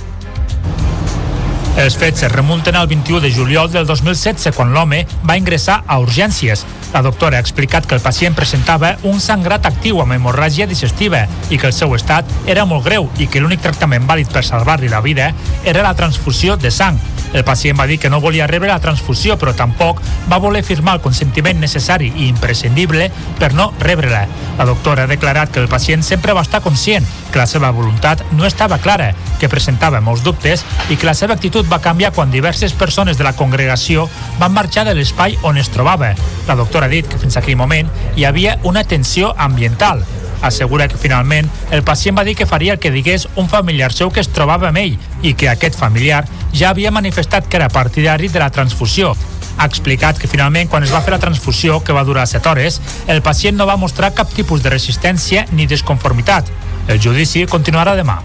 Els 1.79 1.95
fets 1.95 2.25
es 2.27 2.33
remunten 2.33 2.75
al 2.75 2.89
21 2.91 3.21
de 3.23 3.31
juliol 3.31 3.69
del 3.71 3.87
2016, 3.87 4.51
quan 4.57 4.73
l'home 4.75 5.05
va 5.23 5.37
ingressar 5.39 5.85
a 5.87 6.01
urgències. 6.03 6.65
La 6.91 7.05
doctora 7.07 7.39
ha 7.39 7.45
explicat 7.45 7.87
que 7.87 7.95
el 7.95 8.03
pacient 8.03 8.35
presentava 8.35 8.97
un 9.07 9.21
sangrat 9.23 9.69
actiu 9.71 10.03
amb 10.03 10.17
hemorràgia 10.17 10.67
digestiva 10.67 11.23
i 11.55 11.59
que 11.59 11.71
el 11.71 11.77
seu 11.77 11.95
estat 11.95 12.27
era 12.51 12.67
molt 12.67 12.83
greu 12.89 13.07
i 13.23 13.29
que 13.31 13.39
l'únic 13.39 13.63
tractament 13.63 14.11
vàlid 14.11 14.35
per 14.35 14.43
salvar-li 14.43 14.91
la 14.91 15.05
vida 15.07 15.31
era 15.63 15.87
la 15.87 15.95
transfusió 15.95 16.59
de 16.59 16.75
sang. 16.75 16.99
El 17.33 17.45
pacient 17.45 17.79
va 17.79 17.87
dir 17.87 17.99
que 18.01 18.11
no 18.11 18.21
volia 18.21 18.47
rebre 18.47 18.71
la 18.71 18.81
transfusió, 18.81 19.37
però 19.39 19.53
tampoc 19.57 20.01
va 20.31 20.41
voler 20.41 20.63
firmar 20.65 20.97
el 20.97 21.03
consentiment 21.05 21.61
necessari 21.61 22.09
i 22.17 22.29
imprescindible 22.29 23.11
per 23.39 23.53
no 23.55 23.73
rebre-la. 23.81 24.27
La 24.59 24.67
doctora 24.69 25.05
ha 25.05 25.11
declarat 25.11 25.53
que 25.53 25.61
el 25.61 25.69
pacient 25.69 26.03
sempre 26.03 26.33
va 26.33 26.43
estar 26.47 26.63
conscient 26.65 27.07
que 27.33 27.39
la 27.39 27.47
seva 27.47 27.71
voluntat 27.71 28.25
no 28.33 28.47
estava 28.49 28.79
clara, 28.79 29.13
que 29.39 29.51
presentava 29.53 30.01
molts 30.01 30.25
dubtes 30.25 30.65
i 30.89 30.97
que 30.97 31.07
la 31.07 31.15
seva 31.15 31.37
actitud 31.37 31.69
va 31.71 31.83
canviar 31.85 32.15
quan 32.17 32.33
diverses 32.33 32.73
persones 32.73 33.19
de 33.19 33.27
la 33.27 33.37
congregació 33.37 34.09
van 34.39 34.57
marxar 34.57 34.87
de 34.89 34.97
l'espai 34.97 35.37
on 35.43 35.59
es 35.59 35.71
trobava. 35.75 36.15
La 36.49 36.57
doctora 36.57 36.87
ha 36.87 36.95
dit 36.95 37.07
que 37.09 37.21
fins 37.21 37.37
aquell 37.37 37.61
moment 37.61 37.93
hi 38.17 38.25
havia 38.25 38.59
una 38.65 38.85
tensió 38.85 39.35
ambiental. 39.37 40.05
Assegura 40.43 40.89
que 40.89 41.01
finalment 41.01 41.49
el 41.75 41.83
pacient 41.83 42.17
va 42.19 42.25
dir 42.25 42.37
que 42.39 42.47
faria 42.47 42.77
el 42.77 42.79
que 42.79 42.93
digués 42.95 43.27
un 43.37 43.49
familiar 43.49 43.93
seu 43.93 44.13
que 44.15 44.21
es 44.21 44.31
trobava 44.31 44.69
amb 44.69 44.79
ell 44.79 44.99
i 45.23 45.35
que 45.35 45.51
aquest 45.51 45.79
familiar 45.79 46.25
ja 46.53 46.71
havia 46.71 46.95
manifestat 46.95 47.49
que 47.49 47.59
era 47.59 47.69
partidari 47.69 48.29
de 48.29 48.39
la 48.39 48.51
transfusió. 48.51 49.15
Ha 49.59 49.67
explicat 49.67 50.19
que 50.23 50.31
finalment 50.31 50.71
quan 50.71 50.87
es 50.87 50.95
va 50.95 51.03
fer 51.03 51.17
la 51.17 51.23
transfusió, 51.23 51.83
que 51.83 51.93
va 51.93 52.07
durar 52.07 52.29
7 52.31 52.49
hores, 52.49 52.81
el 53.09 53.23
pacient 53.23 53.59
no 53.59 53.67
va 53.67 53.77
mostrar 53.77 54.15
cap 54.15 54.31
tipus 54.31 54.63
de 54.63 54.71
resistència 54.71 55.47
ni 55.51 55.67
desconformitat. 55.67 56.47
El 56.87 57.03
judici 57.03 57.47
continuarà 57.51 57.99
demà. 57.99 58.23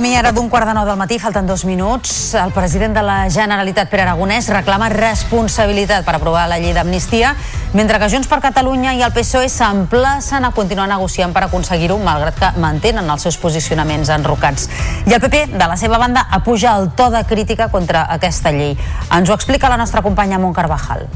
Camí 0.00 0.14
ara 0.16 0.30
d'un 0.32 0.46
quart 0.48 0.64
de 0.64 0.72
nou 0.72 0.86
del 0.88 0.96
matí, 0.96 1.18
falten 1.20 1.44
dos 1.44 1.66
minuts. 1.68 2.32
El 2.32 2.54
president 2.56 2.94
de 2.96 3.02
la 3.04 3.26
Generalitat, 3.28 3.90
Pere 3.92 4.06
Aragonès, 4.06 4.48
reclama 4.48 4.88
responsabilitat 4.88 6.06
per 6.06 6.14
aprovar 6.16 6.46
la 6.48 6.56
llei 6.56 6.72
d'amnistia, 6.72 7.34
mentre 7.76 8.00
que 8.00 8.08
Junts 8.08 8.30
per 8.30 8.40
Catalunya 8.40 8.94
i 8.96 9.04
el 9.04 9.12
PSOE 9.12 9.52
s'emplacen 9.52 10.48
a 10.48 10.54
continuar 10.56 10.88
negociant 10.88 11.36
per 11.36 11.44
aconseguir-ho, 11.44 12.00
malgrat 12.00 12.40
que 12.40 12.52
mantenen 12.64 13.12
els 13.12 13.28
seus 13.28 13.36
posicionaments 13.36 14.08
enrocats. 14.16 14.70
I 15.04 15.18
el 15.18 15.20
PP, 15.20 15.50
de 15.52 15.66
la 15.68 15.76
seva 15.76 16.00
banda, 16.00 16.30
apuja 16.32 16.78
el 16.80 16.94
to 16.96 17.12
de 17.12 17.26
crítica 17.28 17.68
contra 17.68 18.08
aquesta 18.08 18.56
llei. 18.56 18.78
Ens 19.12 19.28
ho 19.28 19.36
explica 19.36 19.68
la 19.68 19.76
nostra 19.76 20.00
companya 20.00 20.40
Mont 20.40 20.56
Carvajal. 20.56 21.10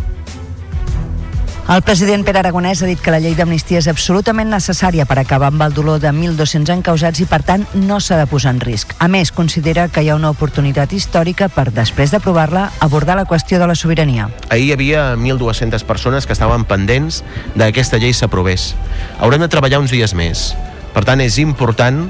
El 1.64 1.80
president 1.80 2.26
Pere 2.28 2.42
Aragonès 2.42 2.82
ha 2.84 2.86
dit 2.86 3.00
que 3.00 3.08
la 3.08 3.18
llei 3.24 3.32
d'amnistia 3.38 3.78
és 3.80 3.86
absolutament 3.88 4.50
necessària 4.52 5.06
per 5.08 5.16
acabar 5.16 5.48
amb 5.48 5.62
el 5.64 5.72
dolor 5.72 6.02
de 6.02 6.10
1.200 6.12 6.68
encausats 6.74 7.22
i, 7.24 7.24
per 7.24 7.38
tant, 7.40 7.64
no 7.88 7.96
s'ha 8.04 8.18
de 8.20 8.26
posar 8.28 8.52
en 8.52 8.60
risc. 8.60 8.92
A 9.00 9.08
més, 9.08 9.32
considera 9.32 9.86
que 9.88 10.02
hi 10.04 10.10
ha 10.12 10.18
una 10.18 10.28
oportunitat 10.34 10.92
històrica 10.92 11.48
per, 11.48 11.70
després 11.72 12.12
d'aprovar-la, 12.12 12.66
abordar 12.84 13.16
la 13.16 13.24
qüestió 13.24 13.56
de 13.62 13.70
la 13.70 13.78
sobirania. 13.80 14.28
Ahir 14.52 14.68
hi 14.68 14.76
havia 14.76 15.06
1.200 15.16 15.88
persones 15.88 16.28
que 16.28 16.36
estaven 16.36 16.68
pendents 16.68 17.22
de 17.54 17.64
que 17.64 17.72
aquesta 17.72 17.96
llei 17.96 18.12
s'aprovés. 18.12 18.74
Haurem 19.16 19.40
de 19.40 19.48
treballar 19.48 19.80
uns 19.80 19.96
dies 19.96 20.12
més. 20.12 20.50
Per 20.92 21.08
tant, 21.08 21.24
és 21.24 21.40
important 21.40 22.04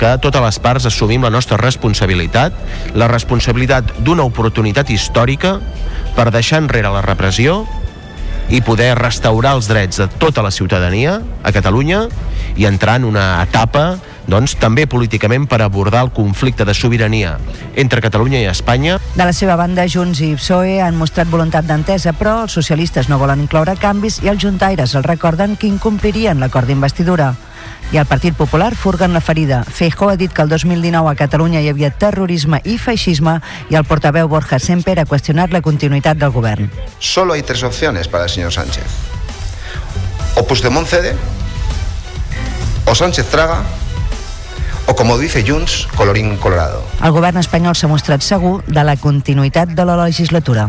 que 0.00 0.16
totes 0.24 0.40
les 0.48 0.62
parts 0.64 0.88
assumim 0.88 1.22
la 1.22 1.30
nostra 1.30 1.60
responsabilitat, 1.60 2.56
la 2.96 3.12
responsabilitat 3.12 3.98
d'una 4.00 4.24
oportunitat 4.24 4.88
històrica 4.88 5.58
per 6.16 6.30
deixar 6.32 6.64
enrere 6.64 6.88
la 6.88 7.04
repressió 7.04 7.66
i 8.48 8.60
poder 8.64 8.92
restaurar 8.98 9.54
els 9.58 9.68
drets 9.70 10.02
de 10.02 10.08
tota 10.20 10.42
la 10.44 10.52
ciutadania 10.52 11.20
a 11.42 11.52
Catalunya 11.52 12.04
i 12.56 12.66
entrar 12.68 12.98
en 13.00 13.08
una 13.08 13.42
etapa 13.42 13.94
doncs, 14.26 14.56
també 14.60 14.86
políticament 14.90 15.46
per 15.50 15.60
abordar 15.62 16.04
el 16.06 16.12
conflicte 16.14 16.64
de 16.64 16.74
sobirania 16.74 17.36
entre 17.76 18.02
Catalunya 18.04 18.40
i 18.40 18.48
Espanya. 18.50 18.98
De 19.14 19.24
la 19.24 19.32
seva 19.32 19.56
banda, 19.56 19.86
Junts 19.88 20.20
i 20.24 20.34
PSOE 20.38 20.80
han 20.82 20.98
mostrat 20.98 21.30
voluntat 21.30 21.66
d'entesa, 21.68 22.14
però 22.16 22.42
els 22.44 22.54
socialistes 22.56 23.08
no 23.08 23.18
volen 23.20 23.44
incloure 23.44 23.76
canvis 23.80 24.20
i 24.24 24.30
els 24.32 24.42
juntaires 24.42 24.94
el 24.94 25.04
recorden 25.04 25.56
que 25.56 25.68
incomplirien 25.68 26.40
l'acord 26.40 26.70
d'investidura. 26.70 27.34
I 27.92 27.98
el 28.00 28.06
Partit 28.06 28.34
Popular 28.34 28.74
furguen 28.74 29.12
la 29.12 29.20
ferida. 29.20 29.62
Feijó 29.64 30.08
ha 30.10 30.16
dit 30.16 30.32
que 30.32 30.42
el 30.42 30.48
2019 30.48 31.10
a 31.10 31.14
Catalunya 31.14 31.60
hi 31.60 31.68
havia 31.68 31.92
terrorisme 31.92 32.60
i 32.64 32.78
feixisme 32.78 33.36
i 33.70 33.76
el 33.78 33.84
portaveu 33.84 34.28
Borja 34.28 34.58
Semper 34.58 34.96
ha 34.98 35.06
qüestionat 35.06 35.52
la 35.52 35.62
continuïtat 35.62 36.18
del 36.18 36.32
govern. 36.34 36.70
Solo 36.98 37.34
hay 37.34 37.42
tres 37.42 37.62
opciones 37.62 38.08
para 38.08 38.24
el 38.24 38.30
señor 38.30 38.52
Sánchez. 38.52 38.84
O 40.34 40.42
Puigdemont 40.46 40.88
cede, 40.88 41.14
o 42.86 42.94
Sánchez 42.94 43.30
traga, 43.30 43.62
o 44.86 44.94
como 44.94 45.18
dice 45.18 45.44
Junts, 45.46 45.88
colorín 45.96 46.36
colorado. 46.36 46.82
El 47.02 47.12
govern 47.12 47.38
espanyol 47.38 47.76
s'ha 47.76 47.88
mostrat 47.88 48.22
segur 48.22 48.62
de 48.66 48.84
la 48.84 48.96
continuïtat 48.96 49.72
de 49.72 49.84
la 49.84 49.96
legislatura. 50.04 50.68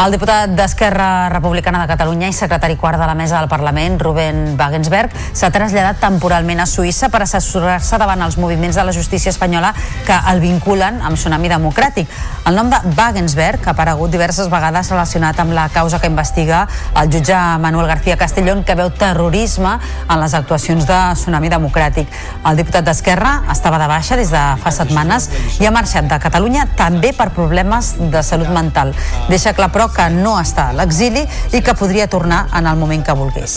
El 0.00 0.14
diputat 0.14 0.54
d'Esquerra 0.56 1.28
Republicana 1.28 1.82
de 1.82 1.88
Catalunya 1.90 2.30
i 2.30 2.32
secretari 2.32 2.78
quart 2.80 2.96
de 2.96 3.04
la 3.04 3.12
mesa 3.14 3.36
del 3.36 3.50
Parlament, 3.52 3.98
Ruben 4.00 4.54
Wagensberg, 4.56 5.12
s'ha 5.36 5.50
traslladat 5.52 5.98
temporalment 6.00 6.62
a 6.62 6.64
Suïssa 6.64 7.10
per 7.12 7.20
assessorar-se 7.20 7.98
davant 8.00 8.24
els 8.24 8.38
moviments 8.40 8.78
de 8.80 8.84
la 8.88 8.94
justícia 8.96 9.28
espanyola 9.28 9.74
que 10.06 10.16
el 10.32 10.40
vinculen 10.40 11.02
amb 11.04 11.20
Tsunami 11.20 11.50
Democràtic. 11.52 12.08
El 12.48 12.56
nom 12.56 12.70
de 12.72 12.78
Wagensberg 12.96 13.68
ha 13.68 13.74
aparegut 13.74 14.08
diverses 14.14 14.48
vegades 14.48 14.88
relacionat 14.88 15.42
amb 15.44 15.52
la 15.52 15.66
causa 15.68 16.00
que 16.00 16.08
investiga 16.08 16.62
el 16.96 17.12
jutge 17.12 17.36
Manuel 17.60 17.92
García 17.92 18.16
Castellón 18.16 18.64
que 18.64 18.78
veu 18.80 18.88
terrorisme 18.96 19.74
en 20.08 20.16
les 20.24 20.32
actuacions 20.32 20.88
de 20.88 20.98
Tsunami 21.12 21.52
Democràtic. 21.52 22.08
El 22.48 22.56
diputat 22.56 22.88
d'Esquerra 22.88 23.42
estava 23.52 23.76
de 23.76 23.92
baixa 23.92 24.16
des 24.16 24.32
de 24.32 24.48
fa 24.64 24.72
setmanes 24.72 25.28
i 25.60 25.68
ha 25.68 25.76
marxat 25.76 26.08
de 26.08 26.22
Catalunya 26.24 26.64
també 26.80 27.12
per 27.12 27.28
problemes 27.36 27.98
de 28.00 28.24
salut 28.24 28.48
mental. 28.48 28.96
Deixa 29.28 29.52
clar, 29.52 29.68
però, 29.68 29.89
que 29.94 30.08
no 30.14 30.36
està 30.40 30.70
a 30.70 30.76
l'exili 30.76 31.24
i 31.52 31.62
que 31.64 31.74
podria 31.78 32.08
tornar 32.10 32.46
en 32.56 32.66
el 32.70 32.76
moment 32.80 33.04
que 33.06 33.16
volgués. 33.16 33.56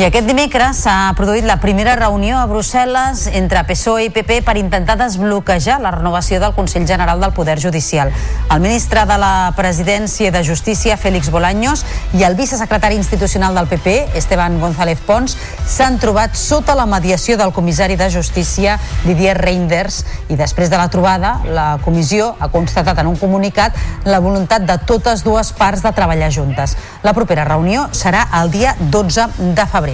I 0.00 0.06
aquest 0.06 0.24
dimecres 0.24 0.78
s'ha 0.86 1.10
produït 1.12 1.44
la 1.44 1.58
primera 1.60 1.92
reunió 1.98 2.38
a 2.40 2.46
Brussel·les 2.48 3.26
entre 3.36 3.60
PSOE 3.68 4.06
i 4.06 4.10
PP 4.14 4.38
per 4.46 4.54
intentar 4.56 4.94
desbloquejar 4.96 5.74
la 5.82 5.90
renovació 5.92 6.38
del 6.40 6.54
Consell 6.56 6.86
General 6.88 7.20
del 7.20 7.34
Poder 7.36 7.58
Judicial. 7.60 8.08
El 8.48 8.62
ministre 8.64 9.02
de 9.04 9.18
la 9.20 9.52
Presidència 9.58 10.30
de 10.32 10.40
Justícia, 10.46 10.96
Félix 10.96 11.28
Bolaños, 11.28 11.82
i 12.16 12.24
el 12.24 12.38
vicesecretari 12.38 12.96
institucional 12.96 13.58
del 13.58 13.68
PP, 13.68 14.16
Esteban 14.16 14.56
González 14.62 15.02
Pons, 15.04 15.36
s'han 15.68 16.00
trobat 16.00 16.32
sota 16.32 16.78
la 16.78 16.88
mediació 16.88 17.36
del 17.36 17.52
comissari 17.52 18.00
de 18.00 18.08
Justícia, 18.08 18.78
Didier 19.04 19.36
Reinders, 19.36 20.00
i 20.32 20.40
després 20.40 20.72
de 20.72 20.80
la 20.80 20.88
trobada, 20.88 21.34
la 21.44 21.76
comissió 21.84 22.30
ha 22.40 22.48
constatat 22.48 23.04
en 23.04 23.12
un 23.12 23.20
comunicat 23.20 23.76
la 24.08 24.24
voluntat 24.24 24.64
de 24.64 24.80
totes 24.88 25.28
dues 25.28 25.52
parts 25.52 25.84
de 25.84 25.92
treballar 25.92 26.32
juntes. 26.32 26.78
La 27.04 27.12
propera 27.12 27.44
reunió 27.44 27.90
serà 27.92 28.30
el 28.40 28.48
dia 28.56 28.78
12 28.80 29.28
de 29.52 29.68
febrer. 29.68 29.89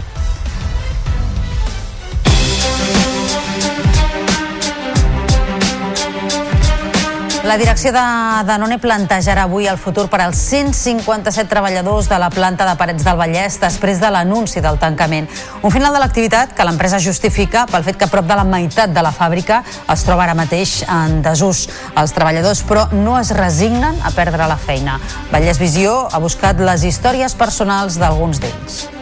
La 7.47 7.56
direcció 7.56 7.93
de 7.94 8.01
Danone 8.43 8.81
plantejarà 8.82 9.44
avui 9.47 9.68
el 9.70 9.77
futur 9.78 10.09
per 10.10 10.18
als 10.24 10.40
157 10.51 11.47
treballadors 11.47 12.09
de 12.10 12.18
la 12.18 12.27
planta 12.35 12.66
de 12.66 12.73
Parets 12.74 13.06
del 13.06 13.20
Vallès 13.20 13.60
després 13.62 14.01
de 14.02 14.10
l'anunci 14.10 14.59
del 14.64 14.81
tancament. 14.82 15.28
Un 15.62 15.70
final 15.70 15.94
de 15.94 16.01
l'activitat 16.02 16.56
que 16.59 16.66
l'empresa 16.66 16.98
justifica 16.98 17.62
pel 17.70 17.86
fet 17.86 18.01
que 18.01 18.10
prop 18.10 18.27
de 18.27 18.35
la 18.35 18.43
meitat 18.43 18.90
de 18.90 19.06
la 19.06 19.14
fàbrica 19.14 19.60
es 19.94 20.02
troba 20.02 20.27
ara 20.27 20.35
mateix 20.35 20.81
en 20.90 21.23
desús. 21.23 21.68
Els 21.94 22.18
treballadors, 22.18 22.64
però, 22.66 22.89
no 22.90 23.14
es 23.20 23.31
resignen 23.31 24.02
a 24.02 24.10
perdre 24.10 24.51
la 24.51 24.59
feina. 24.59 24.98
Vallès 25.31 25.62
Visió 25.62 25.94
ha 26.10 26.18
buscat 26.18 26.59
les 26.59 26.82
històries 26.82 27.39
personals 27.39 28.02
d'alguns 28.02 28.43
d'ells. 28.43 28.95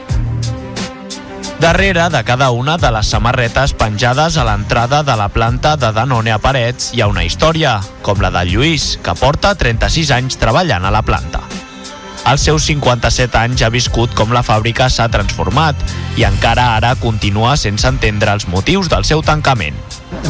Darrere 1.65 2.11
de 2.11 2.23
cada 2.25 2.51
una 2.51 2.77
de 2.77 2.91
les 2.93 3.09
samarretes 3.09 3.73
penjades 3.73 4.37
a 4.37 4.43
l'entrada 4.45 4.99
de 5.03 5.15
la 5.17 5.31
planta 5.33 5.79
de 5.81 5.89
Danone 5.97 6.35
a 6.35 6.37
Parets 6.37 6.91
hi 6.93 7.01
ha 7.01 7.07
una 7.09 7.23
història, 7.25 7.79
com 8.05 8.21
la 8.21 8.29
de 8.35 8.43
Lluís, 8.51 8.99
que 9.01 9.15
porta 9.17 9.55
36 9.57 10.11
anys 10.13 10.37
treballant 10.37 10.85
a 10.85 10.91
la 10.93 11.01
planta. 11.01 11.41
Als 12.29 12.45
seus 12.45 12.67
57 12.69 13.41
anys 13.41 13.65
ha 13.65 13.73
viscut 13.73 14.13
com 14.13 14.37
la 14.37 14.45
fàbrica 14.45 14.91
s'ha 14.93 15.09
transformat 15.09 15.81
i 16.21 16.29
encara 16.29 16.75
ara 16.75 16.93
continua 17.01 17.57
sense 17.57 17.89
entendre 17.89 18.37
els 18.37 18.45
motius 18.45 18.93
del 18.93 19.09
seu 19.09 19.25
tancament. 19.25 19.81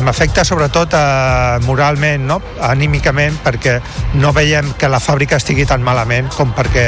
M'afecta 0.06 0.46
sobretot 0.46 0.94
eh, 0.94 1.58
moralment, 1.66 2.30
no? 2.30 2.38
anímicament, 2.62 3.42
perquè 3.42 3.80
no 4.22 4.30
veiem 4.30 4.70
que 4.78 4.86
la 4.86 5.02
fàbrica 5.02 5.42
estigui 5.42 5.66
tan 5.66 5.82
malament 5.82 6.30
com 6.38 6.54
perquè 6.54 6.86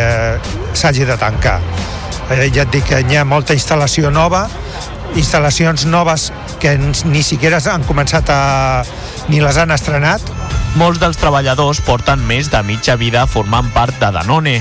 s'hagi 0.71 1.03
de 1.03 1.19
tancar. 1.19 1.59
Eh, 2.31 2.51
ja 2.51 2.65
et 2.65 2.73
dic 2.75 2.89
que 2.89 3.03
hi 3.07 3.17
ha 3.17 3.25
molta 3.25 3.55
instal·lació 3.55 4.11
nova, 4.11 4.47
instal·lacions 5.15 5.87
noves 5.87 6.33
que 6.61 6.75
ni 6.79 7.23
siquiera 7.23 7.61
han 7.73 7.85
començat 7.87 8.31
a... 8.31 8.85
ni 9.29 9.41
les 9.41 9.57
han 9.57 9.71
estrenat. 9.71 10.23
Molts 10.77 11.01
dels 11.01 11.17
treballadors 11.17 11.81
porten 11.81 12.21
més 12.27 12.51
de 12.53 12.63
mitja 12.67 12.97
vida 13.01 13.27
formant 13.27 13.71
part 13.73 13.97
de 14.03 14.11
Danone. 14.13 14.59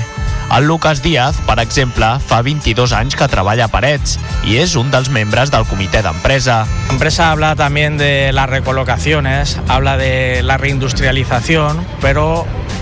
El 0.56 0.64
Lucas 0.64 1.02
Díaz, 1.02 1.36
per 1.42 1.58
exemple, 1.58 2.06
fa 2.22 2.38
22 2.46 2.92
anys 2.94 3.16
que 3.18 3.26
treballa 3.28 3.66
a 3.66 3.72
Parets 3.72 4.14
i 4.46 4.56
és 4.62 4.76
un 4.78 4.92
dels 4.94 5.10
membres 5.10 5.50
del 5.50 5.66
comitè 5.66 6.04
d'empresa. 6.06 6.60
La 6.86 6.94
empresa 6.94 7.32
habla 7.32 7.56
también 7.56 7.98
de 7.98 8.32
las 8.32 8.48
recolocaciones, 8.48 9.58
habla 9.66 9.96
de 9.96 10.42
la 10.44 10.56
reindustrialización, 10.56 11.84
pero 12.00 12.46
mm, 12.46 12.75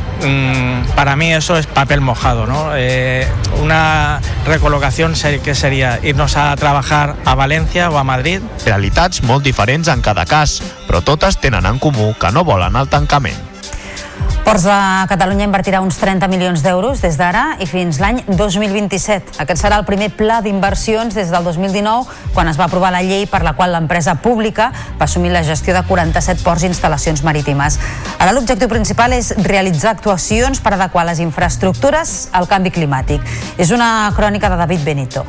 para 0.95 1.16
mí 1.16 1.32
eso 1.32 1.57
es 1.57 1.66
papel 1.66 2.01
mojado. 2.01 2.47
¿no? 2.47 2.70
Eh, 2.74 3.27
una 3.62 4.20
recolocación 4.47 5.16
ser, 5.16 5.41
que 5.41 5.55
sería 5.55 6.01
irnos 6.03 6.36
a 6.36 6.55
trabajar 6.57 7.16
a 7.24 7.35
Valencia 7.35 7.91
o 7.91 7.99
a 7.99 8.05
Madrid. 8.05 8.41
Realitats 8.65 9.23
molt 9.23 9.45
diferents 9.45 9.89
en 9.89 10.03
cada 10.03 10.27
cas, 10.27 10.61
però 10.89 11.03
totes 11.05 11.41
tenen 11.41 11.66
en 11.66 11.78
comú 11.78 12.15
que 12.20 12.32
no 12.32 12.45
volen 12.45 12.77
el 12.77 12.89
tancament. 12.89 13.53
Ports 14.45 14.66
de 14.69 14.77
Catalunya 15.09 15.47
invertirà 15.49 15.81
uns 15.81 15.97
30 15.97 16.28
milions 16.28 16.61
d'euros 16.61 17.01
des 17.01 17.16
d'ara 17.16 17.57
i 17.65 17.66
fins 17.66 17.97
l'any 18.03 18.19
2027. 18.28 19.39
Aquest 19.41 19.62
serà 19.62 19.78
el 19.81 19.86
primer 19.89 20.11
pla 20.12 20.43
d'inversions 20.45 21.16
des 21.16 21.32
del 21.32 21.49
2019, 21.49 22.05
quan 22.35 22.51
es 22.53 22.61
va 22.61 22.66
aprovar 22.69 22.93
la 22.93 23.01
llei 23.03 23.24
per 23.24 23.41
la 23.43 23.55
qual 23.57 23.73
l'empresa 23.73 24.19
pública 24.20 24.69
va 25.01 25.09
assumir 25.09 25.32
la 25.32 25.43
gestió 25.43 25.73
de 25.73 25.82
47 25.89 26.45
ports 26.45 26.66
i 26.66 26.69
instal·lacions 26.69 27.24
marítimes. 27.24 27.81
Ara 28.19 28.36
l'objectiu 28.36 28.69
principal 28.69 29.16
és 29.16 29.32
realitzar 29.41 29.97
actuacions 29.97 30.61
per 30.61 30.77
adequar 30.77 31.09
les 31.09 31.24
infraestructures 31.24 32.28
al 32.32 32.47
canvi 32.47 32.74
climàtic. 32.74 33.24
És 33.57 33.73
una 33.73 34.12
crònica 34.15 34.53
de 34.53 34.61
David 34.61 34.85
Benito. 34.85 35.24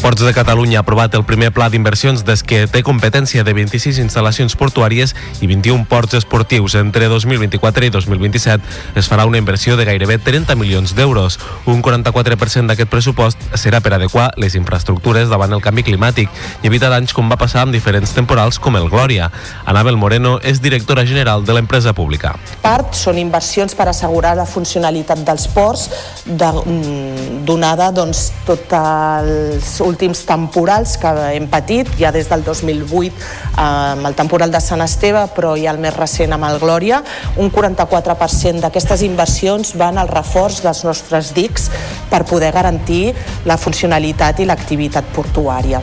Ports 0.00 0.22
de 0.24 0.32
Catalunya 0.32 0.78
ha 0.78 0.80
aprovat 0.80 1.12
el 1.14 1.26
primer 1.28 1.50
pla 1.52 1.66
d'inversions 1.68 2.22
des 2.24 2.40
que 2.40 2.62
té 2.72 2.80
competència 2.80 3.42
de 3.44 3.52
26 3.52 3.98
instal·lacions 4.00 4.54
portuàries 4.56 5.12
i 5.44 5.48
21 5.50 5.84
ports 5.90 6.16
esportius. 6.16 6.72
Entre 6.80 7.04
2024 7.12 7.84
i 7.84 7.90
2027 7.92 8.96
es 8.96 9.10
farà 9.12 9.26
una 9.28 9.36
inversió 9.36 9.76
de 9.76 9.84
gairebé 9.84 10.16
30 10.16 10.56
milions 10.56 10.94
d'euros. 10.96 11.36
Un 11.68 11.82
44% 11.84 12.72
d'aquest 12.72 12.88
pressupost 12.88 13.44
serà 13.60 13.82
per 13.84 13.92
adequar 13.92 14.30
les 14.40 14.56
infraestructures 14.56 15.28
davant 15.28 15.52
el 15.52 15.60
canvi 15.60 15.84
climàtic 15.84 16.32
i 16.62 16.72
evitar 16.72 16.88
danys 16.88 17.12
com 17.12 17.28
va 17.28 17.36
passar 17.36 17.66
amb 17.66 17.76
diferents 17.76 18.16
temporals 18.16 18.56
com 18.58 18.80
el 18.80 18.88
Glòria. 18.88 19.28
Anabel 19.68 20.00
Moreno 20.00 20.38
és 20.40 20.64
directora 20.64 21.04
general 21.04 21.44
de 21.44 21.58
l'empresa 21.58 21.92
pública. 21.92 22.32
Part 22.64 22.96
són 22.96 23.20
inversions 23.20 23.76
per 23.76 23.90
assegurar 23.92 24.32
la 24.40 24.48
funcionalitat 24.48 25.26
dels 25.28 25.46
ports 25.52 25.90
de, 26.24 26.50
mm, 26.64 27.44
donada 27.44 27.92
doncs, 27.92 28.32
tots 28.48 28.72
els 28.72 29.76
últims 29.90 30.22
temporals 30.28 30.96
que 31.00 31.10
hem 31.34 31.48
patit, 31.50 31.90
ja 32.00 32.12
des 32.14 32.30
del 32.30 32.44
2008 32.46 33.10
eh, 33.10 33.64
amb 33.64 34.06
el 34.08 34.16
temporal 34.18 34.54
de 34.54 34.62
Sant 34.62 34.84
Esteve, 34.84 35.26
però 35.36 35.56
ja 35.58 35.74
el 35.74 35.82
més 35.82 35.96
recent 35.96 36.32
amb 36.36 36.48
el 36.48 36.60
Glòria. 36.62 37.02
Un 37.42 37.50
44% 37.52 38.64
d'aquestes 38.64 39.04
inversions 39.06 39.74
van 39.80 39.98
al 39.98 40.10
reforç 40.10 40.62
dels 40.64 40.84
nostres 40.86 41.34
dics 41.36 41.68
per 42.10 42.24
poder 42.28 42.54
garantir 42.54 43.10
la 43.46 43.58
funcionalitat 43.60 44.40
i 44.40 44.48
l'activitat 44.48 45.12
portuària. 45.16 45.82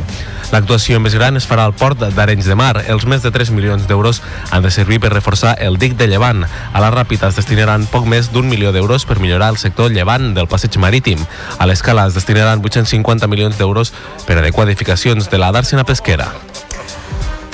L'actuació 0.51 1.01
més 1.03 1.15
gran 1.17 1.35
es 1.35 1.45
farà 1.47 1.65
al 1.67 1.73
port 1.75 1.99
d'Arenys 1.99 2.47
de 2.47 2.55
Mar. 2.55 2.75
Els 2.87 3.05
més 3.09 3.23
de 3.25 3.31
3 3.35 3.51
milions 3.51 3.87
d'euros 3.87 4.21
han 4.51 4.63
de 4.63 4.71
servir 4.71 5.01
per 5.03 5.11
reforçar 5.11 5.57
el 5.63 5.79
dic 5.81 5.97
de 5.99 6.07
Llevant. 6.07 6.45
A 6.47 6.83
la 6.83 6.91
Ràpita 6.93 7.27
es 7.27 7.39
destinaran 7.39 7.87
poc 7.91 8.07
més 8.07 8.31
d'un 8.31 8.47
milió 8.47 8.71
d'euros 8.71 9.05
per 9.05 9.19
millorar 9.19 9.51
el 9.53 9.59
sector 9.61 9.91
llevant 9.91 10.31
del 10.37 10.47
passeig 10.47 10.79
marítim. 10.79 11.19
A 11.59 11.67
l'Escala 11.67 12.07
es 12.07 12.15
destinaran 12.15 12.63
850 12.63 13.27
milions 13.27 13.59
d'euros 13.59 13.93
per 14.25 14.39
adequar 14.39 14.69
edificacions 14.69 15.29
de 15.29 15.41
la 15.41 15.51
Dàrsena 15.51 15.83
Pesquera. 15.83 16.31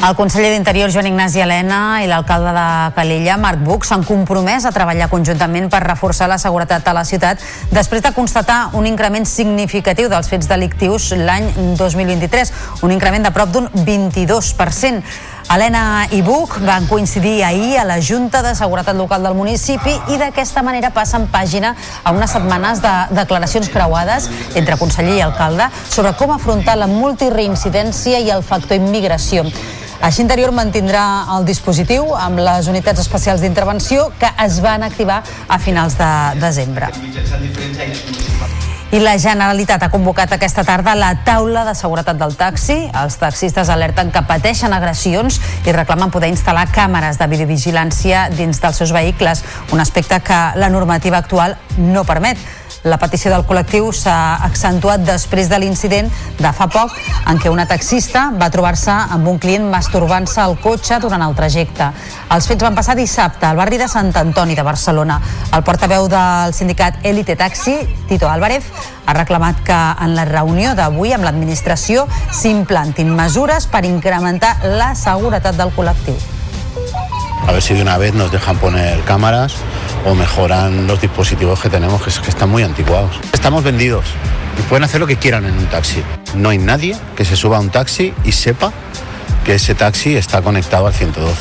El 0.03 0.17
conseller 0.17 0.49
d'Interior, 0.51 0.91
Joan 0.91 1.07
Ignasi 1.07 1.39
Helena, 1.39 2.01
i 2.03 2.09
l'alcalde 2.11 2.51
de 2.51 2.63
Calella, 2.91 3.37
Marc 3.39 3.61
Buch, 3.63 3.85
s'han 3.87 4.01
compromès 4.03 4.65
a 4.67 4.73
treballar 4.75 5.07
conjuntament 5.07 5.69
per 5.71 5.79
reforçar 5.85 6.27
la 6.27 6.35
seguretat 6.41 6.89
a 6.91 6.95
la 6.97 7.05
ciutat 7.07 7.39
després 7.71 8.03
de 8.03 8.11
constatar 8.11 8.73
un 8.75 8.83
increment 8.89 9.23
significatiu 9.23 10.09
dels 10.11 10.27
fets 10.27 10.49
delictius 10.51 11.13
l'any 11.15 11.47
2023, 11.79 12.51
un 12.83 12.91
increment 12.91 13.23
de 13.23 13.31
prop 13.31 13.55
d'un 13.55 13.71
22%. 13.71 14.99
Helena 15.49 16.07
i 16.11 16.21
Buch 16.21 16.57
van 16.63 16.87
coincidir 16.87 17.43
ahir 17.43 17.77
a 17.77 17.83
la 17.83 17.99
Junta 18.01 18.41
de 18.41 18.55
Seguretat 18.55 18.95
Local 18.95 19.23
del 19.23 19.35
municipi 19.35 19.93
i 20.09 20.17
d'aquesta 20.17 20.63
manera 20.63 20.89
passen 20.95 21.27
pàgina 21.31 21.75
a 22.03 22.13
unes 22.15 22.31
setmanes 22.31 22.81
de 22.81 22.93
declaracions 23.13 23.69
creuades 23.69 24.29
entre 24.55 24.77
conseller 24.81 25.17
i 25.19 25.21
alcalde 25.21 25.69
sobre 25.89 26.15
com 26.17 26.33
afrontar 26.33 26.77
la 26.79 26.87
multireincidència 26.87 28.23
i 28.23 28.31
el 28.33 28.43
factor 28.43 28.79
immigració. 28.79 29.45
Així 30.03 30.23
Interior 30.23 30.51
mantindrà 30.51 31.03
el 31.37 31.45
dispositiu 31.47 32.11
amb 32.19 32.41
les 32.43 32.67
unitats 32.67 32.99
especials 33.05 33.43
d'intervenció 33.43 34.09
que 34.19 34.33
es 34.45 34.59
van 34.63 34.83
activar 34.83 35.21
a 35.47 35.59
finals 35.59 35.95
de 35.99 36.11
desembre. 36.43 36.91
I 38.93 38.99
la 39.01 39.15
Generalitat 39.17 39.81
ha 39.81 39.87
convocat 39.89 40.35
aquesta 40.35 40.61
tarda 40.61 40.91
la 40.93 41.07
taula 41.25 41.63
de 41.65 41.71
seguretat 41.73 42.19
del 42.19 42.35
taxi. 42.37 42.75
Els 42.93 43.15
taxistes 43.17 43.71
alerten 43.73 44.11
que 44.13 44.21
pateixen 44.29 44.75
agressions 44.77 45.39
i 45.65 45.73
reclamen 45.73 46.13
poder 46.13 46.29
instal·lar 46.29 46.67
càmeres 46.69 47.17
de 47.17 47.25
videovigilància 47.31 48.27
dins 48.37 48.61
dels 48.61 48.77
seus 48.77 48.93
vehicles, 48.93 49.41
un 49.73 49.81
aspecte 49.81 50.21
que 50.21 50.41
la 50.61 50.69
normativa 50.69 51.17
actual 51.17 51.57
no 51.79 52.05
permet. 52.05 52.37
La 52.83 52.97
petició 52.99 53.31
del 53.31 53.45
col·lectiu 53.47 53.85
s'ha 53.95 54.43
accentuat 54.43 55.05
després 55.07 55.47
de 55.47 55.55
l'incident 55.61 56.09
de 56.35 56.49
fa 56.51 56.65
poc 56.67 56.91
en 57.31 57.37
què 57.39 57.47
una 57.51 57.63
taxista 57.69 58.25
va 58.35 58.49
trobar-se 58.51 58.91
amb 59.15 59.29
un 59.31 59.39
client 59.39 59.69
masturbant-se 59.71 60.41
al 60.43 60.57
cotxe 60.59 60.97
durant 60.99 61.23
el 61.23 61.35
trajecte. 61.37 61.87
Els 62.35 62.49
fets 62.49 62.65
van 62.67 62.75
passar 62.75 62.97
dissabte 62.99 63.47
al 63.47 63.55
barri 63.55 63.79
de 63.79 63.87
Sant 63.87 64.11
Antoni 64.19 64.59
de 64.59 64.67
Barcelona. 64.67 65.21
El 65.55 65.63
portaveu 65.63 66.09
del 66.11 66.51
sindicat 66.51 66.99
Elite 67.07 67.37
Taxi, 67.39 67.77
Tito 68.09 68.27
Álvarez, 68.27 68.67
ha 69.05 69.15
reclamat 69.15 69.63
que 69.63 69.79
en 70.03 70.17
la 70.17 70.27
reunió 70.27 70.75
d'avui 70.75 71.15
amb 71.15 71.23
l'administració 71.23 72.03
s'implantin 72.35 73.15
mesures 73.15 73.67
per 73.71 73.85
incrementar 73.87 74.57
la 74.75 74.91
seguretat 74.95 75.55
del 75.55 75.71
col·lectiu. 75.71 76.19
A 77.47 77.51
ver 77.51 77.61
si 77.61 77.75
de 77.75 77.81
una 77.81 77.97
vez 77.97 78.13
nos 78.13 78.31
dejan 78.31 78.57
poner 78.57 78.99
cámaras 79.07 79.55
o 80.05 80.15
mejoran 80.15 80.87
los 80.87 80.99
dispositivos 81.01 81.59
que 81.61 81.69
tenemos, 81.69 82.01
que, 82.01 82.09
es- 82.09 82.19
que 82.19 82.29
están 82.29 82.49
muy 82.49 82.63
anticuados. 82.63 83.15
Estamos 83.31 83.63
vendidos 83.63 84.05
y 84.59 84.61
pueden 84.63 84.83
hacer 84.83 84.99
lo 84.99 85.07
que 85.07 85.15
quieran 85.17 85.45
en 85.45 85.57
un 85.57 85.65
taxi. 85.67 86.03
No 86.35 86.49
hay 86.49 86.57
nadie 86.57 86.95
que 87.15 87.25
se 87.25 87.35
suba 87.35 87.57
a 87.57 87.59
un 87.59 87.69
taxi 87.69 88.13
y 88.23 88.31
sepa 88.31 88.71
que 89.45 89.55
ese 89.55 89.75
taxi 89.75 90.15
está 90.15 90.41
conectado 90.41 90.87
al 90.87 90.93
112. 90.93 91.33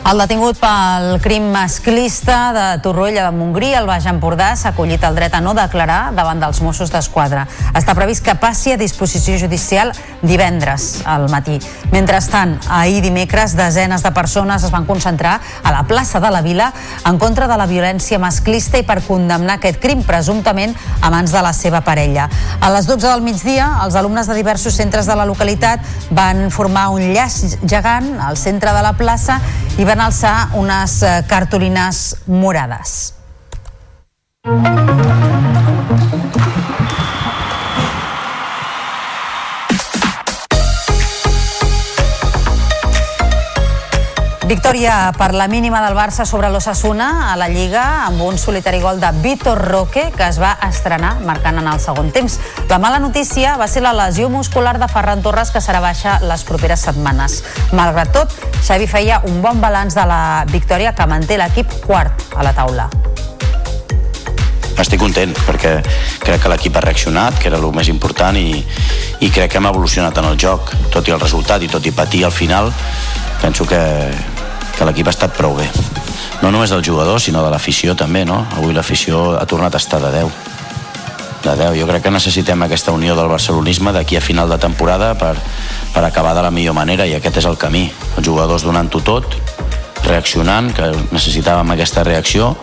El 0.00 0.16
detingut 0.18 0.56
pel 0.56 1.18
crim 1.20 1.50
masclista 1.52 2.36
de 2.56 2.62
Torroella 2.82 3.26
de 3.26 3.36
Montgrí, 3.36 3.68
al 3.76 3.84
Baix 3.86 4.06
Empordà, 4.08 4.54
s'ha 4.56 4.72
acollit 4.72 5.02
el 5.04 5.14
dret 5.14 5.34
a 5.36 5.42
no 5.44 5.52
declarar 5.54 6.14
davant 6.16 6.40
dels 6.40 6.62
Mossos 6.64 6.90
d'Esquadra. 6.90 7.44
Està 7.76 7.92
previst 7.94 8.24
que 8.24 8.34
passi 8.40 8.72
a 8.72 8.78
disposició 8.80 9.36
judicial 9.38 9.92
divendres 10.24 11.02
al 11.04 11.28
matí. 11.30 11.58
Mentrestant, 11.92 12.56
ahir 12.72 13.02
dimecres, 13.04 13.54
desenes 13.58 14.02
de 14.02 14.12
persones 14.16 14.64
es 14.64 14.72
van 14.72 14.88
concentrar 14.88 15.36
a 15.62 15.74
la 15.76 15.84
plaça 15.84 16.18
de 16.18 16.32
la 16.32 16.40
Vila 16.42 16.72
en 17.06 17.20
contra 17.20 17.46
de 17.46 17.60
la 17.60 17.68
violència 17.68 18.18
masclista 18.18 18.80
i 18.80 18.88
per 18.88 19.02
condemnar 19.04 19.60
aquest 19.60 19.82
crim, 19.84 20.02
presumptament 20.02 20.74
a 21.02 21.12
mans 21.12 21.30
de 21.30 21.44
la 21.44 21.52
seva 21.52 21.84
parella. 21.84 22.26
A 22.58 22.72
les 22.72 22.88
12 22.88 23.04
del 23.06 23.22
migdia, 23.22 23.68
els 23.84 24.00
alumnes 24.00 24.26
de 24.26 24.40
diversos 24.40 24.80
centres 24.80 25.06
de 25.06 25.14
la 25.14 25.28
localitat 25.28 25.84
van 26.10 26.48
formar 26.50 26.88
un 26.96 27.12
llaç 27.12 27.60
gegant 27.62 28.16
al 28.18 28.40
centre 28.40 28.72
de 28.72 28.82
la 28.82 28.96
plaça 28.96 29.42
i 29.78 29.89
van 29.90 30.00
alçar 30.04 30.50
unes 30.54 31.00
eh, 31.02 31.24
cartolines 31.26 32.14
morades. 32.26 33.14
Victòria 44.50 45.12
per 45.14 45.30
la 45.32 45.46
mínima 45.46 45.78
del 45.84 45.94
Barça 45.94 46.24
sobre 46.26 46.48
l'Ossassuna 46.50 47.30
a 47.30 47.36
la 47.38 47.46
Lliga 47.46 47.82
amb 48.08 48.18
un 48.26 48.34
solitari 48.34 48.80
gol 48.82 48.98
de 48.98 49.06
Vitor 49.22 49.60
Roque 49.62 50.08
que 50.10 50.24
es 50.26 50.40
va 50.42 50.56
estrenar 50.66 51.12
marcant 51.22 51.60
en 51.60 51.68
el 51.70 51.78
segon 51.78 52.08
temps. 52.10 52.40
La 52.66 52.80
mala 52.82 52.98
notícia 52.98 53.52
va 53.60 53.68
ser 53.70 53.84
la 53.84 53.92
lesió 53.94 54.26
muscular 54.28 54.72
de 54.82 54.88
Ferran 54.90 55.22
Torres 55.22 55.52
que 55.54 55.62
serà 55.62 55.78
baixa 55.78 56.16
les 56.26 56.42
properes 56.42 56.82
setmanes. 56.82 57.44
Malgrat 57.78 58.10
tot, 58.10 58.34
Xavi 58.66 58.88
feia 58.90 59.20
un 59.30 59.38
bon 59.38 59.62
balanç 59.62 59.94
de 59.94 60.08
la 60.10 60.42
victòria 60.50 60.96
que 60.98 61.06
manté 61.06 61.38
l'equip 61.38 61.70
quart 61.86 62.26
a 62.34 62.42
la 62.42 62.50
taula. 62.50 62.88
Estic 64.82 64.98
content 64.98 65.30
perquè 65.46 65.76
crec 66.26 66.42
que 66.42 66.50
l'equip 66.50 66.74
ha 66.74 66.82
reaccionat, 66.88 67.38
que 67.38 67.52
era 67.52 67.62
el 67.62 67.70
més 67.70 67.86
important, 67.86 68.34
i, 68.34 68.66
i 69.22 69.30
crec 69.30 69.54
que 69.54 69.62
hem 69.62 69.70
evolucionat 69.70 70.18
en 70.18 70.26
el 70.34 70.42
joc. 70.42 70.74
Tot 70.90 71.06
i 71.06 71.14
el 71.14 71.22
resultat 71.22 71.62
i 71.62 71.70
tot 71.70 71.86
i 71.86 71.94
patir 71.94 72.26
al 72.26 72.34
final, 72.34 72.74
penso 73.40 73.64
que, 73.64 73.78
que 74.80 74.86
l'equip 74.88 75.10
ha 75.10 75.12
estat 75.12 75.34
prou 75.36 75.58
bé. 75.58 75.66
No 76.40 76.48
només 76.48 76.72
del 76.72 76.80
jugador, 76.80 77.20
sinó 77.20 77.42
de 77.44 77.50
l'afició 77.52 77.92
també, 77.92 78.24
no? 78.24 78.38
Avui 78.56 78.72
l'afició 78.72 79.34
ha 79.36 79.44
tornat 79.44 79.76
a 79.76 79.80
estar 79.82 80.00
de 80.00 80.08
10. 80.14 80.30
De 81.44 81.52
10. 81.52 81.76
Jo 81.76 81.88
crec 81.90 82.06
que 82.06 82.12
necessitem 82.14 82.64
aquesta 82.64 82.94
unió 82.96 83.12
del 83.18 83.28
barcelonisme 83.28 83.92
d'aquí 83.92 84.16
a 84.16 84.24
final 84.24 84.48
de 84.48 84.56
temporada 84.56 85.12
per, 85.20 85.34
per 85.92 86.04
acabar 86.08 86.32
de 86.32 86.46
la 86.46 86.50
millor 86.50 86.78
manera 86.78 87.04
i 87.04 87.12
aquest 87.18 87.42
és 87.42 87.48
el 87.50 87.60
camí. 87.60 87.90
Els 88.16 88.24
jugadors 88.24 88.64
donant-ho 88.64 89.04
tot, 89.04 89.36
reaccionant, 90.08 90.72
que 90.72 90.88
necessitàvem 91.12 91.76
aquesta 91.76 92.06
reacció 92.08 92.54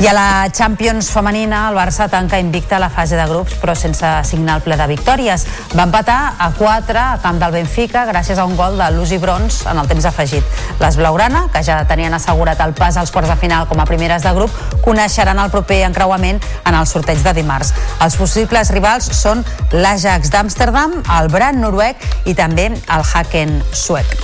I 0.00 0.06
a 0.06 0.14
la 0.14 0.48
Champions 0.50 1.10
femenina, 1.12 1.66
el 1.68 1.74
Barça 1.76 2.06
tanca 2.08 2.38
invicta 2.40 2.78
la 2.78 2.88
fase 2.88 3.18
de 3.18 3.26
grups, 3.28 3.52
però 3.60 3.74
sense 3.76 4.08
signar 4.24 4.54
el 4.56 4.62
ple 4.64 4.78
de 4.80 4.86
victòries. 4.88 5.42
Va 5.76 5.84
empatar 5.84 6.36
a 6.40 6.46
4 6.56 6.96
a 6.96 7.18
camp 7.20 7.36
del 7.42 7.52
Benfica 7.52 8.06
gràcies 8.08 8.40
a 8.40 8.46
un 8.48 8.56
gol 8.56 8.78
de 8.80 8.86
Lucy 8.94 9.18
Brons 9.20 9.58
en 9.68 9.76
el 9.76 9.90
temps 9.90 10.06
afegit. 10.08 10.56
Les 10.80 10.96
Blaugrana, 10.96 11.42
que 11.52 11.60
ja 11.66 11.82
tenien 11.84 12.16
assegurat 12.16 12.62
el 12.64 12.72
pas 12.72 12.96
als 12.96 13.12
quarts 13.12 13.28
de 13.28 13.36
final 13.42 13.68
com 13.68 13.82
a 13.84 13.84
primeres 13.84 14.24
de 14.24 14.32
grup, 14.32 14.56
coneixeran 14.80 15.38
el 15.38 15.52
proper 15.52 15.82
encreuament 15.90 16.40
en 16.64 16.78
el 16.80 16.88
sorteig 16.88 17.20
de 17.20 17.36
dimarts. 17.42 17.74
Els 18.00 18.16
possibles 18.16 18.72
rivals 18.72 19.10
són 19.20 19.44
l'Ajax 19.76 20.32
d'Amsterdam, 20.32 20.96
el 21.18 21.28
Brand 21.28 21.60
noruec 21.60 22.00
i 22.24 22.32
també 22.32 22.70
el 22.72 23.06
Haken 23.12 23.60
suec. 23.74 24.16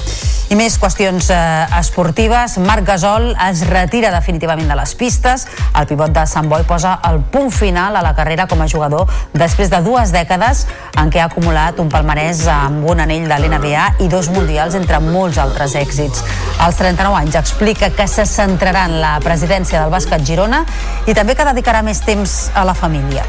I 0.47 0.55
més 0.55 0.77
qüestions 0.79 1.27
eh, 1.35 1.39
esportives. 1.75 2.53
Marc 2.63 2.85
Gasol 2.87 3.33
es 3.49 3.65
retira 3.67 4.13
definitivament 4.15 4.69
de 4.71 4.77
les 4.79 4.93
pistes. 4.95 5.43
El 5.75 5.89
pivot 5.91 6.13
de 6.15 6.23
Sant 6.31 6.47
Boi 6.47 6.63
posa 6.69 6.93
el 7.09 7.19
punt 7.33 7.51
final 7.51 7.99
a 7.99 8.03
la 8.05 8.13
carrera 8.15 8.47
com 8.47 8.63
a 8.63 8.69
jugador 8.71 9.11
després 9.35 9.73
de 9.73 9.81
dues 9.83 10.13
dècades 10.15 10.63
en 11.03 11.11
què 11.11 11.19
ha 11.19 11.27
acumulat 11.27 11.81
un 11.83 11.91
palmarès 11.91 12.45
amb 12.53 12.87
un 12.87 13.03
anell 13.03 13.27
de 13.27 13.41
l'NBA 13.43 13.89
i 14.07 14.07
dos 14.13 14.31
mundials 14.31 14.79
entre 14.79 15.01
molts 15.03 15.41
altres 15.43 15.75
èxits. 15.75 16.23
Als 16.63 16.79
39 16.79 17.19
anys 17.25 17.41
explica 17.43 17.91
que 17.91 18.07
se 18.07 18.23
centrarà 18.31 18.87
en 18.87 19.01
la 19.03 19.17
presidència 19.25 19.83
del 19.83 19.91
bàsquet 19.91 20.23
Girona 20.31 20.63
i 21.11 21.15
també 21.19 21.35
que 21.35 21.49
dedicarà 21.51 21.83
més 21.83 22.05
temps 22.07 22.39
a 22.55 22.63
la 22.69 22.77
família. 22.79 23.27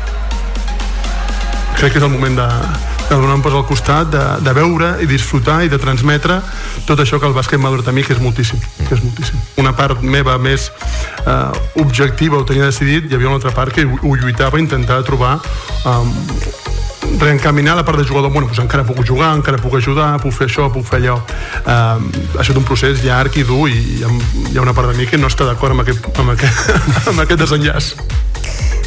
Crec 1.78 1.94
que 1.94 2.00
és 2.00 2.06
el 2.06 2.14
moment 2.14 2.38
de, 2.38 2.48
un 3.16 3.42
pas 3.42 3.54
al 3.54 3.66
costat, 3.66 4.10
de, 4.12 4.24
de 4.44 4.54
veure 4.54 4.98
i 5.02 5.08
disfrutar 5.08 5.62
i 5.64 5.70
de 5.72 5.78
transmetre 5.80 6.42
tot 6.88 7.00
això 7.00 7.20
que 7.20 7.28
el 7.28 7.36
bàsquet 7.36 7.60
m'ha 7.60 7.72
donat 7.72 7.88
a 7.88 7.94
mi, 7.96 8.04
que 8.04 8.14
és 8.14 8.22
moltíssim, 8.22 8.60
que 8.84 8.96
és 8.96 9.04
moltíssim. 9.04 9.40
Una 9.64 9.74
part 9.76 10.02
meva 10.04 10.38
més 10.38 10.70
eh, 11.24 11.82
objectiva 11.84 12.38
ho 12.38 12.46
tenia 12.48 12.68
decidit, 12.68 13.08
hi 13.08 13.16
havia 13.16 13.32
una 13.32 13.40
altra 13.40 13.54
part 13.56 13.74
que 13.76 13.86
ho, 13.86 14.16
lluitava, 14.16 14.60
intentar 14.60 15.00
trobar 15.08 15.38
um, 15.88 16.12
reencaminar 17.22 17.78
la 17.80 17.86
part 17.88 18.02
de 18.02 18.06
jugador, 18.06 18.32
bueno, 18.32 18.50
doncs 18.50 18.60
encara 18.66 18.84
puc 18.84 19.00
jugar, 19.08 19.32
encara 19.38 19.62
puc 19.62 19.78
ajudar, 19.80 20.10
puc 20.20 20.36
fer 20.36 20.50
això, 20.50 20.68
puc 20.74 20.86
fer 20.88 21.00
allò. 21.00 21.18
Um, 21.64 22.10
ha 22.36 22.44
estat 22.44 22.60
un 22.60 22.68
procés 22.68 23.04
llarg 23.06 23.40
i 23.40 23.48
dur 23.48 23.70
i 23.72 23.78
hi 23.78 24.04
ha, 24.04 24.12
hi 24.52 24.58
ha 24.58 24.66
una 24.66 24.76
part 24.76 24.92
de 24.92 25.00
mi 25.00 25.08
que 25.08 25.20
no 25.20 25.32
està 25.32 25.48
d'acord 25.48 25.78
amb, 25.78 25.86
aquest, 25.86 26.12
amb, 26.18 26.36
aquest, 26.36 26.76
amb 27.14 27.24
aquest 27.24 27.46
desenllaç. 27.46 27.94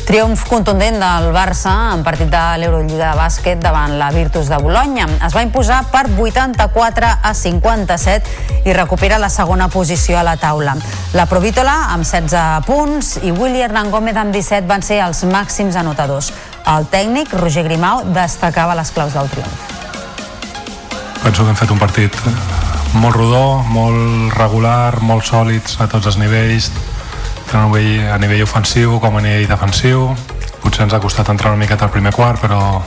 Triomf 0.07 0.43
contundent 0.49 0.99
del 0.99 1.29
Barça 1.35 1.73
en 1.95 2.03
partit 2.07 2.29
de 2.31 2.43
l'Eurolliga 2.59 3.13
de 3.13 3.19
bàsquet 3.19 3.61
davant 3.63 3.97
la 3.99 4.11
Virtus 4.15 4.49
de 4.51 4.59
Bologna. 4.59 5.07
Es 5.27 5.35
va 5.37 5.45
imposar 5.47 5.83
per 5.93 6.07
84 6.11 7.11
a 7.23 7.33
57 7.35 8.65
i 8.67 8.75
recupera 8.77 9.19
la 9.23 9.31
segona 9.31 9.69
posició 9.69 10.19
a 10.19 10.25
la 10.27 10.37
taula. 10.41 10.77
La 11.15 11.27
Provítola 11.31 11.93
amb 11.95 12.05
16 12.05 12.67
punts 12.67 13.17
i 13.23 13.33
Willy 13.33 13.63
Hernán 13.63 13.91
Gómez 13.91 14.19
amb 14.19 14.35
17 14.35 14.67
van 14.71 14.83
ser 14.83 15.01
els 15.05 15.23
màxims 15.25 15.79
anotadors. 15.79 16.33
El 16.67 16.89
tècnic, 16.91 17.33
Roger 17.39 17.65
Grimau, 17.69 18.05
destacava 18.15 18.75
les 18.79 18.91
claus 18.91 19.15
del 19.15 19.31
triomf. 19.33 19.69
Penso 21.23 21.45
que 21.45 21.51
hem 21.53 21.59
fet 21.59 21.71
un 21.71 21.79
partit 21.79 22.17
molt 22.95 23.15
rodó, 23.15 23.63
molt 23.71 24.33
regular, 24.35 25.01
molt 25.05 25.27
sòlids 25.27 25.77
a 25.81 25.87
tots 25.91 26.09
els 26.11 26.19
nivells, 26.19 26.71
tant 27.51 27.65
a 27.65 27.67
nivell, 27.67 28.07
a 28.15 28.19
nivell 28.23 28.45
ofensiu 28.45 29.01
com 29.03 29.17
a 29.19 29.21
nivell 29.25 29.49
defensiu. 29.51 30.07
Potser 30.63 30.85
ens 30.87 30.95
ha 30.95 31.01
costat 31.03 31.29
entrar 31.33 31.51
una 31.51 31.59
miqueta 31.59 31.89
al 31.89 31.91
primer 31.91 32.13
quart, 32.15 32.39
però, 32.41 32.81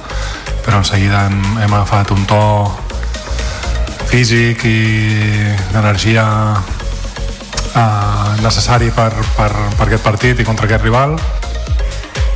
però 0.64 0.80
en 0.80 0.88
seguida 0.88 1.26
hem, 1.28 1.42
hem 1.60 1.74
agafat 1.74 2.14
un 2.16 2.24
to 2.30 2.42
físic 4.08 4.64
i 4.70 4.80
d'energia 5.74 6.26
eh, 7.76 8.42
necessari 8.44 8.92
per, 8.96 9.12
per, 9.36 9.52
per 9.52 9.88
aquest 9.88 10.04
partit 10.06 10.40
i 10.40 10.48
contra 10.48 10.70
aquest 10.70 10.86
rival 10.86 11.18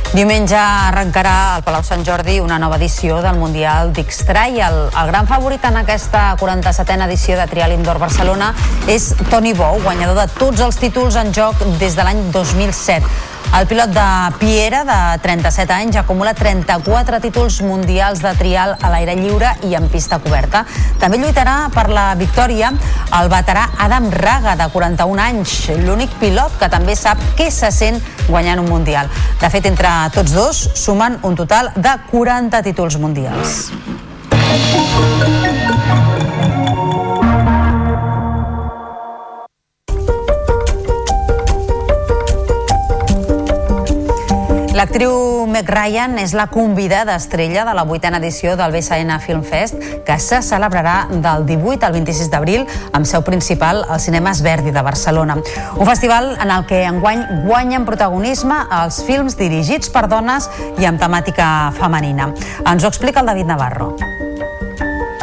Diumenge 0.08 0.56
arrencarà 0.56 1.32
al 1.54 1.62
Palau 1.66 1.82
Sant 1.84 2.00
Jordi 2.00 2.38
una 2.40 2.56
nova 2.58 2.78
edició 2.80 3.18
del 3.20 3.36
Mundial 3.36 3.92
d'X-Try. 3.92 4.56
El, 4.64 4.78
el 4.88 5.10
gran 5.12 5.28
favorit 5.28 5.66
en 5.68 5.76
aquesta 5.82 6.30
47a 6.40 7.04
edició 7.04 7.36
de 7.36 7.44
Trial 7.50 7.76
Indoor 7.76 8.00
Barcelona 8.00 8.54
és 8.88 9.10
Toni 9.28 9.52
Bou, 9.52 9.76
guanyador 9.84 10.16
de 10.16 10.28
tots 10.40 10.64
els 10.64 10.80
títols 10.80 11.20
en 11.20 11.34
joc 11.36 11.60
des 11.76 11.98
de 11.98 12.08
l'any 12.08 12.24
2007. 12.32 13.36
El 13.48 13.66
pilot 13.66 13.88
de 13.88 14.32
Piera, 14.38 14.82
de 14.84 15.18
37 15.24 15.72
anys, 15.72 15.96
acumula 15.96 16.34
34 16.36 17.20
títols 17.24 17.62
mundials 17.64 18.20
de 18.20 18.34
trial 18.36 18.74
a 18.76 18.90
l'aire 18.92 19.14
lliure 19.16 19.54
i 19.64 19.72
en 19.74 19.88
pista 19.88 20.18
coberta. 20.20 20.66
També 21.00 21.16
lluitarà 21.16 21.70
per 21.72 21.86
la 21.88 22.10
victòria 22.20 22.68
el 23.18 23.30
veterà 23.32 23.64
Adam 23.80 24.10
Raga, 24.12 24.52
de 24.60 24.68
41 24.68 25.24
anys, 25.24 25.54
l'únic 25.80 26.12
pilot 26.20 26.60
que 26.60 26.68
també 26.68 26.96
sap 26.96 27.22
què 27.40 27.48
se 27.50 27.72
sent 27.72 27.96
guanyant 28.28 28.60
un 28.60 28.68
mundial. 28.68 29.08
De 29.40 29.48
fet, 29.48 29.64
entre 29.70 29.88
tots 30.14 30.34
dos 30.36 30.60
sumen 30.78 31.18
un 31.26 31.34
total 31.38 31.72
de 31.74 31.94
40 32.10 32.62
títols 32.70 32.98
mundials. 33.02 33.58
L'actriu 44.78 45.10
Meg 45.50 45.66
Ryan 45.66 46.12
és 46.22 46.30
la 46.38 46.44
convidada 46.46 47.16
estrella 47.18 47.64
de 47.66 47.72
la 47.74 47.82
vuitena 47.82 48.20
edició 48.22 48.52
del 48.54 48.70
BSN 48.70 49.16
Film 49.24 49.40
Fest, 49.42 49.74
que 50.06 50.18
se 50.22 50.38
celebrarà 50.38 51.08
del 51.10 51.48
18 51.48 51.88
al 51.88 51.96
26 51.96 52.30
d'abril 52.30 52.62
amb 52.94 53.08
seu 53.10 53.24
principal 53.26 53.82
als 53.88 54.06
cinemes 54.06 54.44
Verdi 54.46 54.70
de 54.70 54.84
Barcelona. 54.86 55.40
Un 55.74 55.90
festival 55.90 56.36
en 56.36 56.54
el 56.54 56.68
que 56.70 56.84
enguany 56.86 57.26
guanyen 57.48 57.88
protagonisme 57.90 58.60
els 58.84 59.02
films 59.02 59.34
dirigits 59.40 59.90
per 59.90 60.06
dones 60.06 60.46
i 60.78 60.86
amb 60.86 61.02
temàtica 61.02 61.72
femenina. 61.74 62.30
Ens 62.62 62.86
ho 62.86 62.94
explica 62.94 63.26
el 63.26 63.34
David 63.34 63.50
Navarro. 63.50 63.96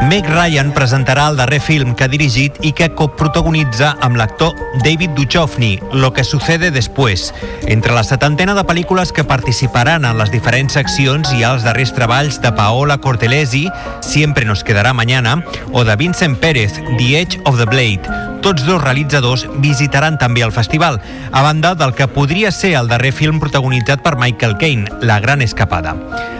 Meg 0.06 0.28
Ryan 0.30 0.70
presentarà 0.70 1.24
el 1.32 1.38
darrer 1.40 1.58
film 1.64 1.96
que 1.98 2.06
ha 2.06 2.12
dirigit 2.12 2.60
i 2.68 2.70
que 2.78 2.92
coprotagonitza 2.94 3.96
amb 4.06 4.20
l'actor 4.20 4.54
David 4.84 5.16
Duchovny, 5.18 5.80
Lo 5.94 6.14
que 6.14 6.24
sucede 6.24 6.70
después. 6.70 7.34
Entre 7.66 7.92
la 7.92 8.04
setantena 8.04 8.54
de 8.54 8.62
pel·lícules 8.62 9.12
que 9.12 9.24
participaran 9.24 10.06
en 10.06 10.20
les 10.20 10.30
diferents 10.30 10.78
seccions 10.78 11.34
hi 11.34 11.42
ha 11.42 11.56
els 11.56 11.66
darrers 11.66 11.96
treballs 11.98 12.38
de 12.44 12.54
Paola 12.54 13.00
Cortelesi, 13.00 13.66
Siempre 14.02 14.46
nos 14.46 14.64
quedará 14.64 14.94
mañana, 14.94 15.44
o 15.72 15.84
de 15.84 15.96
Vincent 15.96 16.38
Pérez, 16.38 16.74
The 17.00 17.22
Edge 17.22 17.42
of 17.46 17.58
the 17.58 17.66
Blade. 17.66 18.36
Tots 18.46 18.62
dos 18.62 18.78
realitzadors 18.78 19.48
visitaran 19.58 20.20
també 20.22 20.44
el 20.46 20.52
festival, 20.54 21.00
a 21.32 21.42
banda 21.42 21.74
del 21.74 21.96
que 21.98 22.06
podria 22.06 22.52
ser 22.54 22.76
el 22.78 22.88
darrer 22.88 23.10
film 23.10 23.40
protagonitzat 23.42 24.04
per 24.06 24.20
Michael 24.22 24.60
Caine, 24.62 24.86
La 25.02 25.20
gran 25.20 25.42
escapada. 25.42 25.96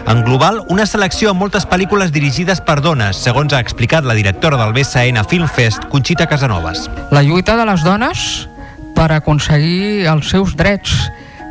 En 0.06 0.22
global, 0.22 0.60
una 0.70 0.86
selecció 0.86 1.32
amb 1.32 1.42
moltes 1.42 1.66
pel·lícules 1.66 2.12
dirigides 2.14 2.60
per 2.62 2.76
dones, 2.78 3.18
segons 3.18 3.55
ha 3.56 3.60
explicat 3.60 4.04
la 4.04 4.14
directora 4.14 4.58
del 4.60 4.74
BSN 4.76 5.24
Film 5.28 5.48
Fest, 5.48 5.86
Conxita 5.88 6.26
Casanovas. 6.26 6.90
La 7.10 7.22
lluita 7.22 7.56
de 7.56 7.64
les 7.64 7.82
dones 7.84 8.48
per 8.96 9.10
aconseguir 9.14 10.06
els 10.10 10.28
seus 10.28 10.52
drets 10.56 10.92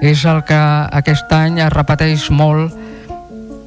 és 0.05 0.25
el 0.29 0.43
que 0.45 0.59
aquest 0.99 1.31
any 1.33 1.57
es 1.65 1.73
repeteix 1.73 2.29
molt 2.29 2.75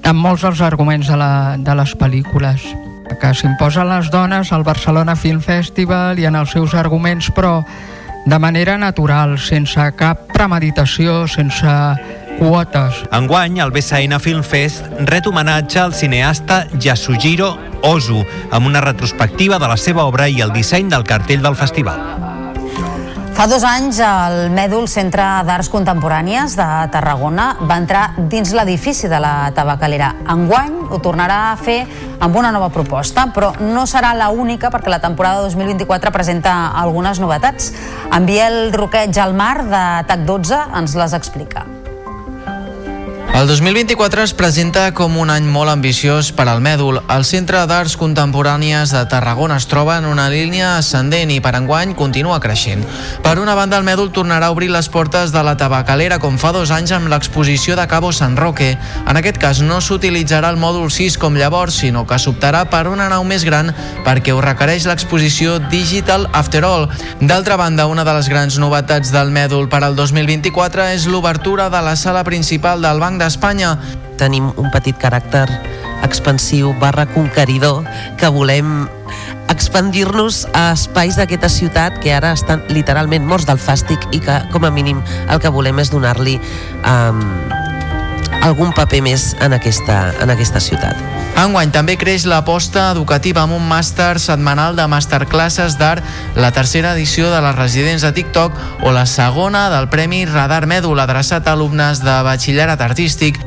en 0.06 0.16
molts 0.16 0.44
dels 0.46 0.62
arguments 0.62 1.10
de, 1.10 1.16
la, 1.18 1.56
de 1.58 1.74
les 1.74 1.94
pel·lícules 1.98 2.62
que 3.18 3.32
s'imposen 3.34 3.88
les 3.90 4.10
dones 4.12 4.52
al 4.52 4.62
Barcelona 4.62 5.16
Film 5.16 5.40
Festival 5.42 6.20
i 6.20 6.28
en 6.28 6.36
els 6.38 6.52
seus 6.54 6.74
arguments, 6.78 7.32
però 7.34 7.64
de 8.28 8.38
manera 8.38 8.76
natural, 8.78 9.38
sense 9.40 9.82
cap 9.96 10.28
premeditació, 10.34 11.24
sense 11.26 11.74
quotes. 12.38 13.02
Enguany, 13.12 13.58
el 13.60 13.72
BSN 13.74 14.20
Film 14.22 14.44
Fest 14.46 14.86
ret 15.10 15.26
homenatge 15.26 15.80
al 15.82 15.94
cineasta 15.94 16.64
Yasujiro 16.78 17.56
Ozu, 17.82 18.24
amb 18.50 18.66
una 18.66 18.80
retrospectiva 18.80 19.58
de 19.58 19.68
la 19.68 19.76
seva 19.76 20.06
obra 20.06 20.28
i 20.28 20.40
el 20.42 20.54
disseny 20.54 20.88
del 20.90 21.06
cartell 21.06 21.42
del 21.42 21.58
festival. 21.58 22.00
Fa 23.38 23.44
dos 23.46 23.62
anys, 23.62 24.00
el 24.02 24.48
Mèdul 24.50 24.88
Centre 24.90 25.22
d'Arts 25.46 25.68
Contemporànies 25.70 26.56
de 26.58 26.66
Tarragona 26.90 27.52
va 27.60 27.76
entrar 27.78 28.02
dins 28.18 28.50
l'edifici 28.50 29.06
de 29.06 29.20
la 29.22 29.52
tabacalera. 29.54 30.08
Enguany 30.34 30.74
ho 30.90 30.98
tornarà 30.98 31.52
a 31.52 31.54
fer 31.54 31.84
amb 32.18 32.34
una 32.34 32.50
nova 32.50 32.72
proposta, 32.74 33.28
però 33.30 33.52
no 33.62 33.86
serà 33.86 34.10
la 34.18 34.32
única 34.34 34.74
perquè 34.74 34.90
la 34.90 34.98
temporada 34.98 35.46
2024 35.46 36.10
presenta 36.10 36.58
algunes 36.82 37.22
novetats. 37.22 37.70
En 38.10 38.26
Biel 38.26 38.72
Roqueig 38.74 39.14
al 39.22 39.38
mar 39.38 39.60
de 39.70 39.88
TAC 40.10 40.26
12 40.26 40.64
ens 40.82 40.98
les 40.98 41.14
explica. 41.14 41.77
El 43.38 43.46
2024 43.46 44.24
es 44.24 44.32
presenta 44.34 44.88
com 44.98 45.14
un 45.22 45.30
any 45.30 45.44
molt 45.46 45.70
ambiciós 45.70 46.32
per 46.34 46.48
al 46.50 46.58
Mèdul. 46.58 46.96
El 47.14 47.22
Centre 47.22 47.60
d'Arts 47.70 47.92
Contemporànies 47.94 48.90
de 48.90 49.04
Tarragona 49.06 49.60
es 49.62 49.68
troba 49.70 49.94
en 50.00 50.08
una 50.10 50.24
línia 50.32 50.72
ascendent 50.74 51.30
i 51.30 51.36
per 51.38 51.52
enguany 51.54 51.92
continua 51.94 52.40
creixent. 52.42 52.82
Per 53.22 53.36
una 53.38 53.54
banda, 53.54 53.78
el 53.78 53.86
Mèdul 53.86 54.10
tornarà 54.10 54.48
a 54.48 54.54
obrir 54.56 54.72
les 54.74 54.88
portes 54.90 55.30
de 55.30 55.44
la 55.46 55.54
tabacalera 55.54 56.18
com 56.18 56.34
fa 56.34 56.50
dos 56.56 56.72
anys 56.74 56.90
amb 56.96 57.12
l'exposició 57.12 57.76
de 57.78 57.84
Cabo 57.86 58.10
San 58.10 58.34
Roque. 58.36 58.72
En 59.06 59.20
aquest 59.22 59.38
cas 59.38 59.62
no 59.62 59.78
s'utilitzarà 59.78 60.50
el 60.50 60.58
mòdul 60.58 60.90
6 60.90 61.20
com 61.22 61.38
llavors, 61.38 61.78
sinó 61.78 62.08
que 62.10 62.18
s'optarà 62.18 62.64
per 62.66 62.88
una 62.90 63.06
nau 63.06 63.22
més 63.22 63.46
gran 63.46 63.70
perquè 64.02 64.34
ho 64.34 64.42
requereix 64.42 64.88
l'exposició 64.90 65.60
Digital 65.70 66.26
After 66.32 66.64
All. 66.66 66.88
D'altra 67.22 67.54
banda, 67.54 67.86
una 67.86 68.02
de 68.02 68.18
les 68.18 68.32
grans 68.34 68.58
novetats 68.58 69.14
del 69.14 69.30
Mèdul 69.30 69.70
per 69.70 69.84
al 69.84 69.94
2024 69.94 70.90
és 70.98 71.06
l'obertura 71.06 71.70
de 71.70 71.86
la 71.86 71.94
sala 71.94 72.26
principal 72.26 72.82
del 72.82 72.98
Banc 72.98 73.27
d'Espanya. 73.28 73.76
Tenim 74.18 74.48
un 74.56 74.72
petit 74.72 74.96
caràcter 74.98 75.46
expansiu 76.06 76.72
barra 76.80 77.04
conqueridor 77.12 77.84
que 78.18 78.30
volem 78.32 78.88
expandir-nos 79.52 80.46
a 80.56 80.72
espais 80.72 81.16
d'aquesta 81.18 81.48
ciutat 81.52 82.00
que 82.02 82.12
ara 82.14 82.32
estan 82.36 82.64
literalment 82.72 83.26
morts 83.28 83.48
del 83.48 83.60
fàstic 83.60 84.08
i 84.16 84.20
que 84.24 84.40
com 84.52 84.64
a 84.64 84.72
mínim 84.72 85.00
el 85.28 85.40
que 85.42 85.52
volem 85.52 85.80
és 85.82 85.92
donar-li 85.92 86.36
um, 86.84 87.24
algun 88.42 88.72
paper 88.76 89.00
més 89.04 89.32
en 89.44 89.54
aquesta, 89.56 90.12
en 90.22 90.30
aquesta 90.34 90.60
ciutat. 90.62 90.98
Enguany 91.38 91.70
també 91.74 91.94
creix 91.98 92.24
l'aposta 92.26 92.88
educativa 92.90 93.44
amb 93.44 93.54
un 93.58 93.66
màster 93.70 94.16
setmanal 94.22 94.74
de 94.78 94.86
masterclasses 94.90 95.76
d'art, 95.78 96.02
la 96.34 96.50
tercera 96.56 96.94
edició 96.96 97.30
de 97.30 97.42
les 97.44 97.54
residents 97.58 98.02
de 98.02 98.12
TikTok 98.16 98.58
o 98.82 98.94
la 98.94 99.06
segona 99.06 99.68
del 99.70 99.90
Premi 99.92 100.24
Radar 100.26 100.64
Mèdul 100.66 100.98
adreçat 100.98 101.46
a 101.46 101.54
alumnes 101.54 102.02
de 102.02 102.18
batxillerat 102.26 102.82
artístic. 102.82 103.38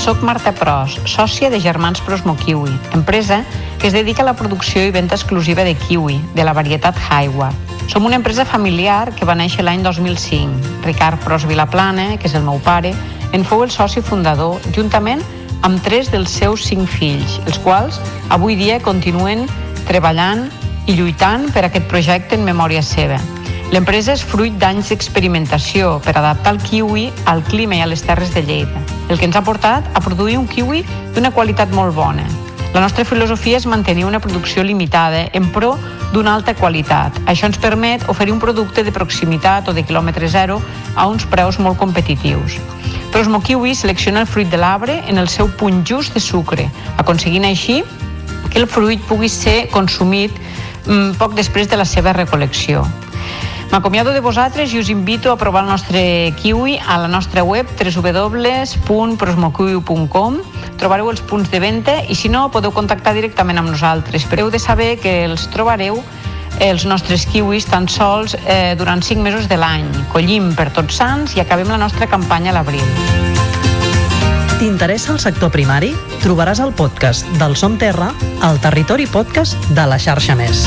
Soc 0.00 0.22
Marta 0.24 0.54
Pros, 0.56 0.94
sòcia 1.04 1.50
de 1.52 1.58
Germans 1.60 2.00
Pros 2.00 2.22
Mokiwi, 2.24 2.72
empresa 2.96 3.42
que 3.78 3.88
es 3.88 3.92
dedica 3.92 4.22
a 4.22 4.24
la 4.24 4.32
producció 4.32 4.80
i 4.80 4.92
venda 4.94 5.12
exclusiva 5.12 5.60
de 5.60 5.74
kiwi, 5.76 6.16
de 6.32 6.44
la 6.46 6.54
varietat 6.56 6.96
Haiwa. 6.96 7.50
Som 7.86 8.06
una 8.08 8.16
empresa 8.16 8.46
familiar 8.48 9.12
que 9.12 9.28
va 9.28 9.36
néixer 9.36 9.60
l'any 9.60 9.82
2005. 9.84 10.80
Ricard 10.86 11.20
Pros 11.20 11.44
Vilaplana, 11.44 12.16
que 12.16 12.30
és 12.30 12.36
el 12.38 12.46
meu 12.48 12.56
pare, 12.64 12.94
en 13.36 13.44
fou 13.44 13.60
el 13.60 13.74
soci 13.74 14.00
fundador, 14.00 14.56
juntament 14.72 15.20
amb 15.68 15.84
tres 15.84 16.08
dels 16.08 16.32
seus 16.32 16.64
cinc 16.64 16.88
fills, 16.88 17.36
els 17.44 17.60
quals 17.60 18.00
avui 18.32 18.56
dia 18.56 18.80
continuen 18.80 19.44
treballant 19.84 20.46
i 20.88 20.96
lluitant 20.96 21.50
per 21.52 21.66
aquest 21.68 21.92
projecte 21.92 22.40
en 22.40 22.48
memòria 22.48 22.80
seva. 22.80 23.20
L'empresa 23.70 24.16
és 24.16 24.22
fruit 24.26 24.56
d'anys 24.58 24.88
d'experimentació 24.90 26.00
per 26.02 26.16
adaptar 26.18 26.56
el 26.56 26.58
kiwi 26.58 27.04
al 27.30 27.44
clima 27.46 27.76
i 27.78 27.82
a 27.84 27.86
les 27.86 28.00
terres 28.02 28.32
de 28.34 28.42
Lleida, 28.42 28.80
el 29.06 29.18
que 29.18 29.28
ens 29.28 29.36
ha 29.38 29.44
portat 29.46 29.86
a 29.94 30.00
produir 30.02 30.40
un 30.40 30.48
kiwi 30.50 30.80
d'una 31.14 31.30
qualitat 31.30 31.70
molt 31.70 31.94
bona. 31.94 32.24
La 32.74 32.80
nostra 32.82 33.04
filosofia 33.06 33.60
és 33.60 33.68
mantenir 33.70 34.08
una 34.08 34.18
producció 34.18 34.64
limitada 34.66 35.20
en 35.38 35.46
pro 35.54 35.76
d'una 36.10 36.32
alta 36.34 36.56
qualitat. 36.58 37.14
Això 37.30 37.46
ens 37.46 37.58
permet 37.62 38.02
oferir 38.10 38.34
un 38.34 38.40
producte 38.42 38.82
de 38.82 38.90
proximitat 38.90 39.70
o 39.70 39.74
de 39.74 39.84
quilòmetre 39.86 40.26
zero 40.26 40.58
a 40.96 41.06
uns 41.06 41.26
preus 41.30 41.60
molt 41.62 41.78
competitius. 41.78 42.58
Prosmo 43.12 43.38
Kiwi 43.42 43.74
selecciona 43.74 44.24
el 44.24 44.26
fruit 44.26 44.50
de 44.50 44.58
l'arbre 44.58 44.98
en 45.06 45.18
el 45.18 45.28
seu 45.28 45.46
punt 45.46 45.84
just 45.86 46.14
de 46.14 46.22
sucre, 46.22 46.66
aconseguint 46.98 47.46
així 47.46 47.84
que 48.50 48.58
el 48.58 48.66
fruit 48.66 49.02
pugui 49.06 49.30
ser 49.30 49.68
consumit 49.70 50.34
mm, 50.86 51.14
poc 51.22 51.38
després 51.38 51.70
de 51.70 51.78
la 51.78 51.86
seva 51.86 52.12
recolecció. 52.18 52.82
M'acomiado 53.70 54.10
de 54.10 54.18
vosaltres 54.18 54.74
i 54.74 54.80
us 54.80 54.88
invito 54.90 55.30
a 55.30 55.36
provar 55.38 55.62
el 55.62 55.70
nostre 55.70 56.34
kiwi 56.42 56.80
a 56.82 56.98
la 56.98 57.06
nostra 57.08 57.44
web 57.46 57.70
www.prosmokiwi.com 57.78 60.38
Trobareu 60.80 61.10
els 61.12 61.20
punts 61.22 61.50
de 61.52 61.60
venda 61.62 62.02
i 62.08 62.14
si 62.18 62.28
no 62.32 62.50
podeu 62.50 62.72
contactar 62.74 63.14
directament 63.14 63.58
amb 63.60 63.70
nosaltres. 63.70 64.24
Però 64.26 64.42
heu 64.42 64.50
de 64.50 64.58
saber 64.58 64.98
que 64.98 65.24
els 65.28 65.46
trobareu 65.54 66.02
els 66.58 66.84
nostres 66.84 67.26
kiwis 67.30 67.66
tan 67.70 67.86
sols 67.88 68.34
eh, 68.42 68.74
durant 68.76 69.02
5 69.06 69.22
mesos 69.22 69.46
de 69.48 69.56
l'any. 69.60 69.86
Collim 70.10 70.54
per 70.58 70.70
tots 70.74 70.96
sants 70.98 71.36
i 71.36 71.40
acabem 71.44 71.68
la 71.70 71.78
nostra 71.78 72.06
campanya 72.10 72.50
a 72.50 72.54
l'abril. 72.58 72.82
T'interessa 74.58 75.12
el 75.14 75.20
sector 75.22 75.50
primari? 75.54 75.94
Trobaràs 76.20 76.60
el 76.60 76.74
podcast 76.76 77.24
del 77.40 77.56
Som 77.56 77.78
Terra 77.80 78.12
al 78.42 78.60
Territori 78.60 79.06
Podcast 79.06 79.56
de 79.72 79.86
la 79.88 79.98
xarxa 80.00 80.34
Més. 80.36 80.66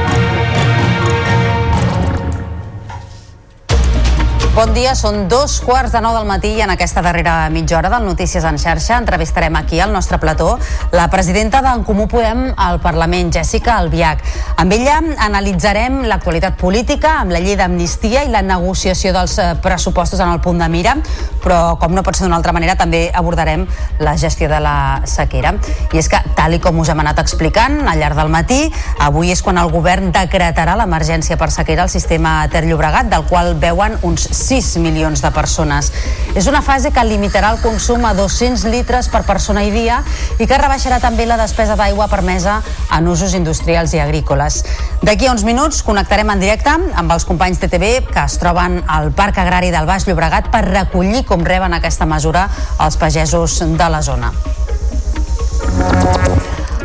Bon 4.61 4.75
dia, 4.75 4.91
són 4.93 5.23
dos 5.25 5.55
quarts 5.65 5.89
de 5.89 5.99
nou 6.05 6.13
del 6.13 6.27
matí 6.29 6.51
i 6.53 6.61
en 6.61 6.69
aquesta 6.69 7.01
darrera 7.01 7.47
mitja 7.49 7.79
hora 7.79 7.89
del 7.89 8.03
Notícies 8.05 8.43
en 8.45 8.59
xarxa 8.61 8.99
entrevistarem 9.01 9.55
aquí 9.57 9.79
al 9.81 9.89
nostre 9.89 10.19
plató 10.21 10.59
la 10.93 11.07
presidenta 11.09 11.63
d'en 11.65 11.81
Comú 11.81 12.05
Podem 12.05 12.43
al 12.53 12.77
Parlament, 12.83 13.31
Jessica 13.33 13.79
Albiach. 13.79 14.21
Amb 14.61 14.75
ella 14.75 14.99
analitzarem 15.25 16.03
l'actualitat 16.05 16.59
política 16.61 17.15
amb 17.23 17.33
la 17.33 17.41
llei 17.41 17.57
d'amnistia 17.57 18.21
i 18.21 18.29
la 18.29 18.43
negociació 18.45 19.15
dels 19.15 19.39
eh, 19.41 19.47
pressupostos 19.63 20.21
en 20.21 20.29
el 20.29 20.43
punt 20.45 20.61
de 20.61 20.67
mira, 20.69 20.93
però 21.41 21.79
com 21.81 21.97
no 21.97 22.05
pot 22.05 22.19
ser 22.19 22.27
d'una 22.27 22.37
altra 22.37 22.53
manera 22.53 22.77
també 22.77 23.07
abordarem 23.09 23.65
la 23.97 24.13
gestió 24.13 24.45
de 24.51 24.61
la 24.61 25.01
sequera. 25.09 25.55
I 25.89 26.03
és 26.03 26.11
que, 26.11 26.21
tal 26.37 26.53
i 26.53 26.61
com 26.61 26.77
us 26.85 26.93
hem 26.93 27.01
anat 27.01 27.23
explicant 27.23 27.79
al 27.81 27.97
llarg 27.97 28.21
del 28.21 28.29
matí, 28.29 28.61
avui 29.01 29.33
és 29.33 29.41
quan 29.41 29.57
el 29.57 29.73
govern 29.73 30.13
decretarà 30.13 30.77
l'emergència 30.77 31.41
per 31.41 31.49
sequera 31.49 31.89
al 31.89 31.89
sistema 31.89 32.45
Ter 32.53 32.67
Llobregat, 32.69 33.09
del 33.09 33.25
qual 33.25 33.55
veuen 33.57 33.97
uns 34.05 34.29
6 34.51 34.81
milions 34.83 35.21
de 35.23 35.31
persones. 35.31 35.93
És 36.35 36.47
una 36.51 36.59
fase 36.65 36.91
que 36.91 37.03
limitarà 37.07 37.53
el 37.55 37.61
consum 37.63 38.03
a 38.03 38.11
200 38.17 38.65
litres 38.73 39.07
per 39.11 39.23
persona 39.23 39.63
i 39.63 39.71
dia 39.71 40.01
i 40.43 40.47
que 40.47 40.59
rebaixarà 40.59 40.99
també 40.99 41.23
la 41.29 41.39
despesa 41.39 41.77
d'aigua 41.79 42.09
permesa 42.11 42.57
en 42.91 43.07
usos 43.07 43.35
industrials 43.37 43.95
i 43.95 44.01
agrícoles. 44.03 44.61
D'aquí 45.01 45.29
a 45.29 45.31
uns 45.31 45.45
minuts 45.47 45.79
connectarem 45.87 46.33
en 46.35 46.43
directe 46.43 46.75
amb 46.75 47.15
els 47.15 47.27
companys 47.29 47.63
de 47.63 47.71
TV 47.71 47.93
que 48.11 48.25
es 48.25 48.35
troben 48.41 48.81
al 48.91 49.13
Parc 49.15 49.39
Agrari 49.39 49.71
del 49.71 49.87
Baix 49.87 50.07
Llobregat 50.09 50.51
per 50.51 50.65
recollir 50.67 51.23
com 51.29 51.47
reben 51.47 51.77
aquesta 51.77 52.09
mesura 52.09 52.49
els 52.79 52.99
pagesos 52.99 53.61
de 53.63 53.89
la 53.95 54.03
zona. 54.03 54.33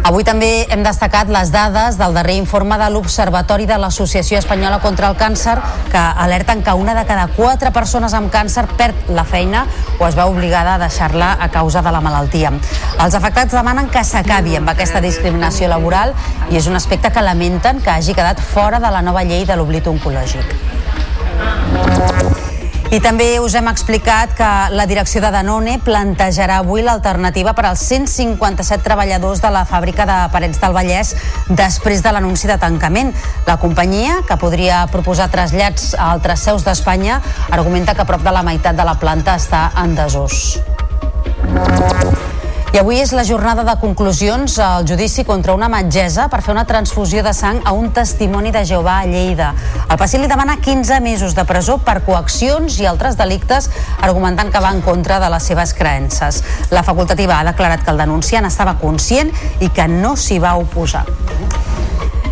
Avui 0.07 0.23
també 0.23 0.69
hem 0.71 0.85
destacat 0.87 1.27
les 1.35 1.49
dades 1.51 1.97
del 1.99 2.13
darrer 2.15 2.37
informe 2.39 2.77
de 2.79 2.87
l'Observatori 2.95 3.65
de 3.67 3.75
l'Associació 3.83 4.39
Espanyola 4.39 4.79
contra 4.79 5.09
el 5.11 5.17
Càncer 5.19 5.57
que 5.91 5.99
alerten 5.99 6.63
que 6.63 6.75
una 6.79 6.95
de 6.95 7.03
cada 7.09 7.25
quatre 7.35 7.73
persones 7.75 8.15
amb 8.15 8.31
càncer 8.31 8.69
perd 8.79 9.11
la 9.11 9.25
feina 9.27 9.65
o 9.99 10.07
es 10.07 10.15
veu 10.15 10.31
obligada 10.31 10.77
a 10.77 10.79
deixar-la 10.85 11.33
a 11.43 11.51
causa 11.51 11.83
de 11.83 11.91
la 11.91 12.01
malaltia. 12.05 12.55
Els 13.03 13.19
afectats 13.19 13.59
demanen 13.59 13.91
que 13.91 14.05
s'acabi 14.07 14.55
amb 14.61 14.71
aquesta 14.71 15.03
discriminació 15.03 15.67
laboral 15.75 16.15
i 16.53 16.61
és 16.63 16.71
un 16.71 16.79
aspecte 16.79 17.11
que 17.11 17.27
lamenten 17.27 17.83
que 17.83 17.91
hagi 17.91 18.15
quedat 18.15 18.39
fora 18.39 18.79
de 18.79 18.95
la 18.95 19.03
nova 19.03 19.27
llei 19.27 19.43
de 19.43 19.59
l'oblit 19.59 19.91
oncològic. 19.91 20.55
I 22.87 23.01
també 23.03 23.41
us 23.43 23.57
hem 23.59 23.67
explicat 23.67 24.37
que 24.39 24.49
la 24.71 24.85
direcció 24.87 25.19
de 25.25 25.33
Danone 25.35 25.73
plantejarà 25.83 26.61
avui 26.63 26.85
l'alternativa 26.87 27.51
per 27.57 27.65
als 27.67 27.83
157 27.89 28.85
treballadors 28.85 29.43
de 29.43 29.51
la 29.51 29.65
fàbrica 29.67 30.07
de 30.07 30.19
Parets 30.31 30.63
del 30.63 30.77
Vallès 30.77 31.11
després 31.49 32.05
de 32.05 32.15
l'anunci 32.15 32.47
de 32.47 32.59
tancament. 32.63 33.11
La 33.49 33.59
companyia, 33.59 34.21
que 34.29 34.39
podria 34.39 34.85
proposar 34.93 35.27
trasllats 35.35 35.97
a 35.99 36.13
altres 36.13 36.47
seus 36.47 36.63
d'Espanya, 36.63 37.19
argumenta 37.51 37.99
que 37.99 38.07
prop 38.07 38.23
de 38.23 38.39
la 38.39 38.47
meitat 38.47 38.79
de 38.79 38.87
la 38.87 38.95
planta 39.03 39.35
està 39.35 39.67
en 39.83 39.99
desús. 39.99 40.61
I 42.75 42.79
avui 42.81 42.99
és 43.01 43.13
la 43.15 43.23
jornada 43.25 43.63
de 43.65 43.75
conclusions 43.81 44.59
al 44.61 44.85
judici 44.89 45.23
contra 45.25 45.55
una 45.55 45.69
metgessa 45.71 46.27
per 46.29 46.43
fer 46.45 46.53
una 46.53 46.67
transfusió 46.67 47.23
de 47.23 47.33
sang 47.33 47.61
a 47.65 47.73
un 47.73 47.93
testimoni 47.95 48.51
de 48.53 48.65
Jehovà 48.67 48.99
a 49.01 49.07
Lleida. 49.07 49.53
El 49.87 49.97
pacient 49.97 50.25
li 50.25 50.29
demana 50.29 50.59
15 50.61 50.99
mesos 51.01 51.37
de 51.39 51.47
presó 51.49 51.79
per 51.79 52.03
coaccions 52.05 52.81
i 52.83 52.89
altres 52.91 53.17
delictes, 53.17 53.71
argumentant 54.03 54.51
que 54.53 54.61
va 54.61 54.75
en 54.75 54.83
contra 54.85 55.21
de 55.23 55.31
les 55.33 55.47
seves 55.47 55.73
creences. 55.79 56.43
La 56.75 56.83
facultativa 56.83 57.39
ha 57.39 57.49
declarat 57.53 57.87
que 57.87 57.95
el 57.95 58.03
denunciant 58.03 58.51
estava 58.51 58.77
conscient 58.83 59.33
i 59.61 59.71
que 59.71 59.89
no 59.89 60.17
s'hi 60.17 60.43
va 60.43 60.57
oposar. 60.61 61.07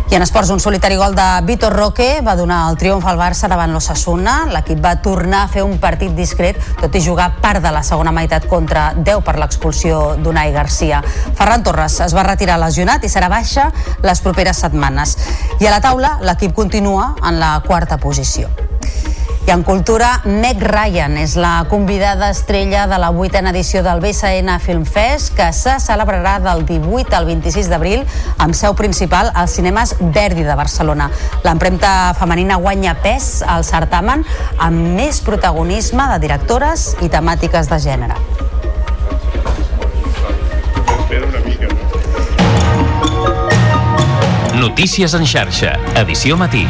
I 0.05 0.15
en 0.15 0.21
esports, 0.21 0.51
un 0.53 0.59
solitari 0.59 0.95
gol 0.95 1.15
de 1.17 1.23
Vitor 1.43 1.73
Roque 1.73 2.21
va 2.21 2.35
donar 2.37 2.69
el 2.69 2.77
triomf 2.77 3.07
al 3.09 3.17
Barça 3.17 3.49
davant 3.49 3.71
l'Ossassuna. 3.73 4.35
L'equip 4.53 4.77
va 4.83 4.93
tornar 5.01 5.41
a 5.43 5.49
fer 5.49 5.63
un 5.65 5.79
partit 5.81 6.13
discret, 6.13 6.59
tot 6.77 6.93
i 6.93 7.01
jugar 7.01 7.31
part 7.41 7.63
de 7.63 7.71
la 7.73 7.81
segona 7.83 8.13
meitat 8.13 8.45
contra 8.51 8.91
10 8.95 9.23
per 9.25 9.35
l'expulsió 9.41 10.03
d'Unai 10.21 10.53
Garcia. 10.53 11.01
Ferran 11.33 11.65
Torres 11.65 11.97
es 12.05 12.13
va 12.13 12.27
retirar 12.29 12.59
lesionat 12.61 13.03
i 13.03 13.09
serà 13.09 13.31
baixa 13.33 13.71
les 14.05 14.21
properes 14.21 14.61
setmanes. 14.61 15.17
I 15.57 15.65
a 15.65 15.73
la 15.73 15.81
taula, 15.81 16.19
l'equip 16.21 16.53
continua 16.53 17.15
en 17.25 17.41
la 17.41 17.55
quarta 17.65 17.97
posició. 17.97 18.53
I 19.45 19.51
en 19.51 19.61
cultura, 19.61 20.23
Meg 20.25 20.57
Ryan 20.57 21.19
és 21.21 21.35
la 21.37 21.67
convidada 21.69 22.31
estrella 22.33 22.87
de 22.89 22.97
la 22.97 23.11
vuitena 23.13 23.51
edició 23.53 23.83
del 23.85 23.99
BSN 24.01 24.55
Film 24.63 24.87
Fest, 24.89 25.35
que 25.37 25.51
se 25.53 25.75
celebrarà 25.83 26.39
del 26.41 26.63
18 26.65 27.13
al 27.13 27.27
26 27.29 27.69
d'abril 27.69 28.01
amb 28.41 28.57
seu 28.57 28.73
principal 28.73 29.29
als 29.35 29.53
cinemes 29.53 29.93
Verdi 29.99 30.41
de 30.41 30.55
Barcelona. 30.57 31.11
L'empremta 31.45 32.15
femenina 32.17 32.57
guanya 32.57 32.95
pes 33.03 33.43
al 33.45 33.61
certamen 33.63 34.25
amb 34.57 34.97
més 34.97 35.21
protagonisme 35.21 36.09
de 36.15 36.17
directores 36.25 36.95
i 37.05 37.11
temàtiques 37.13 37.69
de 37.69 37.81
gènere. 37.85 38.17
Notícies 44.57 45.13
en 45.13 45.29
xarxa, 45.29 45.77
edició 46.01 46.33
matí. 46.35 46.65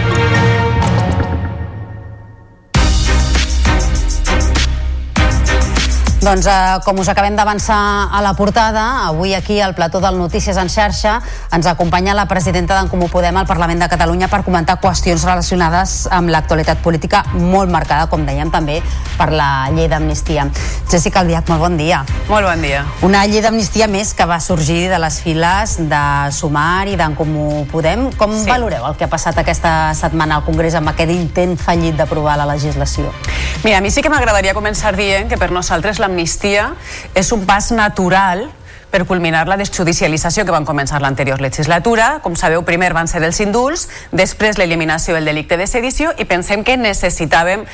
Doncs 6.26 6.48
eh, 6.50 6.80
com 6.82 6.98
us 6.98 7.10
acabem 7.12 7.36
d'avançar 7.38 8.10
a 8.10 8.20
la 8.26 8.32
portada, 8.34 9.06
avui 9.06 9.36
aquí 9.38 9.60
al 9.62 9.76
plató 9.78 10.00
del 10.02 10.18
Notícies 10.18 10.58
en 10.58 10.72
xarxa 10.74 11.20
ens 11.54 11.68
acompanya 11.70 12.16
la 12.18 12.26
presidenta 12.26 12.74
d'en 12.74 12.90
Comú 12.90 13.12
Podem 13.14 13.38
al 13.38 13.46
Parlament 13.46 13.84
de 13.84 13.90
Catalunya 13.92 14.26
per 14.32 14.40
comentar 14.42 14.80
qüestions 14.82 15.22
relacionades 15.22 16.08
amb 16.10 16.34
l'actualitat 16.34 16.82
política 16.82 17.22
molt 17.36 17.70
marcada, 17.70 18.08
com 18.10 18.26
dèiem 18.26 18.50
també, 18.50 18.80
per 19.20 19.28
la 19.38 19.70
llei 19.76 19.86
d'amnistia. 19.92 20.48
Jessica 20.90 21.22
Albiach, 21.22 21.46
molt 21.52 21.62
bon 21.62 21.78
dia. 21.78 22.02
Molt 22.26 22.50
bon 22.50 22.66
dia. 22.66 22.82
Una 23.06 23.22
llei 23.30 23.46
d'amnistia 23.46 23.86
més 23.86 24.16
que 24.18 24.26
va 24.26 24.40
sorgir 24.42 24.88
de 24.90 24.98
les 24.98 25.22
files 25.22 25.78
de 25.78 26.02
Sumar 26.34 26.88
i 26.90 26.98
d'en 26.98 27.14
Comú 27.14 27.68
Podem. 27.70 28.10
Com 28.18 28.34
sí. 28.34 28.50
valoreu 28.50 28.90
el 28.90 28.98
que 28.98 29.06
ha 29.06 29.12
passat 29.14 29.38
aquesta 29.46 29.94
setmana 29.94 30.40
al 30.40 30.48
Congrés 30.50 30.74
amb 30.74 30.90
aquest 30.90 31.14
intent 31.14 31.54
fallit 31.62 32.02
d'aprovar 32.02 32.34
la 32.42 32.50
legislació? 32.50 33.14
Mira, 33.62 33.78
a 33.78 33.82
mi 33.82 33.94
sí 33.94 34.02
que 34.02 34.10
m'agradaria 34.14 34.58
començar 34.58 34.98
dient 34.98 35.30
que 35.30 35.38
per 35.42 35.52
nosaltres 35.54 36.02
l'amnistia 36.16 36.72
és 37.14 37.32
un 37.36 37.44
pas 37.46 37.72
natural 37.76 38.48
per 38.96 39.04
culminar 39.04 39.42
la 39.50 39.58
desjudicialització 39.60 40.46
que 40.48 40.54
van 40.56 40.64
començar 40.64 41.02
l'anterior 41.04 41.42
legislatura. 41.44 42.22
Com 42.24 42.38
sabeu, 42.40 42.62
primer 42.64 42.94
van 42.96 43.10
ser 43.12 43.20
els 43.28 43.42
indults, 43.44 43.90
després 44.16 44.56
l'eliminació 44.56 45.18
del 45.18 45.28
delicte 45.28 45.58
de 45.60 45.66
sedició 45.68 46.14
i 46.16 46.24
pensem 46.24 46.64
que 46.64 46.78
necessitàvem 46.80 47.66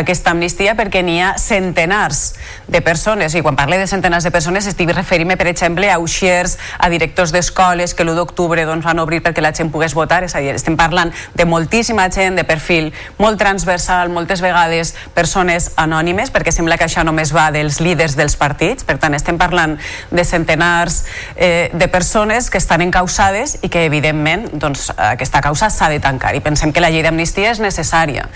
aquesta 0.00 0.32
amnistia 0.32 0.72
perquè 0.78 1.02
n'hi 1.04 1.18
ha 1.20 1.34
centenars 1.36 2.22
de 2.64 2.80
persones, 2.80 3.36
i 3.36 3.42
quan 3.44 3.58
parle 3.58 3.76
de 3.76 3.88
centenars 3.90 4.24
de 4.24 4.32
persones 4.32 4.70
estic 4.70 4.94
referint-me, 4.96 5.36
per 5.36 5.50
exemple, 5.50 5.90
a 5.92 5.98
uixers, 6.00 6.56
a 6.78 6.88
directors 6.88 7.34
d'escoles 7.36 7.92
que 7.92 8.06
l'1 8.06 8.16
d'octubre 8.16 8.64
doncs, 8.64 8.88
van 8.88 9.04
obrir 9.04 9.20
perquè 9.20 9.44
la 9.44 9.52
gent 9.52 9.68
pogués 9.74 9.92
votar, 9.92 10.22
és 10.24 10.32
a 10.32 10.40
dir, 10.40 10.54
estem 10.56 10.80
parlant 10.80 11.12
de 11.36 11.44
moltíssima 11.44 12.08
gent 12.08 12.40
de 12.40 12.46
perfil 12.48 12.88
molt 13.20 13.36
transversal, 13.42 14.08
moltes 14.08 14.40
vegades 14.40 14.94
persones 15.12 15.74
anònimes, 15.76 16.32
perquè 16.32 16.56
sembla 16.56 16.80
que 16.80 16.88
això 16.88 17.04
només 17.04 17.36
va 17.36 17.50
dels 17.52 17.82
líders 17.84 18.16
dels 18.16 18.40
partits, 18.40 18.88
per 18.88 18.96
tant 18.96 19.18
estem 19.18 19.36
parlant 19.36 19.76
de 20.08 20.24
centenars 20.24 20.69
centenars 20.70 21.04
eh, 21.36 21.70
de 21.72 21.88
persones 21.88 22.50
que 22.50 22.58
estan 22.58 22.80
encausades 22.82 23.58
i 23.62 23.68
que 23.68 23.84
evidentment 23.84 24.48
doncs, 24.52 24.90
aquesta 24.96 25.40
causa 25.40 25.70
s'ha 25.70 25.88
de 25.90 26.00
tancar. 26.00 26.34
I 26.34 26.40
pensem 26.40 26.72
que 26.72 26.80
la 26.80 26.90
llei 26.90 27.02
d'amnistia 27.02 27.50
és 27.50 27.60
necessària. 27.60 28.28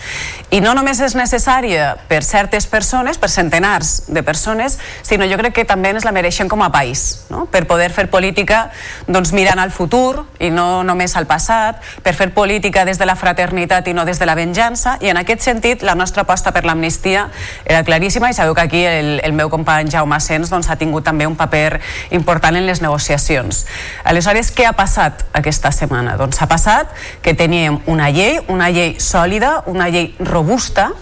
I 0.51 0.61
no 0.61 0.74
només 0.74 1.01
és 1.01 1.15
necessària 1.15 1.97
per 2.09 2.23
certes 2.24 2.66
persones, 2.66 3.19
per 3.19 3.31
centenars 3.31 4.06
de 4.09 4.23
persones, 4.23 4.78
sinó 5.02 5.27
jo 5.31 5.39
crec 5.39 5.55
que 5.55 5.65
també 5.65 5.90
ens 5.94 6.05
la 6.05 6.12
mereixem 6.12 6.48
com 6.48 6.62
a 6.62 6.70
país 6.73 7.24
no? 7.31 7.47
per 7.47 7.66
poder 7.66 7.90
fer 7.93 8.09
política 8.11 8.70
doncs, 9.06 9.32
mirant 9.32 9.61
al 9.61 9.70
futur 9.70 10.24
i 10.40 10.51
no 10.51 10.82
només 10.85 11.15
al 11.16 11.27
passat 11.27 11.81
per 12.02 12.15
fer 12.15 12.31
política 12.35 12.85
des 12.85 12.98
de 12.98 13.06
la 13.06 13.16
fraternitat 13.16 13.89
i 13.89 13.94
no 13.94 14.05
des 14.05 14.19
de 14.19 14.27
la 14.27 14.35
venjança. 14.35 14.98
I 15.01 15.11
en 15.12 15.20
aquest 15.20 15.43
sentit 15.43 15.82
la 15.82 15.94
nostra 15.94 16.24
aposta 16.24 16.52
per 16.52 16.65
l'amnistia 16.65 17.28
era 17.65 17.85
claríssima 17.85 18.31
i 18.31 18.35
sabeu 18.35 18.55
que 18.55 18.66
aquí 18.66 18.85
el, 18.85 19.20
el 19.24 19.32
meu 19.32 19.51
company 19.51 19.90
Jaume 19.90 20.20
Sens 20.20 20.51
doncs, 20.51 20.69
ha 20.70 20.77
tingut 20.81 21.05
també 21.05 21.27
un 21.27 21.36
paper 21.36 21.81
important 22.15 22.57
en 22.57 22.66
les 22.66 22.82
negociacions. 22.82 23.65
Aleshores, 24.05 24.53
què 24.55 24.66
ha 24.69 24.74
passat 24.78 25.24
aquesta 25.32 25.73
setmana? 25.74 26.16
Doncs 26.20 26.41
ha 26.43 26.51
passat 26.51 26.93
que 27.23 27.35
teníem 27.35 27.81
una 27.86 28.11
llei, 28.15 28.41
una 28.49 28.70
llei 28.70 28.97
sòlida, 29.01 29.62
una 29.70 29.91
llei 29.91 30.15
robusta, 30.20 30.93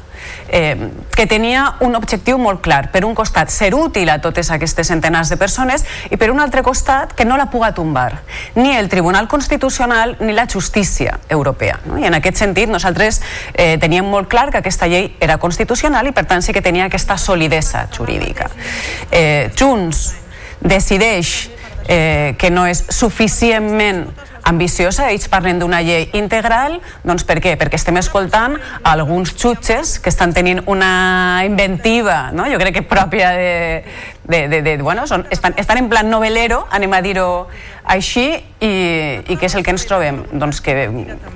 eh, 0.49 0.91
que 1.17 1.27
tenia 1.27 1.75
un 1.81 1.97
objectiu 1.97 2.39
molt 2.39 2.61
clar. 2.63 2.91
Per 2.93 3.05
un 3.05 3.15
costat, 3.15 3.51
ser 3.51 3.73
útil 3.75 4.11
a 4.11 4.21
totes 4.23 4.51
aquestes 4.51 4.89
centenars 4.89 5.33
de 5.33 5.39
persones 5.41 5.85
i 6.11 6.19
per 6.21 6.31
un 6.31 6.41
altre 6.41 6.63
costat, 6.63 7.15
que 7.17 7.25
no 7.25 7.37
la 7.37 7.51
puga 7.51 7.73
tombar 7.75 8.23
ni 8.55 8.77
el 8.77 8.89
Tribunal 8.89 9.29
Constitucional 9.29 10.17
ni 10.21 10.33
la 10.33 10.47
justícia 10.47 11.19
europea. 11.29 11.81
No? 11.87 11.99
I 11.99 12.07
en 12.07 12.15
aquest 12.15 12.37
sentit, 12.37 12.71
nosaltres 12.71 13.23
eh, 13.55 13.79
teníem 13.79 14.07
molt 14.09 14.29
clar 14.29 14.51
que 14.51 14.61
aquesta 14.63 14.89
llei 14.89 15.15
era 15.21 15.39
constitucional 15.39 16.07
i 16.07 16.13
per 16.13 16.27
tant 16.27 16.43
sí 16.43 16.53
que 16.53 16.63
tenia 16.63 16.87
aquesta 16.87 17.19
solidesa 17.19 17.89
jurídica. 17.97 18.51
Eh, 19.11 19.51
Junts 19.59 20.22
decideix 20.63 21.51
eh, 21.89 22.35
que 22.39 22.51
no 22.51 22.67
és 22.67 22.85
suficientment 22.95 24.07
ambiciosa, 24.43 25.09
ells 25.13 25.29
parlen 25.31 25.61
d'una 25.61 25.81
llei 25.87 26.09
integral, 26.19 26.81
doncs 27.07 27.23
per 27.27 27.39
què? 27.43 27.55
Perquè 27.59 27.79
estem 27.79 27.99
escoltant 28.01 28.57
alguns 28.89 29.35
jutges 29.39 29.99
que 30.03 30.11
estan 30.11 30.35
tenint 30.35 30.65
una 30.67 31.43
inventiva, 31.47 32.33
no? 32.35 32.49
jo 32.51 32.59
crec 32.63 32.81
que 32.81 32.87
pròpia 32.91 33.31
de, 33.39 33.53
de, 34.25 34.49
de, 34.49 34.63
de 34.63 34.77
bueno, 34.83 35.07
són, 35.07 35.27
estan, 35.31 35.55
estan 35.57 35.79
en 35.79 35.89
plan 35.91 36.11
novelero, 36.11 36.67
anem 36.71 36.93
a 36.95 37.03
dir-ho 37.03 37.29
així, 37.83 38.29
i, 38.63 38.71
i 39.27 39.35
què 39.35 39.49
és 39.49 39.57
el 39.59 39.65
que 39.67 39.73
ens 39.75 39.83
trobem? 39.91 40.21
Doncs 40.39 40.61
que 40.63 40.75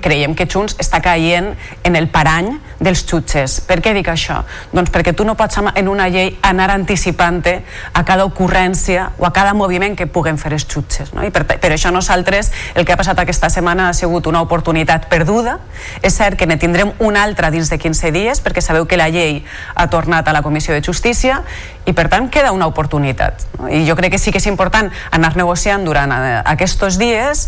creiem 0.03 0.31
que 0.37 0.47
Junts 0.47 0.77
està 0.79 1.01
caient 1.03 1.49
en 1.83 1.97
el 1.99 2.07
parany 2.07 2.53
dels 2.79 3.03
jutges. 3.03 3.57
Per 3.67 3.81
què 3.83 3.91
dic 3.97 4.07
això? 4.07 4.39
Doncs 4.71 4.93
perquè 4.93 5.11
tu 5.11 5.25
no 5.27 5.35
pots 5.35 5.59
en 5.59 5.89
una 5.91 6.07
llei 6.13 6.37
anar 6.47 6.69
anticipant 6.71 7.43
a 7.47 8.01
cada 8.07 8.23
ocurrència 8.25 9.11
o 9.19 9.25
a 9.27 9.33
cada 9.35 9.53
moviment 9.53 9.97
que 9.99 10.07
puguen 10.07 10.39
fer 10.39 10.53
els 10.55 10.63
jutges. 10.65 11.11
No? 11.13 11.25
I 11.27 11.31
per, 11.35 11.43
per 11.45 11.71
això 11.73 11.91
nosaltres 11.91 12.53
el 12.73 12.85
que 12.87 12.95
ha 12.95 12.99
passat 12.99 13.19
aquesta 13.19 13.51
setmana 13.51 13.89
ha 13.89 13.93
sigut 13.97 14.27
una 14.31 14.41
oportunitat 14.41 15.09
perduda. 15.11 15.57
És 16.01 16.15
cert 16.15 16.39
que 16.39 16.47
ne 16.47 16.57
tindrem 16.57 16.95
una 17.03 17.25
altra 17.27 17.51
dins 17.51 17.69
de 17.69 17.77
15 17.77 18.13
dies 18.15 18.41
perquè 18.41 18.63
sabeu 18.63 18.87
que 18.87 18.97
la 18.97 19.11
llei 19.11 19.43
ha 19.75 19.89
tornat 19.91 20.27
a 20.27 20.33
la 20.33 20.41
Comissió 20.45 20.73
de 20.73 20.81
Justícia 20.81 21.43
i 21.87 21.95
per 21.95 22.09
tant 22.11 22.29
queda 22.29 22.51
una 22.51 22.67
oportunitat. 22.67 23.47
I 23.71 23.85
jo 23.87 23.95
crec 23.95 24.13
que 24.15 24.21
sí 24.21 24.33
que 24.35 24.41
és 24.43 24.49
important 24.51 24.91
anar 25.15 25.33
negociant 25.39 25.87
durant 25.87 26.11
eh, 26.13 26.37
aquests 26.43 26.99
dies, 26.99 27.47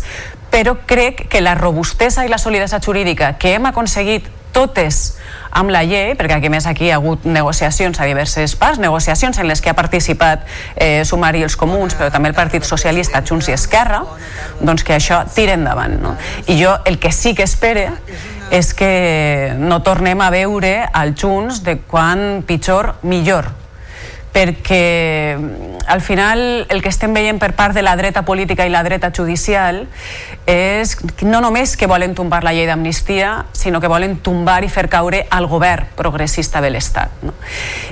però 0.50 0.74
crec 0.86 1.28
que 1.30 1.44
la 1.44 1.54
robustesa 1.54 2.24
i 2.26 2.32
la 2.32 2.38
solidesa 2.38 2.80
jurídica 2.82 3.36
que 3.38 3.54
hem 3.54 3.68
aconseguit 3.70 4.26
totes 4.50 5.16
amb 5.54 5.70
la 5.70 5.82
llei, 5.86 6.14
perquè 6.18 6.36
aquí 6.38 6.50
més 6.50 6.66
aquí 6.66 6.88
hi 6.88 6.90
ha 6.90 6.98
hagut 6.98 7.24
negociacions 7.26 8.00
a 8.00 8.06
diverses 8.06 8.56
parts, 8.58 8.80
negociacions 8.82 9.38
en 9.38 9.46
les 9.50 9.62
que 9.62 9.70
ha 9.70 9.76
participat 9.78 10.46
eh, 10.74 11.04
Sumar 11.06 11.34
i 11.38 11.44
els 11.46 11.56
Comuns, 11.58 11.94
però 11.98 12.10
també 12.10 12.30
el 12.30 12.38
Partit 12.38 12.66
Socialista, 12.66 13.22
Junts 13.26 13.50
i 13.50 13.54
Esquerra, 13.54 14.02
doncs 14.60 14.86
que 14.86 14.96
això 14.96 15.22
tira 15.34 15.54
endavant. 15.58 15.98
No? 16.02 16.16
I 16.46 16.58
jo 16.62 16.76
el 16.86 16.98
que 16.98 17.12
sí 17.14 17.34
que 17.34 17.46
espere 17.46 17.90
és 18.50 18.74
que 18.74 19.54
no 19.58 19.82
tornem 19.86 20.20
a 20.22 20.30
veure 20.34 20.74
al 20.90 21.14
Junts 21.18 21.62
de 21.66 21.78
quan 21.86 22.42
pitjor 22.46 22.96
millor 23.02 23.59
perquè 24.32 25.36
al 25.86 26.00
final 26.00 26.66
el 26.68 26.82
que 26.82 26.88
estem 26.88 27.14
veient 27.14 27.40
per 27.42 27.52
part 27.58 27.74
de 27.74 27.82
la 27.82 27.96
dreta 27.98 28.22
política 28.22 28.66
i 28.66 28.70
la 28.70 28.84
dreta 28.86 29.10
judicial 29.10 29.86
és 30.50 30.96
no 31.22 31.40
només 31.40 31.76
que 31.78 31.86
volen 31.86 32.14
tombar 32.18 32.42
la 32.44 32.52
llei 32.56 32.66
d'amnistia, 32.66 33.46
sinó 33.52 33.80
que 33.80 33.90
volen 33.90 34.16
tombar 34.24 34.64
i 34.64 34.70
fer 34.72 34.88
caure 34.90 35.24
al 35.30 35.46
govern 35.46 35.88
progressista 35.96 36.60
de 36.60 36.70
l'Estat. 36.74 37.22
No? 37.22 37.34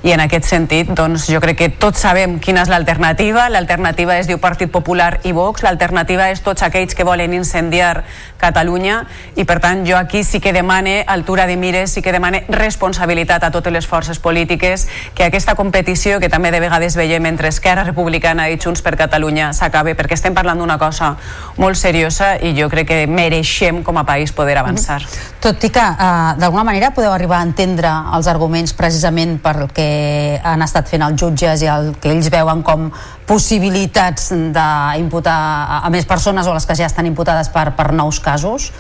I 0.03 0.13
en 0.15 0.23
aquest 0.25 0.49
sentit, 0.51 0.91
doncs, 0.91 1.29
jo 1.31 1.41
crec 1.45 1.59
que 1.59 1.69
tots 1.71 2.03
sabem 2.03 2.39
quina 2.43 2.65
és 2.67 2.73
l'alternativa. 2.73 3.49
L'alternativa 3.53 4.19
es 4.19 4.29
diu 4.31 4.41
Partit 4.43 4.73
Popular 4.75 5.21
i 5.25 5.33
Vox, 5.37 5.63
l'alternativa 5.67 6.31
és 6.33 6.43
tots 6.43 6.67
aquells 6.67 6.95
que 6.99 7.07
volen 7.07 7.35
incendiar 7.37 8.05
Catalunya 8.39 9.01
i 9.35 9.45
per 9.45 9.59
tant 9.59 9.83
jo 9.87 9.97
aquí 9.99 10.23
sí 10.23 10.39
que 10.41 10.53
demane 10.55 11.03
altura 11.07 11.47
de 11.47 11.57
mires, 11.57 11.91
sí 11.91 12.03
que 12.03 12.13
demane 12.15 12.45
responsabilitat 12.49 13.43
a 13.45 13.51
totes 13.51 13.73
les 13.73 13.87
forces 13.87 14.21
polítiques, 14.23 14.87
que 15.15 15.27
aquesta 15.27 15.57
competició 15.59 16.21
que 16.23 16.31
també 16.31 16.53
de 16.55 16.61
vegades 16.63 16.97
veiem 16.97 17.27
entre 17.27 17.51
Esquerra 17.51 17.85
Republicana 17.85 18.49
i 18.49 18.59
Junts 18.63 18.83
per 18.83 18.95
Catalunya 18.97 19.51
s'acabe, 19.53 19.97
perquè 19.99 20.15
estem 20.15 20.37
parlant 20.39 20.63
d'una 20.63 20.79
cosa 20.79 21.17
molt 21.59 21.77
seriosa 21.77 22.37
i 22.39 22.48
jo 22.57 22.69
crec 22.71 22.89
que 22.89 22.99
mereixem 23.07 23.83
com 23.83 23.99
a 23.99 24.05
país 24.05 24.33
poder 24.33 24.57
avançar. 24.59 25.01
Mm 25.03 25.07
-hmm. 25.07 25.41
Tot 25.41 25.65
i 25.65 25.71
que, 25.71 25.81
eh, 25.81 26.35
d'alguna 26.39 26.65
manera, 26.65 26.91
podeu 26.91 27.13
arribar 27.13 27.39
a 27.39 27.43
entendre 27.43 27.89
els 28.15 28.27
arguments 28.27 28.73
precisament 28.73 29.41
per 29.41 29.69
que 29.73 30.41
han 30.43 30.63
estat 30.63 30.89
fent 30.89 31.03
els 31.03 31.21
jutges 31.21 31.63
i 31.63 31.67
el 31.67 31.97
que 32.01 32.11
ells 32.11 32.31
veuen 32.31 32.63
com 32.63 32.91
possibilitats 33.27 34.31
d'imputar 34.31 35.83
a 35.85 35.91
més 35.91 36.07
persones 36.07 36.47
o 36.47 36.55
les 36.55 36.67
que 36.67 36.75
ja 36.75 36.87
estan 36.87 37.07
imputades 37.07 37.49
per, 37.49 37.73
per 37.77 37.93
nous 37.93 38.21
casos? 38.21 38.73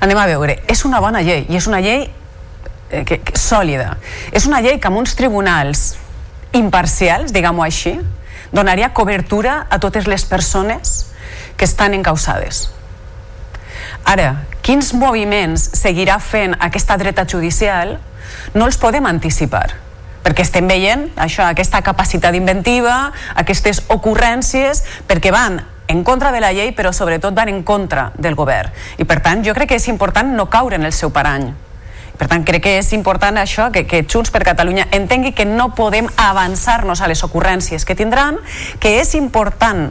Anem 0.00 0.18
a 0.18 0.26
veure, 0.26 0.62
és 0.66 0.84
una 0.84 1.00
bona 1.00 1.20
llei 1.22 1.46
i 1.48 1.56
és 1.56 1.66
una 1.66 1.80
llei 1.80 2.10
eh, 2.90 3.04
que, 3.04 3.20
que, 3.20 3.38
sòlida. 3.38 3.96
És 4.32 4.46
una 4.46 4.60
llei 4.60 4.78
que 4.80 4.88
amb 4.88 4.96
uns 4.96 5.14
tribunals 5.14 5.96
imparcials, 6.52 7.32
diguem-ho 7.32 7.62
així, 7.62 7.98
donaria 8.54 8.92
cobertura 8.94 9.66
a 9.70 9.80
totes 9.82 10.06
les 10.06 10.24
persones 10.24 11.10
que 11.56 11.64
estan 11.64 11.94
encausades. 11.94 12.70
Ara, 14.04 14.44
quins 14.64 14.92
moviments 14.96 15.70
seguirà 15.78 16.18
fent 16.20 16.56
aquesta 16.60 16.98
dreta 17.00 17.24
judicial 17.24 17.96
no 18.54 18.68
els 18.68 18.78
podem 18.80 19.06
anticipar 19.08 19.68
perquè 20.24 20.40
estem 20.40 20.64
veient 20.64 21.10
això, 21.20 21.44
aquesta 21.44 21.82
capacitat 21.84 22.32
inventiva, 22.32 23.12
aquestes 23.36 23.82
ocurrències, 23.92 24.80
perquè 25.04 25.28
van 25.34 25.60
en 25.86 26.00
contra 26.02 26.32
de 26.32 26.40
la 26.40 26.52
llei, 26.56 26.72
però 26.72 26.94
sobretot 26.96 27.36
van 27.36 27.50
en 27.52 27.62
contra 27.62 28.10
del 28.16 28.34
govern. 28.34 28.72
I 28.96 29.04
per 29.04 29.20
tant, 29.20 29.44
jo 29.44 29.52
crec 29.52 29.74
que 29.74 29.76
és 29.76 29.88
important 29.92 30.32
no 30.32 30.48
caure 30.48 30.80
en 30.80 30.88
el 30.88 30.96
seu 30.96 31.12
parany. 31.12 31.50
Per 32.16 32.28
tant, 32.30 32.44
crec 32.46 32.62
que 32.64 32.76
és 32.78 32.92
important 32.96 33.36
això, 33.36 33.68
que, 33.74 33.84
que 33.90 34.04
Junts 34.08 34.30
per 34.32 34.44
Catalunya 34.46 34.86
entengui 34.96 35.34
que 35.36 35.44
no 35.44 35.72
podem 35.74 36.08
avançar-nos 36.16 37.02
a 37.02 37.10
les 37.10 37.24
ocurrències 37.26 37.84
que 37.84 37.98
tindran, 37.98 38.38
que 38.80 38.96
és 39.00 39.12
important 39.18 39.90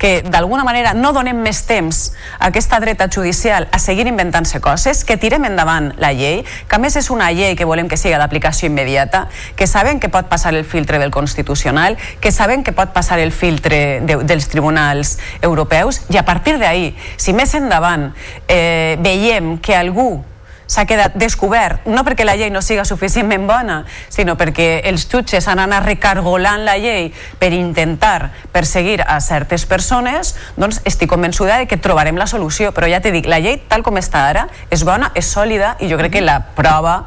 que 0.00 0.22
d'alguna 0.24 0.64
manera 0.64 0.94
no 0.96 1.12
donem 1.12 1.36
més 1.44 1.60
temps 1.68 1.98
a 2.38 2.48
aquesta 2.48 2.80
dreta 2.80 3.06
judicial 3.12 3.68
a 3.70 3.78
seguir 3.78 4.06
inventant-se 4.08 4.58
coses, 4.64 5.04
que 5.04 5.18
tirem 5.20 5.44
endavant 5.44 5.92
la 6.00 6.14
llei, 6.16 6.40
que 6.66 6.78
a 6.78 6.80
més 6.80 6.96
és 6.96 7.10
una 7.12 7.28
llei 7.36 7.52
que 7.54 7.68
volem 7.68 7.86
que 7.86 8.00
sigui 8.00 8.16
d'aplicació 8.16 8.70
immediata, 8.72 9.26
que 9.54 9.68
sabem 9.68 10.00
que 10.00 10.08
pot 10.08 10.32
passar 10.32 10.54
el 10.56 10.64
filtre 10.64 10.98
del 10.98 11.12
Constitucional, 11.12 12.00
que 12.18 12.32
sabem 12.32 12.64
que 12.64 12.72
pot 12.72 12.96
passar 12.96 13.20
el 13.20 13.30
filtre 13.30 14.00
de, 14.00 14.22
dels 14.24 14.48
tribunals 14.48 15.18
europeus, 15.42 16.00
i 16.08 16.16
a 16.16 16.24
partir 16.24 16.56
d'ahir, 16.58 16.94
si 17.20 17.36
més 17.36 17.52
endavant 17.54 18.08
eh, 18.48 18.96
veiem 19.04 19.58
que 19.60 19.76
algú 19.76 20.24
s'ha 20.70 20.86
quedat 20.86 21.16
descobert, 21.18 21.82
no 21.90 22.04
perquè 22.06 22.22
la 22.24 22.36
llei 22.38 22.52
no 22.54 22.62
siga 22.62 22.84
suficientment 22.86 23.48
bona, 23.48 23.80
sinó 24.08 24.36
perquè 24.38 24.84
els 24.86 25.08
jutges 25.10 25.48
han 25.50 25.58
anat 25.58 25.82
recargolant 25.88 26.62
la 26.64 26.76
llei 26.78 27.08
per 27.40 27.50
intentar 27.56 28.30
perseguir 28.54 29.00
a 29.02 29.18
certes 29.24 29.66
persones, 29.66 30.36
doncs 30.54 30.78
estic 30.86 31.10
convençuda 31.10 31.58
de 31.58 31.66
que 31.66 31.80
trobarem 31.80 32.18
la 32.20 32.28
solució. 32.30 32.70
Però 32.76 32.86
ja 32.86 33.02
t'he 33.02 33.10
dit, 33.10 33.26
la 33.26 33.40
llei 33.42 33.58
tal 33.66 33.82
com 33.82 33.98
està 33.98 34.28
ara 34.30 34.46
és 34.70 34.84
bona, 34.86 35.10
és 35.18 35.26
sòlida 35.26 35.74
i 35.80 35.90
jo 35.90 35.98
crec 35.98 36.14
que 36.14 36.22
la 36.22 36.38
prova 36.54 37.00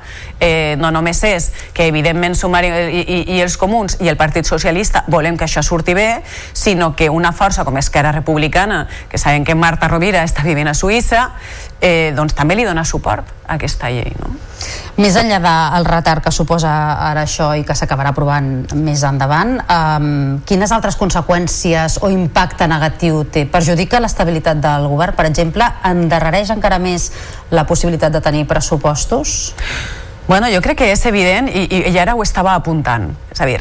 eh, 0.44 0.76
no 0.78 0.92
només 0.92 1.24
és 1.24 1.50
que 1.74 1.88
evidentment 1.88 2.36
Sumari 2.36 2.68
i, 2.68 3.02
i, 3.02 3.20
i 3.38 3.42
els 3.42 3.56
comuns 3.58 3.96
i 4.04 4.12
el 4.12 4.20
Partit 4.20 4.48
Socialista 4.50 5.06
volem 5.08 5.38
que 5.40 5.48
això 5.48 5.64
surti 5.64 5.96
bé, 5.96 6.10
sinó 6.52 6.92
que 7.00 7.10
una 7.10 7.32
força 7.32 7.64
com 7.64 7.80
Esquerra 7.80 8.12
Republicana, 8.12 8.84
que 9.10 9.18
sabem 9.18 9.48
que 9.48 9.56
Marta 9.56 9.88
Rovira 9.88 10.26
està 10.28 10.44
vivint 10.44 10.68
a 10.68 10.76
Suïssa, 10.76 11.30
eh, 11.80 12.12
doncs 12.16 12.36
també 12.36 12.60
li 12.60 12.68
dona 12.68 12.84
suport 12.84 13.32
a 13.48 13.56
aquesta 13.56 13.92
llei. 13.92 14.12
No? 14.20 14.36
Més 15.00 15.16
enllà 15.18 15.40
del 15.42 15.88
retard 15.88 16.24
que 16.24 16.32
suposa 16.32 16.70
ara 17.08 17.24
això 17.24 17.50
i 17.58 17.64
que 17.66 17.76
s'acabarà 17.76 18.12
aprovant 18.12 18.52
més 18.78 19.02
endavant, 19.08 19.56
um, 19.64 20.12
quines 20.48 20.72
altres 20.76 21.00
conseqüències 21.00 21.98
o 22.04 22.12
impacte 22.14 22.68
negatiu 22.68 23.24
té? 23.26 23.48
Perjudica 23.50 24.04
l'estabilitat 24.04 24.62
del 24.64 24.88
govern, 24.92 25.16
per 25.18 25.26
exemple? 25.32 25.72
Endarrereix 25.88 26.54
encara 26.54 26.80
més 26.84 27.12
la 27.52 27.66
possibilitat 27.68 28.14
de 28.14 28.22
tenir 28.24 28.48
pressupostos? 28.48 29.54
Bueno, 30.28 30.48
jo 30.54 30.62
crec 30.64 30.80
que 30.80 30.92
és 30.94 31.06
evident 31.06 31.50
i, 31.52 31.66
i, 31.68 31.98
ara 32.00 32.16
ho 32.16 32.24
estava 32.24 32.54
apuntant. 32.56 33.10
És 33.34 33.42
a 33.44 33.48
dir, 33.50 33.58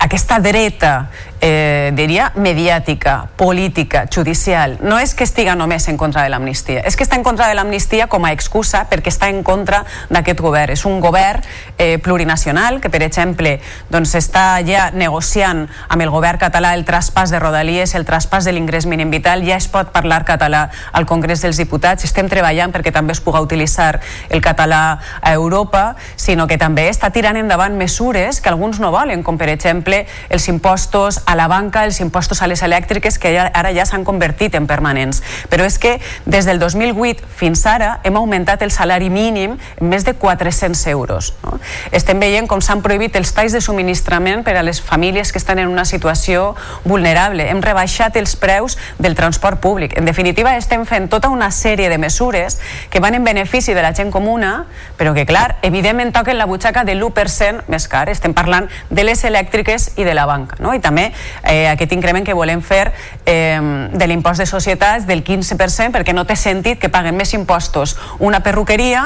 aquesta 0.00 0.38
dreta 0.42 0.92
eh, 1.40 1.90
diria 1.94 2.32
mediàtica, 2.36 3.28
política, 3.36 4.06
judicial, 4.10 4.78
no 4.82 4.98
és 4.98 5.14
que 5.14 5.24
estiga 5.24 5.54
només 5.54 5.86
en 5.88 5.96
contra 5.96 6.24
de 6.24 6.32
l'amnistia, 6.32 6.82
és 6.86 6.96
que 6.96 7.04
està 7.06 7.16
en 7.18 7.24
contra 7.26 7.48
de 7.48 7.54
l'amnistia 7.54 8.08
com 8.10 8.24
a 8.26 8.32
excusa 8.34 8.84
perquè 8.90 9.12
està 9.12 9.28
en 9.30 9.42
contra 9.46 9.84
d'aquest 10.10 10.40
govern. 10.42 10.74
És 10.74 10.84
un 10.88 11.00
govern 11.00 11.44
eh, 11.76 11.98
plurinacional 12.02 12.80
que, 12.80 12.90
per 12.90 13.02
exemple, 13.06 13.58
doncs, 13.90 14.14
està 14.18 14.58
ja 14.66 14.88
negociant 14.94 15.66
amb 15.88 16.02
el 16.02 16.10
govern 16.10 16.40
català 16.42 16.74
el 16.74 16.84
traspàs 16.88 17.30
de 17.30 17.40
Rodalies, 17.42 17.94
el 17.94 18.06
traspàs 18.08 18.48
de 18.48 18.52
l'ingrés 18.52 18.86
mínim 18.86 19.10
vital, 19.10 19.44
ja 19.46 19.56
es 19.56 19.68
pot 19.70 19.92
parlar 19.94 20.24
català 20.26 20.68
al 20.92 21.06
Congrés 21.06 21.42
dels 21.42 21.58
Diputats, 21.60 22.04
estem 22.04 22.28
treballant 22.28 22.74
perquè 22.74 22.92
també 22.94 23.14
es 23.14 23.22
puga 23.22 23.42
utilitzar 23.44 24.00
el 24.28 24.42
català 24.42 24.98
a 25.20 25.32
Europa, 25.32 25.94
sinó 26.16 26.46
que 26.46 26.58
també 26.58 26.88
està 26.90 27.12
tirant 27.14 27.38
endavant 27.38 27.76
mesures 27.78 28.40
que 28.40 28.50
alguns 28.50 28.80
no 28.82 28.90
volen, 28.90 29.22
com 29.22 29.38
per 29.38 29.48
exemple 29.52 30.04
els 30.28 30.48
impostos 30.50 31.22
a 31.28 31.34
la 31.36 31.46
banca 31.46 31.84
els 31.84 32.00
impostos 32.00 32.40
a 32.40 32.46
les 32.48 32.62
elèctriques 32.64 33.18
que 33.20 33.34
ara 33.36 33.72
ja 33.76 33.84
s'han 33.84 34.06
convertit 34.08 34.54
en 34.56 34.66
permanents. 34.66 35.20
Però 35.52 35.66
és 35.68 35.76
que 35.78 35.98
des 36.24 36.48
del 36.48 36.58
2008 36.58 37.26
fins 37.36 37.66
ara 37.68 37.98
hem 38.08 38.16
augmentat 38.16 38.64
el 38.64 38.72
salari 38.72 39.10
mínim 39.12 39.58
en 39.76 39.90
més 39.92 40.06
de 40.08 40.14
400 40.16 40.86
euros. 40.88 41.34
No? 41.44 41.58
Estem 41.92 42.16
veient 42.20 42.48
com 42.48 42.62
s'han 42.64 42.80
prohibit 42.80 43.18
els 43.20 43.34
talls 43.36 43.52
de 43.52 43.60
subministrament 43.60 44.40
per 44.46 44.56
a 44.56 44.64
les 44.64 44.80
famílies 44.80 45.32
que 45.32 45.42
estan 45.42 45.60
en 45.60 45.68
una 45.68 45.84
situació 45.84 46.54
vulnerable. 46.88 47.50
Hem 47.52 47.60
rebaixat 47.60 48.16
els 48.16 48.32
preus 48.40 48.78
del 48.98 49.14
transport 49.14 49.60
públic. 49.60 49.98
En 50.00 50.08
definitiva, 50.08 50.56
estem 50.56 50.86
fent 50.88 51.10
tota 51.12 51.28
una 51.28 51.50
sèrie 51.52 51.90
de 51.92 52.00
mesures 52.00 52.56
que 52.88 53.04
van 53.04 53.20
en 53.20 53.28
benefici 53.28 53.76
de 53.76 53.84
la 53.84 53.92
gent 53.92 54.10
comuna, 54.10 54.64
però 54.96 55.12
que, 55.12 55.26
clar, 55.28 55.58
evidentment 55.60 56.14
toquen 56.16 56.40
la 56.40 56.48
butxaca 56.48 56.86
de 56.88 56.96
l'1% 56.96 57.68
més 57.68 57.88
car. 57.92 58.08
Estem 58.08 58.32
parlant 58.32 58.72
de 58.88 59.04
les 59.04 59.24
elèctriques 59.28 59.90
i 60.00 60.08
de 60.08 60.16
la 60.16 60.24
banca. 60.24 60.56
No? 60.64 60.72
I 60.72 60.80
també 60.80 61.10
eh, 61.42 61.68
aquest 61.68 61.92
increment 61.92 62.26
que 62.26 62.36
volem 62.36 62.62
fer 62.62 62.92
eh, 63.24 63.60
de 63.92 64.06
l'impost 64.10 64.42
de 64.42 64.46
societats 64.46 65.06
del 65.06 65.24
15% 65.24 65.94
perquè 65.94 66.14
no 66.14 66.26
té 66.28 66.36
sentit 66.36 66.78
que 66.80 66.92
paguen 66.92 67.16
més 67.16 67.34
impostos 67.34 67.96
una 68.18 68.42
perruqueria 68.44 69.04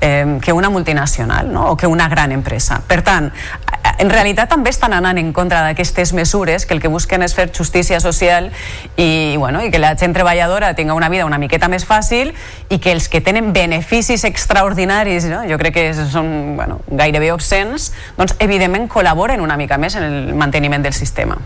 eh, 0.00 0.38
que 0.42 0.52
una 0.52 0.70
multinacional 0.70 1.52
no? 1.52 1.70
o 1.72 1.76
que 1.76 1.86
una 1.86 2.08
gran 2.08 2.32
empresa. 2.32 2.82
Per 2.86 3.02
tant, 3.02 3.32
en 3.98 4.10
realitat 4.10 4.50
també 4.52 4.70
estan 4.70 4.92
anant 4.92 5.18
en 5.20 5.32
contra 5.32 5.62
d'aquestes 5.64 6.12
mesures 6.16 6.66
que 6.66 6.74
el 6.76 6.82
que 6.82 6.90
busquen 6.92 7.24
és 7.24 7.34
fer 7.36 7.48
justícia 7.54 8.00
social 8.00 8.50
i, 8.96 9.36
bueno, 9.38 9.62
i 9.64 9.70
que 9.72 9.80
la 9.80 9.94
gent 9.96 10.12
treballadora 10.16 10.74
tinga 10.76 10.94
una 10.94 11.08
vida 11.08 11.24
una 11.26 11.38
miqueta 11.40 11.70
més 11.72 11.86
fàcil 11.88 12.34
i 12.68 12.78
que 12.78 12.92
els 12.92 13.08
que 13.08 13.22
tenen 13.24 13.52
beneficis 13.56 14.26
extraordinaris, 14.28 15.30
no? 15.32 15.42
jo 15.48 15.58
crec 15.60 15.78
que 15.78 15.86
són 15.96 16.56
bueno, 16.60 16.80
gairebé 16.88 17.32
obscens, 17.32 17.92
doncs 18.18 18.36
evidentment 18.38 18.90
col·laboren 18.92 19.40
una 19.40 19.56
mica 19.56 19.80
més 19.80 19.96
en 19.96 20.04
el 20.04 20.34
manteniment 20.34 20.84
del 20.84 20.96
sistema. 20.96 21.38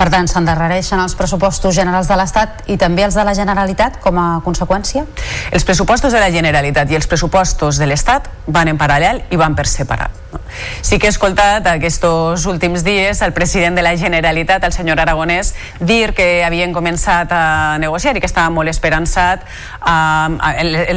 Per 0.00 0.08
tant, 0.12 0.28
s'endarrereixen 0.30 1.00
els 1.02 1.14
pressupostos 1.18 1.74
generals 1.76 2.08
de 2.08 2.16
l'Estat 2.16 2.70
i 2.72 2.78
també 2.80 3.04
els 3.04 3.18
de 3.18 3.24
la 3.26 3.34
Generalitat 3.36 4.00
com 4.00 4.18
a 4.18 4.28
conseqüència? 4.44 5.04
Els 5.52 5.66
pressupostos 5.68 6.16
de 6.16 6.22
la 6.22 6.30
Generalitat 6.32 6.90
i 6.90 6.96
els 6.96 7.10
pressupostos 7.10 7.80
de 7.80 7.90
l'Estat 7.90 8.30
van 8.46 8.72
en 8.72 8.80
paral·lel 8.80 9.24
i 9.30 9.40
van 9.40 9.58
per 9.58 9.68
separat. 9.68 10.20
Sí 10.82 10.98
que 10.98 11.08
he 11.08 11.12
escoltat 11.12 11.66
aquests 11.66 12.46
últims 12.48 12.84
dies 12.86 13.20
el 13.22 13.32
president 13.36 13.76
de 13.76 13.82
la 13.82 13.96
Generalitat, 13.98 14.64
el 14.64 14.72
senyor 14.72 15.00
Aragonès, 15.02 15.52
dir 15.80 16.12
que 16.14 16.42
havien 16.46 16.72
començat 16.74 17.32
a 17.34 17.78
negociar 17.82 18.16
i 18.16 18.22
que 18.22 18.28
estava 18.30 18.50
molt 18.54 18.70
esperançat 18.70 19.44
en 19.86 20.38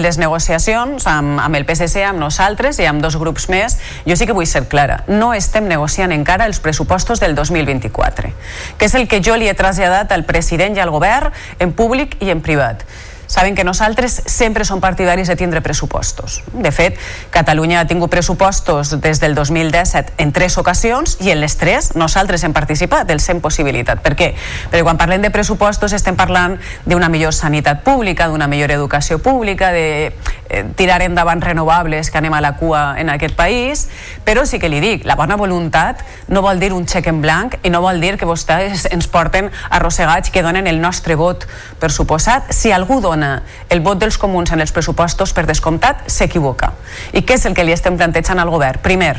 les 0.02 0.20
negociacions 0.22 1.08
amb, 1.10 1.56
el 1.58 1.66
PSC, 1.66 2.04
amb 2.08 2.22
nosaltres 2.22 2.80
i 2.80 2.88
amb 2.90 3.02
dos 3.04 3.18
grups 3.18 3.50
més. 3.50 3.78
Jo 4.08 4.18
sí 4.20 4.28
que 4.30 4.38
vull 4.38 4.48
ser 4.50 4.66
clara, 4.70 5.02
no 5.08 5.34
estem 5.34 5.68
negociant 5.70 6.14
encara 6.16 6.48
els 6.50 6.62
pressupostos 6.64 7.22
del 7.24 7.36
2024, 7.36 8.34
que 8.78 8.90
és 8.90 8.96
el 9.00 9.08
que 9.08 9.22
jo 9.24 9.38
li 9.40 9.50
he 9.50 9.56
traslladat 9.58 10.12
al 10.12 10.26
president 10.28 10.78
i 10.78 10.84
al 10.84 10.92
govern 10.94 11.34
en 11.60 11.74
públic 11.74 12.18
i 12.22 12.32
en 12.34 12.42
privat 12.46 12.86
saben 13.28 13.56
que 13.56 13.64
nosaltres 13.64 14.22
sempre 14.26 14.66
som 14.66 14.82
partidaris 14.82 15.28
de 15.28 15.36
tindre 15.36 15.62
pressupostos. 15.62 16.44
De 16.54 16.72
fet, 16.72 16.98
Catalunya 17.32 17.82
ha 17.82 17.88
tingut 17.88 18.12
pressupostos 18.12 19.02
des 19.02 19.20
del 19.20 19.36
2017 19.36 20.14
en 20.18 20.32
tres 20.32 20.58
ocasions 20.58 21.18
i 21.22 21.32
en 21.32 21.42
les 21.42 21.58
tres 21.58 21.96
nosaltres 21.96 22.44
hem 22.44 22.54
participat 22.54 23.08
del 23.08 23.20
100 23.20 23.42
possibilitat. 23.42 24.04
Per 24.04 24.16
què? 24.16 24.34
Perquè 24.70 24.84
quan 24.84 25.00
parlem 25.02 25.24
de 25.24 25.32
pressupostos 25.34 25.94
estem 25.94 26.16
parlant 26.20 26.60
d'una 26.86 27.10
millor 27.10 27.34
sanitat 27.34 27.84
pública, 27.84 28.28
d'una 28.28 28.48
millor 28.48 28.72
educació 28.72 29.18
pública, 29.20 29.72
de 29.72 30.14
eh, 30.50 30.64
tirar 30.76 31.02
endavant 31.02 31.42
renovables 31.42 32.12
que 32.12 32.22
anem 32.22 32.34
a 32.34 32.42
la 32.42 32.56
cua 32.58 32.96
en 33.00 33.10
aquest 33.10 33.36
país, 33.36 33.88
però 34.26 34.46
sí 34.46 34.60
que 34.60 34.70
li 34.70 34.82
dic, 34.84 35.08
la 35.10 35.16
bona 35.16 35.38
voluntat 35.40 36.04
no 36.28 36.44
vol 36.46 36.60
dir 36.60 36.74
un 36.74 36.86
xec 36.86 37.08
en 37.10 37.22
blanc 37.22 37.58
i 37.64 37.74
no 37.74 37.82
vol 37.82 38.02
dir 38.04 38.18
que 38.18 38.30
vostès 38.30 38.88
ens 38.92 39.08
porten 39.08 39.50
arrossegats 39.70 40.30
que 40.30 40.44
donen 40.46 40.68
el 40.68 40.82
nostre 40.82 41.16
vot 41.16 41.48
per 41.80 41.92
suposat. 41.92 42.54
Si 42.54 42.72
algú 42.72 43.02
dona 43.02 43.13
dona 43.14 43.36
el 43.70 43.86
vot 43.86 44.02
dels 44.02 44.18
comuns 44.18 44.52
en 44.52 44.66
els 44.66 44.74
pressupostos, 44.76 45.34
per 45.34 45.46
descomptat, 45.50 46.04
s'equivoca. 46.10 46.74
I 47.14 47.24
què 47.24 47.38
és 47.38 47.46
el 47.48 47.56
que 47.56 47.66
li 47.66 47.76
estem 47.76 47.98
plantejant 47.98 48.42
al 48.42 48.52
govern? 48.54 48.82
Primer, 48.84 49.16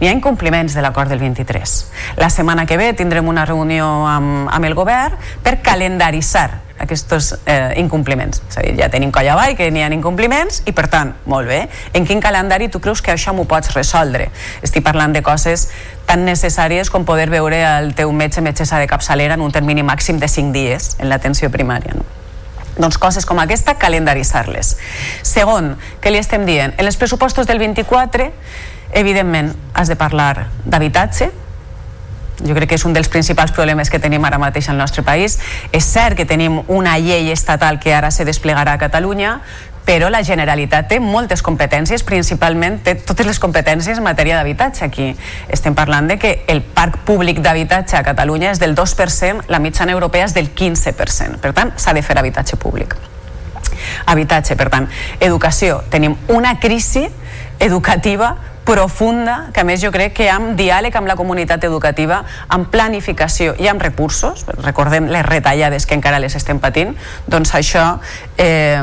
N'hi 0.00 0.08
ha 0.10 0.12
incompliments 0.12 0.74
de 0.74 0.82
l'acord 0.82 1.08
del 1.08 1.20
23. 1.22 1.74
La 2.18 2.30
setmana 2.30 2.66
que 2.66 2.76
ve 2.76 2.92
tindrem 2.98 3.28
una 3.30 3.44
reunió 3.46 3.86
amb, 4.10 4.48
amb 4.50 4.66
el 4.66 4.74
govern 4.74 5.14
per 5.42 5.60
calendaritzar 5.62 6.48
aquests 6.84 7.30
eh, 7.46 7.72
incompliments. 7.80 8.42
És 8.50 8.58
a 8.58 8.64
dir, 8.66 8.74
ja 8.80 8.88
tenim 8.90 9.12
colla 9.14 9.36
avall 9.36 9.54
que 9.56 9.70
n'hi 9.70 9.84
ha 9.84 9.90
incompliments 9.94 10.64
i, 10.66 10.74
per 10.74 10.88
tant, 10.90 11.14
molt 11.30 11.48
bé. 11.48 11.60
En 11.94 12.04
quin 12.08 12.20
calendari 12.20 12.68
tu 12.68 12.82
creus 12.82 13.00
que 13.00 13.14
això 13.14 13.32
m'ho 13.32 13.46
pots 13.48 13.72
resoldre? 13.76 14.28
Estic 14.66 14.84
parlant 14.84 15.14
de 15.14 15.22
coses 15.22 15.68
tan 16.08 16.26
necessàries 16.26 16.90
com 16.90 17.06
poder 17.06 17.30
veure 17.30 17.62
el 17.78 17.94
teu 17.94 18.12
metge 18.12 18.42
metgessa 18.44 18.82
de 18.82 18.90
capçalera 18.90 19.38
en 19.38 19.46
un 19.46 19.54
termini 19.54 19.86
màxim 19.86 20.18
de 20.18 20.28
5 20.28 20.52
dies 20.52 20.96
en 20.98 21.08
l'atenció 21.08 21.54
primària. 21.54 21.94
No? 21.94 22.23
Doncs 22.78 22.98
coses 22.98 23.26
com 23.26 23.38
aquesta, 23.42 23.76
calendaritzar-les. 23.78 24.74
Segon, 25.22 25.74
què 26.02 26.12
li 26.12 26.20
estem 26.20 26.46
dient? 26.46 26.74
En 26.78 26.88
els 26.88 26.98
pressupostos 27.00 27.46
del 27.46 27.62
24, 27.62 28.30
evidentment, 28.94 29.54
has 29.74 29.90
de 29.90 29.96
parlar 29.98 30.48
d'habitatge, 30.64 31.30
jo 32.42 32.54
crec 32.56 32.72
que 32.72 32.78
és 32.78 32.84
un 32.84 32.94
dels 32.94 33.08
principals 33.08 33.52
problemes 33.54 33.90
que 33.90 34.00
tenim 34.02 34.24
ara 34.26 34.40
mateix 34.42 34.68
al 34.68 34.78
nostre 34.80 35.04
país. 35.06 35.38
És 35.72 35.86
cert 35.86 36.18
que 36.18 36.26
tenim 36.26 36.62
una 36.66 36.96
llei 36.98 37.30
estatal 37.30 37.78
que 37.78 37.94
ara 37.94 38.10
se 38.10 38.26
desplegarà 38.26 38.74
a 38.74 38.80
Catalunya, 38.80 39.38
però 39.84 40.08
la 40.08 40.22
Generalitat 40.24 40.88
té 40.88 40.98
moltes 41.00 41.42
competències, 41.44 42.04
principalment 42.08 42.78
té 42.84 42.94
totes 42.96 43.28
les 43.28 43.40
competències 43.40 44.00
en 44.00 44.06
matèria 44.06 44.38
d'habitatge. 44.38 44.84
Aquí 44.86 45.10
estem 45.52 45.76
parlant 45.76 46.08
de 46.08 46.18
que 46.18 46.34
el 46.48 46.62
parc 46.62 47.02
públic 47.04 47.42
d'habitatge 47.44 47.98
a 47.98 48.04
Catalunya 48.06 48.54
és 48.54 48.62
del 48.62 48.74
2%, 48.74 49.44
la 49.48 49.60
mitjana 49.60 49.92
europea 49.92 50.24
és 50.24 50.34
del 50.34 50.54
15%. 50.54 51.38
Per 51.44 51.52
tant, 51.52 51.74
s'ha 51.76 51.92
de 51.92 52.02
fer 52.02 52.16
habitatge 52.18 52.56
públic. 52.56 52.96
Habitatge, 54.06 54.56
per 54.56 54.70
tant, 54.72 54.88
educació. 55.20 55.82
Tenim 55.92 56.16
una 56.32 56.58
crisi 56.60 57.06
educativa 57.60 58.34
profunda, 58.64 59.50
que 59.52 59.60
a 59.60 59.64
més 59.68 59.82
jo 59.84 59.90
crec 59.92 60.14
que 60.16 60.30
amb 60.32 60.56
diàleg 60.56 60.94
amb 60.96 61.06
la 61.06 61.18
comunitat 61.18 61.66
educativa, 61.68 62.22
amb 62.48 62.70
planificació 62.72 63.52
i 63.60 63.68
amb 63.68 63.82
recursos, 63.84 64.46
recordem 64.64 65.10
les 65.12 65.26
retallades 65.26 65.84
que 65.84 65.98
encara 65.98 66.22
les 66.22 66.34
estem 66.34 66.62
patint, 66.62 66.94
doncs 67.28 67.52
això 67.60 67.98
eh, 68.40 68.80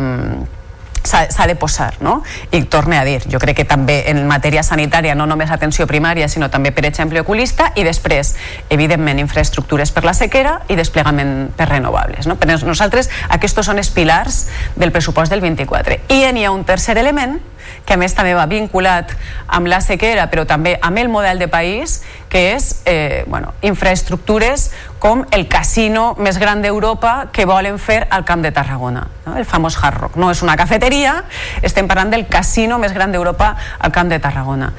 s'ha 1.03 1.47
de 1.47 1.55
posar, 1.55 1.95
no? 2.01 2.21
I 2.51 2.63
torne 2.63 2.97
a 2.99 3.05
dir, 3.05 3.21
jo 3.31 3.39
crec 3.39 3.61
que 3.61 3.65
també 3.65 4.03
en 4.11 4.23
matèria 4.29 4.63
sanitària, 4.63 5.15
no 5.15 5.25
només 5.29 5.51
atenció 5.51 5.87
primària, 5.89 6.27
sinó 6.29 6.49
també, 6.49 6.71
per 6.71 6.85
exemple, 6.85 7.21
oculista, 7.21 7.71
i 7.75 7.85
després, 7.87 8.35
evidentment, 8.69 9.19
infraestructures 9.19 9.91
per 9.91 10.05
la 10.05 10.13
sequera 10.17 10.59
i 10.69 10.77
desplegament 10.79 11.51
per 11.57 11.69
renovables. 11.69 12.27
No? 12.27 12.37
Per 12.37 12.49
nosaltres, 12.51 13.09
aquests 13.29 13.65
són 13.65 13.81
els 13.81 13.91
pilars 13.93 14.45
del 14.75 14.91
pressupost 14.91 15.31
del 15.31 15.41
24. 15.41 15.99
I 16.09 16.23
n'hi 16.33 16.45
ha 16.45 16.53
un 16.53 16.65
tercer 16.65 16.97
element, 16.97 17.39
que 17.85 17.95
a 17.95 17.99
més 17.99 18.15
també 18.17 18.33
va 18.37 18.47
vinculat 18.49 19.13
amb 19.47 19.69
la 19.71 19.81
sequera, 19.81 20.29
però 20.31 20.45
també 20.47 20.77
amb 20.81 20.97
el 21.01 21.09
model 21.09 21.39
de 21.39 21.47
país, 21.51 22.01
que 22.29 22.53
és 22.55 22.81
eh, 22.85 23.23
bueno, 23.27 23.53
infraestructures 23.61 24.69
com 24.99 25.25
el 25.31 25.47
casino 25.51 26.15
més 26.17 26.39
gran 26.39 26.61
d'Europa 26.61 27.31
que 27.33 27.45
volen 27.49 27.79
fer 27.79 28.05
al 28.09 28.25
Camp 28.25 28.43
de 28.45 28.51
Tarragona, 28.55 29.07
no? 29.25 29.37
el 29.37 29.45
famós 29.45 29.77
Hard 29.81 29.97
Rock. 29.97 30.19
No 30.21 30.31
és 30.31 30.43
una 30.45 30.57
cafeteria, 30.57 31.23
estem 31.61 31.89
parlant 31.89 32.13
del 32.13 32.27
casino 32.29 32.79
més 32.79 32.93
gran 32.93 33.11
d'Europa 33.11 33.55
al 33.79 33.91
Camp 33.91 34.11
de 34.11 34.21
Tarragona. 34.23 34.71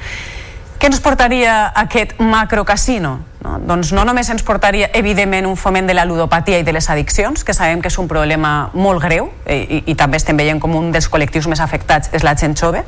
Què 0.79 0.89
ens 0.89 0.99
portaria 1.03 1.71
aquest 1.79 2.17
macrocasino? 2.19 3.13
No? 3.43 3.57
Doncs 3.67 3.91
no 3.95 4.05
només 4.07 4.29
ens 4.31 4.43
portaria, 4.43 4.89
evidentment, 4.95 5.47
un 5.47 5.57
foment 5.59 5.87
de 5.87 5.95
la 5.95 6.05
ludopatia 6.07 6.59
i 6.59 6.65
de 6.67 6.73
les 6.75 6.89
addiccions, 6.89 7.43
que 7.43 7.55
sabem 7.55 7.81
que 7.83 7.91
és 7.91 7.99
un 7.99 8.07
problema 8.11 8.69
molt 8.73 9.03
greu 9.03 9.29
i, 9.47 9.59
i, 9.59 9.83
i 9.91 9.95
també 9.99 10.19
estem 10.19 10.39
veient 10.39 10.61
com 10.63 10.75
un 10.79 10.91
dels 10.95 11.09
col·lectius 11.11 11.47
més 11.51 11.63
afectats 11.63 12.11
és 12.15 12.23
la 12.23 12.35
gent 12.39 12.55
jove, 12.59 12.83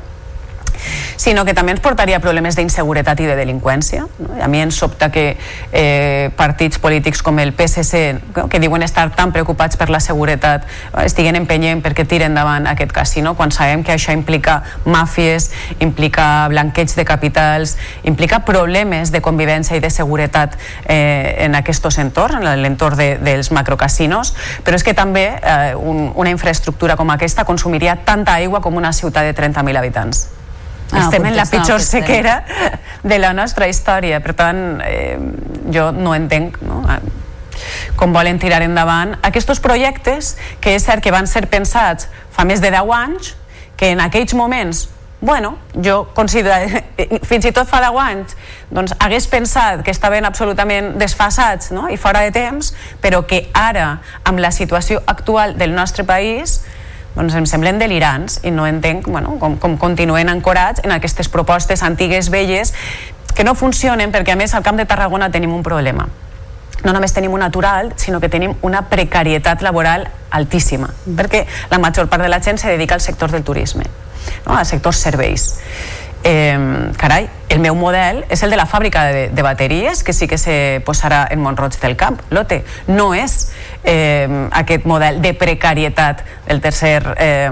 sinó 1.16 1.44
que 1.44 1.54
també 1.54 1.74
ens 1.74 1.82
portaria 1.82 2.20
problemes 2.22 2.56
d'inseguretat 2.56 3.20
i 3.20 3.26
de 3.26 3.36
delinqüència. 3.38 4.06
A 4.42 4.48
mi 4.48 4.62
ens 4.62 4.78
sobta 4.78 5.10
que 5.10 5.26
eh, 5.72 6.30
partits 6.36 6.78
polítics 6.78 7.22
com 7.22 7.38
el 7.42 7.52
PSC, 7.56 8.04
que 8.50 8.60
diuen 8.62 8.86
estar 8.86 9.08
tan 9.16 9.32
preocupats 9.34 9.76
per 9.76 9.90
la 9.90 10.00
seguretat, 10.00 10.66
estiguen 11.02 11.36
empenyent 11.40 11.82
perquè 11.82 12.06
tiren 12.06 12.36
endavant 12.36 12.66
aquest 12.68 12.92
casino, 12.92 13.34
quan 13.34 13.50
sabem 13.54 13.82
que 13.82 13.94
això 13.94 14.12
implica 14.12 14.60
màfies, 14.84 15.48
implica 15.80 16.46
blanqueig 16.52 16.92
de 16.94 17.04
capitals, 17.08 17.76
implica 18.04 18.42
problemes 18.44 19.12
de 19.14 19.22
convivència 19.24 19.78
i 19.78 19.80
de 19.80 19.90
seguretat 19.90 20.58
eh, 20.84 21.46
en 21.46 21.56
aquests 21.56 21.98
entorns, 22.02 22.36
en 22.42 22.62
l'entorn 22.62 22.98
de, 23.00 23.10
dels 23.22 23.52
macrocasinos, 23.54 24.34
però 24.64 24.76
és 24.76 24.84
que 24.84 24.94
també 24.94 25.28
eh, 25.40 25.74
un, 25.76 26.10
una 26.14 26.32
infraestructura 26.34 26.96
com 27.00 27.10
aquesta 27.14 27.46
consumiria 27.48 27.96
tanta 28.04 28.36
aigua 28.36 28.60
com 28.60 28.76
una 28.76 28.92
ciutat 28.92 29.24
de 29.24 29.36
30.000 29.36 29.80
habitants. 29.80 30.26
Ah, 30.92 31.02
estem 31.02 31.24
en 31.26 31.34
la 31.36 31.46
pitjor 31.50 31.82
sequera 31.82 32.36
de 33.02 33.18
la 33.18 33.32
nostra 33.34 33.66
història 33.66 34.20
per 34.22 34.36
tant 34.38 34.80
eh, 34.86 35.16
jo 35.74 35.90
no 35.96 36.14
entenc 36.14 36.60
no? 36.62 36.82
Com 37.96 38.12
volen 38.12 38.38
tirar 38.38 38.60
endavant 38.62 39.16
aquests 39.24 39.62
projectes 39.64 40.34
que 40.60 40.76
és 40.76 40.84
cert 40.84 41.02
que 41.02 41.14
van 41.14 41.26
ser 41.26 41.46
pensats 41.50 42.06
fa 42.30 42.44
més 42.44 42.62
de 42.62 42.70
10 42.70 42.92
anys 43.00 43.32
que 43.76 43.90
en 43.96 44.04
aquells 44.04 44.36
moments 44.36 44.86
bueno, 45.20 45.58
jo 45.82 46.08
considero, 46.14 46.80
fins 47.24 47.46
i 47.48 47.52
tot 47.52 47.68
fa 47.68 47.80
10 47.82 48.00
anys, 48.02 48.34
doncs 48.70 48.94
hagués 49.00 49.26
pensat 49.32 49.82
que 49.84 49.90
estaven 49.94 50.28
absolutament 50.28 50.92
desfasats 51.00 51.72
no? 51.72 51.88
i 51.88 51.96
fora 51.96 52.22
de 52.26 52.34
temps, 52.36 52.74
però 53.02 53.22
que 53.26 53.46
ara, 53.56 53.96
amb 54.28 54.42
la 54.44 54.52
situació 54.52 55.00
actual 55.06 55.56
del 55.56 55.74
nostre 55.74 56.04
país, 56.04 56.60
doncs 57.16 57.34
em 57.34 57.48
semblen 57.48 57.80
delirants 57.80 58.40
i 58.44 58.52
no 58.52 58.66
entenc 58.68 59.08
bueno, 59.08 59.38
com, 59.40 59.56
com 59.58 59.76
continuen 59.80 60.30
ancorats 60.32 60.84
en 60.84 60.92
aquestes 60.94 61.28
propostes 61.32 61.82
antigues, 61.82 62.30
velles, 62.30 62.74
que 63.34 63.44
no 63.44 63.56
funcionen 63.56 64.12
perquè 64.12 64.36
a 64.36 64.38
més 64.38 64.54
al 64.54 64.64
Camp 64.64 64.78
de 64.78 64.86
Tarragona 64.88 65.30
tenim 65.32 65.52
un 65.56 65.64
problema 65.66 66.06
no 66.84 66.92
només 66.92 67.14
tenim 67.16 67.32
un 67.34 67.40
natural, 67.42 67.90
sinó 67.98 68.20
que 68.20 68.28
tenim 68.30 68.52
una 68.62 68.84
precarietat 68.90 69.62
laboral 69.64 70.04
altíssima, 70.30 70.90
perquè 71.18 71.46
la 71.72 71.80
major 71.82 72.06
part 72.12 72.22
de 72.22 72.28
la 72.30 72.38
gent 72.44 72.60
se 72.62 72.70
dedica 72.70 72.94
al 72.94 73.00
sector 73.00 73.32
del 73.32 73.42
turisme, 73.42 73.84
no? 74.44 74.56
al 74.56 74.66
sector 74.66 74.94
serveis 74.94 75.56
eh, 76.26 76.90
carai, 76.98 77.28
el 77.48 77.60
meu 77.62 77.76
model 77.78 78.24
és 78.28 78.42
el 78.42 78.50
de 78.50 78.58
la 78.58 78.66
fàbrica 78.66 79.04
de, 79.14 79.26
de 79.30 79.42
bateries, 79.46 80.02
que 80.02 80.12
sí 80.12 80.26
que 80.26 80.38
se 80.38 80.82
posarà 80.84 81.26
en 81.30 81.40
Montroig 81.40 81.78
del 81.80 81.94
Camp, 81.96 82.18
lote. 82.34 82.64
No 82.90 83.12
és 83.14 83.52
eh, 83.84 84.26
aquest 84.50 84.86
model 84.90 85.22
de 85.22 85.34
precarietat 85.38 86.24
del 86.48 86.60
tercer... 86.60 87.02
Eh, 87.16 87.50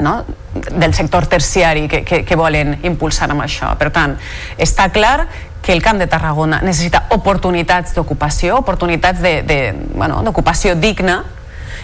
no? 0.00 0.24
del 0.54 0.94
sector 0.94 1.26
terciari 1.26 1.86
que, 1.86 2.02
que, 2.04 2.24
que 2.24 2.36
volen 2.36 2.78
impulsar 2.88 3.28
amb 3.30 3.44
això. 3.44 3.74
Per 3.78 3.90
tant, 3.94 4.16
està 4.58 4.88
clar 4.94 5.26
que 5.60 5.74
el 5.74 5.82
Camp 5.84 6.00
de 6.00 6.08
Tarragona 6.10 6.62
necessita 6.64 7.04
oportunitats 7.14 7.92
d'ocupació, 7.94 8.56
oportunitats 8.64 9.20
d'ocupació 9.20 10.72
bueno, 10.72 10.80
digna 10.80 11.18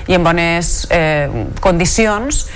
i 0.08 0.16
en 0.16 0.24
bones 0.24 0.86
eh, 0.90 1.28
condicions 1.60 2.46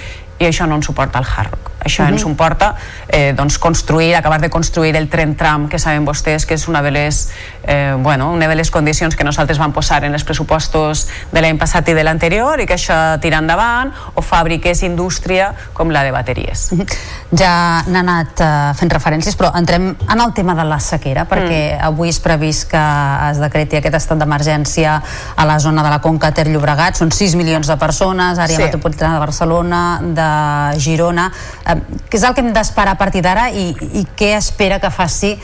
i 0.41 0.49
això 0.49 0.67
no 0.67 0.81
ens 0.81 0.89
suporta 0.89 1.21
el 1.21 1.29
Hard 1.29 1.53
Rock. 1.53 1.70
Això 1.85 2.03
uh 2.03 2.09
-huh. 2.09 2.13
ens 2.13 2.21
suporta 2.23 2.75
eh, 3.09 3.33
doncs 3.37 3.59
construir, 3.59 4.15
acabar 4.15 4.41
de 4.41 4.51
construir 4.51 4.97
el 4.97 5.09
tren 5.09 5.35
tram 5.37 5.69
que 5.69 5.79
saben 5.79 6.07
vostès 6.07 6.47
que 6.47 6.55
és 6.55 6.69
una 6.69 6.83
de 6.83 6.91
les, 6.91 7.31
eh, 7.63 7.97
bueno, 7.99 8.31
una 8.33 8.49
de 8.49 8.55
les 8.55 8.71
condicions 8.71 9.17
que 9.17 9.25
nosaltres 9.25 9.59
vam 9.59 9.73
posar 9.73 10.05
en 10.05 10.15
els 10.15 10.25
pressupostos 10.25 11.09
de 11.33 11.41
l'any 11.41 11.59
passat 11.59 11.89
i 11.89 11.95
de 11.95 12.05
l'anterior 12.05 12.61
i 12.61 12.67
que 12.67 12.75
això 12.75 13.19
tira 13.21 13.39
endavant 13.39 13.93
o 14.15 14.23
fàbriques, 14.23 14.83
indústria 14.83 15.55
com 15.73 15.91
la 15.91 16.03
de 16.03 16.11
bateries. 16.11 16.73
Uh 16.73 16.79
-huh. 16.79 16.87
Ja 17.31 17.83
n'ha 17.87 18.01
anat 18.01 18.41
uh, 18.41 18.75
fent 18.75 18.91
referències, 18.91 19.37
però 19.37 19.57
entrem 19.57 19.97
en 20.09 20.21
el 20.21 20.33
tema 20.33 20.55
de 20.55 20.65
la 20.65 20.81
sequera, 20.81 21.27
perquè 21.29 21.79
mm. 21.79 21.85
avui 21.85 22.09
és 22.09 22.19
previst 22.21 22.71
que 22.71 22.83
es 23.31 23.39
decreti 23.39 23.77
aquest 23.77 23.95
estat 23.95 24.19
d'emergència 24.19 25.03
a 25.37 25.45
la 25.45 25.59
zona 25.59 25.83
de 25.83 25.91
la 25.91 26.01
Conca 26.01 26.33
Ter-Llobregat. 26.33 26.97
Són 26.97 27.11
6 27.11 27.35
milions 27.35 27.67
de 27.67 27.77
persones, 27.77 28.39
àrea 28.39 28.57
sí. 28.57 28.63
metropolitana 28.63 29.15
de 29.15 29.21
Barcelona, 29.21 30.01
de 30.03 30.81
Girona 30.81 31.31
què 31.77 32.19
és 32.19 32.25
el 32.27 32.35
que 32.35 32.45
hem 32.45 32.53
d'esperar 32.57 32.97
a 32.97 33.01
partir 33.01 33.23
d'ara 33.27 33.51
i, 33.51 33.71
i 34.01 34.07
què 34.17 34.35
espera 34.37 34.81
que 34.83 34.91
faci 34.95 35.35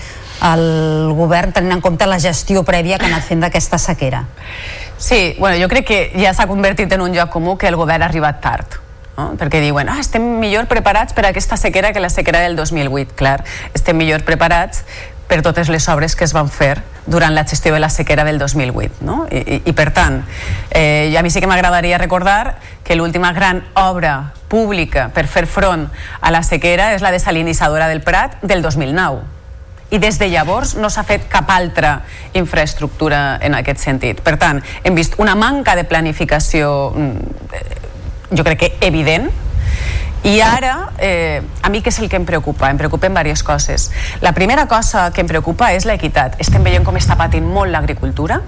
el 0.47 1.13
govern 1.17 1.55
tenint 1.57 1.79
en 1.79 1.85
compte 1.85 2.07
la 2.09 2.19
gestió 2.21 2.63
prèvia 2.67 2.99
que 2.99 3.09
ha 3.09 3.13
anat 3.13 3.25
fent 3.29 3.45
d'aquesta 3.45 3.79
sequera? 3.81 4.27
Sí, 4.99 5.37
bueno, 5.39 5.61
jo 5.61 5.69
crec 5.69 5.87
que 5.87 6.01
ja 6.17 6.33
s'ha 6.35 6.49
convertit 6.49 6.93
en 6.93 7.05
un 7.05 7.15
lloc 7.15 7.31
comú 7.33 7.57
que 7.57 7.69
el 7.69 7.77
govern 7.77 8.03
ha 8.03 8.11
arribat 8.11 8.41
tard. 8.41 8.83
No? 9.17 9.31
perquè 9.41 9.63
diuen, 9.65 9.89
ah, 9.89 9.97
estem 10.03 10.21
millor 10.43 10.67
preparats 10.69 11.15
per 11.17 11.23
a 11.25 11.31
aquesta 11.31 11.57
sequera 11.57 11.95
que 11.97 12.03
la 12.05 12.11
sequera 12.13 12.43
del 12.45 12.57
2008 12.57 13.15
clar, 13.17 13.39
estem 13.73 13.97
millor 13.97 14.27
preparats 14.29 14.83
per 15.27 15.43
totes 15.43 15.69
les 15.69 15.89
obres 15.89 16.17
que 16.17 16.25
es 16.25 16.33
van 16.33 16.49
fer 16.49 16.77
durant 17.07 17.35
la 17.35 17.45
gestió 17.47 17.73
de 17.75 17.81
la 17.81 17.91
sequera 17.91 18.25
del 18.25 18.39
2008. 18.39 19.03
No? 19.07 19.27
I, 19.31 19.43
i, 19.43 19.61
i 19.71 19.73
per 19.77 19.91
tant, 19.95 20.23
eh, 20.71 21.15
a 21.19 21.23
mi 21.23 21.31
sí 21.31 21.43
que 21.43 21.51
m'agradaria 21.51 21.99
recordar 21.99 22.59
que 22.85 22.97
l'última 22.97 23.33
gran 23.33 23.65
obra 23.75 24.33
pública 24.49 25.09
per 25.15 25.27
fer 25.27 25.47
front 25.47 25.89
a 26.21 26.31
la 26.31 26.43
sequera 26.47 26.93
és 26.95 27.03
la 27.03 27.11
desalinitzadora 27.15 27.89
del 27.91 28.03
Prat 28.07 28.39
del 28.43 28.63
2009 28.63 29.35
i 29.91 29.99
des 30.03 30.19
de 30.19 30.29
llavors 30.31 30.75
no 30.75 30.91
s'ha 30.91 31.05
fet 31.07 31.29
cap 31.31 31.51
altra 31.55 32.01
infraestructura 32.35 33.39
en 33.43 33.55
aquest 33.55 33.83
sentit. 33.83 34.23
Per 34.23 34.35
tant, 34.39 34.63
hem 34.83 34.95
vist 34.99 35.15
una 35.23 35.37
manca 35.39 35.77
de 35.79 35.85
planificació 35.87 36.91
mm, 36.91 38.35
jo 38.35 38.47
crec 38.47 38.65
que 38.65 38.73
evident 38.87 39.31
I 40.25 40.41
ara, 40.41 40.91
eh, 40.99 41.43
a 41.63 41.69
mi 41.71 41.83
què 41.83 41.93
és 41.93 41.99
el 42.01 42.09
que 42.09 42.17
em 42.17 42.25
preocupa? 42.27 42.71
Em 42.71 42.79
preocupen 42.79 43.15
diverses 43.15 43.43
coses. 43.47 43.91
La 44.21 44.33
primera 44.33 44.67
cosa 44.67 45.11
que 45.13 45.21
em 45.21 45.29
preocupa 45.29 45.73
és 45.73 45.85
l'equitat. 45.85 46.41
Estem 46.41 46.65
veient 46.65 46.85
com 46.85 46.97
està 46.97 47.17
patint 47.17 47.47
molt 47.47 47.71
l'agricultura, 47.71 48.41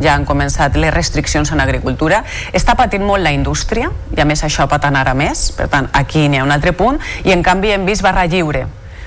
ja 0.00 0.14
han 0.14 0.26
començat 0.28 0.76
les 0.76 0.92
restriccions 0.92 1.52
en 1.52 1.60
agricultura, 1.60 2.22
està 2.52 2.74
patint 2.76 3.04
molt 3.04 3.22
la 3.24 3.32
indústria, 3.32 3.90
i 4.16 4.20
a 4.20 4.26
més 4.28 4.42
això 4.44 4.66
pot 4.68 4.84
anar 4.84 5.06
a 5.08 5.14
més, 5.14 5.50
per 5.56 5.68
tant, 5.72 5.88
aquí 5.92 6.28
n'hi 6.28 6.40
ha 6.40 6.44
un 6.44 6.52
altre 6.52 6.72
punt, 6.76 6.98
i 7.24 7.32
en 7.32 7.42
canvi 7.42 7.72
hem 7.72 7.86
vist 7.88 8.04
barra 8.04 8.26
lliure 8.26 8.66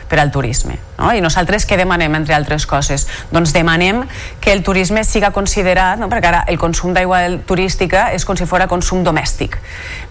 per 0.10 0.20
al 0.20 0.32
turisme. 0.32 0.80
No? 0.98 1.14
I 1.14 1.22
nosaltres 1.24 1.68
què 1.70 1.78
demanem, 1.80 2.16
entre 2.18 2.36
altres 2.36 2.66
coses? 2.68 3.06
Doncs 3.32 3.54
demanem 3.56 4.02
que 4.42 4.52
el 4.52 4.64
turisme 4.66 5.04
siga 5.08 5.32
considerat, 5.32 6.02
no? 6.02 6.10
perquè 6.12 6.32
ara 6.32 6.44
el 6.50 6.60
consum 6.60 6.96
d'aigua 6.98 7.22
turística 7.48 8.10
és 8.16 8.26
com 8.26 8.36
si 8.36 8.50
fos 8.50 8.60
consum 8.68 9.04
domèstic. 9.06 9.56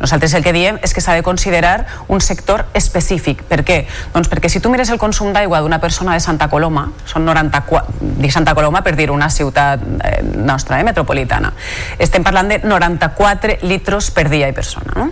Nosaltres 0.01 0.33
el 0.39 0.45
que 0.47 0.55
diem 0.55 0.79
és 0.83 0.95
que 0.95 1.03
s'ha 1.05 1.15
de 1.19 1.23
considerar 1.27 2.05
un 2.09 2.23
sector 2.25 2.65
específic. 2.79 3.43
Per 3.51 3.61
què? 3.67 3.79
Doncs 4.15 4.31
perquè 4.31 4.49
si 4.49 4.63
tu 4.65 4.73
mires 4.73 4.91
el 4.95 5.01
consum 5.03 5.35
d'aigua 5.35 5.61
d'una 5.61 5.81
persona 5.83 6.15
de 6.17 6.25
Santa 6.25 6.49
Coloma, 6.49 6.87
són 7.05 7.27
94, 7.29 7.99
dic 8.23 8.33
Santa 8.33 8.55
Coloma 8.57 8.83
per 8.87 8.95
dir 8.97 9.11
una 9.11 9.29
ciutat 9.31 9.83
eh, 9.83 10.23
nostra, 10.23 10.81
eh, 10.81 10.87
metropolitana, 10.87 11.53
estem 11.99 12.25
parlant 12.25 12.55
de 12.55 12.61
94 12.65 13.61
litros 13.69 14.13
per 14.15 14.29
dia 14.31 14.49
i 14.49 14.57
persona. 14.57 14.95
No? 14.97 15.11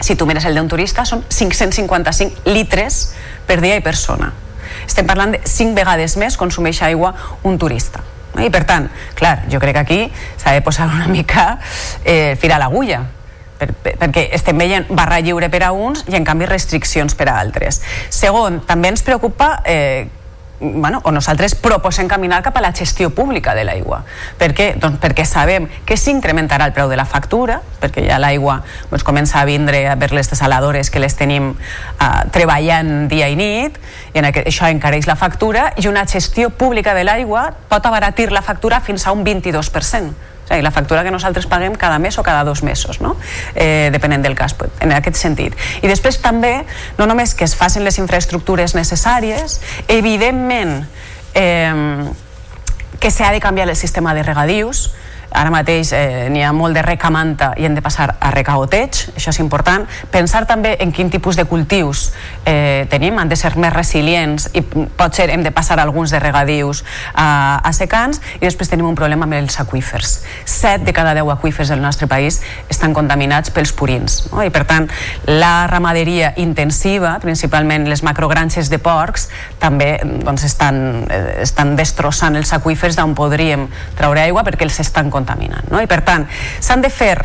Si 0.00 0.16
tu 0.16 0.26
mires 0.26 0.44
el 0.44 0.56
d'un 0.58 0.68
turista, 0.68 1.06
són 1.08 1.22
555 1.28 2.50
litres 2.52 3.14
per 3.46 3.60
dia 3.62 3.78
i 3.78 3.84
persona. 3.84 4.32
Estem 4.86 5.06
parlant 5.06 5.34
de 5.34 5.40
5 5.46 5.74
vegades 5.76 6.16
més 6.20 6.36
consumeix 6.36 6.82
aigua 6.82 7.14
un 7.46 7.58
turista. 7.58 8.02
I 8.36 8.50
per 8.52 8.64
tant, 8.68 8.90
clar, 9.16 9.46
jo 9.48 9.60
crec 9.62 9.78
que 9.78 9.84
aquí 9.84 10.00
s'ha 10.36 10.52
de 10.52 10.60
posar 10.64 10.90
una 10.92 11.06
mica 11.08 11.56
eh, 12.04 12.36
fil 12.40 12.52
a 12.52 12.58
l'agulla, 12.60 13.00
per, 13.56 13.70
per, 13.72 13.94
perquè 13.96 14.26
estem 14.36 14.58
veient 14.60 14.90
barra 14.92 15.22
lliure 15.24 15.48
per 15.52 15.62
a 15.64 15.72
uns 15.72 16.04
i 16.10 16.18
en 16.18 16.26
canvi 16.26 16.48
restriccions 16.50 17.16
per 17.16 17.30
a 17.30 17.38
altres. 17.40 17.80
Segon, 18.12 18.60
també 18.68 18.92
ens 18.92 19.04
preocupa 19.06 19.62
eh, 19.64 20.06
bueno, 20.60 21.00
o 21.04 21.12
nosaltres 21.12 21.54
proposem 21.54 22.08
caminar 22.08 22.42
cap 22.42 22.56
a 22.56 22.62
la 22.64 22.72
gestió 22.72 23.10
pública 23.10 23.54
de 23.54 23.64
l'aigua. 23.64 24.02
Per 24.38 24.52
què? 24.56 24.70
Doncs 24.80 25.00
perquè 25.02 25.26
sabem 25.28 25.68
que 25.84 25.98
s'incrementarà 26.00 26.68
el 26.68 26.72
preu 26.76 26.88
de 26.88 26.96
la 26.96 27.04
factura, 27.04 27.60
perquè 27.80 28.06
ja 28.08 28.18
l'aigua 28.22 28.62
doncs, 28.90 29.04
comença 29.04 29.40
a 29.40 29.44
vindre 29.44 29.84
a 29.88 29.94
ver 30.00 30.12
les 30.16 30.30
desaladores 30.30 30.90
que 30.90 31.02
les 31.02 31.16
tenim 31.16 31.52
uh, 31.52 32.06
treballant 32.32 33.08
dia 33.12 33.28
i 33.28 33.36
nit, 33.36 33.76
i 34.14 34.22
en 34.22 34.30
aquest, 34.30 34.48
això 34.48 34.70
encareix 34.72 35.06
la 35.06 35.16
factura, 35.16 35.72
i 35.76 35.88
una 35.88 36.06
gestió 36.08 36.48
pública 36.50 36.94
de 36.96 37.04
l'aigua 37.04 37.50
pot 37.68 37.84
abaratir 37.84 38.32
la 38.32 38.42
factura 38.42 38.80
fins 38.80 39.06
a 39.06 39.12
un 39.12 39.24
22%. 39.24 40.35
O 40.46 40.48
sigui, 40.48 40.62
la 40.62 40.70
factura 40.70 41.02
que 41.02 41.10
nosaltres 41.10 41.48
paguem 41.50 41.74
cada 41.74 41.98
mes 41.98 42.18
o 42.18 42.22
cada 42.22 42.44
dos 42.44 42.62
mesos, 42.62 43.00
no? 43.00 43.16
eh, 43.54 43.90
depenent 43.92 44.22
del 44.22 44.36
cas, 44.38 44.54
en 44.80 44.94
aquest 44.94 45.18
sentit. 45.18 45.56
I 45.82 45.90
després 45.90 46.20
també, 46.22 46.60
no 46.98 47.06
només 47.10 47.34
que 47.34 47.44
es 47.44 47.56
facin 47.58 47.82
les 47.82 47.98
infraestructures 47.98 48.76
necessàries, 48.78 49.58
evidentment 49.88 50.86
eh, 51.34 52.06
que 53.00 53.10
s'ha 53.10 53.32
de 53.34 53.42
canviar 53.42 53.68
el 53.68 53.76
sistema 53.76 54.14
de 54.14 54.22
regadius, 54.22 54.92
ara 55.30 55.50
mateix 55.50 55.92
eh, 55.96 56.28
n'hi 56.32 56.42
ha 56.44 56.52
molt 56.56 56.76
de 56.76 56.82
recamanta 56.84 57.52
i 57.56 57.66
hem 57.66 57.74
de 57.76 57.82
passar 57.84 58.08
a 58.20 58.30
recaoteig, 58.34 59.02
això 59.16 59.32
és 59.32 59.40
important. 59.42 59.86
Pensar 60.12 60.44
també 60.46 60.76
en 60.80 60.92
quin 60.92 61.10
tipus 61.10 61.36
de 61.36 61.44
cultius 61.48 62.10
eh, 62.44 62.86
tenim, 62.90 63.18
han 63.18 63.28
de 63.28 63.36
ser 63.36 63.54
més 63.60 63.72
resilients 63.74 64.48
i 64.54 64.62
potser 64.62 65.28
hem 65.32 65.44
de 65.44 65.52
passar 65.54 65.78
alguns 65.80 66.12
de 66.14 66.20
regadius 66.22 66.84
a, 67.14 67.60
a 67.62 67.72
secans 67.76 68.20
i 68.40 68.44
després 68.44 68.70
tenim 68.70 68.88
un 68.88 68.98
problema 68.98 69.26
amb 69.26 69.36
els 69.38 69.58
aqüífers. 69.60 70.20
7 70.44 70.84
de 70.86 70.94
cada 70.96 71.14
10 71.16 71.32
aqüífers 71.36 71.72
del 71.72 71.82
nostre 71.82 72.08
país 72.10 72.40
estan 72.72 72.94
contaminats 72.94 73.50
pels 73.54 73.72
purins 73.76 74.22
no? 74.32 74.42
i 74.44 74.50
per 74.54 74.64
tant 74.68 74.88
la 75.26 75.66
ramaderia 75.70 76.32
intensiva, 76.40 77.16
principalment 77.22 77.88
les 77.90 78.02
macrogranxes 78.06 78.70
de 78.70 78.78
porcs, 78.82 79.28
també 79.62 79.96
doncs, 80.04 80.46
estan, 80.46 81.06
eh, 81.10 81.42
estan 81.44 81.74
destrossant 81.78 82.36
els 82.38 82.52
aqüífers 82.56 82.98
d'on 82.98 83.14
podríem 83.18 83.66
traure 83.98 84.22
aigua 84.22 84.44
perquè 84.46 84.66
els 84.66 84.80
estan 84.82 85.10
contaminant. 85.16 85.72
No? 85.72 85.80
I 85.80 85.88
per 85.90 86.02
tant, 86.06 86.28
s'han 86.60 86.84
de 86.84 86.92
fer 86.92 87.16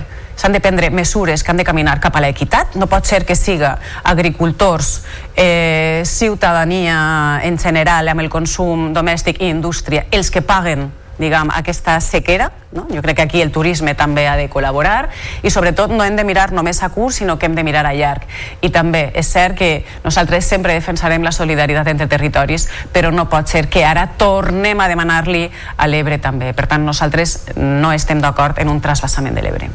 s'han 0.42 0.56
de 0.56 0.62
prendre 0.64 0.90
mesures 0.90 1.44
que 1.44 1.52
han 1.52 1.60
de 1.60 1.66
caminar 1.68 2.00
cap 2.02 2.16
a 2.18 2.22
l'equitat. 2.24 2.74
No 2.80 2.88
pot 2.90 3.06
ser 3.06 3.26
que 3.30 3.36
siga 3.38 3.76
agricultors, 4.10 5.04
eh, 5.36 6.02
ciutadania 6.06 7.42
en 7.44 7.60
general, 7.60 8.10
amb 8.10 8.24
el 8.24 8.30
consum 8.30 8.90
domèstic 8.96 9.42
i 9.42 9.52
indústria, 9.54 10.08
els 10.10 10.32
que 10.32 10.42
paguen 10.42 10.90
diguem, 11.22 11.52
aquesta 11.54 12.00
sequera, 12.02 12.52
no? 12.72 12.88
jo 12.92 13.02
crec 13.02 13.18
que 13.18 13.26
aquí 13.28 13.42
el 13.42 13.52
turisme 13.52 13.94
també 13.96 14.26
ha 14.28 14.36
de 14.40 14.50
col·laborar 14.50 15.10
i 15.44 15.52
sobretot 15.54 15.94
no 15.94 16.04
hem 16.04 16.18
de 16.18 16.26
mirar 16.28 16.50
només 16.52 16.82
a 16.84 16.90
curt 16.90 17.16
sinó 17.20 17.38
que 17.40 17.46
hem 17.46 17.56
de 17.56 17.64
mirar 17.64 17.86
a 17.86 17.94
llarg. 17.94 18.26
I 18.62 18.72
també 18.74 19.10
és 19.16 19.30
cert 19.32 19.58
que 19.60 19.72
nosaltres 20.04 20.48
sempre 20.48 20.74
defensarem 20.78 21.24
la 21.24 21.36
solidaritat 21.36 21.88
entre 21.94 22.10
territoris 22.12 22.68
però 22.94 23.14
no 23.14 23.30
pot 23.30 23.48
ser 23.48 23.68
que 23.70 23.86
ara 23.86 24.08
tornem 24.18 24.80
a 24.80 24.90
demanar-li 24.92 25.48
a 25.78 25.88
l'Ebre 25.88 26.18
també. 26.20 26.54
Per 26.54 26.68
tant 26.68 26.86
nosaltres 26.86 27.40
no 27.56 27.94
estem 27.94 28.22
d'acord 28.22 28.60
en 28.60 28.70
un 28.70 28.82
trasbassament 28.82 29.36
de 29.38 29.46
l'Ebre 29.46 29.72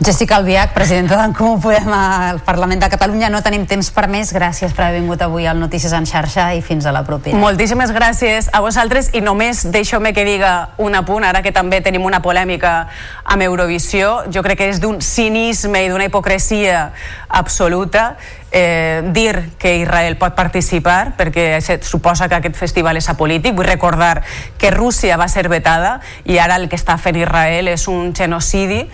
Jessica 0.00 0.36
Albiach, 0.36 0.72
presidenta 0.74 1.14
d'en 1.14 1.32
Comú 1.32 1.60
Podem 1.62 1.86
al 1.94 2.40
Parlament 2.42 2.80
de 2.82 2.88
Catalunya. 2.90 3.28
No 3.30 3.44
tenim 3.46 3.62
temps 3.62 3.92
per 3.94 4.08
més. 4.10 4.32
Gràcies 4.34 4.74
per 4.74 4.88
haver 4.88 4.98
vingut 4.98 5.22
avui 5.22 5.46
al 5.46 5.60
Notícies 5.62 5.94
en 5.94 6.02
xarxa 6.04 6.48
i 6.58 6.62
fins 6.66 6.84
a 6.84 6.92
la 6.92 7.04
propera. 7.06 7.38
Moltíssimes 7.38 7.92
gràcies 7.94 8.50
a 8.50 8.60
vosaltres 8.64 9.12
i 9.14 9.22
només 9.22 9.62
deixeu-me 9.70 10.10
que 10.12 10.26
diga 10.26 10.74
un 10.82 10.98
apunt, 10.98 11.22
ara 11.24 11.44
que 11.46 11.54
també 11.54 11.78
tenim 11.80 12.02
una 12.04 12.18
polèmica 12.26 12.88
amb 13.22 13.46
Eurovisió. 13.46 14.24
Jo 14.34 14.42
crec 14.42 14.64
que 14.64 14.68
és 14.74 14.82
d'un 14.82 14.98
cinisme 15.00 15.84
i 15.86 15.92
d'una 15.92 16.10
hipocresia 16.10 16.88
absoluta 17.28 18.16
eh, 18.56 19.02
dir 19.12 19.50
que 19.58 19.76
Israel 19.82 20.14
pot 20.16 20.36
participar 20.38 21.16
perquè 21.18 21.58
suposa 21.82 22.28
que 22.30 22.38
aquest 22.38 22.54
festival 22.54 22.96
és 22.96 23.08
apolític. 23.10 23.52
Vull 23.52 23.66
recordar 23.66 24.22
que 24.56 24.70
Rússia 24.70 25.18
va 25.18 25.26
ser 25.28 25.48
vetada 25.50 25.98
i 26.24 26.38
ara 26.38 26.54
el 26.56 26.68
que 26.70 26.78
està 26.78 26.94
fent 26.96 27.18
Israel 27.18 27.68
és 27.68 27.88
un 27.90 28.14
genocidi, 28.14 28.84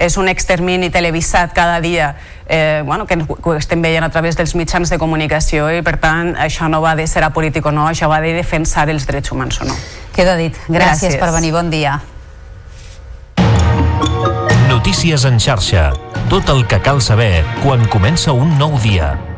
és 0.00 0.16
un 0.16 0.32
extermini 0.32 0.88
televisat 0.88 1.52
cada 1.52 1.82
dia 1.84 2.14
eh, 2.48 2.82
bueno, 2.86 3.06
que, 3.06 3.20
que 3.20 3.56
estem 3.60 3.84
veient 3.84 4.08
a 4.08 4.10
través 4.10 4.40
dels 4.40 4.56
mitjans 4.56 4.88
de 4.88 4.98
comunicació 4.98 5.68
i 5.68 5.84
per 5.84 5.98
tant 6.00 6.32
això 6.40 6.72
no 6.72 6.80
va 6.80 6.96
de 6.96 7.04
ser 7.06 7.22
apolític 7.28 7.68
o 7.68 7.76
no, 7.76 7.90
això 7.92 8.08
va 8.08 8.22
de 8.24 8.32
defensar 8.32 8.88
els 8.88 9.04
drets 9.06 9.36
humans 9.36 9.60
o 9.60 9.68
no. 9.68 9.76
Queda 10.16 10.34
dit. 10.40 10.56
Gràcies, 10.66 11.12
Gràcies. 11.12 11.20
per 11.20 11.28
venir. 11.36 11.52
Bon 11.52 11.68
dia. 11.68 12.00
Notícies 14.70 15.28
en 15.28 15.36
xarxa. 15.36 15.90
Tot 16.30 16.46
el 16.52 16.60
que 16.70 16.78
cal 16.78 17.00
saber 17.02 17.42
quan 17.64 17.82
comença 17.90 18.30
un 18.30 18.54
nou 18.54 18.78
dia. 18.78 19.29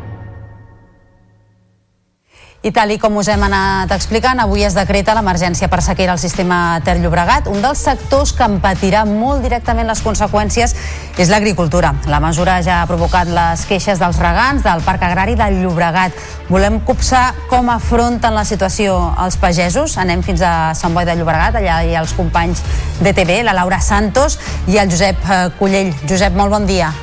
I 2.62 2.70
tal 2.70 2.92
i 2.94 2.96
com 3.02 3.16
us 3.18 3.26
hem 3.26 3.42
anat 3.42 3.90
explicant, 3.90 4.38
avui 4.38 4.62
es 4.62 4.76
decreta 4.78 5.16
l'emergència 5.16 5.66
per 5.66 5.80
sequera 5.82 6.12
al 6.14 6.20
sistema 6.22 6.78
Ter 6.86 6.94
Llobregat. 7.02 7.48
Un 7.50 7.58
dels 7.58 7.82
sectors 7.82 8.30
que 8.38 8.46
en 8.46 8.60
patirà 8.62 9.00
molt 9.02 9.42
directament 9.42 9.90
les 9.90 9.98
conseqüències 10.04 10.76
és 11.18 11.34
l'agricultura. 11.34 11.90
La 12.06 12.22
mesura 12.22 12.60
ja 12.62 12.78
ha 12.78 12.86
provocat 12.86 13.26
les 13.34 13.66
queixes 13.66 13.98
dels 13.98 14.22
regants 14.22 14.62
del 14.62 14.86
Parc 14.86 15.02
Agrari 15.10 15.34
del 15.34 15.58
Llobregat. 15.64 16.14
Volem 16.54 16.78
copsar 16.86 17.32
com 17.50 17.66
afronten 17.74 18.38
la 18.38 18.46
situació 18.46 18.94
els 19.18 19.42
pagesos. 19.42 19.98
Anem 19.98 20.22
fins 20.22 20.46
a 20.46 20.70
Sant 20.78 20.94
Boi 20.94 21.08
de 21.08 21.18
Llobregat, 21.18 21.58
allà 21.58 21.82
hi 21.82 21.96
ha 21.96 22.06
els 22.06 22.14
companys 22.14 22.62
de 23.02 23.10
TV, 23.10 23.42
la 23.42 23.58
Laura 23.58 23.82
Santos 23.82 24.38
i 24.70 24.78
el 24.78 24.86
Josep 24.86 25.18
eh, 25.26 25.48
Collell. 25.58 25.96
Josep, 26.06 26.38
molt 26.38 26.54
bon 26.54 26.70
dia. 26.70 26.94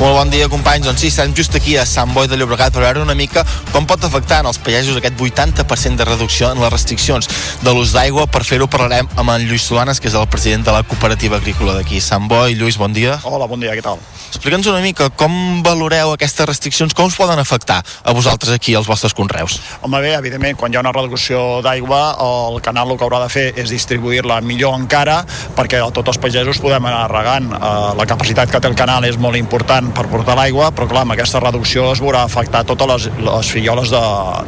Molt 0.00 0.14
bon 0.16 0.30
dia, 0.32 0.46
companys. 0.48 0.86
Doncs 0.88 1.02
sí, 1.02 1.08
estem 1.12 1.34
just 1.36 1.52
aquí 1.52 1.74
a 1.76 1.82
Sant 1.84 2.14
Boi 2.16 2.24
de 2.24 2.38
Llobregat 2.40 2.72
per 2.72 2.80
veure 2.80 3.02
una 3.04 3.12
mica 3.12 3.42
com 3.68 3.84
pot 3.84 4.00
afectar 4.06 4.38
en 4.40 4.46
els 4.48 4.56
pagesos 4.56 4.96
aquest 4.96 5.18
80% 5.20 6.00
de 6.00 6.06
reducció 6.08 6.48
en 6.54 6.62
les 6.62 6.72
restriccions 6.72 7.28
de 7.60 7.74
l'ús 7.76 7.92
d'aigua. 7.92 8.24
Per 8.24 8.40
fer-ho 8.48 8.64
parlarem 8.64 9.10
amb 9.20 9.34
en 9.34 9.44
Lluís 9.44 9.66
Solanes, 9.68 10.00
que 10.00 10.08
és 10.08 10.16
el 10.16 10.24
president 10.32 10.64
de 10.64 10.72
la 10.72 10.86
cooperativa 10.88 11.36
agrícola 11.36 11.74
d'aquí. 11.76 12.00
Sant 12.00 12.30
Boi, 12.32 12.56
Lluís, 12.56 12.78
bon 12.80 12.96
dia. 12.96 13.18
Hola, 13.28 13.44
bon 13.44 13.60
dia, 13.60 13.74
què 13.76 13.84
tal? 13.84 14.00
Explica'ns 14.30 14.70
una 14.72 14.80
mica 14.80 15.10
com 15.20 15.60
valoreu 15.66 16.14
aquestes 16.14 16.48
restriccions, 16.48 16.96
com 16.96 17.12
us 17.12 17.18
poden 17.20 17.36
afectar 17.42 17.82
a 17.84 18.16
vosaltres 18.16 18.56
aquí, 18.56 18.72
als 18.78 18.88
vostres 18.88 19.12
conreus? 19.12 19.58
Home, 19.82 20.00
bé, 20.00 20.14
evidentment, 20.16 20.56
quan 20.56 20.72
hi 20.72 20.80
ha 20.80 20.84
una 20.86 20.94
reducció 20.96 21.60
d'aigua, 21.66 22.00
el 22.24 22.60
canal 22.64 22.88
el 22.88 22.96
que 22.96 23.04
haurà 23.04 23.20
de 23.26 23.28
fer 23.28 23.46
és 23.52 23.68
distribuir-la 23.68 24.40
millor 24.40 24.78
encara 24.80 25.20
perquè 25.58 25.84
tots 25.92 26.14
els 26.14 26.22
pagesos 26.24 26.64
podem 26.64 26.88
anar 26.88 27.04
regant. 27.12 27.52
Eh, 27.52 27.76
la 28.00 28.08
capacitat 28.08 28.48
que 28.48 28.64
té 28.64 28.70
el 28.70 28.78
canal 28.78 29.04
és 29.04 29.20
molt 29.20 29.36
important 29.36 29.89
per 29.94 30.06
portar 30.10 30.36
l'aigua, 30.38 30.70
però 30.74 30.88
clar, 30.90 31.04
amb 31.06 31.14
aquesta 31.14 31.40
reducció 31.42 31.90
es 31.94 32.02
veurà 32.02 32.24
afectar 32.26 32.62
totes 32.68 32.90
les, 32.90 33.08
les 33.26 33.50
filloles 33.52 33.92
de, 33.92 34.02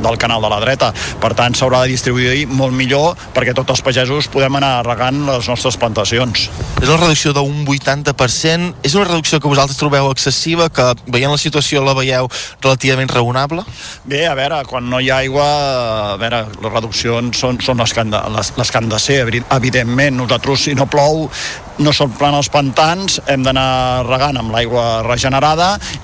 del 0.04 0.18
canal 0.20 0.44
de 0.44 0.50
la 0.52 0.60
dreta. 0.62 0.92
Per 1.22 1.32
tant, 1.38 1.56
s'haurà 1.58 1.82
de 1.84 1.92
distribuir 1.92 2.46
molt 2.50 2.76
millor 2.76 3.16
perquè 3.34 3.54
tots 3.56 3.74
els 3.74 3.82
pagesos 3.84 4.28
podem 4.32 4.60
anar 4.60 4.74
regant 4.86 5.24
les 5.28 5.48
nostres 5.50 5.78
plantacions. 5.80 6.48
És 6.82 6.88
una 6.88 7.00
reducció 7.00 7.34
d'un 7.36 7.64
80%. 7.66 8.72
És 8.86 8.94
una 8.98 9.08
reducció 9.08 9.40
que 9.40 9.50
vosaltres 9.50 9.80
trobeu 9.80 10.10
excessiva, 10.12 10.68
que 10.72 10.92
veient 11.06 11.32
la 11.32 11.40
situació 11.40 11.82
la 11.82 11.96
veieu 11.98 12.28
relativament 12.62 13.10
raonable? 13.12 13.64
Bé, 14.04 14.24
a 14.28 14.36
veure, 14.38 14.62
quan 14.68 14.88
no 14.90 15.00
hi 15.00 15.10
ha 15.10 15.20
aigua, 15.22 15.48
a 16.12 16.16
veure, 16.20 16.44
les 16.62 16.72
reduccions 16.72 17.38
són, 17.38 17.60
són 17.64 17.82
les, 17.82 17.92
que 17.94 18.04
han 18.04 18.12
de, 18.12 18.22
les, 18.36 18.54
les 18.58 18.70
que 18.70 18.80
han 18.80 18.88
de 18.92 19.02
ser, 19.02 19.20
evidentment. 19.26 20.18
Nosaltres, 20.22 20.66
si 20.68 20.76
no 20.78 20.88
plou, 20.90 21.26
no 21.82 21.92
s'omplen 21.94 22.36
els 22.36 22.50
pantans, 22.52 23.18
hem 23.32 23.44
d'anar 23.46 24.04
regant 24.04 24.36
amb 24.38 24.52
l'aigua 24.52 25.02
regenerada 25.06 25.31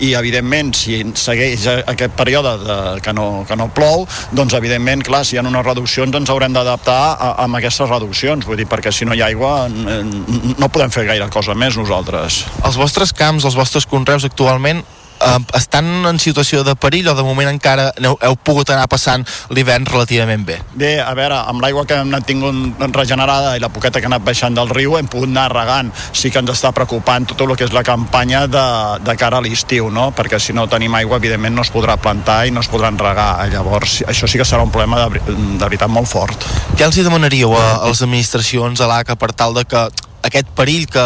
i, 0.01 0.15
evidentment, 0.15 0.75
si 0.75 1.01
segueix 1.15 1.67
aquest 1.85 2.15
període 2.19 2.57
de, 2.63 2.79
que, 3.05 3.13
no, 3.13 3.45
que 3.49 3.57
no 3.57 3.69
plou, 3.75 4.07
doncs, 4.33 4.55
evidentment, 4.59 5.05
clar, 5.07 5.25
si 5.25 5.37
hi 5.37 5.41
ha 5.41 5.47
unes 5.47 5.67
reduccions, 5.67 6.15
ens 6.15 6.31
haurem 6.31 6.55
d'adaptar 6.55 7.01
amb 7.45 7.59
aquestes 7.61 7.89
reduccions, 7.91 8.47
vull 8.47 8.59
dir, 8.59 8.69
perquè 8.69 8.93
si 8.95 9.09
no 9.09 9.17
hi 9.17 9.23
ha 9.23 9.29
aigua 9.29 9.69
no 9.69 10.69
podem 10.73 10.93
fer 10.93 11.07
gaire 11.09 11.29
cosa 11.33 11.57
més 11.59 11.77
nosaltres. 11.79 12.45
Els 12.65 12.79
vostres 12.81 13.13
camps, 13.17 13.47
els 13.49 13.59
vostres 13.59 13.87
conreus 13.89 14.27
actualment 14.29 14.85
eh, 15.21 15.39
estan 15.59 16.07
en 16.09 16.19
situació 16.23 16.65
de 16.65 16.75
perill 16.79 17.09
o 17.13 17.15
de 17.19 17.25
moment 17.27 17.51
encara 17.51 17.91
heu, 17.97 18.17
heu 18.23 18.37
pogut 18.45 18.71
anar 18.75 18.89
passant 18.91 19.25
l'hivern 19.55 19.87
relativament 19.89 20.45
bé? 20.47 20.59
Bé, 20.79 20.93
a 21.03 21.13
veure, 21.19 21.41
amb 21.51 21.63
l'aigua 21.63 21.85
que 21.89 21.99
hem 21.99 22.15
tingut 22.27 22.83
regenerada 22.95 23.57
i 23.57 23.63
la 23.63 23.71
poqueta 23.73 24.01
que 24.01 24.09
ha 24.09 24.13
anat 24.13 24.25
baixant 24.27 24.57
del 24.57 24.71
riu 24.73 24.99
hem 24.99 25.09
pogut 25.11 25.31
anar 25.31 25.49
regant. 25.53 25.93
Sí 26.13 26.33
que 26.33 26.43
ens 26.43 26.53
està 26.55 26.73
preocupant 26.77 27.29
tot 27.29 27.45
el 27.45 27.55
que 27.57 27.67
és 27.69 27.75
la 27.75 27.85
campanya 27.87 28.47
de, 28.51 28.67
de 29.05 29.17
cara 29.21 29.41
a 29.41 29.45
l'estiu, 29.45 29.91
no? 29.95 30.11
perquè 30.17 30.41
si 30.43 30.57
no 30.57 30.69
tenim 30.71 30.95
aigua, 30.99 31.19
evidentment 31.21 31.57
no 31.57 31.67
es 31.67 31.73
podrà 31.75 31.99
plantar 32.01 32.45
i 32.47 32.55
no 32.55 32.65
es 32.65 32.71
podran 32.71 32.99
regar. 32.99 33.31
Llavors, 33.53 34.03
això 34.09 34.29
sí 34.31 34.41
que 34.41 34.47
serà 34.49 34.65
un 34.65 34.75
problema 34.75 35.05
de, 35.05 35.23
de 35.31 35.65
veritat 35.65 35.91
molt 35.93 36.11
fort. 36.11 36.47
Què 36.77 36.87
els 36.87 36.99
hi 36.99 37.07
demanaríeu 37.07 37.55
a, 37.57 37.65
a 37.83 37.89
les 37.91 38.03
administracions, 38.05 38.81
a 38.81 38.91
l'ACA, 38.91 39.19
per 39.19 39.33
tal 39.37 39.57
de 39.57 39.65
que 39.69 39.89
aquest 40.29 40.49
perill 40.57 40.87
que 40.91 41.05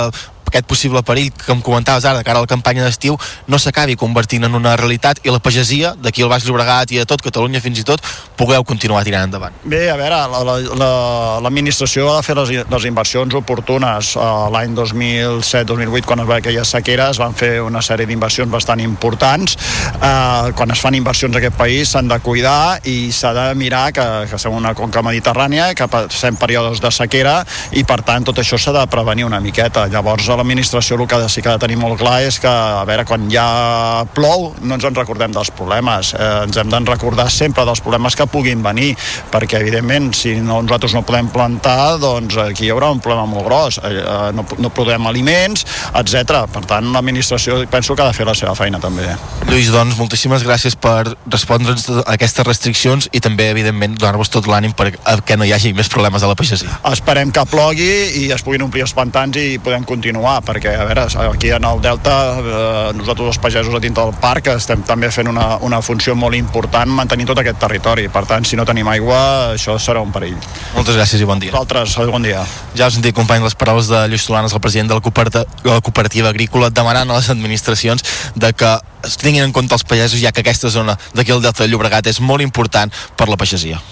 aquest 0.52 0.68
possible 0.68 1.02
perill 1.02 1.32
que 1.32 1.52
em 1.54 1.64
comentaves 1.64 2.04
ara 2.04 2.20
de 2.20 2.24
cara 2.28 2.42
a 2.42 2.44
la 2.44 2.50
campanya 2.50 2.84
d'estiu 2.84 3.16
no 3.48 3.58
s'acabi 3.58 3.96
convertint 3.96 4.44
en 4.44 4.54
una 4.54 4.76
realitat 4.76 5.22
i 5.24 5.32
la 5.32 5.40
pagesia 5.42 5.94
d'aquí 5.96 6.22
al 6.22 6.30
Baix 6.32 6.44
Llobregat 6.46 6.92
i 6.92 7.00
a 7.00 7.08
tot 7.08 7.24
Catalunya 7.24 7.62
fins 7.64 7.80
i 7.80 7.86
tot 7.88 8.04
pugueu 8.36 8.64
continuar 8.66 9.02
tirant 9.06 9.28
endavant. 9.28 9.54
Bé, 9.64 9.86
a 9.90 9.96
veure, 9.96 10.18
l'administració 11.42 12.04
la, 12.04 12.10
la, 12.10 12.16
ha 12.16 12.20
de 12.20 12.26
fer 12.26 12.36
les, 12.36 12.52
les 12.72 12.86
inversions 12.88 13.36
oportunes. 13.38 14.12
Uh, 14.18 14.50
L'any 14.52 14.74
2007-2008, 14.76 16.06
quan 16.08 16.24
es 16.24 16.28
va 16.28 16.38
aquella 16.42 16.64
sequera, 16.68 17.08
es 17.14 17.20
van 17.22 17.36
fer 17.38 17.54
una 17.62 17.82
sèrie 17.84 18.08
d'inversions 18.10 18.50
bastant 18.52 18.82
importants. 18.82 19.56
Uh, 19.94 20.50
quan 20.58 20.74
es 20.74 20.82
fan 20.82 20.98
inversions 20.98 21.36
a 21.36 21.40
aquest 21.40 21.56
país 21.58 21.94
s'han 21.94 22.10
de 22.10 22.18
cuidar 22.24 22.82
i 22.90 23.12
s'ha 23.14 23.32
de 23.36 23.46
mirar 23.58 23.84
que, 23.94 24.06
que 24.30 24.40
som 24.42 24.56
una 24.58 24.74
conca 24.78 25.04
mediterrània, 25.06 25.72
que 25.78 25.88
passem 25.92 26.36
períodes 26.40 26.82
de 26.82 26.90
sequera 26.92 27.40
i 27.78 27.86
per 27.88 28.00
tant 28.06 28.26
tot 28.26 28.42
això 28.42 28.58
s'ha 28.58 28.74
de 28.74 28.84
prevenir 28.90 29.28
una 29.28 29.40
miqueta. 29.40 29.86
Llavors 29.92 30.28
a 30.28 30.41
l'administració 30.42 30.98
el 30.98 31.06
que 31.06 31.28
sí 31.30 31.42
que 31.42 31.48
ha 31.48 31.56
de 31.56 31.62
tenir 31.62 31.78
molt 31.78 32.00
clar 32.00 32.20
és 32.26 32.38
que, 32.42 32.50
a 32.50 32.82
veure, 32.88 33.04
quan 33.06 33.28
ja 33.30 34.04
plou 34.14 34.50
no 34.62 34.76
ens 34.76 34.86
en 34.88 34.96
recordem 34.96 35.32
dels 35.32 35.52
problemes. 35.54 36.12
Eh, 36.18 36.30
ens 36.48 36.58
hem 36.58 36.70
de 36.70 36.80
recordar 36.88 37.28
sempre 37.30 37.64
dels 37.68 37.80
problemes 37.84 38.16
que 38.18 38.26
puguin 38.26 38.62
venir, 38.64 38.92
perquè 39.30 39.60
evidentment 39.62 40.10
si 40.16 40.34
no, 40.42 40.60
nosaltres 40.64 40.96
no 40.96 41.04
podem 41.06 41.30
plantar, 41.32 41.98
doncs 42.02 42.36
aquí 42.42 42.66
hi 42.66 42.72
haurà 42.74 42.90
un 42.92 43.00
problema 43.00 43.26
molt 43.30 43.46
gros. 43.46 43.78
Eh, 43.78 43.94
eh 44.02 44.32
no, 44.32 44.44
no 44.58 44.70
podem 44.74 45.06
aliments, 45.06 45.66
etc. 45.98 46.42
Per 46.52 46.64
tant, 46.68 46.90
l'administració 46.94 47.60
penso 47.70 47.94
que 47.94 48.02
ha 48.02 48.10
de 48.10 48.16
fer 48.16 48.26
la 48.26 48.34
seva 48.38 48.54
feina 48.58 48.80
també. 48.82 49.12
Lluís, 49.48 49.70
doncs, 49.72 49.98
moltíssimes 50.00 50.44
gràcies 50.46 50.76
per 50.78 51.14
respondre'ns 51.30 51.88
a 51.92 52.06
aquestes 52.16 52.46
restriccions 52.48 53.08
i 53.12 53.22
també, 53.22 53.50
evidentment, 53.52 53.94
donar-vos 53.98 54.32
tot 54.32 54.48
l'ànim 54.50 54.74
perquè 54.74 55.38
no 55.38 55.46
hi 55.46 55.54
hagi 55.54 55.74
més 55.76 55.90
problemes 55.92 56.22
a 56.22 56.30
la 56.30 56.38
pagesia. 56.38 56.80
Esperem 56.90 57.30
que 57.34 57.46
plogui 57.50 57.90
i 58.24 58.28
es 58.34 58.42
puguin 58.42 58.66
omplir 58.66 58.86
els 58.86 58.96
pantans 58.96 59.36
i 59.38 59.58
podem 59.62 59.84
continuar, 59.86 60.31
perquè, 60.44 60.72
a 60.78 60.86
veure, 60.88 61.06
aquí 61.28 61.50
en 61.52 61.64
el 61.68 61.80
Delta, 61.84 62.16
eh, 62.38 62.92
nosaltres 62.96 63.34
els 63.34 63.38
pagesos 63.42 63.74
a 63.74 63.80
dintre 63.82 64.04
del 64.04 64.14
parc 64.20 64.48
estem 64.54 64.82
també 64.86 65.10
fent 65.12 65.28
una, 65.28 65.58
una 65.60 65.82
funció 65.82 66.14
molt 66.18 66.36
important 66.38 66.90
mantenint 66.90 67.28
tot 67.28 67.42
aquest 67.42 67.58
territori. 67.60 68.08
Per 68.12 68.24
tant, 68.26 68.46
si 68.48 68.56
no 68.56 68.66
tenim 68.68 68.88
aigua, 68.88 69.18
això 69.56 69.76
serà 69.78 70.02
un 70.04 70.12
perill. 70.14 70.38
Moltes 70.76 70.96
gràcies 70.96 71.22
i 71.22 71.28
bon 71.28 71.42
dia. 71.42 71.52
Vosaltres, 71.52 71.96
bon 72.10 72.24
dia. 72.24 72.44
Ja 72.78 72.88
us 72.88 72.96
sentit, 72.96 73.14
company, 73.16 73.44
les 73.44 73.58
paraules 73.58 73.90
de 73.90 74.06
Lluís 74.08 74.24
Solanes, 74.24 74.54
el 74.54 74.64
president 74.64 74.92
de 74.92 74.98
la, 74.98 75.04
cooperativa, 75.04 75.44
la 75.64 75.80
cooperativa 75.80 76.32
agrícola, 76.32 76.70
demanant 76.70 77.10
a 77.10 77.20
les 77.20 77.30
administracions 77.30 78.04
de 78.34 78.52
que 78.52 78.72
es 79.04 79.18
tinguin 79.18 79.44
en 79.44 79.52
compte 79.52 79.74
els 79.74 79.84
pagesos, 79.84 80.20
ja 80.22 80.32
que 80.32 80.44
aquesta 80.44 80.70
zona 80.70 80.96
d'aquí 81.14 81.34
al 81.34 81.42
Delta 81.42 81.64
de 81.64 81.70
Llobregat 81.72 82.06
és 82.06 82.20
molt 82.20 82.44
important 82.44 82.92
per 83.16 83.28
la 83.28 83.36
pagesia. 83.36 83.82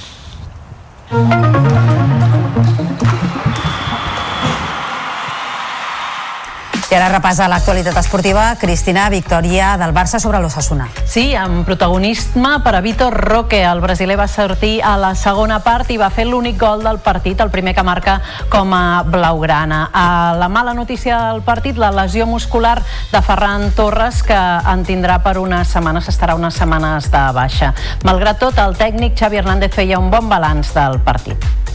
I 6.90 6.96
ara 6.98 7.06
repassa 7.06 7.46
l'actualitat 7.46 7.94
esportiva. 8.00 8.56
Cristina, 8.58 9.04
victòria 9.12 9.76
del 9.78 9.92
Barça 9.94 10.18
sobre 10.18 10.40
l'Ossassuna. 10.42 10.88
Sí, 11.06 11.36
amb 11.38 11.62
protagonisme 11.62 12.56
per 12.64 12.72
a 12.74 12.80
Vitor 12.82 13.14
Roque. 13.14 13.60
El 13.62 13.78
brasiler 13.78 14.16
va 14.18 14.26
sortir 14.26 14.80
a 14.82 14.96
la 14.98 15.12
segona 15.14 15.60
part 15.62 15.92
i 15.94 16.00
va 16.02 16.08
fer 16.10 16.26
l'únic 16.26 16.58
gol 16.58 16.82
del 16.82 16.98
partit, 16.98 17.38
el 17.38 17.54
primer 17.54 17.76
que 17.78 17.86
marca 17.86 18.18
com 18.50 18.74
a 18.74 19.04
blaugrana. 19.06 19.84
A 19.94 20.34
la 20.34 20.50
mala 20.50 20.74
notícia 20.74 21.30
del 21.30 21.42
partit, 21.46 21.78
la 21.78 21.92
lesió 21.94 22.26
muscular 22.26 22.80
de 23.12 23.22
Ferran 23.22 23.70
Torres, 23.78 24.24
que 24.26 24.34
en 24.34 24.82
tindrà 24.82 25.22
per 25.22 25.38
unes 25.38 25.70
setmanes, 25.70 26.10
estarà 26.10 26.34
unes 26.34 26.58
setmanes 26.58 27.06
de 27.14 27.24
baixa. 27.38 27.70
Malgrat 28.02 28.42
tot, 28.42 28.58
el 28.58 28.74
tècnic 28.74 29.14
Xavi 29.14 29.38
Hernández 29.38 29.78
feia 29.78 30.02
un 30.02 30.10
bon 30.10 30.26
balanç 30.26 30.74
del 30.74 30.98
partit 31.06 31.69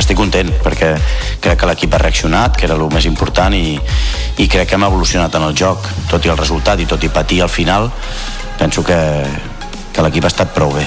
estic 0.00 0.16
content 0.16 0.50
perquè 0.64 0.92
crec 1.42 1.58
que 1.60 1.68
l'equip 1.68 1.94
ha 1.94 2.00
reaccionat, 2.02 2.56
que 2.56 2.66
era 2.68 2.76
el 2.78 2.84
més 2.92 3.06
important 3.08 3.54
i, 3.54 3.76
i 4.38 4.48
crec 4.48 4.70
que 4.70 4.78
hem 4.78 4.86
evolucionat 4.88 5.34
en 5.38 5.48
el 5.48 5.56
joc 5.58 5.88
tot 6.10 6.24
i 6.24 6.32
el 6.32 6.38
resultat 6.38 6.80
i 6.80 6.88
tot 6.88 7.02
i 7.04 7.12
patir 7.12 7.42
al 7.42 7.52
final. 7.52 7.90
Penso 8.58 8.84
que, 8.86 8.98
que 9.92 10.04
l'equip 10.04 10.24
ha 10.24 10.32
estat 10.32 10.54
prou 10.54 10.72
bé. 10.76 10.86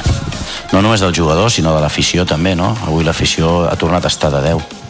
No 0.73 0.81
només 0.81 1.03
del 1.03 1.13
jugador 1.15 1.51
sinó 1.51 1.75
de 1.75 1.83
l'afició 1.83 2.25
també 2.25 2.55
no? 2.55 2.73
avui 2.87 3.05
l'afició 3.05 3.65
ha 3.69 3.75
tornat 3.77 4.05
a 4.05 4.11
estar 4.11 4.31
de 4.33 4.41
10 4.41 4.83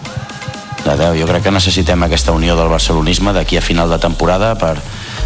de 0.86 0.94
10, 0.94 1.16
jo 1.18 1.26
crec 1.26 1.48
que 1.48 1.52
necessitem 1.52 2.04
aquesta 2.06 2.34
unió 2.36 2.54
del 2.56 2.70
barcelonisme 2.70 3.34
d'aquí 3.34 3.58
a 3.58 3.64
final 3.66 3.90
de 3.90 3.98
temporada 3.98 4.54
per, 4.54 4.76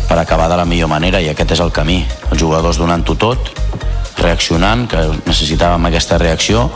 per 0.08 0.18
acabar 0.18 0.48
de 0.48 0.56
la 0.56 0.66
millor 0.66 0.88
manera 0.88 1.20
i 1.20 1.28
aquest 1.28 1.52
és 1.58 1.60
el 1.60 1.74
camí. 1.76 2.00
Els 2.32 2.40
jugadors 2.40 2.80
donant-ho 2.80 3.16
tot 3.20 3.52
reaccionant, 4.20 4.88
que 4.88 5.04
necessitàvem 5.28 5.90
aquesta 5.90 6.18
reacció 6.18 6.70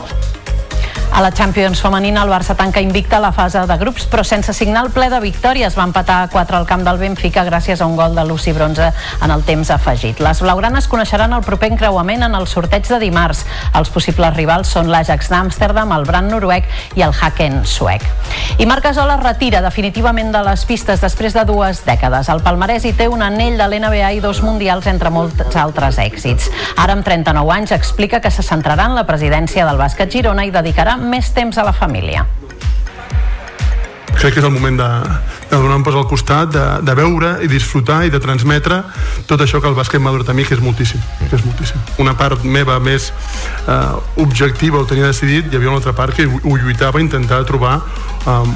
a 1.14 1.20
la 1.20 1.30
Champions 1.30 1.80
femenina, 1.80 2.24
el 2.24 2.28
Barça 2.28 2.56
tanca 2.56 2.80
invicta 2.80 3.20
la 3.20 3.30
fase 3.30 3.60
de 3.68 3.76
grups, 3.78 4.08
però 4.10 4.24
sense 4.26 4.50
signar 4.52 4.80
el 4.82 4.90
ple 4.90 5.06
de 5.12 5.20
victòries. 5.22 5.76
Va 5.78 5.84
empatar 5.86 6.16
a 6.24 6.28
4 6.28 6.56
al 6.58 6.66
camp 6.66 6.82
del 6.82 6.98
Benfica 6.98 7.44
gràcies 7.46 7.78
a 7.80 7.86
un 7.86 7.94
gol 7.94 8.16
de 8.16 8.24
Lucy 8.26 8.50
Bronze 8.50 8.88
en 9.22 9.30
el 9.30 9.44
temps 9.46 9.70
afegit. 9.70 10.18
Les 10.18 10.40
blaugranes 10.42 10.88
coneixeran 10.90 11.32
el 11.32 11.44
proper 11.46 11.70
encreuament 11.70 12.24
en 12.26 12.34
el 12.34 12.48
sorteig 12.50 12.88
de 12.90 12.98
dimarts. 12.98 13.44
Els 13.78 13.92
possibles 13.94 14.34
rivals 14.34 14.72
són 14.74 14.90
l'Ajax 14.90 15.30
d'Amsterdam, 15.30 15.92
el 15.94 16.08
Brand 16.08 16.34
noruec 16.34 16.66
i 16.98 17.06
el 17.06 17.14
Haken 17.14 17.62
suec. 17.62 18.02
I 18.58 18.66
Marc 18.66 18.88
Gasol 18.88 19.14
es 19.14 19.22
retira 19.22 19.62
definitivament 19.62 20.34
de 20.34 20.42
les 20.42 20.66
pistes 20.66 20.98
després 20.98 21.38
de 21.38 21.46
dues 21.46 21.84
dècades. 21.86 22.26
El 22.26 22.42
palmarès 22.42 22.88
hi 22.88 22.92
té 22.98 23.06
un 23.06 23.22
anell 23.22 23.54
de 23.62 23.70
l'NBA 23.70 24.10
i 24.18 24.24
dos 24.24 24.42
mundials 24.42 24.90
entre 24.90 25.14
molts 25.14 25.54
altres 25.62 26.02
èxits. 26.02 26.50
Ara, 26.74 26.98
amb 26.98 27.06
39 27.06 27.54
anys, 27.54 27.76
explica 27.78 28.18
que 28.18 28.34
se 28.34 28.42
centrarà 28.42 28.90
en 28.90 28.98
la 28.98 29.06
presidència 29.06 29.62
del 29.70 29.78
bàsquet 29.78 30.10
Girona 30.10 30.42
i 30.42 30.50
dedicarà 30.50 30.98
més 31.04 31.30
temps 31.36 31.58
a 31.58 31.66
la 31.66 31.76
família 31.76 32.26
crec 34.24 34.38
que 34.38 34.40
és 34.40 34.46
el 34.46 34.54
moment 34.54 34.78
de, 34.78 34.88
de 35.50 35.56
donar 35.56 35.76
un 35.76 35.84
pas 35.84 35.94
al 35.98 36.06
costat, 36.08 36.48
de, 36.54 36.64
de 36.86 36.94
veure 36.96 37.34
i 37.44 37.48
disfrutar 37.50 38.04
i 38.06 38.12
de 38.12 38.20
transmetre 38.22 38.80
tot 39.28 39.42
això 39.44 39.60
que 39.60 39.68
el 39.68 39.76
bàsquet 39.76 40.00
m'ha 40.00 40.14
donat 40.14 40.32
a 40.32 40.36
mi, 40.36 40.46
que 40.48 40.56
és 40.56 40.62
moltíssim, 40.64 41.02
que 41.28 41.36
és 41.36 41.44
moltíssim. 41.44 41.80
Una 42.00 42.14
part 42.16 42.44
meva 42.44 42.78
més 42.80 43.10
eh, 43.10 44.22
objectiva 44.24 44.80
ho 44.80 44.88
tenia 44.88 45.10
decidit, 45.10 45.50
hi 45.50 45.58
havia 45.58 45.72
una 45.72 45.82
altra 45.82 45.92
part 45.96 46.16
que 46.16 46.24
ho, 46.24 46.56
lluitava, 46.56 47.02
intentava 47.04 47.44
trobar 47.44 47.76
um, 48.30 48.54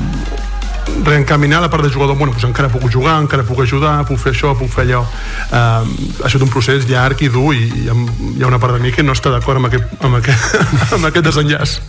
reencaminar 1.04 1.60
la 1.60 1.68
part 1.68 1.84
de 1.84 1.92
jugador, 1.92 2.16
bueno, 2.16 2.32
doncs 2.32 2.48
encara 2.48 2.72
puc 2.72 2.88
jugar, 2.88 3.18
encara 3.20 3.44
puc 3.44 3.60
ajudar, 3.66 3.98
puc 4.08 4.20
fer 4.22 4.32
això, 4.32 4.54
puc 4.56 4.72
fer 4.72 4.86
allò. 4.86 5.04
Uh, 5.52 5.84
ha 6.24 6.32
sigut 6.32 6.48
un 6.48 6.54
procés 6.54 6.88
llarg 6.88 7.20
i 7.26 7.32
dur 7.32 7.52
i 7.52 7.88
ha, 7.90 7.96
hi 8.32 8.42
ha 8.42 8.48
una 8.48 8.62
part 8.62 8.78
de 8.78 8.84
mi 8.84 8.94
que 8.94 9.04
no 9.04 9.16
està 9.16 9.34
d'acord 9.34 9.60
amb, 9.60 9.68
aquest, 9.68 9.96
amb, 10.00 10.22
aquest, 10.22 10.60
amb 10.96 11.12
aquest 11.12 11.28
desenllaç. 11.28 11.80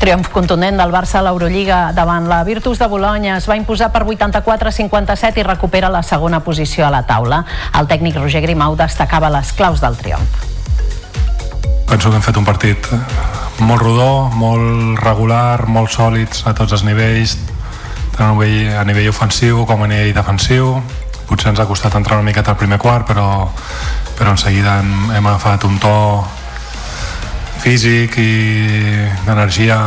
Triomf 0.00 0.30
contundent 0.32 0.78
del 0.80 0.94
Barça 0.94 1.18
a 1.18 1.24
l'Eurolliga 1.26 1.90
davant 1.92 2.24
la 2.24 2.38
Virtus 2.48 2.78
de 2.80 2.86
Bologna 2.88 3.34
es 3.36 3.44
va 3.44 3.58
imposar 3.58 3.90
per 3.92 4.00
84-57 4.06 5.42
i 5.42 5.44
recupera 5.44 5.90
la 5.92 6.00
segona 6.00 6.40
posició 6.40 6.86
a 6.86 6.90
la 6.94 7.02
taula. 7.04 7.42
El 7.76 7.84
tècnic 7.90 8.16
Roger 8.16 8.40
Grimau 8.40 8.78
destacava 8.80 9.28
les 9.28 9.52
claus 9.52 9.84
del 9.84 9.98
triomf. 10.00 10.46
Penso 11.84 12.08
que 12.08 12.16
hem 12.16 12.24
fet 12.24 12.40
un 12.40 12.48
partit 12.48 12.88
molt 13.60 13.84
rodó, 13.84 14.30
molt 14.40 15.04
regular, 15.04 15.68
molt 15.68 15.92
sòlids 15.92 16.46
a 16.48 16.56
tots 16.56 16.72
els 16.78 16.86
nivells, 16.88 17.36
tant 18.16 18.30
a 18.30 18.32
nivell, 18.32 18.72
a 18.80 18.88
nivell 18.88 19.12
ofensiu 19.12 19.66
com 19.68 19.84
a 19.84 19.92
nivell 19.92 20.16
defensiu. 20.16 20.78
Potser 21.28 21.52
ens 21.52 21.60
ha 21.60 21.68
costat 21.68 22.00
entrar 22.00 22.16
una 22.16 22.30
miqueta 22.32 22.56
al 22.56 22.62
primer 22.62 22.80
quart, 22.80 23.04
però, 23.04 23.50
però 24.16 24.32
en 24.32 24.40
seguida 24.40 24.80
hem, 24.80 25.10
hem 25.12 25.28
agafat 25.34 25.68
un 25.68 25.76
to 25.76 25.96
físic 27.60 28.16
i 28.18 28.32
d'energia 29.26 29.78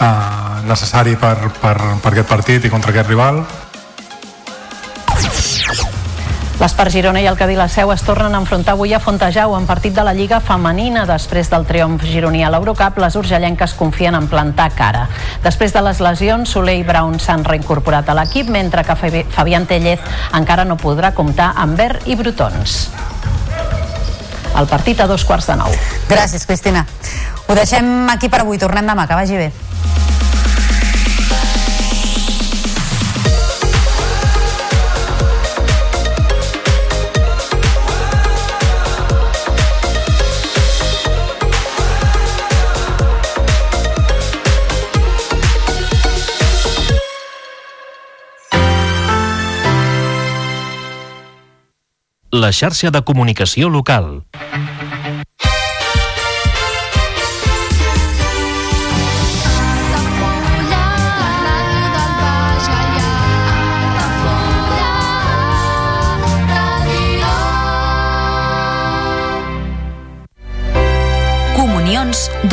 eh, 0.00 0.62
necessari 0.68 1.16
per, 1.20 1.36
per, 1.60 1.76
per 2.02 2.14
aquest 2.14 2.28
partit 2.28 2.64
i 2.64 2.72
contra 2.72 2.94
aquest 2.94 3.12
rival 3.12 3.44
L'Espar 6.62 6.92
Girona 6.94 7.18
i 7.18 7.26
el 7.26 7.34
Cadí 7.34 7.56
la 7.58 7.64
Seu 7.66 7.90
es 7.90 8.04
tornen 8.06 8.36
a 8.36 8.38
enfrontar 8.38 8.76
avui 8.76 8.92
a 8.94 9.00
Fontejau 9.02 9.56
en 9.56 9.64
partit 9.66 9.96
de 9.96 10.04
la 10.06 10.12
Lliga 10.14 10.38
Femenina. 10.38 11.02
Després 11.10 11.50
del 11.50 11.66
triomf 11.66 12.04
gironí 12.06 12.44
a 12.46 12.52
l'Eurocup, 12.54 13.00
les 13.02 13.16
urgellenques 13.18 13.74
confien 13.74 14.14
en 14.14 14.28
plantar 14.30 14.68
cara. 14.78 15.08
Després 15.42 15.74
de 15.74 15.82
les 15.82 15.98
lesions, 15.98 16.52
Soler 16.54 16.76
i 16.78 16.84
Brown 16.86 17.18
s'han 17.18 17.42
reincorporat 17.42 18.06
a 18.06 18.14
l'equip, 18.14 18.46
mentre 18.46 18.84
que 18.86 18.94
Fabián 19.34 19.66
Tellez 19.66 20.14
encara 20.38 20.62
no 20.62 20.78
podrà 20.78 21.10
comptar 21.18 21.50
amb 21.56 21.74
Verd 21.82 22.06
i 22.06 22.14
Brutons. 22.20 22.84
El 24.58 24.68
partit 24.68 25.00
a 25.00 25.08
dos 25.10 25.24
quarts 25.24 25.48
de 25.50 25.56
nou. 25.56 25.74
Gràcies, 26.10 26.46
Cristina. 26.46 26.86
Ho 27.48 27.58
deixem 27.58 28.08
aquí 28.12 28.28
per 28.32 28.44
avui. 28.44 28.60
Tornem 28.60 28.86
demà. 28.86 29.08
Que 29.08 29.18
vagi 29.18 29.40
bé. 29.40 29.52
la 52.42 52.50
xarxa 52.50 52.90
de 52.90 53.02
comunicació 53.06 53.68
local. 53.70 54.24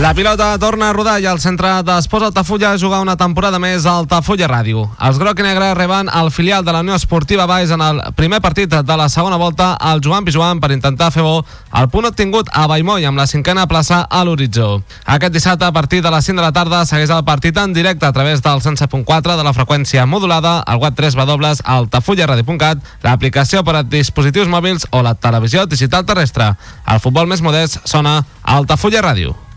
La 0.00 0.14
pilota 0.14 0.58
torna 0.58 0.88
a 0.88 0.92
rodar 0.96 1.18
i 1.20 1.26
el 1.28 1.38
centre 1.38 1.68
d'Esports 1.84 2.30
Altafulla 2.30 2.70
juga 2.80 3.02
una 3.04 3.12
temporada 3.20 3.58
més 3.60 3.84
a 3.84 3.98
Altafulla 4.00 4.48
Ràdio. 4.48 4.86
Els 5.04 5.18
groc 5.20 5.42
i 5.42 5.44
negre 5.44 5.68
reben 5.76 6.08
el 6.08 6.30
filial 6.32 6.64
de 6.64 6.72
la 6.72 6.80
Unió 6.80 6.96
Esportiva 6.96 7.44
Baix 7.46 7.70
en 7.76 7.84
el 7.84 8.00
primer 8.16 8.40
partit 8.40 8.72
de 8.72 8.96
la 8.96 9.10
segona 9.12 9.36
volta 9.36 9.74
al 9.76 10.00
Joan 10.02 10.24
Pijuan 10.24 10.62
per 10.64 10.72
intentar 10.72 11.10
fer 11.12 11.22
bo 11.22 11.44
el 11.76 11.90
punt 11.92 12.08
obtingut 12.08 12.48
a 12.56 12.64
Baimoi 12.72 13.04
amb 13.04 13.20
la 13.20 13.28
cinquena 13.28 13.66
plaça 13.68 14.00
a 14.08 14.24
l'horitzó. 14.24 14.80
Aquest 15.04 15.36
dissabte 15.36 15.68
a 15.68 15.72
partir 15.76 16.00
de 16.00 16.10
les 16.10 16.24
5 16.24 16.40
de 16.40 16.46
la 16.48 16.56
tarda 16.56 16.86
segueix 16.88 17.12
el 17.12 17.24
partit 17.28 17.60
en 17.60 17.76
directe 17.76 18.08
a 18.08 18.12
través 18.16 18.40
del 18.40 18.64
107.4 18.64 19.36
de 19.36 19.44
la 19.44 19.52
freqüència 19.52 20.06
modulada, 20.06 20.60
al 20.60 20.80
web 20.80 20.96
3 20.96 21.14
w 21.20 21.54
altafullaradio.cat, 21.76 22.80
l'aplicació 23.04 23.62
per 23.62 23.76
a 23.76 23.84
dispositius 23.84 24.48
mòbils 24.48 24.88
o 24.90 25.04
la 25.04 25.14
televisió 25.14 25.66
digital 25.66 26.08
terrestre. 26.08 26.54
El 26.88 26.98
futbol 26.98 27.28
més 27.28 27.44
modest 27.44 27.82
sona 27.84 28.22
a 28.42 28.56
Altafulla 28.56 29.04
Ràdio. 29.04 29.51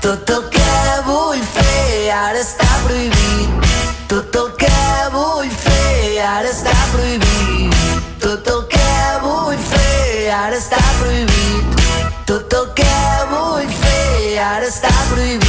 Tot 0.00 0.30
el 0.30 0.44
que 0.54 0.68
vull 1.06 1.40
fer 1.52 2.10
ara 2.14 2.40
està 2.40 2.68
prohibit. 2.84 3.66
Tot 4.08 4.38
el 4.40 4.48
que 4.62 4.70
vull 5.12 5.50
fer 5.64 6.22
ara 6.24 6.48
està 6.48 6.72
prohibit. 6.94 7.76
Tot 8.22 8.48
el 8.54 8.62
que 8.72 8.86
vull 9.26 9.58
fer 9.72 10.30
ara 10.38 10.56
està 10.56 10.80
prohibit. 11.02 11.84
Tot 12.30 12.58
el 12.62 12.72
que 12.80 12.96
vull 13.34 13.68
fer 13.82 14.40
ara 14.46 14.66
està 14.72 14.94
prohibit. 15.12 15.47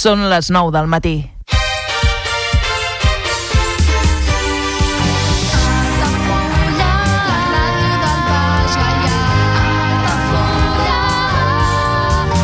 Són 0.00 0.22
les 0.32 0.48
9 0.48 0.72
del 0.72 0.86
matí. 0.88 1.14